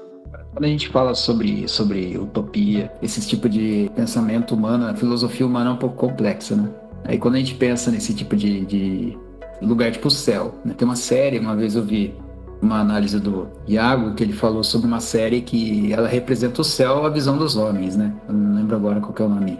Quando 0.52 0.64
a 0.64 0.68
gente 0.68 0.88
fala 0.88 1.14
sobre, 1.14 1.68
sobre 1.68 2.16
utopia, 2.16 2.90
esse 3.02 3.20
tipo 3.20 3.46
de 3.48 3.90
pensamento 3.94 4.54
humano, 4.54 4.86
a 4.86 4.96
filosofia 4.96 5.46
humana 5.46 5.70
é 5.70 5.72
um 5.74 5.76
pouco 5.76 5.96
complexa, 5.96 6.56
né? 6.56 6.70
Aí 7.04 7.18
quando 7.18 7.34
a 7.34 7.38
gente 7.38 7.54
pensa 7.54 7.90
nesse 7.90 8.14
tipo 8.14 8.34
de, 8.34 8.64
de 8.64 9.18
lugar 9.62 9.90
tipo 9.92 10.08
o 10.08 10.10
céu. 10.10 10.54
Né? 10.64 10.74
Tem 10.76 10.86
uma 10.86 10.96
série, 10.96 11.38
uma 11.38 11.56
vez 11.56 11.74
eu 11.74 11.82
vi 11.82 12.14
uma 12.60 12.80
análise 12.80 13.18
do 13.20 13.48
Iago, 13.66 14.14
que 14.14 14.22
ele 14.22 14.32
falou 14.32 14.64
sobre 14.64 14.86
uma 14.86 15.00
série 15.00 15.40
que 15.40 15.92
ela 15.92 16.08
representa 16.08 16.60
o 16.60 16.64
céu, 16.64 17.04
a 17.04 17.08
visão 17.08 17.36
dos 17.36 17.56
homens, 17.56 17.96
né? 17.96 18.12
Eu 18.28 18.34
não 18.34 18.56
lembro 18.56 18.76
agora 18.76 19.00
qual 19.00 19.14
é 19.18 19.30
o 19.30 19.34
nome, 19.34 19.58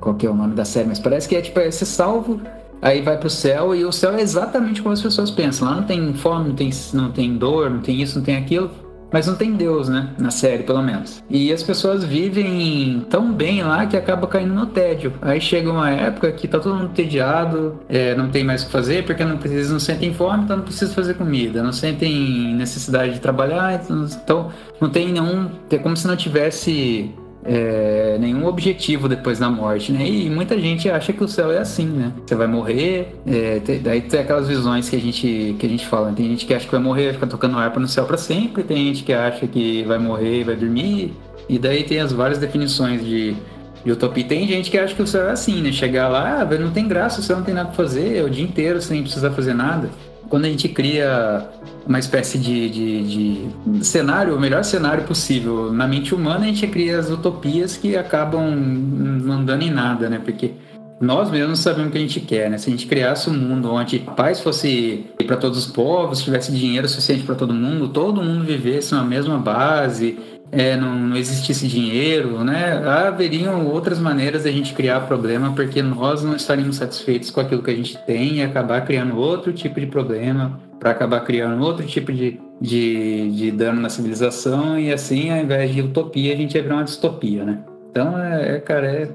qual 0.00 0.16
é 0.20 0.26
o 0.26 0.34
nome 0.34 0.54
da 0.54 0.64
série, 0.64 0.88
mas 0.88 0.98
parece 0.98 1.28
que 1.28 1.36
é 1.36 1.40
tipo, 1.40 1.58
é 1.60 1.70
ser 1.70 1.86
salvo, 1.86 2.40
aí 2.82 3.00
vai 3.00 3.16
pro 3.16 3.30
céu, 3.30 3.74
e 3.74 3.84
o 3.84 3.92
céu 3.92 4.12
é 4.12 4.20
exatamente 4.20 4.82
como 4.82 4.92
as 4.92 5.00
pessoas 5.00 5.30
pensam. 5.30 5.68
Lá 5.68 5.76
não 5.76 5.84
tem 5.84 6.14
fome, 6.14 6.48
não 6.48 6.56
tem, 6.56 6.70
não 6.92 7.12
tem 7.12 7.36
dor, 7.36 7.70
não 7.70 7.80
tem 7.80 8.02
isso, 8.02 8.18
não 8.18 8.24
tem 8.24 8.36
aquilo. 8.36 8.70
Mas 9.12 9.26
não 9.26 9.34
tem 9.34 9.52
Deus, 9.52 9.88
né? 9.88 10.10
Na 10.18 10.30
série, 10.30 10.62
pelo 10.62 10.82
menos. 10.82 11.22
E 11.30 11.52
as 11.52 11.62
pessoas 11.62 12.04
vivem 12.04 13.06
tão 13.08 13.32
bem 13.32 13.62
lá 13.62 13.86
que 13.86 13.96
acaba 13.96 14.26
caindo 14.26 14.54
no 14.54 14.66
tédio. 14.66 15.12
Aí 15.22 15.40
chega 15.40 15.70
uma 15.70 15.90
época 15.90 16.32
que 16.32 16.48
tá 16.48 16.58
todo 16.58 16.74
mundo 16.74 16.90
tediado, 16.90 17.78
é, 17.88 18.14
não 18.14 18.28
tem 18.28 18.44
mais 18.44 18.62
o 18.62 18.66
que 18.66 18.72
fazer, 18.72 19.04
porque 19.04 19.24
não 19.24 19.38
precisa, 19.38 19.72
não 19.72 19.80
sentem 19.80 20.12
fome, 20.12 20.44
então 20.44 20.56
não 20.56 20.64
precisa 20.64 20.92
fazer 20.92 21.14
comida, 21.14 21.62
não 21.62 21.72
sentem 21.72 22.54
necessidade 22.54 23.14
de 23.14 23.20
trabalhar, 23.20 23.74
então 23.74 24.50
não 24.80 24.90
tem 24.90 25.12
nenhum. 25.12 25.50
É 25.70 25.78
como 25.78 25.96
se 25.96 26.06
não 26.06 26.16
tivesse 26.16 27.14
é, 27.46 28.16
nenhum 28.18 28.44
objetivo 28.46 29.08
depois 29.08 29.38
da 29.38 29.48
morte, 29.48 29.92
né? 29.92 30.06
E 30.06 30.28
muita 30.28 30.58
gente 30.58 30.90
acha 30.90 31.12
que 31.12 31.22
o 31.22 31.28
céu 31.28 31.52
é 31.52 31.58
assim, 31.58 31.86
né? 31.86 32.12
Você 32.26 32.34
vai 32.34 32.46
morrer, 32.46 33.14
é, 33.26 33.60
tem, 33.60 33.80
daí 33.80 34.00
tem 34.00 34.20
aquelas 34.20 34.48
visões 34.48 34.88
que 34.88 34.96
a 34.96 35.00
gente 35.00 35.54
que 35.58 35.66
a 35.66 35.68
gente 35.68 35.86
fala. 35.86 36.12
Tem 36.12 36.28
gente 36.28 36.44
que 36.44 36.52
acha 36.52 36.64
que 36.64 36.72
vai 36.72 36.80
morrer, 36.80 37.04
vai 37.04 37.14
ficar 37.14 37.26
tocando 37.28 37.56
harpa 37.56 37.78
no 37.78 37.86
céu 37.86 38.04
para 38.04 38.16
sempre. 38.16 38.62
Tem 38.62 38.86
gente 38.88 39.04
que 39.04 39.12
acha 39.12 39.46
que 39.46 39.84
vai 39.84 39.98
morrer, 39.98 40.44
vai 40.44 40.56
dormir. 40.56 41.14
E 41.48 41.58
daí 41.58 41.84
tem 41.84 42.00
as 42.00 42.12
várias 42.12 42.38
definições 42.38 43.04
de, 43.04 43.36
de 43.84 43.92
utopia. 43.92 44.24
Tem 44.24 44.46
gente 44.48 44.70
que 44.70 44.78
acha 44.78 44.94
que 44.94 45.02
o 45.02 45.06
céu 45.06 45.28
é 45.28 45.32
assim, 45.32 45.62
né? 45.62 45.70
Chegar 45.70 46.08
lá, 46.08 46.40
ah, 46.40 46.58
não 46.58 46.72
tem 46.72 46.88
graça, 46.88 47.20
o 47.20 47.22
céu 47.22 47.36
não 47.36 47.44
tem 47.44 47.54
nada 47.54 47.68
pra 47.68 47.76
fazer, 47.76 48.16
é 48.16 48.22
o 48.22 48.28
dia 48.28 48.44
inteiro 48.44 48.82
sem 48.82 49.02
precisar 49.02 49.30
fazer 49.30 49.54
nada 49.54 49.88
quando 50.28 50.44
a 50.44 50.48
gente 50.48 50.68
cria 50.68 51.48
uma 51.86 51.98
espécie 51.98 52.38
de, 52.38 52.68
de, 52.68 53.48
de, 53.66 53.86
cenário, 53.86 54.34
o 54.34 54.40
melhor 54.40 54.64
cenário 54.64 55.04
possível 55.04 55.72
na 55.72 55.86
mente 55.86 56.14
humana, 56.14 56.44
a 56.44 56.48
gente 56.48 56.66
cria 56.66 56.98
as 56.98 57.10
utopias 57.10 57.76
que 57.76 57.96
acabam 57.96 58.50
não 58.50 59.44
dando 59.44 59.62
em 59.62 59.70
nada, 59.70 60.08
né? 60.08 60.20
Porque 60.22 60.52
nós 61.00 61.30
mesmos 61.30 61.60
sabemos 61.60 61.88
o 61.88 61.92
que 61.92 61.98
a 61.98 62.00
gente 62.00 62.20
quer, 62.20 62.50
né? 62.50 62.58
Se 62.58 62.68
a 62.68 62.72
gente 62.72 62.86
criasse 62.86 63.28
um 63.28 63.34
mundo 63.34 63.70
onde 63.70 64.02
a 64.06 64.10
paz 64.12 64.40
fosse 64.40 65.06
para 65.26 65.36
todos 65.36 65.58
os 65.58 65.66
povos, 65.66 66.22
tivesse 66.22 66.50
dinheiro 66.50 66.88
suficiente 66.88 67.22
para 67.22 67.34
todo 67.34 67.52
mundo, 67.52 67.88
todo 67.88 68.22
mundo 68.22 68.44
vivesse 68.44 68.94
na 68.94 69.04
mesma 69.04 69.38
base, 69.38 70.18
é, 70.52 70.76
não, 70.76 70.94
não, 70.94 71.16
existisse 71.16 71.66
dinheiro, 71.66 72.44
né? 72.44 72.82
Haveriam 72.86 73.66
outras 73.66 73.98
maneiras 73.98 74.44
de 74.44 74.48
a 74.48 74.52
gente 74.52 74.74
criar 74.74 75.00
problema 75.00 75.52
porque 75.52 75.82
nós 75.82 76.22
não 76.22 76.36
estaríamos 76.36 76.76
satisfeitos 76.76 77.30
com 77.30 77.40
aquilo 77.40 77.62
que 77.62 77.70
a 77.70 77.74
gente 77.74 77.98
tem 78.06 78.36
e 78.36 78.42
acabar 78.42 78.84
criando 78.84 79.16
outro 79.16 79.52
tipo 79.52 79.80
de 79.80 79.86
problema 79.86 80.60
para 80.78 80.90
acabar 80.90 81.20
criando 81.20 81.62
outro 81.64 81.86
tipo 81.86 82.12
de, 82.12 82.40
de, 82.60 83.30
de, 83.30 83.50
dano 83.50 83.80
na 83.80 83.88
civilização 83.88 84.78
e 84.78 84.92
assim, 84.92 85.30
ao 85.30 85.38
invés 85.38 85.74
de 85.74 85.82
utopia, 85.82 86.32
a 86.32 86.36
gente 86.36 86.54
ia 86.54 86.62
virar 86.62 86.76
uma 86.76 86.84
distopia, 86.84 87.44
né? 87.44 87.64
Então, 87.90 88.18
é, 88.18 88.56
é 88.56 88.60
cara, 88.60 88.86
é, 88.86 89.08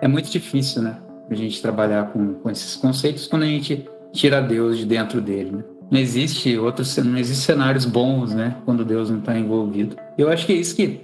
é 0.00 0.08
muito 0.08 0.30
difícil, 0.30 0.82
né? 0.82 0.96
A 1.30 1.34
gente 1.34 1.62
trabalhar 1.62 2.10
com, 2.12 2.34
com 2.34 2.50
esses 2.50 2.76
conceitos 2.76 3.26
quando 3.26 3.44
a 3.44 3.46
gente 3.46 3.86
tira 4.12 4.40
Deus 4.42 4.78
de 4.78 4.84
dentro 4.84 5.20
dele, 5.20 5.52
né? 5.52 5.64
Não 5.92 6.00
existe 6.00 6.56
outros, 6.56 6.96
não 6.96 7.18
existe 7.18 7.44
cenários 7.44 7.84
bons, 7.84 8.32
né? 8.32 8.56
Quando 8.64 8.82
Deus 8.82 9.10
não 9.10 9.18
está 9.18 9.38
envolvido. 9.38 9.94
Eu 10.16 10.30
acho 10.30 10.46
que 10.46 10.54
é 10.54 10.56
isso 10.56 10.74
que 10.74 11.02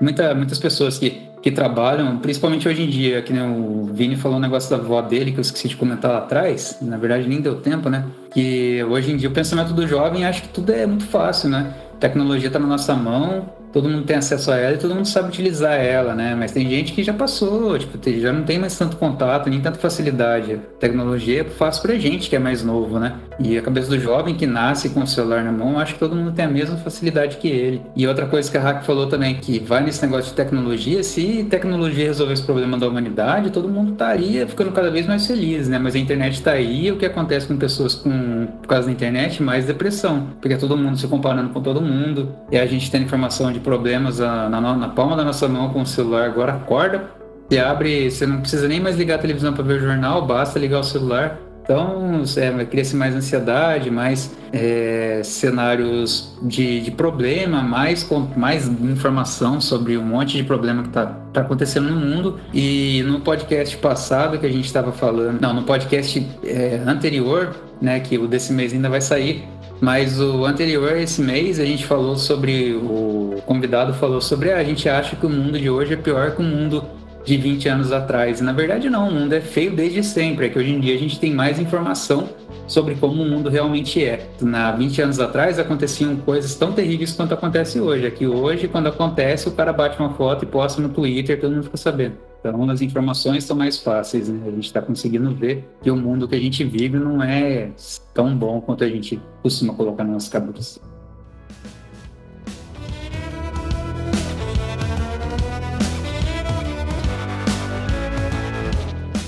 muita, 0.00 0.34
muitas 0.34 0.58
pessoas 0.58 0.98
que, 0.98 1.10
que 1.40 1.52
trabalham, 1.52 2.18
principalmente 2.18 2.68
hoje 2.68 2.82
em 2.82 2.88
dia, 2.88 3.22
que 3.22 3.32
né, 3.32 3.46
o 3.46 3.84
Vini 3.84 4.16
falou 4.16 4.38
um 4.38 4.40
negócio 4.40 4.68
da 4.68 4.82
avó 4.82 5.00
dele 5.00 5.30
que 5.30 5.38
eu 5.38 5.42
esqueci 5.42 5.68
de 5.68 5.76
comentar 5.76 6.10
lá 6.10 6.18
atrás, 6.18 6.76
na 6.82 6.96
verdade 6.96 7.28
nem 7.28 7.40
deu 7.40 7.60
tempo, 7.60 7.88
né? 7.88 8.04
Que 8.32 8.82
hoje 8.90 9.12
em 9.12 9.16
dia 9.16 9.28
o 9.28 9.32
pensamento 9.32 9.72
do 9.72 9.86
jovem 9.86 10.24
acha 10.24 10.40
que 10.40 10.48
tudo 10.48 10.72
é 10.72 10.84
muito 10.86 11.06
fácil, 11.06 11.48
né? 11.48 11.72
A 11.94 11.98
tecnologia 11.98 12.48
está 12.48 12.58
na 12.58 12.66
nossa 12.66 12.96
mão, 12.96 13.48
todo 13.76 13.90
mundo 13.90 14.04
tem 14.04 14.16
acesso 14.16 14.50
a 14.50 14.56
ela 14.56 14.74
e 14.74 14.78
todo 14.78 14.94
mundo 14.94 15.06
sabe 15.06 15.28
utilizar 15.28 15.74
ela, 15.74 16.14
né? 16.14 16.34
Mas 16.34 16.50
tem 16.50 16.66
gente 16.66 16.94
que 16.94 17.02
já 17.02 17.12
passou, 17.12 17.78
tipo, 17.78 17.98
já 18.18 18.32
não 18.32 18.42
tem 18.42 18.58
mais 18.58 18.74
tanto 18.78 18.96
contato, 18.96 19.50
nem 19.50 19.60
tanta 19.60 19.78
facilidade. 19.78 20.58
Tecnologia 20.80 21.42
é 21.42 21.44
fácil 21.44 21.82
pra 21.82 21.94
gente 21.96 22.30
que 22.30 22.34
é 22.34 22.38
mais 22.38 22.64
novo, 22.64 22.98
né? 22.98 23.16
E 23.38 23.58
a 23.58 23.60
cabeça 23.60 23.90
do 23.90 24.00
jovem 24.00 24.34
que 24.34 24.46
nasce 24.46 24.88
com 24.88 25.02
o 25.02 25.06
celular 25.06 25.44
na 25.44 25.52
mão, 25.52 25.78
acho 25.78 25.92
que 25.92 26.00
todo 26.00 26.16
mundo 26.16 26.32
tem 26.32 26.46
a 26.46 26.48
mesma 26.48 26.78
facilidade 26.78 27.36
que 27.36 27.48
ele. 27.48 27.82
E 27.94 28.06
outra 28.06 28.24
coisa 28.24 28.50
que 28.50 28.56
a 28.56 28.62
Hack 28.62 28.82
falou 28.82 29.08
também, 29.08 29.34
que 29.34 29.58
vai 29.58 29.82
nesse 29.84 30.00
negócio 30.00 30.30
de 30.30 30.36
tecnologia, 30.36 31.02
se 31.02 31.46
tecnologia 31.50 32.06
resolvesse 32.06 32.40
o 32.44 32.46
problema 32.46 32.78
da 32.78 32.88
humanidade, 32.88 33.50
todo 33.50 33.68
mundo 33.68 33.92
estaria 33.92 34.46
ficando 34.46 34.72
cada 34.72 34.90
vez 34.90 35.06
mais 35.06 35.26
feliz, 35.26 35.68
né? 35.68 35.78
Mas 35.78 35.94
a 35.94 35.98
internet 35.98 36.40
tá 36.40 36.52
aí 36.52 36.90
o 36.90 36.96
que 36.96 37.04
acontece 37.04 37.46
com 37.46 37.58
pessoas 37.58 37.94
com, 37.94 38.46
por 38.62 38.68
causa 38.68 38.86
da 38.86 38.92
internet, 38.92 39.42
mais 39.42 39.66
depressão. 39.66 40.28
Porque 40.40 40.54
é 40.54 40.56
todo 40.56 40.78
mundo 40.78 40.96
se 40.96 41.06
comparando 41.06 41.50
com 41.50 41.60
todo 41.60 41.82
mundo, 41.82 42.34
e 42.50 42.56
a 42.56 42.64
gente 42.64 42.90
tem 42.90 43.02
informação 43.02 43.52
de 43.52 43.65
problemas 43.66 44.20
na, 44.20 44.48
na, 44.48 44.88
palma 44.90 45.16
da 45.16 45.24
nossa 45.24 45.48
mão 45.48 45.70
com 45.70 45.82
o 45.82 45.86
celular, 45.86 46.24
agora 46.24 46.52
acorda, 46.52 47.10
você 47.48 47.58
abre, 47.58 48.08
você 48.08 48.24
não 48.24 48.40
precisa 48.40 48.68
nem 48.68 48.78
mais 48.78 48.96
ligar 48.96 49.16
a 49.16 49.18
televisão 49.18 49.52
para 49.52 49.64
ver 49.64 49.74
o 49.74 49.80
jornal, 49.80 50.24
basta 50.24 50.56
ligar 50.56 50.78
o 50.78 50.84
celular. 50.84 51.40
Então, 51.64 52.22
é, 52.36 52.64
cria-se 52.64 52.94
mais 52.94 53.12
ansiedade, 53.12 53.90
mais 53.90 54.32
é, 54.52 55.20
cenários 55.24 56.38
de, 56.42 56.80
de, 56.80 56.92
problema, 56.92 57.60
mais, 57.60 58.08
mais 58.36 58.68
informação 58.68 59.60
sobre 59.60 59.98
um 59.98 60.04
monte 60.04 60.36
de 60.36 60.44
problema 60.44 60.82
que 60.82 60.88
está 60.90 61.06
tá 61.32 61.40
acontecendo 61.40 61.90
no 61.90 61.96
mundo. 61.96 62.38
E 62.54 63.02
no 63.04 63.18
podcast 63.18 63.76
passado 63.78 64.38
que 64.38 64.46
a 64.46 64.52
gente 64.52 64.66
estava 64.66 64.92
falando, 64.92 65.40
não, 65.40 65.52
no 65.52 65.64
podcast 65.64 66.24
é, 66.44 66.80
anterior, 66.86 67.52
né, 67.82 67.98
que 67.98 68.16
o 68.16 68.28
desse 68.28 68.52
mês 68.52 68.72
ainda 68.72 68.88
vai 68.88 69.00
sair, 69.00 69.44
mas 69.80 70.20
o 70.20 70.44
anterior, 70.44 70.96
esse 70.96 71.20
mês, 71.20 71.60
a 71.60 71.64
gente 71.64 71.84
falou 71.84 72.16
sobre. 72.16 72.74
O 72.74 73.42
convidado 73.44 73.92
falou 73.94 74.20
sobre. 74.20 74.52
Ah, 74.52 74.58
a 74.58 74.64
gente 74.64 74.88
acha 74.88 75.16
que 75.16 75.26
o 75.26 75.30
mundo 75.30 75.58
de 75.58 75.68
hoje 75.68 75.94
é 75.94 75.96
pior 75.96 76.34
que 76.34 76.40
o 76.40 76.44
mundo 76.44 76.84
de 77.24 77.36
20 77.36 77.68
anos 77.68 77.92
atrás. 77.92 78.40
E, 78.40 78.42
na 78.42 78.52
verdade, 78.52 78.88
não. 78.88 79.08
O 79.08 79.12
mundo 79.12 79.32
é 79.32 79.40
feio 79.40 79.74
desde 79.74 80.02
sempre. 80.02 80.46
É 80.46 80.48
que 80.48 80.58
hoje 80.58 80.72
em 80.72 80.80
dia 80.80 80.94
a 80.94 80.98
gente 80.98 81.18
tem 81.18 81.32
mais 81.32 81.58
informação 81.58 82.28
sobre 82.66 82.94
como 82.94 83.22
o 83.22 83.26
mundo 83.26 83.50
realmente 83.50 84.02
é. 84.02 84.28
Na 84.40 84.72
20 84.72 85.02
anos 85.02 85.20
atrás 85.20 85.58
aconteciam 85.58 86.16
coisas 86.16 86.54
tão 86.54 86.72
terríveis 86.72 87.12
quanto 87.12 87.34
acontece 87.34 87.78
hoje. 87.78 88.06
É 88.06 88.10
que 88.10 88.26
hoje, 88.26 88.68
quando 88.68 88.88
acontece, 88.88 89.48
o 89.48 89.52
cara 89.52 89.72
bate 89.72 89.98
uma 89.98 90.14
foto 90.14 90.44
e 90.44 90.46
posta 90.46 90.80
no 90.80 90.88
Twitter, 90.88 91.38
todo 91.40 91.52
mundo 91.52 91.64
fica 91.64 91.76
sabendo. 91.76 92.14
Então 92.40 92.70
as 92.70 92.80
informações 92.80 93.44
são 93.44 93.56
mais 93.56 93.78
fáceis, 93.78 94.28
né? 94.28 94.40
A 94.46 94.50
gente 94.50 94.66
está 94.66 94.80
conseguindo 94.80 95.34
ver 95.34 95.64
que 95.82 95.90
o 95.90 95.96
mundo 95.96 96.28
que 96.28 96.34
a 96.34 96.40
gente 96.40 96.62
vive 96.64 96.98
não 96.98 97.22
é 97.22 97.70
tão 98.14 98.36
bom 98.36 98.60
quanto 98.60 98.84
a 98.84 98.88
gente 98.88 99.20
costuma 99.42 99.74
colocar 99.74 100.04
nas 100.04 100.12
nossas 100.12 100.28
cabeças. 100.28 100.80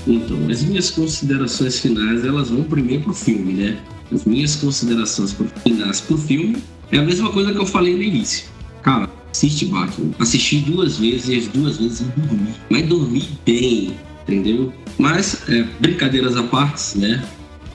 Então, 0.07 0.37
as 0.49 0.63
minhas 0.63 0.89
considerações 0.89 1.79
finais, 1.79 2.25
elas 2.25 2.49
vão 2.49 2.63
primeiro 2.63 3.03
pro 3.03 3.13
filme, 3.13 3.53
né? 3.53 3.79
As 4.11 4.25
minhas 4.25 4.55
considerações 4.55 5.35
finais 5.63 6.01
pro 6.01 6.17
filme 6.17 6.57
é 6.91 6.97
a 6.97 7.03
mesma 7.03 7.31
coisa 7.31 7.51
que 7.51 7.59
eu 7.59 7.65
falei 7.65 7.95
no 7.95 8.01
início. 8.01 8.49
Cara, 8.81 9.07
assiste 9.39 9.65
Batman. 9.65 10.11
Assisti 10.19 10.59
duas 10.59 10.97
vezes 10.97 11.29
e 11.29 11.35
as 11.37 11.47
duas 11.47 11.77
vezes 11.77 12.01
eu 12.01 12.07
dormi. 12.17 12.53
Mas 12.69 12.87
dormi 12.87 13.29
bem, 13.45 13.93
entendeu? 14.27 14.73
Mas, 14.97 15.47
é, 15.47 15.65
brincadeiras 15.79 16.35
à 16.35 16.43
parte, 16.43 16.97
né? 16.97 17.23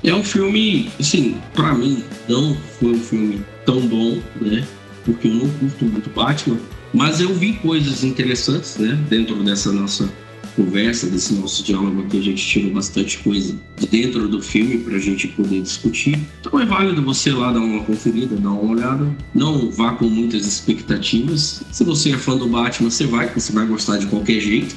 É 0.02 0.14
um 0.14 0.22
filme, 0.22 0.90
assim, 1.00 1.36
pra 1.54 1.72
mim, 1.72 2.04
não 2.28 2.54
foi 2.78 2.90
um 2.90 3.00
filme 3.00 3.40
tão 3.64 3.80
bom, 3.80 4.20
né? 4.40 4.66
Porque 5.06 5.28
eu 5.28 5.34
não 5.34 5.48
curto 5.48 5.84
muito 5.86 6.10
Batman. 6.10 6.58
Mas 6.92 7.20
eu 7.20 7.34
vi 7.34 7.54
coisas 7.54 8.04
interessantes, 8.04 8.76
né? 8.76 8.98
Dentro 9.08 9.42
dessa 9.42 9.72
nossa 9.72 10.08
conversa, 10.54 11.06
desse 11.08 11.34
nosso 11.34 11.62
diálogo 11.62 12.02
aqui, 12.02 12.18
a 12.18 12.22
gente 12.22 12.46
tirou 12.46 12.72
bastante 12.72 13.18
coisa 13.18 13.56
de 13.76 13.86
dentro 13.86 14.28
do 14.28 14.40
filme 14.40 14.78
para 14.78 14.96
a 14.96 14.98
gente 14.98 15.28
poder 15.28 15.60
discutir. 15.62 16.18
Então 16.40 16.58
é 16.60 16.66
válido 16.66 17.02
você 17.02 17.32
lá 17.32 17.52
dar 17.52 17.60
uma 17.60 17.84
conferida, 17.84 18.36
dar 18.36 18.50
uma 18.50 18.72
olhada. 18.72 19.06
Não 19.34 19.70
vá 19.70 19.92
com 19.92 20.06
muitas 20.06 20.46
expectativas. 20.46 21.62
Se 21.70 21.84
você 21.84 22.12
é 22.12 22.18
fã 22.18 22.36
do 22.36 22.48
Batman, 22.48 22.90
você 22.90 23.06
vai, 23.06 23.28
você 23.28 23.52
vai 23.52 23.66
gostar 23.66 23.98
de 23.98 24.06
qualquer 24.06 24.40
jeito. 24.40 24.74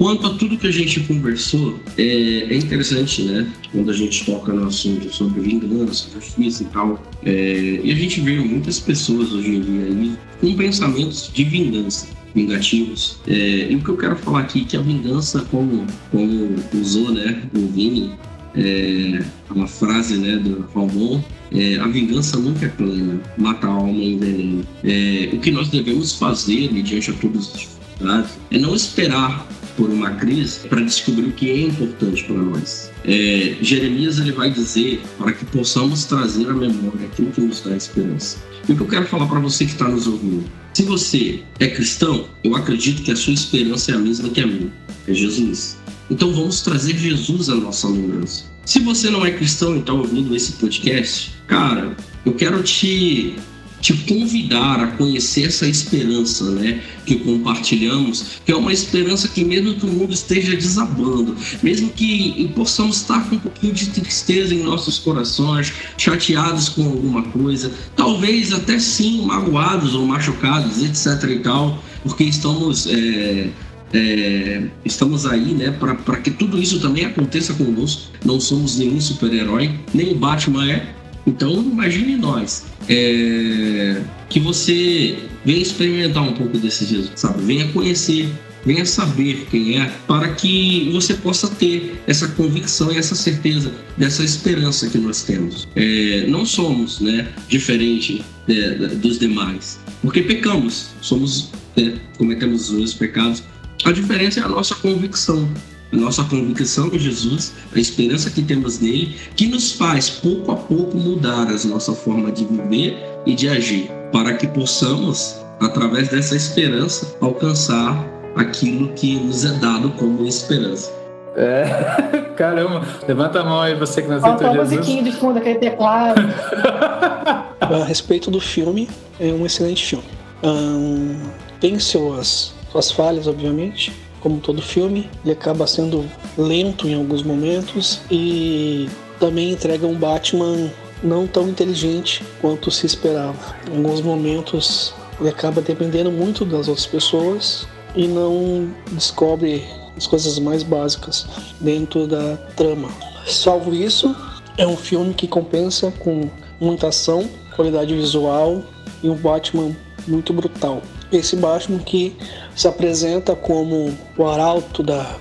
Quanto 0.00 0.26
a 0.26 0.30
tudo 0.30 0.56
que 0.56 0.66
a 0.66 0.70
gente 0.70 0.98
conversou, 1.00 1.78
é, 1.98 2.02
é 2.02 2.56
interessante, 2.56 3.20
né? 3.20 3.46
Quando 3.70 3.90
a 3.90 3.92
gente 3.92 4.24
toca 4.24 4.50
no 4.50 4.66
assunto 4.66 5.14
sobre 5.14 5.42
vingança, 5.42 6.08
justiça 6.14 6.62
e 6.62 6.66
tal. 6.68 7.02
É, 7.22 7.80
e 7.84 7.92
a 7.92 7.94
gente 7.94 8.18
vê 8.22 8.36
muitas 8.36 8.80
pessoas 8.80 9.30
hoje 9.30 9.56
em 9.56 9.60
dia 9.60 9.84
aí 9.84 10.12
com 10.40 10.56
pensamentos 10.56 11.30
de 11.30 11.44
vingança 11.44 12.06
vingativos. 12.34 13.20
É, 13.28 13.70
e 13.70 13.76
o 13.76 13.80
que 13.80 13.90
eu 13.90 13.96
quero 13.98 14.16
falar 14.16 14.40
aqui 14.40 14.62
é 14.62 14.64
que 14.64 14.76
a 14.78 14.80
vingança, 14.80 15.42
como, 15.50 15.86
como 16.10 16.56
usou 16.72 17.12
né, 17.12 17.42
o 17.54 17.66
Vini, 17.66 18.12
é, 18.56 19.22
uma 19.54 19.66
frase 19.66 20.16
né, 20.16 20.36
do 20.38 20.66
Ramon, 20.74 21.22
é, 21.52 21.76
a 21.76 21.86
vingança 21.86 22.38
nunca 22.38 22.64
é 22.64 22.68
plena, 22.70 23.20
mata 23.36 23.66
a 23.66 23.70
alma 23.70 23.90
e 23.90 24.14
envenena. 24.14 24.62
É, 24.82 25.28
o 25.34 25.40
que 25.40 25.50
nós 25.50 25.68
devemos 25.68 26.14
fazer 26.14 26.68
diante 26.68 27.12
de 27.12 27.18
todas 27.18 27.48
as 27.48 27.52
dificuldades 27.52 28.30
é 28.50 28.58
não 28.58 28.74
esperar 28.74 29.46
por 29.76 29.88
uma 29.88 30.10
crise 30.12 30.68
para 30.68 30.80
descobrir 30.80 31.26
o 31.26 31.32
que 31.32 31.50
é 31.50 31.60
importante 31.62 32.24
para 32.24 32.36
nós. 32.36 32.90
É, 33.04 33.56
Jeremias 33.60 34.18
ele 34.18 34.32
vai 34.32 34.50
dizer 34.50 35.00
para 35.18 35.32
que 35.32 35.44
possamos 35.46 36.04
trazer 36.04 36.48
à 36.48 36.52
memória 36.52 37.06
aquilo 37.06 37.30
que 37.30 37.40
nos 37.40 37.60
dá 37.60 37.76
esperança. 37.76 38.38
E 38.68 38.72
o 38.72 38.76
que 38.76 38.82
eu 38.82 38.88
quero 38.88 39.06
falar 39.06 39.26
para 39.26 39.40
você 39.40 39.64
que 39.64 39.72
está 39.72 39.88
nos 39.88 40.06
ouvindo? 40.06 40.44
Se 40.74 40.82
você 40.82 41.42
é 41.58 41.66
cristão, 41.66 42.28
eu 42.44 42.54
acredito 42.54 43.02
que 43.02 43.10
a 43.10 43.16
sua 43.16 43.32
esperança 43.32 43.92
é 43.92 43.94
a 43.94 43.98
mesma 43.98 44.28
que 44.28 44.40
a 44.40 44.46
minha, 44.46 44.72
é 45.08 45.14
Jesus. 45.14 45.76
Então 46.10 46.32
vamos 46.32 46.60
trazer 46.62 46.96
Jesus 46.96 47.48
à 47.48 47.54
nossa 47.54 47.88
lembrança. 47.88 48.44
Se 48.64 48.78
você 48.80 49.10
não 49.10 49.24
é 49.24 49.30
cristão 49.30 49.76
e 49.76 49.80
está 49.80 49.92
ouvindo 49.92 50.34
esse 50.34 50.52
podcast, 50.52 51.32
cara, 51.46 51.96
eu 52.24 52.32
quero 52.34 52.62
te 52.62 53.34
te 53.80 53.94
convidar 53.94 54.80
a 54.80 54.86
conhecer 54.88 55.46
essa 55.46 55.66
esperança, 55.66 56.44
né, 56.50 56.82
que 57.06 57.16
compartilhamos, 57.16 58.40
que 58.44 58.52
é 58.52 58.56
uma 58.56 58.72
esperança 58.72 59.28
que 59.28 59.44
mesmo 59.44 59.74
que 59.74 59.86
o 59.86 59.88
mundo 59.88 60.12
esteja 60.12 60.54
desabando, 60.54 61.36
mesmo 61.62 61.90
que 61.90 62.50
possamos 62.54 62.96
estar 62.96 63.28
com 63.28 63.36
um 63.36 63.38
pouquinho 63.38 63.72
de 63.72 63.90
tristeza 63.90 64.54
em 64.54 64.62
nossos 64.62 64.98
corações, 64.98 65.72
chateados 65.96 66.68
com 66.68 66.84
alguma 66.84 67.22
coisa, 67.22 67.72
talvez 67.96 68.52
até 68.52 68.78
sim 68.78 69.22
magoados 69.24 69.94
ou 69.94 70.06
machucados, 70.06 70.82
etc 70.82 71.30
e 71.30 71.38
tal, 71.38 71.82
porque 72.02 72.24
estamos 72.24 72.86
é, 72.86 73.48
é, 73.92 74.62
estamos 74.84 75.26
aí, 75.26 75.52
né, 75.54 75.70
para 75.70 76.16
que 76.18 76.30
tudo 76.30 76.58
isso 76.58 76.80
também 76.80 77.04
aconteça 77.04 77.52
conosco. 77.54 78.02
Não 78.24 78.38
somos 78.38 78.78
nenhum 78.78 79.00
super-herói, 79.00 79.80
nem 79.92 80.12
o 80.12 80.14
Batman 80.14 80.70
é, 80.70 80.94
então, 81.26 81.52
imagine 81.62 82.16
nós. 82.16 82.64
É, 82.88 84.02
que 84.28 84.40
você 84.40 85.18
venha 85.44 85.60
experimentar 85.60 86.22
um 86.22 86.32
pouco 86.32 86.58
desse 86.58 86.84
Jesus, 86.84 87.12
sabe? 87.16 87.42
Venha 87.42 87.68
conhecer, 87.68 88.28
venha 88.64 88.84
saber 88.84 89.46
quem 89.50 89.80
é, 89.80 89.92
para 90.06 90.28
que 90.34 90.90
você 90.92 91.14
possa 91.14 91.48
ter 91.48 92.00
essa 92.06 92.28
convicção 92.28 92.92
e 92.92 92.96
essa 92.96 93.14
certeza 93.14 93.72
dessa 93.96 94.24
esperança 94.24 94.88
que 94.88 94.98
nós 94.98 95.22
temos. 95.22 95.68
É, 95.76 96.26
não 96.26 96.44
somos, 96.44 97.00
né, 97.00 97.28
diferente 97.48 98.24
é, 98.48 98.70
dos 98.96 99.18
demais, 99.18 99.78
porque 100.02 100.22
pecamos, 100.22 100.90
somos, 101.00 101.50
é, 101.76 101.92
cometemos 102.16 102.70
os 102.70 102.94
pecados. 102.94 103.42
A 103.84 103.92
diferença 103.92 104.40
é 104.40 104.42
a 104.42 104.48
nossa 104.48 104.74
convicção 104.74 105.48
nossa 105.92 106.22
convicção 106.24 106.88
em 106.88 106.98
Jesus, 106.98 107.52
a 107.74 107.78
esperança 107.78 108.30
que 108.30 108.42
temos 108.42 108.80
nele, 108.80 109.16
que 109.34 109.46
nos 109.46 109.72
faz 109.72 110.08
pouco 110.08 110.52
a 110.52 110.56
pouco 110.56 110.96
mudar 110.96 111.48
a 111.48 111.68
nossa 111.68 111.92
forma 111.92 112.30
de 112.30 112.44
viver 112.44 112.96
e 113.26 113.34
de 113.34 113.48
agir, 113.48 113.90
para 114.12 114.34
que 114.34 114.46
possamos, 114.46 115.40
através 115.60 116.08
dessa 116.08 116.36
esperança, 116.36 117.16
alcançar 117.20 118.06
aquilo 118.36 118.92
que 118.92 119.16
nos 119.16 119.44
é 119.44 119.52
dado 119.58 119.90
como 119.90 120.26
esperança. 120.26 120.92
É, 121.36 121.64
caramba, 122.36 122.82
levanta 123.06 123.40
a 123.40 123.44
mão 123.44 123.60
aí 123.60 123.74
você 123.74 124.02
que 124.02 124.08
não 124.08 124.16
aceitou 124.16 124.38
Falta 124.38 124.58
Jesus. 124.58 124.78
musiquinha 124.78 125.02
de 125.02 125.12
fundo, 125.12 125.38
aquele 125.38 125.58
teclado. 125.58 126.20
a 127.60 127.84
respeito 127.84 128.30
do 128.30 128.40
filme, 128.40 128.88
é 129.18 129.26
um 129.26 129.44
excelente 129.44 129.84
filme. 129.84 130.04
Um, 130.42 131.20
tem 131.60 131.78
suas, 131.78 132.54
suas 132.70 132.90
falhas, 132.90 133.26
obviamente, 133.26 133.92
como 134.20 134.38
todo 134.40 134.62
filme, 134.62 135.08
ele 135.24 135.32
acaba 135.32 135.66
sendo 135.66 136.04
lento 136.36 136.86
em 136.86 136.94
alguns 136.94 137.22
momentos 137.22 138.00
e 138.10 138.88
também 139.18 139.52
entrega 139.52 139.86
um 139.86 139.94
Batman 139.94 140.70
não 141.02 141.26
tão 141.26 141.48
inteligente 141.48 142.22
quanto 142.40 142.70
se 142.70 142.86
esperava. 142.86 143.56
Em 143.70 143.76
alguns 143.76 144.00
momentos 144.00 144.94
ele 145.18 145.28
acaba 145.28 145.60
dependendo 145.60 146.10
muito 146.10 146.44
das 146.44 146.68
outras 146.68 146.86
pessoas 146.86 147.66
e 147.94 148.06
não 148.06 148.70
descobre 148.92 149.64
as 149.96 150.06
coisas 150.06 150.38
mais 150.38 150.62
básicas 150.62 151.26
dentro 151.60 152.06
da 152.06 152.36
trama. 152.56 152.88
Salvo 153.26 153.74
isso, 153.74 154.14
é 154.56 154.66
um 154.66 154.76
filme 154.76 155.12
que 155.12 155.28
compensa 155.28 155.92
com 155.98 156.30
muita 156.58 156.88
ação, 156.88 157.28
qualidade 157.54 157.94
visual 157.94 158.62
e 159.02 159.08
um 159.08 159.14
Batman 159.14 159.74
muito 160.10 160.32
brutal. 160.32 160.82
Esse 161.12 161.36
Batman 161.36 161.78
que 161.78 162.16
se 162.54 162.68
apresenta 162.68 163.34
como 163.34 163.96
o 164.16 164.26
arauto 164.26 164.82
da 164.82 165.16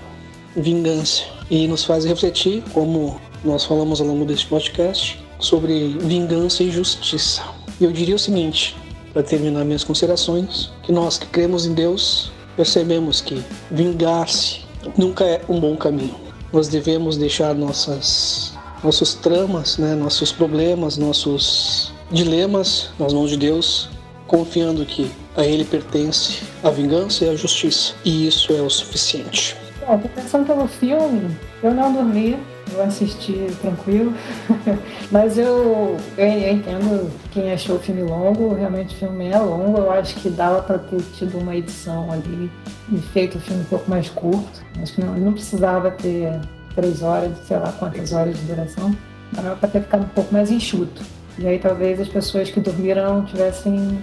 vingança 0.55 1.23
e 1.49 1.67
nos 1.67 1.83
faz 1.85 2.05
refletir, 2.05 2.63
como 2.73 3.19
nós 3.43 3.63
falamos 3.63 4.01
ao 4.01 4.07
longo 4.07 4.25
deste 4.25 4.47
podcast, 4.47 5.23
sobre 5.39 5.97
vingança 5.99 6.63
e 6.63 6.71
justiça. 6.71 7.43
E 7.79 7.85
eu 7.85 7.91
diria 7.91 8.15
o 8.15 8.19
seguinte, 8.19 8.75
para 9.13 9.23
terminar 9.23 9.63
minhas 9.63 9.83
considerações, 9.83 10.71
que 10.83 10.91
nós 10.91 11.17
que 11.17 11.25
cremos 11.27 11.65
em 11.65 11.73
Deus 11.73 12.31
percebemos 12.55 13.21
que 13.21 13.41
vingar-se 13.71 14.61
nunca 14.97 15.23
é 15.23 15.41
um 15.47 15.59
bom 15.59 15.75
caminho. 15.77 16.15
Nós 16.51 16.67
devemos 16.67 17.15
deixar 17.15 17.55
nossas 17.55 18.53
nossos 18.83 19.13
tramas, 19.13 19.77
né, 19.77 19.93
nossos 19.93 20.31
problemas, 20.31 20.97
nossos 20.97 21.91
dilemas 22.11 22.89
nas 22.97 23.13
mãos 23.13 23.29
de 23.29 23.37
Deus, 23.37 23.89
confiando 24.29 24.85
que 24.85 25.11
a 25.35 25.43
Ele 25.43 25.65
pertence 25.65 26.43
a 26.63 26.69
vingança 26.69 27.25
e 27.25 27.29
a 27.29 27.35
justiça, 27.35 27.95
e 28.05 28.27
isso 28.27 28.53
é 28.53 28.61
o 28.61 28.69
suficiente. 28.69 29.57
Bom, 29.85 29.97
tô 29.97 30.07
pensando 30.09 30.45
pelo 30.45 30.67
filme, 30.67 31.35
eu 31.63 31.73
não 31.73 31.91
dormi, 31.91 32.37
eu 32.71 32.83
assisti 32.83 33.47
tranquilo, 33.59 34.13
mas 35.11 35.37
eu, 35.37 35.97
eu, 36.15 36.27
entendo 36.27 37.11
quem 37.31 37.51
achou 37.51 37.77
o 37.77 37.79
filme 37.79 38.03
longo, 38.03 38.53
realmente 38.53 38.93
o 38.93 38.99
filme 38.99 39.29
é 39.29 39.39
longo, 39.39 39.79
eu 39.79 39.91
acho 39.91 40.15
que 40.15 40.29
dava 40.29 40.61
para 40.61 40.77
ter 40.77 41.01
tido 41.17 41.39
uma 41.39 41.55
edição 41.55 42.11
ali 42.11 42.51
e 42.91 42.97
feito 42.99 43.39
o 43.39 43.41
filme 43.41 43.63
um 43.63 43.65
pouco 43.65 43.89
mais 43.89 44.09
curto, 44.09 44.63
acho 44.79 44.93
que 44.93 45.01
não, 45.03 45.15
não 45.15 45.33
precisava 45.33 45.89
ter 45.89 46.39
três 46.75 47.01
horas, 47.01 47.31
sei 47.47 47.57
lá 47.57 47.71
quantas 47.71 48.13
horas 48.13 48.37
de 48.37 48.43
duração, 48.43 48.95
dava 49.31 49.55
para 49.55 49.69
ter 49.69 49.81
ficado 49.81 50.03
um 50.03 50.09
pouco 50.09 50.31
mais 50.31 50.51
enxuto. 50.51 51.01
E 51.39 51.47
aí 51.47 51.57
talvez 51.57 51.99
as 51.99 52.09
pessoas 52.09 52.51
que 52.51 52.59
dormiram 52.59 53.15
não 53.15 53.25
tivessem 53.25 53.97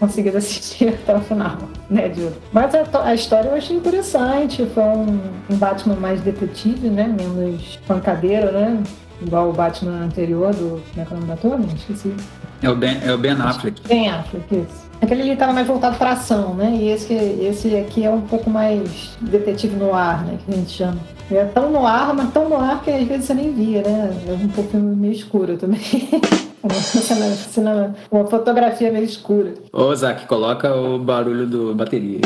conseguido 0.00 0.38
assistir 0.38 0.88
até 1.02 1.14
o 1.14 1.20
final, 1.20 1.58
né, 1.88 2.08
Diogo? 2.08 2.34
Mas 2.52 2.74
a, 2.74 2.84
a, 3.04 3.14
história 3.14 3.50
eu 3.50 3.54
achei 3.54 3.76
interessante, 3.76 4.66
foi 4.74 4.82
um, 4.82 5.20
um 5.50 5.56
Batman 5.56 5.96
mais 5.96 6.20
detetive, 6.22 6.88
né, 6.88 7.06
menos 7.06 7.78
pancadeiro, 7.86 8.50
né, 8.50 8.82
igual 9.24 9.50
o 9.50 9.52
Batman 9.52 10.04
anterior 10.04 10.52
do... 10.54 10.82
como 10.94 11.02
é 11.02 11.04
que 11.04 11.12
é 11.12 11.16
o 11.16 11.50
nome 11.50 11.66
da? 11.66 11.74
Esqueci. 11.74 12.14
É 12.62 12.68
o 12.68 12.74
Ben, 12.74 12.98
é 13.04 13.12
o 13.12 13.18
ben 13.18 13.32
Affleck. 13.32 13.80
Ben 13.86 14.08
Affleck, 14.08 14.54
isso. 14.54 14.89
Aquele 15.00 15.22
ali 15.22 15.32
estava 15.32 15.52
mais 15.52 15.66
voltado 15.66 15.96
para 15.96 16.12
ação, 16.12 16.54
né? 16.54 16.70
E 16.78 16.90
esse, 16.90 17.14
esse 17.14 17.74
aqui 17.76 18.04
é 18.04 18.10
um 18.10 18.20
pouco 18.20 18.50
mais 18.50 19.10
detetive 19.20 19.74
no 19.76 19.94
ar, 19.94 20.24
né? 20.24 20.38
Que 20.44 20.52
a 20.52 20.54
gente 20.56 20.70
chama. 20.70 20.98
É 21.30 21.44
tão 21.44 21.70
no 21.70 21.86
ar, 21.86 22.12
mas 22.14 22.30
tão 22.32 22.48
no 22.48 22.56
ar 22.56 22.82
que 22.82 22.90
às 22.90 23.06
vezes 23.06 23.24
você 23.26 23.34
nem 23.34 23.52
via, 23.52 23.82
né? 23.82 24.14
É 24.28 24.32
um 24.32 24.48
pouco 24.48 24.76
meio 24.76 25.12
escuro 25.12 25.56
também. 25.56 25.80
Uma, 26.62 27.94
uma 28.10 28.26
fotografia 28.26 28.92
meio 28.92 29.06
escura. 29.06 29.54
Ô, 29.72 29.94
Zac, 29.94 30.26
coloca 30.26 30.74
o 30.74 30.98
barulho 30.98 31.46
do 31.46 31.74
bateria. 31.74 32.20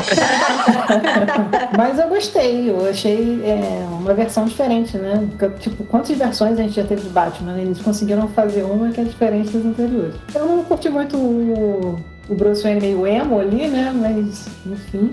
Mas 1.76 1.98
eu 1.98 2.08
gostei, 2.08 2.70
eu 2.70 2.88
achei 2.88 3.40
é, 3.44 3.84
uma 3.90 4.14
versão 4.14 4.44
diferente, 4.44 4.96
né? 4.96 5.28
Tipo, 5.58 5.84
quantas 5.84 6.16
versões 6.16 6.58
a 6.58 6.62
gente 6.62 6.74
já 6.74 6.84
teve 6.84 7.02
de 7.02 7.08
Batman? 7.08 7.58
Eles 7.58 7.80
conseguiram 7.80 8.28
fazer 8.28 8.62
uma 8.62 8.90
que 8.90 9.00
é 9.00 9.04
diferente 9.04 9.50
das 9.50 9.66
anteriores. 9.66 10.14
Eu 10.34 10.46
não 10.46 10.64
curti 10.64 10.88
muito 10.88 11.16
o, 11.16 11.98
o 12.30 12.34
Bruce 12.34 12.62
Wayne 12.62 12.80
meio 12.80 13.06
emo 13.06 13.40
ali, 13.40 13.66
né? 13.66 13.92
Mas, 13.94 14.46
enfim, 14.64 15.12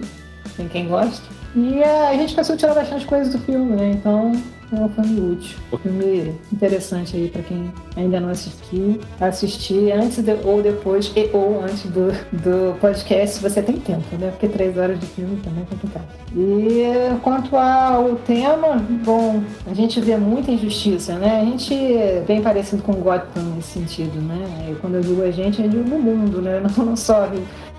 tem 0.55 0.67
quem 0.67 0.87
gosta. 0.87 1.25
E 1.55 1.83
a 1.83 2.13
gente 2.13 2.35
conseguiu 2.35 2.57
tirar 2.57 2.75
bastante 2.75 3.05
coisas 3.07 3.33
do 3.33 3.39
filme, 3.39 3.75
né? 3.75 3.89
Então, 3.89 4.31
é 4.71 4.75
um 4.75 4.89
filme 4.89 5.31
útil. 5.33 5.57
Um 5.71 5.77
filme 5.77 6.35
interessante 6.51 7.15
aí 7.15 7.29
para 7.29 7.41
quem 7.41 7.71
ainda 7.95 8.19
não 8.19 8.29
assistiu. 8.29 8.99
Assistir 9.19 9.91
antes 9.91 10.21
de, 10.21 10.33
ou 10.43 10.61
depois, 10.61 11.11
e, 11.15 11.29
ou 11.33 11.61
antes 11.63 11.83
do, 11.83 12.11
do 12.33 12.77
podcast, 12.79 13.37
se 13.37 13.41
você 13.41 13.61
tem 13.61 13.77
tempo, 13.77 14.15
né? 14.17 14.29
Porque 14.31 14.47
três 14.47 14.77
horas 14.77 14.99
de 14.99 15.05
filme 15.05 15.37
também 15.37 15.63
é 15.63 15.65
complicado. 15.65 16.05
E 16.35 17.19
quanto 17.21 17.55
ao 17.55 18.15
tema, 18.17 18.75
bom, 19.05 19.41
a 19.65 19.73
gente 19.73 20.01
vê 20.01 20.17
muita 20.17 20.51
injustiça, 20.51 21.17
né? 21.17 21.41
A 21.41 21.45
gente 21.45 21.73
é 21.73 22.23
bem 22.27 22.41
parecido 22.41 22.83
com 22.83 22.93
Gotham 22.93 23.43
nesse 23.55 23.79
sentido, 23.79 24.19
né? 24.21 24.69
E 24.71 24.75
quando 24.75 24.95
eu 24.95 25.01
digo 25.01 25.21
a 25.21 25.31
gente, 25.31 25.61
eu 25.61 25.69
digo 25.69 25.87
no 25.87 25.99
mundo, 25.99 26.41
né? 26.41 26.61
Não 26.77 26.95
só 26.95 27.29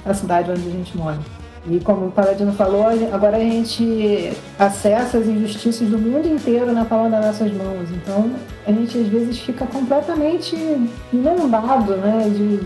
a 0.04 0.14
cidade 0.14 0.50
onde 0.50 0.66
a 0.66 0.70
gente 0.70 0.96
mora. 0.96 1.18
E 1.66 1.80
como 1.80 2.06
o 2.06 2.10
Paladino 2.10 2.52
falou, 2.52 2.86
agora 3.12 3.36
a 3.36 3.40
gente 3.40 4.32
acessa 4.58 5.18
as 5.18 5.26
injustiças 5.26 5.88
do 5.88 5.98
mundo 5.98 6.26
inteiro 6.26 6.72
na 6.72 6.84
palma 6.84 7.10
das 7.10 7.26
nossas 7.26 7.52
mãos. 7.52 7.90
Então 7.90 8.30
a 8.66 8.72
gente 8.72 8.98
às 8.98 9.06
vezes 9.06 9.38
fica 9.38 9.66
completamente 9.66 10.56
inundado 11.12 11.96
né, 11.96 12.28
de, 12.28 12.60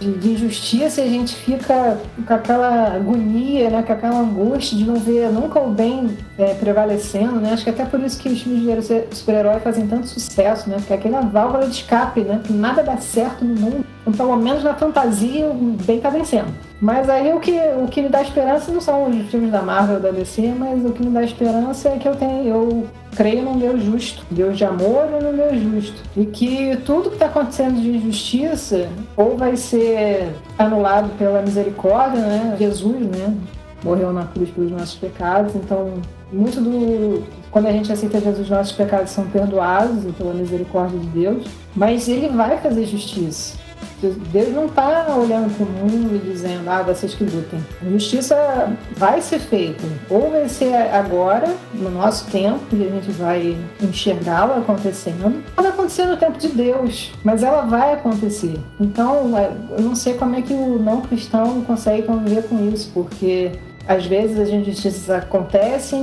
de, 0.00 0.18
de, 0.18 0.32
injustiça 0.32 1.00
e 1.00 1.04
a 1.04 1.08
gente 1.08 1.34
fica 1.34 1.98
com 2.26 2.34
aquela 2.34 2.94
agonia, 2.94 3.70
né, 3.70 3.82
com 3.82 3.92
aquela 3.92 4.20
angústia 4.20 4.76
de 4.76 4.84
não 4.84 4.96
ver 4.96 5.30
nunca 5.30 5.60
o 5.60 5.70
bem 5.70 6.16
é, 6.38 6.54
prevalecendo. 6.54 7.40
Né? 7.40 7.52
Acho 7.52 7.64
que 7.64 7.70
até 7.70 7.84
por 7.84 8.00
isso 8.00 8.18
que 8.18 8.28
os 8.28 8.40
filmes 8.42 8.86
de 8.86 9.16
super-herói 9.16 9.60
fazem 9.60 9.86
tanto 9.86 10.06
sucesso, 10.06 10.70
né? 10.70 10.76
porque 10.76 10.92
é 10.92 10.96
aquela 10.96 11.20
válvula 11.20 11.66
de 11.66 11.72
escape, 11.72 12.20
né? 12.20 12.40
que 12.42 12.52
nada 12.52 12.82
dá 12.82 12.96
certo 12.96 13.44
no 13.44 13.54
mundo. 13.54 13.84
Então, 14.08 14.26
pelo 14.26 14.36
menos 14.36 14.64
na 14.64 14.74
fantasia, 14.74 15.46
o 15.46 15.76
bem 15.84 15.98
está 15.98 16.08
vencendo. 16.08 16.48
Mas 16.80 17.10
aí 17.10 17.32
o 17.32 17.40
que, 17.40 17.58
o 17.82 17.86
que 17.88 18.00
me 18.00 18.08
dá 18.08 18.22
esperança 18.22 18.72
não 18.72 18.80
são 18.80 19.10
os 19.10 19.26
filmes 19.30 19.50
da 19.50 19.60
Marvel 19.60 20.00
da 20.00 20.10
DC, 20.10 20.54
mas 20.56 20.84
o 20.84 20.92
que 20.92 21.04
me 21.04 21.10
dá 21.10 21.22
esperança 21.22 21.90
é 21.90 21.98
que 21.98 22.08
eu 22.08 22.14
tenho, 22.14 22.48
eu 22.48 22.86
creio 23.14 23.42
num 23.42 23.58
Deus 23.58 23.82
justo, 23.82 24.24
Deus 24.30 24.56
de 24.56 24.64
amor 24.64 25.08
e 25.08 25.22
num 25.22 25.36
Deus 25.36 25.60
justo. 25.60 26.02
E 26.16 26.24
que 26.24 26.76
tudo 26.86 27.10
que 27.10 27.16
está 27.16 27.26
acontecendo 27.26 27.80
de 27.80 27.96
injustiça 27.96 28.88
ou 29.16 29.36
vai 29.36 29.56
ser 29.56 30.32
anulado 30.58 31.10
pela 31.18 31.42
misericórdia, 31.42 32.20
né? 32.20 32.56
Jesus, 32.58 33.00
né? 33.00 33.34
Morreu 33.84 34.12
na 34.12 34.24
cruz 34.24 34.48
pelos 34.50 34.70
nossos 34.70 34.94
pecados, 34.94 35.54
então 35.54 35.94
muito 36.32 36.60
do 36.60 37.24
quando 37.50 37.66
a 37.66 37.72
gente 37.72 37.90
aceita 37.90 38.20
Jesus, 38.20 38.48
nossos 38.50 38.72
pecados 38.72 39.10
são 39.10 39.26
perdoados 39.28 40.04
pela 40.16 40.34
misericórdia 40.34 40.98
de 40.98 41.06
Deus, 41.06 41.46
mas 41.74 42.08
ele 42.08 42.28
vai 42.28 42.58
fazer 42.58 42.84
justiça. 42.84 43.67
Deus 44.00 44.54
não 44.54 44.66
está 44.66 45.06
olhando 45.16 45.54
para 45.56 45.66
o 45.66 45.68
mundo 45.68 46.14
e 46.14 46.30
dizendo, 46.30 46.68
ah, 46.68 46.82
vocês 46.82 47.14
que 47.14 47.24
lutem. 47.24 47.64
Justiça 47.90 48.72
vai 48.96 49.20
ser 49.20 49.40
feita. 49.40 49.84
Ou 50.08 50.30
vai 50.30 50.48
ser 50.48 50.74
agora, 50.74 51.52
no 51.74 51.90
nosso 51.90 52.30
tempo, 52.30 52.60
e 52.72 52.86
a 52.86 52.90
gente 52.90 53.10
vai 53.12 53.56
enxergá-la 53.82 54.58
acontecendo, 54.58 55.42
ou 55.56 55.62
vai 55.62 55.72
acontecer 55.72 56.06
no 56.06 56.16
tempo 56.16 56.38
de 56.38 56.48
Deus, 56.48 57.12
mas 57.24 57.42
ela 57.42 57.62
vai 57.62 57.94
acontecer. 57.94 58.58
Então, 58.80 59.36
é, 59.36 59.50
eu 59.76 59.82
não 59.82 59.94
sei 59.96 60.14
como 60.14 60.36
é 60.36 60.42
que 60.42 60.52
o 60.52 60.78
não 60.78 61.00
cristão 61.00 61.62
consegue 61.62 62.02
conviver 62.02 62.44
com 62.44 62.68
isso, 62.72 62.90
porque 62.94 63.52
às 63.88 64.04
vezes 64.04 64.38
as 64.38 64.50
injustiças 64.50 65.08
acontecem, 65.08 66.02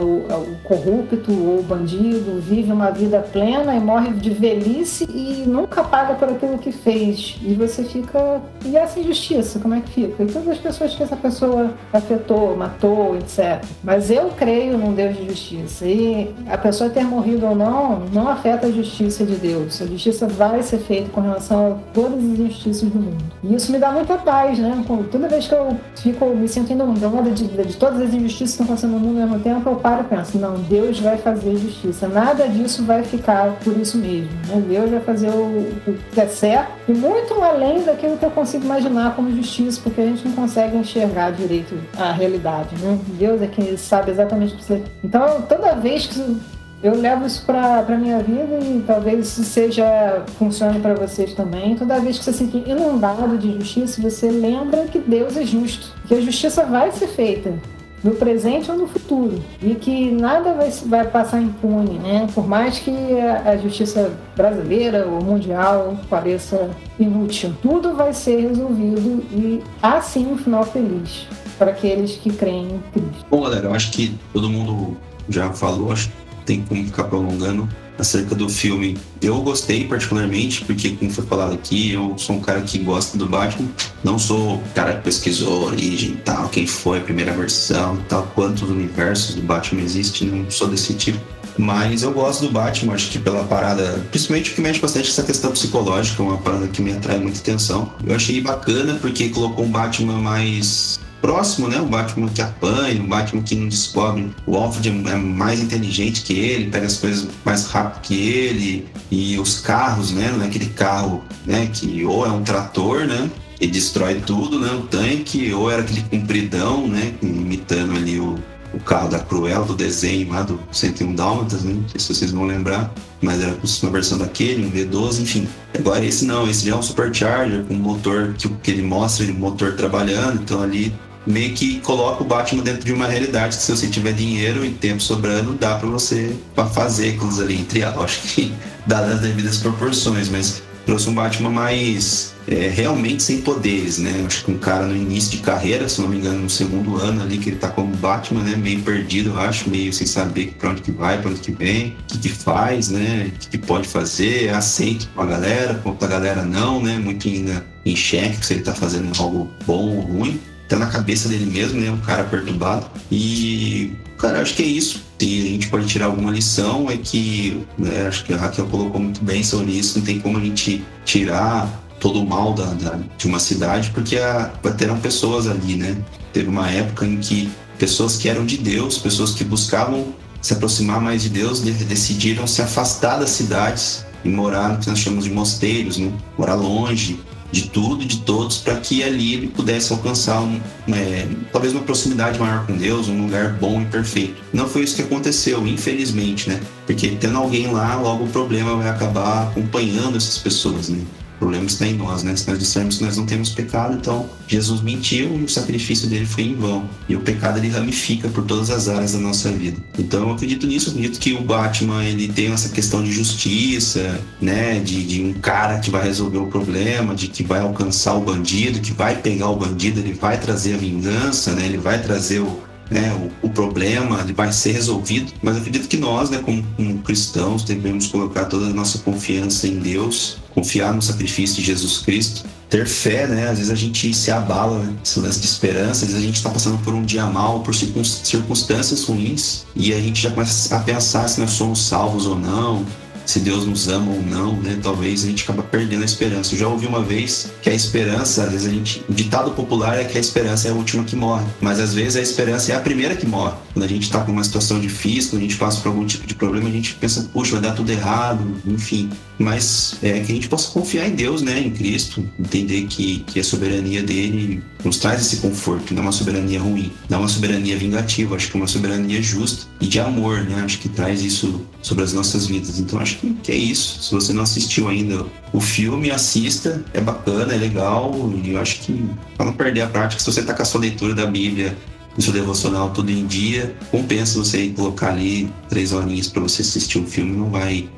o, 0.00 0.56
corrupto 0.64 1.30
ou 1.30 1.58
o 1.58 1.62
bandido 1.62 2.40
vive 2.40 2.72
uma 2.72 2.90
vida 2.90 3.20
plena 3.20 3.74
e 3.74 3.80
morre 3.80 4.14
de 4.14 4.30
velhice 4.30 5.06
e 5.10 5.44
nunca 5.46 5.84
paga 5.84 6.14
por 6.14 6.30
aquilo 6.30 6.56
que 6.56 6.72
fez. 6.72 7.38
E 7.42 7.52
você 7.52 7.84
fica. 7.84 8.40
E 8.64 8.74
essa 8.74 8.98
injustiça, 8.98 9.58
como 9.58 9.74
é 9.74 9.82
que 9.82 9.90
fica? 9.90 10.22
E 10.22 10.26
todas 10.26 10.48
as 10.48 10.58
pessoas 10.58 10.94
que 10.94 11.02
essa 11.02 11.14
pessoa 11.14 11.74
afetou, 11.92 12.56
matou, 12.56 13.16
etc. 13.16 13.62
Mas 13.82 14.10
eu 14.10 14.30
creio 14.30 14.78
num 14.78 14.94
Deus 14.94 15.14
de 15.14 15.28
justiça. 15.28 15.84
E 15.84 16.34
a 16.48 16.56
pessoa 16.56 16.88
ter 16.88 17.04
morrido 17.04 17.44
ou 17.44 17.54
não, 17.54 18.00
não 18.14 18.28
afeta 18.28 18.66
a 18.66 18.70
justiça 18.70 19.26
de 19.26 19.34
Deus. 19.34 19.82
A 19.82 19.86
justiça 19.86 20.26
vai 20.26 20.62
ser 20.62 20.78
feita 20.78 21.10
com 21.10 21.20
relação 21.20 21.72
a 21.72 21.92
todas 21.92 22.18
as 22.18 22.24
injustiças 22.24 22.88
do 22.88 22.98
mundo. 22.98 23.24
E 23.42 23.54
isso 23.54 23.70
me 23.70 23.78
dá 23.78 23.92
muita 23.92 24.16
paz, 24.16 24.58
né? 24.58 24.82
Toda 25.10 25.28
vez 25.28 25.46
que 25.46 25.54
eu 25.54 25.76
fico 25.96 26.24
me 26.28 26.48
sentindo 26.48 26.93
onda 27.02 27.30
de, 27.30 27.46
de 27.46 27.76
todas 27.76 28.00
as 28.00 28.14
injustiças 28.14 28.56
que 28.56 28.62
estão 28.62 28.66
acontecendo 28.66 28.92
no 28.92 29.00
mundo 29.00 29.20
ao 29.20 29.28
mesmo 29.28 29.40
tempo, 29.40 29.68
eu 29.68 29.76
paro 29.76 30.02
e 30.02 30.04
penso, 30.04 30.38
não, 30.38 30.54
Deus 30.54 31.00
vai 31.00 31.16
fazer 31.18 31.56
justiça. 31.56 32.08
Nada 32.08 32.48
disso 32.48 32.84
vai 32.84 33.02
ficar 33.02 33.52
por 33.62 33.76
isso 33.76 33.98
mesmo. 33.98 34.30
Né? 34.48 34.62
Deus 34.68 34.90
vai 34.90 35.00
fazer 35.00 35.30
o, 35.30 35.72
o 35.86 35.98
que 36.12 36.20
é 36.20 36.26
certo 36.26 36.72
e 36.88 36.92
muito 36.92 37.34
além 37.42 37.82
daquilo 37.82 38.16
que 38.16 38.24
eu 38.24 38.30
consigo 38.30 38.64
imaginar 38.64 39.14
como 39.14 39.34
justiça, 39.34 39.80
porque 39.82 40.00
a 40.00 40.06
gente 40.06 40.26
não 40.26 40.34
consegue 40.34 40.76
enxergar 40.76 41.30
direito 41.30 41.76
a 41.98 42.12
realidade. 42.12 42.76
Né? 42.76 42.98
Deus 43.18 43.40
é 43.42 43.46
quem 43.46 43.76
sabe 43.76 44.10
exatamente 44.10 44.54
o 44.54 44.56
que 44.56 44.64
você. 44.64 44.82
Então, 45.02 45.42
toda 45.42 45.74
vez 45.74 46.06
que 46.06 46.36
eu 46.84 47.00
levo 47.00 47.26
isso 47.26 47.42
para 47.46 47.78
a 47.78 47.96
minha 47.96 48.18
vida 48.18 48.58
e 48.60 48.84
talvez 48.86 49.26
isso 49.26 49.42
seja 49.42 50.22
funcione 50.38 50.80
para 50.80 50.92
vocês 50.92 51.32
também. 51.32 51.74
Toda 51.76 51.98
vez 51.98 52.18
que 52.18 52.24
você 52.24 52.32
se 52.34 52.38
sente 52.40 52.58
inundado 52.70 53.38
de 53.38 53.54
justiça, 53.54 54.02
você 54.02 54.30
lembra 54.30 54.84
que 54.84 54.98
Deus 54.98 55.34
é 55.38 55.46
justo, 55.46 55.94
que 56.06 56.14
a 56.14 56.20
justiça 56.20 56.66
vai 56.66 56.92
ser 56.92 57.06
feita 57.06 57.54
no 58.02 58.10
presente 58.16 58.70
ou 58.70 58.76
no 58.76 58.86
futuro 58.86 59.42
e 59.62 59.74
que 59.74 60.10
nada 60.10 60.52
vai, 60.52 60.70
vai 60.70 61.06
passar 61.06 61.40
impune, 61.40 61.98
né? 61.98 62.28
Por 62.34 62.46
mais 62.46 62.78
que 62.78 63.18
a, 63.18 63.52
a 63.52 63.56
justiça 63.56 64.12
brasileira 64.36 65.06
ou 65.06 65.24
mundial 65.24 65.96
pareça 66.10 66.68
inútil, 67.00 67.54
tudo 67.62 67.94
vai 67.94 68.12
ser 68.12 68.42
resolvido 68.42 69.24
e 69.32 69.62
há 69.82 70.02
sim 70.02 70.26
um 70.26 70.36
final 70.36 70.64
feliz 70.64 71.26
para 71.56 71.70
aqueles 71.70 72.16
que 72.18 72.30
creem 72.30 72.66
em 72.66 72.78
Cristo. 72.92 73.24
Bom, 73.30 73.40
galera, 73.40 73.68
eu 73.68 73.74
acho 73.74 73.90
que 73.90 74.14
todo 74.34 74.50
mundo 74.50 74.98
já 75.30 75.50
falou, 75.50 75.90
acho 75.90 76.10
tem 76.44 76.62
como 76.62 76.84
ficar 76.84 77.04
prolongando. 77.04 77.68
acerca 77.98 78.34
do 78.34 78.48
filme. 78.48 78.98
Eu 79.22 79.40
gostei 79.42 79.86
particularmente, 79.86 80.64
porque, 80.64 80.90
como 80.90 81.10
foi 81.10 81.24
falado 81.26 81.54
aqui, 81.54 81.92
eu 81.92 82.16
sou 82.18 82.36
um 82.36 82.40
cara 82.40 82.60
que 82.60 82.78
gosta 82.78 83.16
do 83.16 83.26
Batman. 83.26 83.68
Não 84.02 84.18
sou 84.18 84.56
o 84.56 84.62
cara 84.74 84.94
que 84.94 85.02
pesquisou 85.02 85.62
a 85.62 85.66
origem 85.70 86.10
e 86.10 86.16
tal, 86.16 86.48
quem 86.48 86.66
foi 86.66 86.98
a 86.98 87.00
primeira 87.00 87.32
versão 87.32 87.96
e 87.96 88.02
tal, 88.08 88.24
quantos 88.34 88.68
universos 88.68 89.36
do 89.36 89.42
Batman 89.42 89.82
existe, 89.82 90.24
não 90.24 90.50
sou 90.50 90.68
desse 90.68 90.94
tipo. 90.94 91.20
Mas 91.56 92.02
eu 92.02 92.10
gosto 92.10 92.46
do 92.46 92.52
Batman, 92.52 92.94
acho 92.94 93.10
que 93.10 93.18
pela 93.18 93.44
parada, 93.44 94.04
principalmente 94.10 94.50
o 94.50 94.54
que 94.54 94.60
mexe 94.60 94.80
bastante 94.80 95.08
essa 95.08 95.22
questão 95.22 95.52
psicológica, 95.52 96.20
uma 96.20 96.36
parada 96.38 96.66
que 96.66 96.82
me 96.82 96.92
atrai 96.92 97.18
muita 97.18 97.38
atenção. 97.38 97.92
Eu 98.04 98.16
achei 98.16 98.40
bacana 98.40 98.98
porque 99.00 99.28
colocou 99.28 99.64
um 99.64 99.70
Batman 99.70 100.18
mais 100.18 100.98
próximo, 101.24 101.68
né? 101.68 101.80
O 101.80 101.86
Batman 101.86 102.28
que 102.28 102.42
apanha, 102.42 103.00
o 103.00 103.06
Batman 103.06 103.42
que 103.42 103.54
não 103.54 103.66
descobre. 103.66 104.30
O 104.46 104.56
Alfred 104.56 104.90
é 105.08 105.16
mais 105.16 105.58
inteligente 105.58 106.22
que 106.22 106.34
ele, 106.38 106.70
pega 106.70 106.84
as 106.84 106.98
coisas 106.98 107.26
mais 107.42 107.64
rápido 107.66 108.02
que 108.02 108.28
ele. 108.28 108.86
E 109.10 109.38
os 109.38 109.58
carros, 109.58 110.12
né? 110.12 110.30
Não 110.36 110.44
é 110.44 110.48
aquele 110.48 110.66
carro, 110.66 111.24
né? 111.46 111.70
Que 111.72 112.04
ou 112.04 112.26
é 112.26 112.28
um 112.28 112.42
trator, 112.42 113.06
né? 113.06 113.30
E 113.58 113.66
destrói 113.66 114.16
tudo, 114.16 114.60
né? 114.60 114.70
O 114.72 114.82
tanque, 114.82 115.50
ou 115.54 115.70
era 115.70 115.80
aquele 115.80 116.02
compridão, 116.02 116.86
né? 116.86 117.14
Imitando 117.22 117.96
ali 117.96 118.20
o, 118.20 118.38
o 118.74 118.80
carro 118.80 119.08
da 119.08 119.18
Cruella, 119.18 119.64
do 119.64 119.74
desenho 119.74 120.30
lá 120.30 120.42
do 120.42 120.60
101 120.72 121.14
Dálmatas, 121.14 121.62
né? 121.62 121.72
Não 121.72 121.88
sei 121.88 122.00
se 122.00 122.14
vocês 122.14 122.32
vão 122.32 122.44
lembrar, 122.44 122.92
mas 123.22 123.40
era 123.40 123.56
uma 123.82 123.90
versão 123.90 124.18
daquele, 124.18 124.66
um 124.66 124.70
V12, 124.70 125.22
enfim. 125.22 125.48
Agora 125.72 126.04
esse 126.04 126.26
não, 126.26 126.46
esse 126.46 126.66
já 126.66 126.74
é 126.74 126.76
um 126.76 126.82
Supercharger, 126.82 127.64
com 127.64 127.72
um 127.72 127.78
motor 127.78 128.34
que, 128.36 128.46
que 128.46 128.70
ele 128.70 128.82
mostra, 128.82 129.24
ele 129.24 129.32
motor 129.32 129.72
trabalhando, 129.72 130.42
então 130.42 130.62
ali 130.62 130.92
meio 131.26 131.54
que 131.54 131.80
coloca 131.80 132.22
o 132.22 132.26
Batman 132.26 132.62
dentro 132.62 132.84
de 132.84 132.92
uma 132.92 133.06
realidade 133.06 133.56
que 133.56 133.62
se 133.62 133.70
você 133.70 133.86
tiver 133.88 134.12
dinheiro 134.12 134.64
e 134.64 134.70
tempo 134.70 135.00
sobrando, 135.00 135.54
dá 135.54 135.76
para 135.76 135.88
você 135.88 136.36
fazer 136.72 137.14
aqueles 137.14 137.38
ali, 137.40 137.60
entre 137.60 137.82
acho 137.82 138.20
que 138.22 138.52
dadas 138.86 139.16
as 139.16 139.20
devidas 139.20 139.58
proporções, 139.58 140.28
mas 140.28 140.62
trouxe 140.84 141.08
um 141.08 141.14
Batman 141.14 141.50
mais 141.50 142.34
é, 142.46 142.68
realmente 142.68 143.22
sem 143.22 143.40
poderes, 143.40 143.98
né? 143.98 144.24
Acho 144.26 144.44
que 144.44 144.50
um 144.50 144.58
cara 144.58 144.86
no 144.86 144.94
início 144.94 145.30
de 145.30 145.38
carreira, 145.38 145.88
se 145.88 146.00
não 146.00 146.08
me 146.08 146.18
engano, 146.18 146.40
no 146.40 146.50
segundo 146.50 146.96
ano 146.96 147.22
ali 147.22 147.38
que 147.38 147.50
ele 147.50 147.56
tá 147.56 147.68
como 147.68 147.96
Batman, 147.96 148.42
né? 148.42 148.56
Meio 148.56 148.82
perdido, 148.82 149.30
eu 149.30 149.40
acho, 149.40 149.70
meio 149.70 149.92
sem 149.92 150.06
saber 150.06 150.54
pra 150.58 150.70
onde 150.70 150.82
que 150.82 150.92
vai, 150.92 151.20
pra 151.20 151.30
onde 151.30 151.40
que 151.40 151.52
vem, 151.52 151.96
o 152.02 152.06
que 152.06 152.18
que 152.18 152.28
faz, 152.28 152.90
né? 152.90 153.30
O 153.34 153.38
que, 153.38 153.48
que 153.48 153.58
pode 153.58 153.88
fazer, 153.88 154.50
aceito 154.50 155.08
com 155.14 155.22
a 155.22 155.26
galera, 155.26 155.74
com 155.74 155.96
a 155.98 156.06
galera 156.06 156.42
não, 156.42 156.82
né? 156.82 156.98
Muito 156.98 157.26
ainda 157.28 157.64
em 157.84 157.96
xeque 157.96 158.44
se 158.44 158.54
ele 158.54 158.62
tá 158.62 158.74
fazendo 158.74 159.10
algo 159.18 159.50
bom 159.66 159.96
ou 159.96 160.00
ruim 160.00 160.40
tá 160.74 160.78
na 160.78 160.86
cabeça 160.86 161.28
dele 161.28 161.46
mesmo, 161.46 161.80
né? 161.80 161.90
Um 161.90 161.98
cara 161.98 162.24
perturbado. 162.24 162.86
E, 163.10 163.92
cara, 164.18 164.40
acho 164.40 164.54
que 164.54 164.62
é 164.62 164.66
isso. 164.66 165.02
Se 165.18 165.40
a 165.46 165.50
gente 165.50 165.68
pode 165.68 165.86
tirar 165.86 166.06
alguma 166.06 166.30
lição, 166.30 166.90
é 166.90 166.96
que, 166.96 167.64
né, 167.78 168.06
acho 168.08 168.24
que 168.24 168.34
a 168.34 168.36
Raquel 168.36 168.66
colocou 168.66 169.00
muito 169.00 169.24
bem 169.24 169.42
sobre 169.42 169.72
isso, 169.72 169.98
não 169.98 170.04
tem 170.04 170.20
como 170.20 170.38
a 170.38 170.40
gente 170.40 170.84
tirar 171.04 171.82
todo 172.00 172.20
o 172.20 172.26
mal 172.26 172.52
da, 172.52 172.66
da 172.74 172.98
de 173.16 173.26
uma 173.26 173.38
cidade, 173.38 173.90
porque 173.94 174.18
a, 174.18 174.50
terão 174.76 174.98
pessoas 174.98 175.46
ali, 175.46 175.76
né? 175.76 175.96
Teve 176.32 176.48
uma 176.48 176.68
época 176.68 177.06
em 177.06 177.18
que 177.18 177.50
pessoas 177.78 178.16
que 178.16 178.28
eram 178.28 178.44
de 178.44 178.58
Deus, 178.58 178.98
pessoas 178.98 179.32
que 179.32 179.44
buscavam 179.44 180.12
se 180.42 180.52
aproximar 180.52 181.00
mais 181.00 181.22
de 181.22 181.30
Deus, 181.30 181.60
decidiram 181.60 182.46
se 182.46 182.60
afastar 182.60 183.18
das 183.18 183.30
cidades 183.30 184.04
e 184.22 184.28
morar 184.28 184.70
no 184.70 184.78
que 184.78 184.88
nós 184.88 184.98
chamamos 184.98 185.24
de 185.24 185.30
mosteiros, 185.30 185.96
né? 185.96 186.12
morar 186.36 186.54
longe, 186.54 187.18
de 187.54 187.68
tudo 187.70 188.02
e 188.02 188.06
de 188.06 188.18
todos 188.18 188.58
para 188.58 188.76
que 188.76 189.02
ali 189.02 189.34
ele 189.34 189.46
pudesse 189.46 189.92
alcançar 189.92 190.40
um, 190.42 190.60
é, 190.92 191.26
talvez 191.52 191.72
uma 191.72 191.82
proximidade 191.82 192.38
maior 192.38 192.66
com 192.66 192.76
Deus, 192.76 193.08
um 193.08 193.22
lugar 193.22 193.52
bom 193.54 193.80
e 193.80 193.84
perfeito. 193.86 194.42
Não 194.52 194.68
foi 194.68 194.82
isso 194.82 194.96
que 194.96 195.02
aconteceu, 195.02 195.64
infelizmente, 195.66 196.48
né? 196.48 196.60
Porque 196.84 197.10
tendo 197.10 197.38
alguém 197.38 197.68
lá, 197.68 197.94
logo 197.94 198.24
o 198.24 198.28
problema 198.28 198.76
vai 198.76 198.88
acabar 198.88 199.44
acompanhando 199.44 200.16
essas 200.16 200.38
pessoas, 200.38 200.88
né? 200.88 200.98
Problema 201.44 201.66
está 201.66 201.86
em 201.86 201.92
nós, 201.92 202.22
né? 202.22 202.34
Se 202.34 202.48
nós 202.48 202.58
dissermos 202.58 202.96
que 202.96 203.04
nós 203.04 203.18
não 203.18 203.26
temos 203.26 203.50
pecado, 203.50 203.92
então 203.92 204.30
Jesus 204.48 204.80
mentiu 204.80 205.38
e 205.38 205.44
o 205.44 205.48
sacrifício 205.48 206.08
dele 206.08 206.24
foi 206.24 206.44
em 206.44 206.54
vão. 206.54 206.88
E 207.06 207.14
o 207.14 207.20
pecado 207.20 207.58
ele 207.58 207.68
ramifica 207.68 208.30
por 208.30 208.44
todas 208.44 208.70
as 208.70 208.88
áreas 208.88 209.12
da 209.12 209.18
nossa 209.18 209.52
vida. 209.52 209.76
Então 209.98 210.22
eu 210.28 210.34
acredito 210.34 210.66
nisso, 210.66 210.88
acredito 210.88 211.20
que 211.20 211.34
o 211.34 211.42
Batman 211.42 212.02
ele 212.02 212.28
tem 212.28 212.50
essa 212.50 212.70
questão 212.70 213.04
de 213.04 213.12
justiça, 213.12 214.18
né? 214.40 214.80
De, 214.80 215.04
de 215.04 215.22
um 215.22 215.34
cara 215.34 215.80
que 215.80 215.90
vai 215.90 216.02
resolver 216.02 216.38
o 216.38 216.46
problema, 216.46 217.14
de 217.14 217.28
que 217.28 217.42
vai 217.42 217.60
alcançar 217.60 218.14
o 218.14 218.22
bandido, 218.22 218.80
que 218.80 218.94
vai 218.94 219.20
pegar 219.20 219.50
o 219.50 219.56
bandido, 219.56 220.00
ele 220.00 220.14
vai 220.14 220.40
trazer 220.40 220.76
a 220.76 220.78
vingança, 220.78 221.52
né? 221.52 221.66
Ele 221.66 221.76
vai 221.76 222.00
trazer 222.00 222.40
o, 222.40 222.58
né, 222.90 223.12
o, 223.42 223.46
o, 223.46 223.50
problema 223.50 224.20
ele 224.20 224.32
vai 224.32 224.52
ser 224.52 224.72
resolvido, 224.72 225.32
mas 225.42 225.56
acredito 225.56 225.88
que 225.88 225.96
nós, 225.96 226.30
né, 226.30 226.38
como, 226.38 226.62
como, 226.76 226.98
cristãos, 226.98 227.64
devemos 227.64 228.06
colocar 228.06 228.44
toda 228.44 228.66
a 228.66 228.70
nossa 228.70 228.98
confiança 228.98 229.66
em 229.66 229.78
Deus, 229.78 230.38
confiar 230.54 230.92
no 230.92 231.02
sacrifício 231.02 231.56
de 231.56 231.62
Jesus 231.62 231.98
Cristo, 231.98 232.44
ter 232.68 232.86
fé, 232.86 233.26
né? 233.26 233.48
Às 233.48 233.58
vezes 233.58 233.70
a 233.70 233.74
gente 233.74 234.12
se 234.12 234.30
abala, 234.30 234.80
né? 234.80 234.92
esse 235.04 235.20
lance 235.20 235.40
de 235.40 235.46
esperança, 235.46 236.04
às 236.04 236.10
vezes 236.10 236.16
a 236.16 236.26
gente 236.26 236.36
está 236.36 236.50
passando 236.50 236.78
por 236.78 236.92
um 236.92 237.04
dia 237.04 237.24
mal, 237.26 237.60
por 237.60 237.74
circunstâncias 237.74 239.04
ruins, 239.04 239.64
e 239.76 239.92
a 239.92 240.00
gente 240.00 240.20
já 240.20 240.30
começa 240.30 240.74
a 240.74 240.80
pensar 240.80 241.28
se 241.28 241.40
nós 241.40 241.50
somos 241.50 241.86
salvos 241.86 242.26
ou 242.26 242.36
não, 242.36 242.84
se 243.26 243.40
Deus 243.40 243.66
nos 243.66 243.88
ama 243.88 244.12
ou 244.12 244.22
não, 244.22 244.56
né? 244.60 244.78
Talvez 244.82 245.24
a 245.24 245.26
gente 245.26 245.42
acaba 245.44 245.62
perdendo 245.62 246.02
a 246.02 246.04
esperança. 246.04 246.54
Eu 246.54 246.58
já 246.58 246.68
ouvi 246.68 246.86
uma 246.86 247.02
vez 247.02 247.50
que 247.62 247.70
a 247.70 247.74
esperança, 247.74 248.44
às 248.44 248.52
vezes 248.52 248.66
a 248.66 248.70
gente, 248.70 249.04
o 249.08 249.12
ditado 249.12 249.50
popular 249.52 249.98
é 249.98 250.04
que 250.04 250.16
a 250.16 250.20
esperança 250.20 250.68
é 250.68 250.70
a 250.70 250.74
última 250.74 251.04
que 251.04 251.16
morre, 251.16 251.44
mas 251.60 251.80
às 251.80 251.94
vezes 251.94 252.16
a 252.16 252.20
esperança 252.20 252.72
é 252.72 252.76
a 252.76 252.80
primeira 252.80 253.16
que 253.16 253.26
morre. 253.26 253.54
Quando 253.72 253.84
a 253.84 253.88
gente 253.88 254.02
está 254.02 254.20
com 254.20 254.32
uma 254.32 254.44
situação 254.44 254.80
difícil, 254.80 255.30
quando 255.30 255.42
a 255.42 255.44
gente 255.44 255.56
passa 255.56 255.80
por 255.80 255.88
algum 255.88 256.06
tipo 256.06 256.26
de 256.26 256.34
problema, 256.34 256.68
a 256.68 256.72
gente 256.72 256.94
pensa, 256.94 257.28
puxa, 257.32 257.52
vai 257.52 257.62
dar 257.62 257.72
tudo 257.72 257.90
errado, 257.90 258.56
enfim. 258.66 259.10
Mas 259.38 259.96
é 260.02 260.20
que 260.20 260.32
a 260.32 260.34
gente 260.34 260.48
possa 260.48 260.70
confiar 260.70 261.08
em 261.08 261.14
Deus, 261.14 261.42
né? 261.42 261.58
Em 261.58 261.70
Cristo, 261.70 262.28
entender 262.38 262.82
que, 262.82 263.20
que 263.20 263.40
a 263.40 263.44
soberania 263.44 264.02
dele 264.02 264.62
nos 264.84 264.98
traz 264.98 265.20
esse 265.20 265.36
conforto, 265.38 265.94
não 265.94 266.02
é 266.02 266.06
uma 266.06 266.12
soberania 266.12 266.60
ruim, 266.60 266.92
não 267.08 267.18
é 267.18 267.20
uma 267.22 267.28
soberania 267.28 267.76
vingativa, 267.76 268.36
acho 268.36 268.50
que 268.50 268.56
é 268.56 268.60
uma 268.60 268.66
soberania 268.66 269.22
justa 269.22 269.66
e 269.80 269.86
de 269.86 269.98
amor, 269.98 270.42
né? 270.44 270.62
Acho 270.64 270.78
que 270.78 270.88
traz 270.88 271.22
isso 271.22 271.62
sobre 271.82 272.04
as 272.04 272.12
nossas 272.12 272.46
vidas. 272.46 272.78
Então 272.78 272.98
acho 272.98 273.16
que, 273.16 273.52
é 273.52 273.56
isso. 273.56 274.02
Se 274.02 274.14
você 274.14 274.32
não 274.32 274.42
assistiu 274.42 274.88
ainda 274.88 275.24
o 275.52 275.60
filme, 275.60 276.10
assista, 276.10 276.84
é 276.92 277.00
bacana, 277.00 277.54
é 277.54 277.56
legal 277.56 278.32
e 278.42 278.50
eu 278.50 278.60
acho 278.60 278.80
que 278.80 279.04
para 279.36 279.46
não 279.46 279.52
perder 279.52 279.82
a 279.82 279.86
prática, 279.86 280.20
se 280.22 280.30
você 280.30 280.42
tá 280.42 280.54
com 280.54 280.62
a 280.62 280.64
sua 280.64 280.80
leitura 280.80 281.14
da 281.14 281.26
Bíblia 281.26 281.76
o 282.16 282.22
seu 282.22 282.32
devocional 282.32 282.90
tudo 282.90 283.10
em 283.10 283.26
dia, 283.26 283.74
compensa 283.90 284.38
você 284.38 284.68
colocar 284.68 285.10
ali 285.10 285.50
três 285.68 285.92
horinhas 285.92 286.28
para 286.28 286.42
você 286.42 286.62
assistir 286.62 286.98
um 286.98 287.06
filme, 287.06 287.36
não 287.36 287.50
vai, 287.50 287.88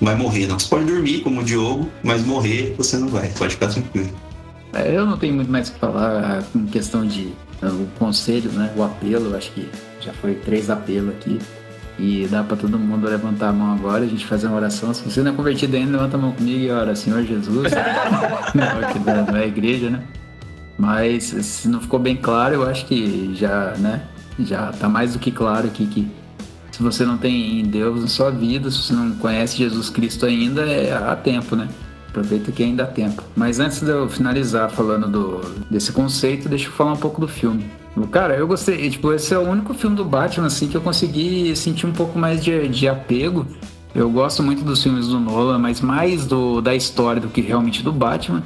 não 0.00 0.06
vai 0.06 0.16
morrer, 0.16 0.46
não. 0.46 0.58
Você 0.58 0.68
pode 0.68 0.86
dormir 0.86 1.20
como 1.20 1.40
o 1.40 1.44
Diogo, 1.44 1.90
mas 2.02 2.24
morrer 2.24 2.74
você 2.76 2.96
não 2.96 3.08
vai, 3.08 3.28
pode 3.28 3.54
ficar 3.54 3.68
tranquilo. 3.68 4.08
É, 4.76 4.94
eu 4.94 5.06
não 5.06 5.16
tenho 5.16 5.34
muito 5.34 5.50
mais 5.50 5.68
o 5.68 5.72
que 5.72 5.78
falar 5.78 6.42
em 6.54 6.66
questão 6.66 7.06
de 7.06 7.32
uh, 7.62 7.66
o 7.66 7.88
conselho, 7.98 8.50
né? 8.52 8.72
O 8.76 8.82
apelo, 8.82 9.34
acho 9.34 9.50
que 9.52 9.68
já 10.00 10.12
foi 10.12 10.34
três 10.34 10.68
apelos 10.68 11.10
aqui. 11.10 11.38
E 11.98 12.26
dá 12.30 12.42
para 12.42 12.58
todo 12.58 12.78
mundo 12.78 13.08
levantar 13.08 13.48
a 13.48 13.52
mão 13.52 13.72
agora, 13.72 14.04
a 14.04 14.06
gente 14.06 14.26
fazer 14.26 14.48
uma 14.48 14.56
oração. 14.56 14.92
Se 14.92 15.02
você 15.02 15.22
não 15.22 15.32
é 15.32 15.34
convertido 15.34 15.76
ainda, 15.76 15.92
levanta 15.92 16.18
a 16.18 16.20
mão 16.20 16.32
comigo 16.32 16.58
e 16.58 16.70
ora, 16.70 16.94
Senhor 16.94 17.22
Jesus. 17.22 17.72
não, 18.54 18.80
aqui 18.86 18.98
da, 18.98 19.22
da 19.22 19.46
igreja, 19.46 19.88
né? 19.88 20.02
Mas 20.76 21.24
se 21.24 21.68
não 21.68 21.80
ficou 21.80 21.98
bem 21.98 22.16
claro, 22.16 22.56
eu 22.56 22.68
acho 22.68 22.84
que 22.84 23.34
já, 23.34 23.72
né? 23.78 24.02
Já 24.38 24.70
tá 24.72 24.90
mais 24.90 25.14
do 25.14 25.18
que 25.18 25.30
claro 25.30 25.68
aqui 25.68 25.86
que 25.86 26.06
se 26.70 26.82
você 26.82 27.06
não 27.06 27.16
tem 27.16 27.64
Deus 27.64 28.02
na 28.02 28.08
sua 28.08 28.30
vida, 28.30 28.70
se 28.70 28.76
você 28.76 28.92
não 28.92 29.12
conhece 29.12 29.56
Jesus 29.56 29.88
Cristo 29.88 30.26
ainda, 30.26 30.60
é 30.60 30.92
há 30.92 31.16
tempo, 31.16 31.56
né? 31.56 31.66
Aproveita 32.16 32.50
que 32.50 32.62
ainda 32.62 32.84
há 32.84 32.86
tempo. 32.86 33.22
Mas 33.36 33.60
antes 33.60 33.82
de 33.82 33.90
eu 33.90 34.08
finalizar 34.08 34.70
falando 34.70 35.06
do, 35.06 35.40
desse 35.70 35.92
conceito, 35.92 36.48
deixa 36.48 36.68
eu 36.68 36.72
falar 36.72 36.94
um 36.94 36.96
pouco 36.96 37.20
do 37.20 37.28
filme. 37.28 37.66
Cara, 38.10 38.34
eu 38.34 38.46
gostei. 38.46 38.88
Tipo, 38.88 39.12
esse 39.12 39.34
é 39.34 39.38
o 39.38 39.42
único 39.42 39.74
filme 39.74 39.94
do 39.94 40.02
Batman, 40.02 40.46
assim, 40.46 40.66
que 40.66 40.74
eu 40.74 40.80
consegui 40.80 41.54
sentir 41.54 41.84
um 41.84 41.92
pouco 41.92 42.18
mais 42.18 42.42
de, 42.42 42.68
de 42.68 42.88
apego. 42.88 43.46
Eu 43.94 44.08
gosto 44.08 44.42
muito 44.42 44.64
dos 44.64 44.82
filmes 44.82 45.08
do 45.08 45.20
Nolan, 45.20 45.58
mas 45.58 45.82
mais 45.82 46.24
do, 46.24 46.62
da 46.62 46.74
história 46.74 47.20
do 47.20 47.28
que 47.28 47.42
realmente 47.42 47.82
do 47.82 47.92
Batman. 47.92 48.42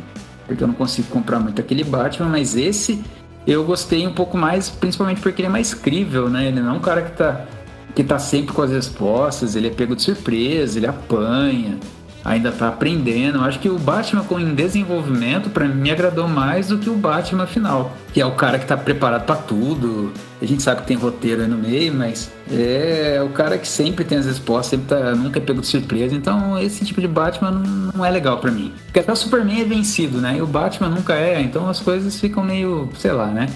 Porque 0.49 0.65
eu 0.65 0.67
não 0.67 0.75
consigo 0.75 1.07
comprar 1.07 1.39
muito 1.39 1.61
aquele 1.61 1.85
Batman, 1.85 2.29
mas 2.29 2.57
esse 2.57 3.01
eu 3.47 3.63
gostei 3.63 4.05
um 4.05 4.13
pouco 4.13 4.37
mais, 4.37 4.69
principalmente 4.69 5.21
porque 5.21 5.43
ele 5.43 5.47
é 5.47 5.51
mais 5.51 5.75
crível, 5.75 6.29
né? 6.29 6.49
Ele 6.49 6.61
não 6.61 6.75
é 6.75 6.77
um 6.77 6.81
cara 6.81 7.03
que 7.03 7.17
tá, 7.17 7.47
que 7.95 8.03
tá 8.03 8.19
sempre 8.19 8.53
com 8.53 8.63
as 8.63 8.73
respostas, 8.73 9.55
ele 9.55 9.69
é 9.69 9.71
pego 9.71 9.95
de 9.95 10.03
surpresa, 10.03 10.77
ele 10.77 10.89
apanha 10.89 11.79
ainda 12.25 12.53
tá 12.53 12.69
aprendendo. 12.69 13.41
Acho 13.41 13.59
que 13.59 13.69
o 13.69 13.79
Batman 13.79 14.25
com 14.25 14.39
em 14.39 14.55
desenvolvimento 14.55 15.51
para 15.51 15.67
mim 15.67 15.81
me 15.81 15.91
agradou 15.91 16.29
mais 16.29 16.69
do 16.69 16.79
que 16.79 16.91
o 16.91 16.95
Batman 16.95 17.47
final, 17.47 17.97
que 18.13 18.21
é 18.21 18.27
o 18.27 18.33
cara 18.33 18.59
que 18.59 18.67
tá 18.67 18.77
preparado 18.77 19.25
para 19.25 19.37
tudo. 19.37 20.13
A 20.41 20.47
gente 20.47 20.63
sabe 20.63 20.83
que 20.83 20.87
tem 20.87 20.97
roteiro 20.97 21.43
aí 21.43 21.49
no 21.49 21.57
meio, 21.57 21.93
mas 21.93 22.31
é 22.51 23.21
o 23.25 23.29
cara 23.31 23.59
que 23.59 23.69
sempre 23.69 24.05
tem 24.05 24.19
as 24.19 24.27
respostas, 24.27 24.67
sempre 24.67 24.87
tá, 24.87 25.15
nunca 25.15 25.39
é 25.39 25.43
pego 25.43 25.61
de 25.61 25.67
surpresa. 25.67 26.15
Então 26.15 26.59
esse 26.59 26.85
tipo 26.85 27.01
de 27.01 27.09
Batman 27.09 27.51
não, 27.51 27.93
não 27.95 28.05
é 28.05 28.11
legal 28.11 28.39
para 28.39 28.51
mim. 28.51 28.73
Porque 28.87 29.01
até 29.01 29.13
o 29.13 29.17
Superman 29.17 29.61
é 29.61 29.65
vencido, 29.65 30.19
né? 30.19 30.37
E 30.39 30.43
o 30.43 30.47
Batman 30.47 30.89
nunca 30.89 31.15
é, 31.15 31.41
então 31.41 31.69
as 31.69 31.81
coisas 31.81 32.19
ficam 32.19 32.43
meio, 32.43 32.89
sei 32.99 33.13
lá, 33.13 33.27
né? 33.27 33.49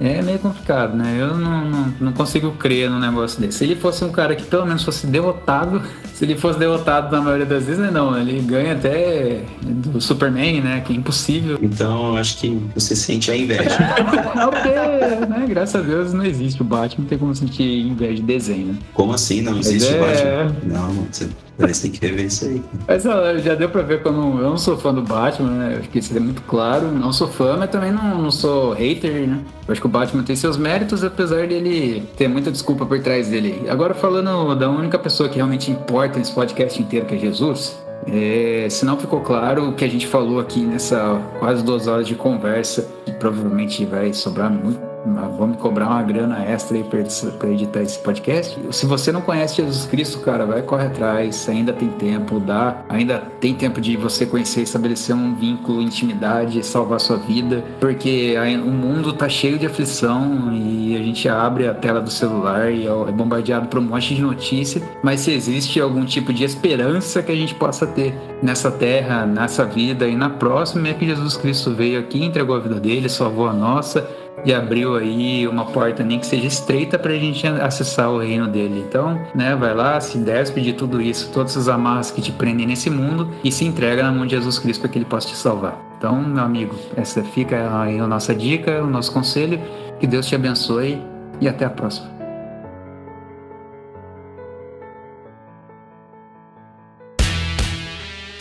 É 0.00 0.22
meio 0.22 0.38
complicado, 0.38 0.96
né? 0.96 1.14
Eu 1.20 1.36
não, 1.36 1.64
não, 1.68 1.94
não, 2.00 2.12
consigo 2.12 2.52
crer 2.52 2.88
num 2.88 2.98
negócio 2.98 3.38
desse. 3.38 3.58
Se 3.58 3.64
ele 3.64 3.76
fosse 3.76 4.02
um 4.02 4.10
cara 4.10 4.34
que 4.34 4.44
pelo 4.44 4.64
menos 4.64 4.82
fosse 4.82 5.06
derrotado, 5.06 5.82
se 6.14 6.24
ele 6.24 6.36
fosse 6.36 6.58
derrotado 6.58 7.14
na 7.14 7.22
maioria 7.22 7.44
das 7.44 7.64
vezes, 7.64 7.78
né? 7.78 7.90
Não, 7.90 8.18
ele 8.18 8.40
ganha 8.40 8.72
até 8.72 9.42
do 9.62 10.00
Superman, 10.00 10.62
né? 10.62 10.80
Que 10.80 10.94
é 10.94 10.96
impossível. 10.96 11.58
Então, 11.60 12.16
acho 12.16 12.38
que 12.38 12.48
você 12.74 12.96
sente 12.96 13.30
a 13.30 13.36
inveja. 13.36 13.78
não, 14.34 14.48
porque, 14.48 14.68
né? 14.68 15.44
Graças 15.46 15.74
a 15.74 15.84
Deus 15.84 16.14
não 16.14 16.24
existe 16.24 16.62
o 16.62 16.64
Batman, 16.64 17.02
não 17.02 17.08
tem 17.08 17.18
como 17.18 17.34
sentir 17.34 17.86
inveja 17.86 18.14
de 18.14 18.22
desenho, 18.22 18.66
né? 18.68 18.78
Como 18.94 19.12
assim 19.12 19.42
não 19.42 19.58
existe 19.58 19.92
é... 19.92 19.98
Batman? 19.98 20.56
Não, 20.64 20.92
você 21.12 21.28
você 21.68 21.82
tem 21.82 21.90
que 21.90 22.06
rever 22.06 22.26
isso 22.26 22.44
aí. 22.44 22.62
Mas 22.86 23.02
já 23.42 23.54
deu 23.54 23.68
pra 23.68 23.82
ver 23.82 24.02
que 24.02 24.08
eu 24.08 24.12
não, 24.12 24.38
eu 24.38 24.50
não 24.50 24.58
sou 24.58 24.76
fã 24.76 24.92
do 24.92 25.02
Batman, 25.02 25.50
né? 25.50 25.76
Acho 25.78 25.88
que 25.88 25.98
isso 25.98 26.16
é 26.16 26.20
muito 26.20 26.42
claro. 26.42 26.90
Não 26.90 27.12
sou 27.12 27.28
fã, 27.28 27.56
mas 27.56 27.70
também 27.70 27.92
não, 27.92 28.22
não 28.22 28.30
sou 28.30 28.72
hater, 28.72 29.28
né? 29.28 29.40
Eu 29.66 29.72
acho 29.72 29.80
que 29.80 29.86
o 29.86 29.90
Batman 29.90 30.22
tem 30.22 30.34
seus 30.36 30.56
méritos, 30.56 31.04
apesar 31.04 31.46
dele 31.46 32.02
ter 32.16 32.28
muita 32.28 32.50
desculpa 32.50 32.84
por 32.84 33.00
trás 33.00 33.28
dele. 33.28 33.64
Agora, 33.68 33.94
falando 33.94 34.54
da 34.54 34.68
única 34.68 34.98
pessoa 34.98 35.28
que 35.28 35.36
realmente 35.36 35.70
importa 35.70 36.18
nesse 36.18 36.32
podcast 36.32 36.80
inteiro, 36.80 37.06
que 37.06 37.14
é 37.14 37.18
Jesus, 37.18 37.78
é, 38.06 38.66
se 38.70 38.84
não 38.84 38.96
ficou 38.96 39.20
claro 39.20 39.68
o 39.68 39.72
que 39.74 39.84
a 39.84 39.88
gente 39.88 40.06
falou 40.06 40.40
aqui 40.40 40.60
nessa 40.60 41.20
quase 41.38 41.62
duas 41.62 41.86
horas 41.86 42.06
de 42.06 42.14
conversa, 42.14 42.88
que 43.04 43.12
provavelmente 43.12 43.84
vai 43.84 44.12
sobrar 44.12 44.50
muito 44.50 44.89
vamos 45.04 45.56
cobrar 45.58 45.88
uma 45.88 46.02
grana 46.02 46.44
extra 46.44 46.76
aí 46.76 46.84
para 46.84 47.48
editar 47.48 47.80
esse 47.80 47.98
podcast. 47.98 48.58
Se 48.70 48.86
você 48.86 49.10
não 49.10 49.20
conhece 49.20 49.56
Jesus 49.56 49.86
Cristo, 49.86 50.20
cara, 50.20 50.44
vai 50.44 50.62
correr 50.62 50.86
atrás, 50.86 51.48
ainda 51.48 51.72
tem 51.72 51.88
tempo, 51.88 52.38
dá, 52.38 52.82
ainda 52.88 53.18
tem 53.40 53.54
tempo 53.54 53.80
de 53.80 53.96
você 53.96 54.26
conhecer, 54.26 54.62
estabelecer 54.62 55.14
um 55.14 55.34
vínculo, 55.34 55.80
intimidade, 55.80 56.64
salvar 56.64 57.00
sua 57.00 57.16
vida, 57.16 57.64
porque 57.80 58.34
o 58.64 58.70
mundo 58.70 59.12
tá 59.12 59.28
cheio 59.28 59.58
de 59.58 59.66
aflição 59.66 60.52
e 60.52 60.96
a 60.96 61.02
gente 61.02 61.28
abre 61.28 61.66
a 61.66 61.74
tela 61.74 62.00
do 62.00 62.10
celular 62.10 62.70
e 62.70 62.86
é 62.86 63.12
bombardeado 63.12 63.68
por 63.68 63.78
um 63.78 63.82
monte 63.82 64.14
de 64.14 64.22
notícia, 64.22 64.82
mas 65.02 65.20
se 65.20 65.32
existe 65.32 65.80
algum 65.80 66.04
tipo 66.04 66.32
de 66.32 66.44
esperança 66.44 67.22
que 67.22 67.32
a 67.32 67.36
gente 67.36 67.54
possa 67.54 67.86
ter 67.86 68.14
nessa 68.42 68.70
terra, 68.70 69.26
nessa 69.26 69.64
vida 69.64 70.06
e 70.06 70.16
na 70.16 70.30
próxima 70.30 70.88
é 70.88 70.94
que 70.94 71.06
Jesus 71.06 71.36
Cristo 71.36 71.72
veio 71.72 72.00
aqui, 72.00 72.24
entregou 72.24 72.56
a 72.56 72.60
vida 72.60 72.80
dele, 72.80 73.08
salvou 73.08 73.48
a 73.48 73.52
nossa 73.52 74.06
e 74.44 74.52
abriu 74.52 74.96
aí 74.96 75.46
uma 75.46 75.66
porta 75.66 76.02
nem 76.02 76.18
que 76.18 76.26
seja 76.26 76.46
estreita 76.46 76.98
para 76.98 77.12
a 77.12 77.18
gente 77.18 77.46
acessar 77.46 78.10
o 78.10 78.18
reino 78.18 78.48
dele. 78.48 78.84
Então, 78.86 79.20
né, 79.34 79.54
vai 79.54 79.74
lá, 79.74 80.00
se 80.00 80.18
despe 80.18 80.60
de 80.60 80.72
tudo 80.72 81.00
isso, 81.00 81.30
todas 81.32 81.56
as 81.56 81.68
amarras 81.68 82.10
que 82.10 82.20
te 82.20 82.32
prendem 82.32 82.66
nesse 82.66 82.90
mundo 82.90 83.30
e 83.44 83.50
se 83.52 83.64
entrega 83.64 84.02
na 84.02 84.12
mão 84.12 84.26
de 84.26 84.36
Jesus 84.36 84.58
Cristo 84.58 84.80
para 84.82 84.90
que 84.90 84.98
ele 84.98 85.04
possa 85.04 85.28
te 85.28 85.36
salvar. 85.36 85.78
Então, 85.98 86.20
meu 86.22 86.42
amigo, 86.42 86.74
essa 86.96 87.22
fica 87.22 87.82
aí 87.82 87.98
a 87.98 88.06
nossa 88.06 88.34
dica, 88.34 88.82
o 88.82 88.86
nosso 88.86 89.12
conselho. 89.12 89.60
Que 89.98 90.06
Deus 90.06 90.26
te 90.26 90.34
abençoe 90.34 91.02
e 91.40 91.46
até 91.46 91.66
a 91.66 91.70
próxima. 91.70 92.19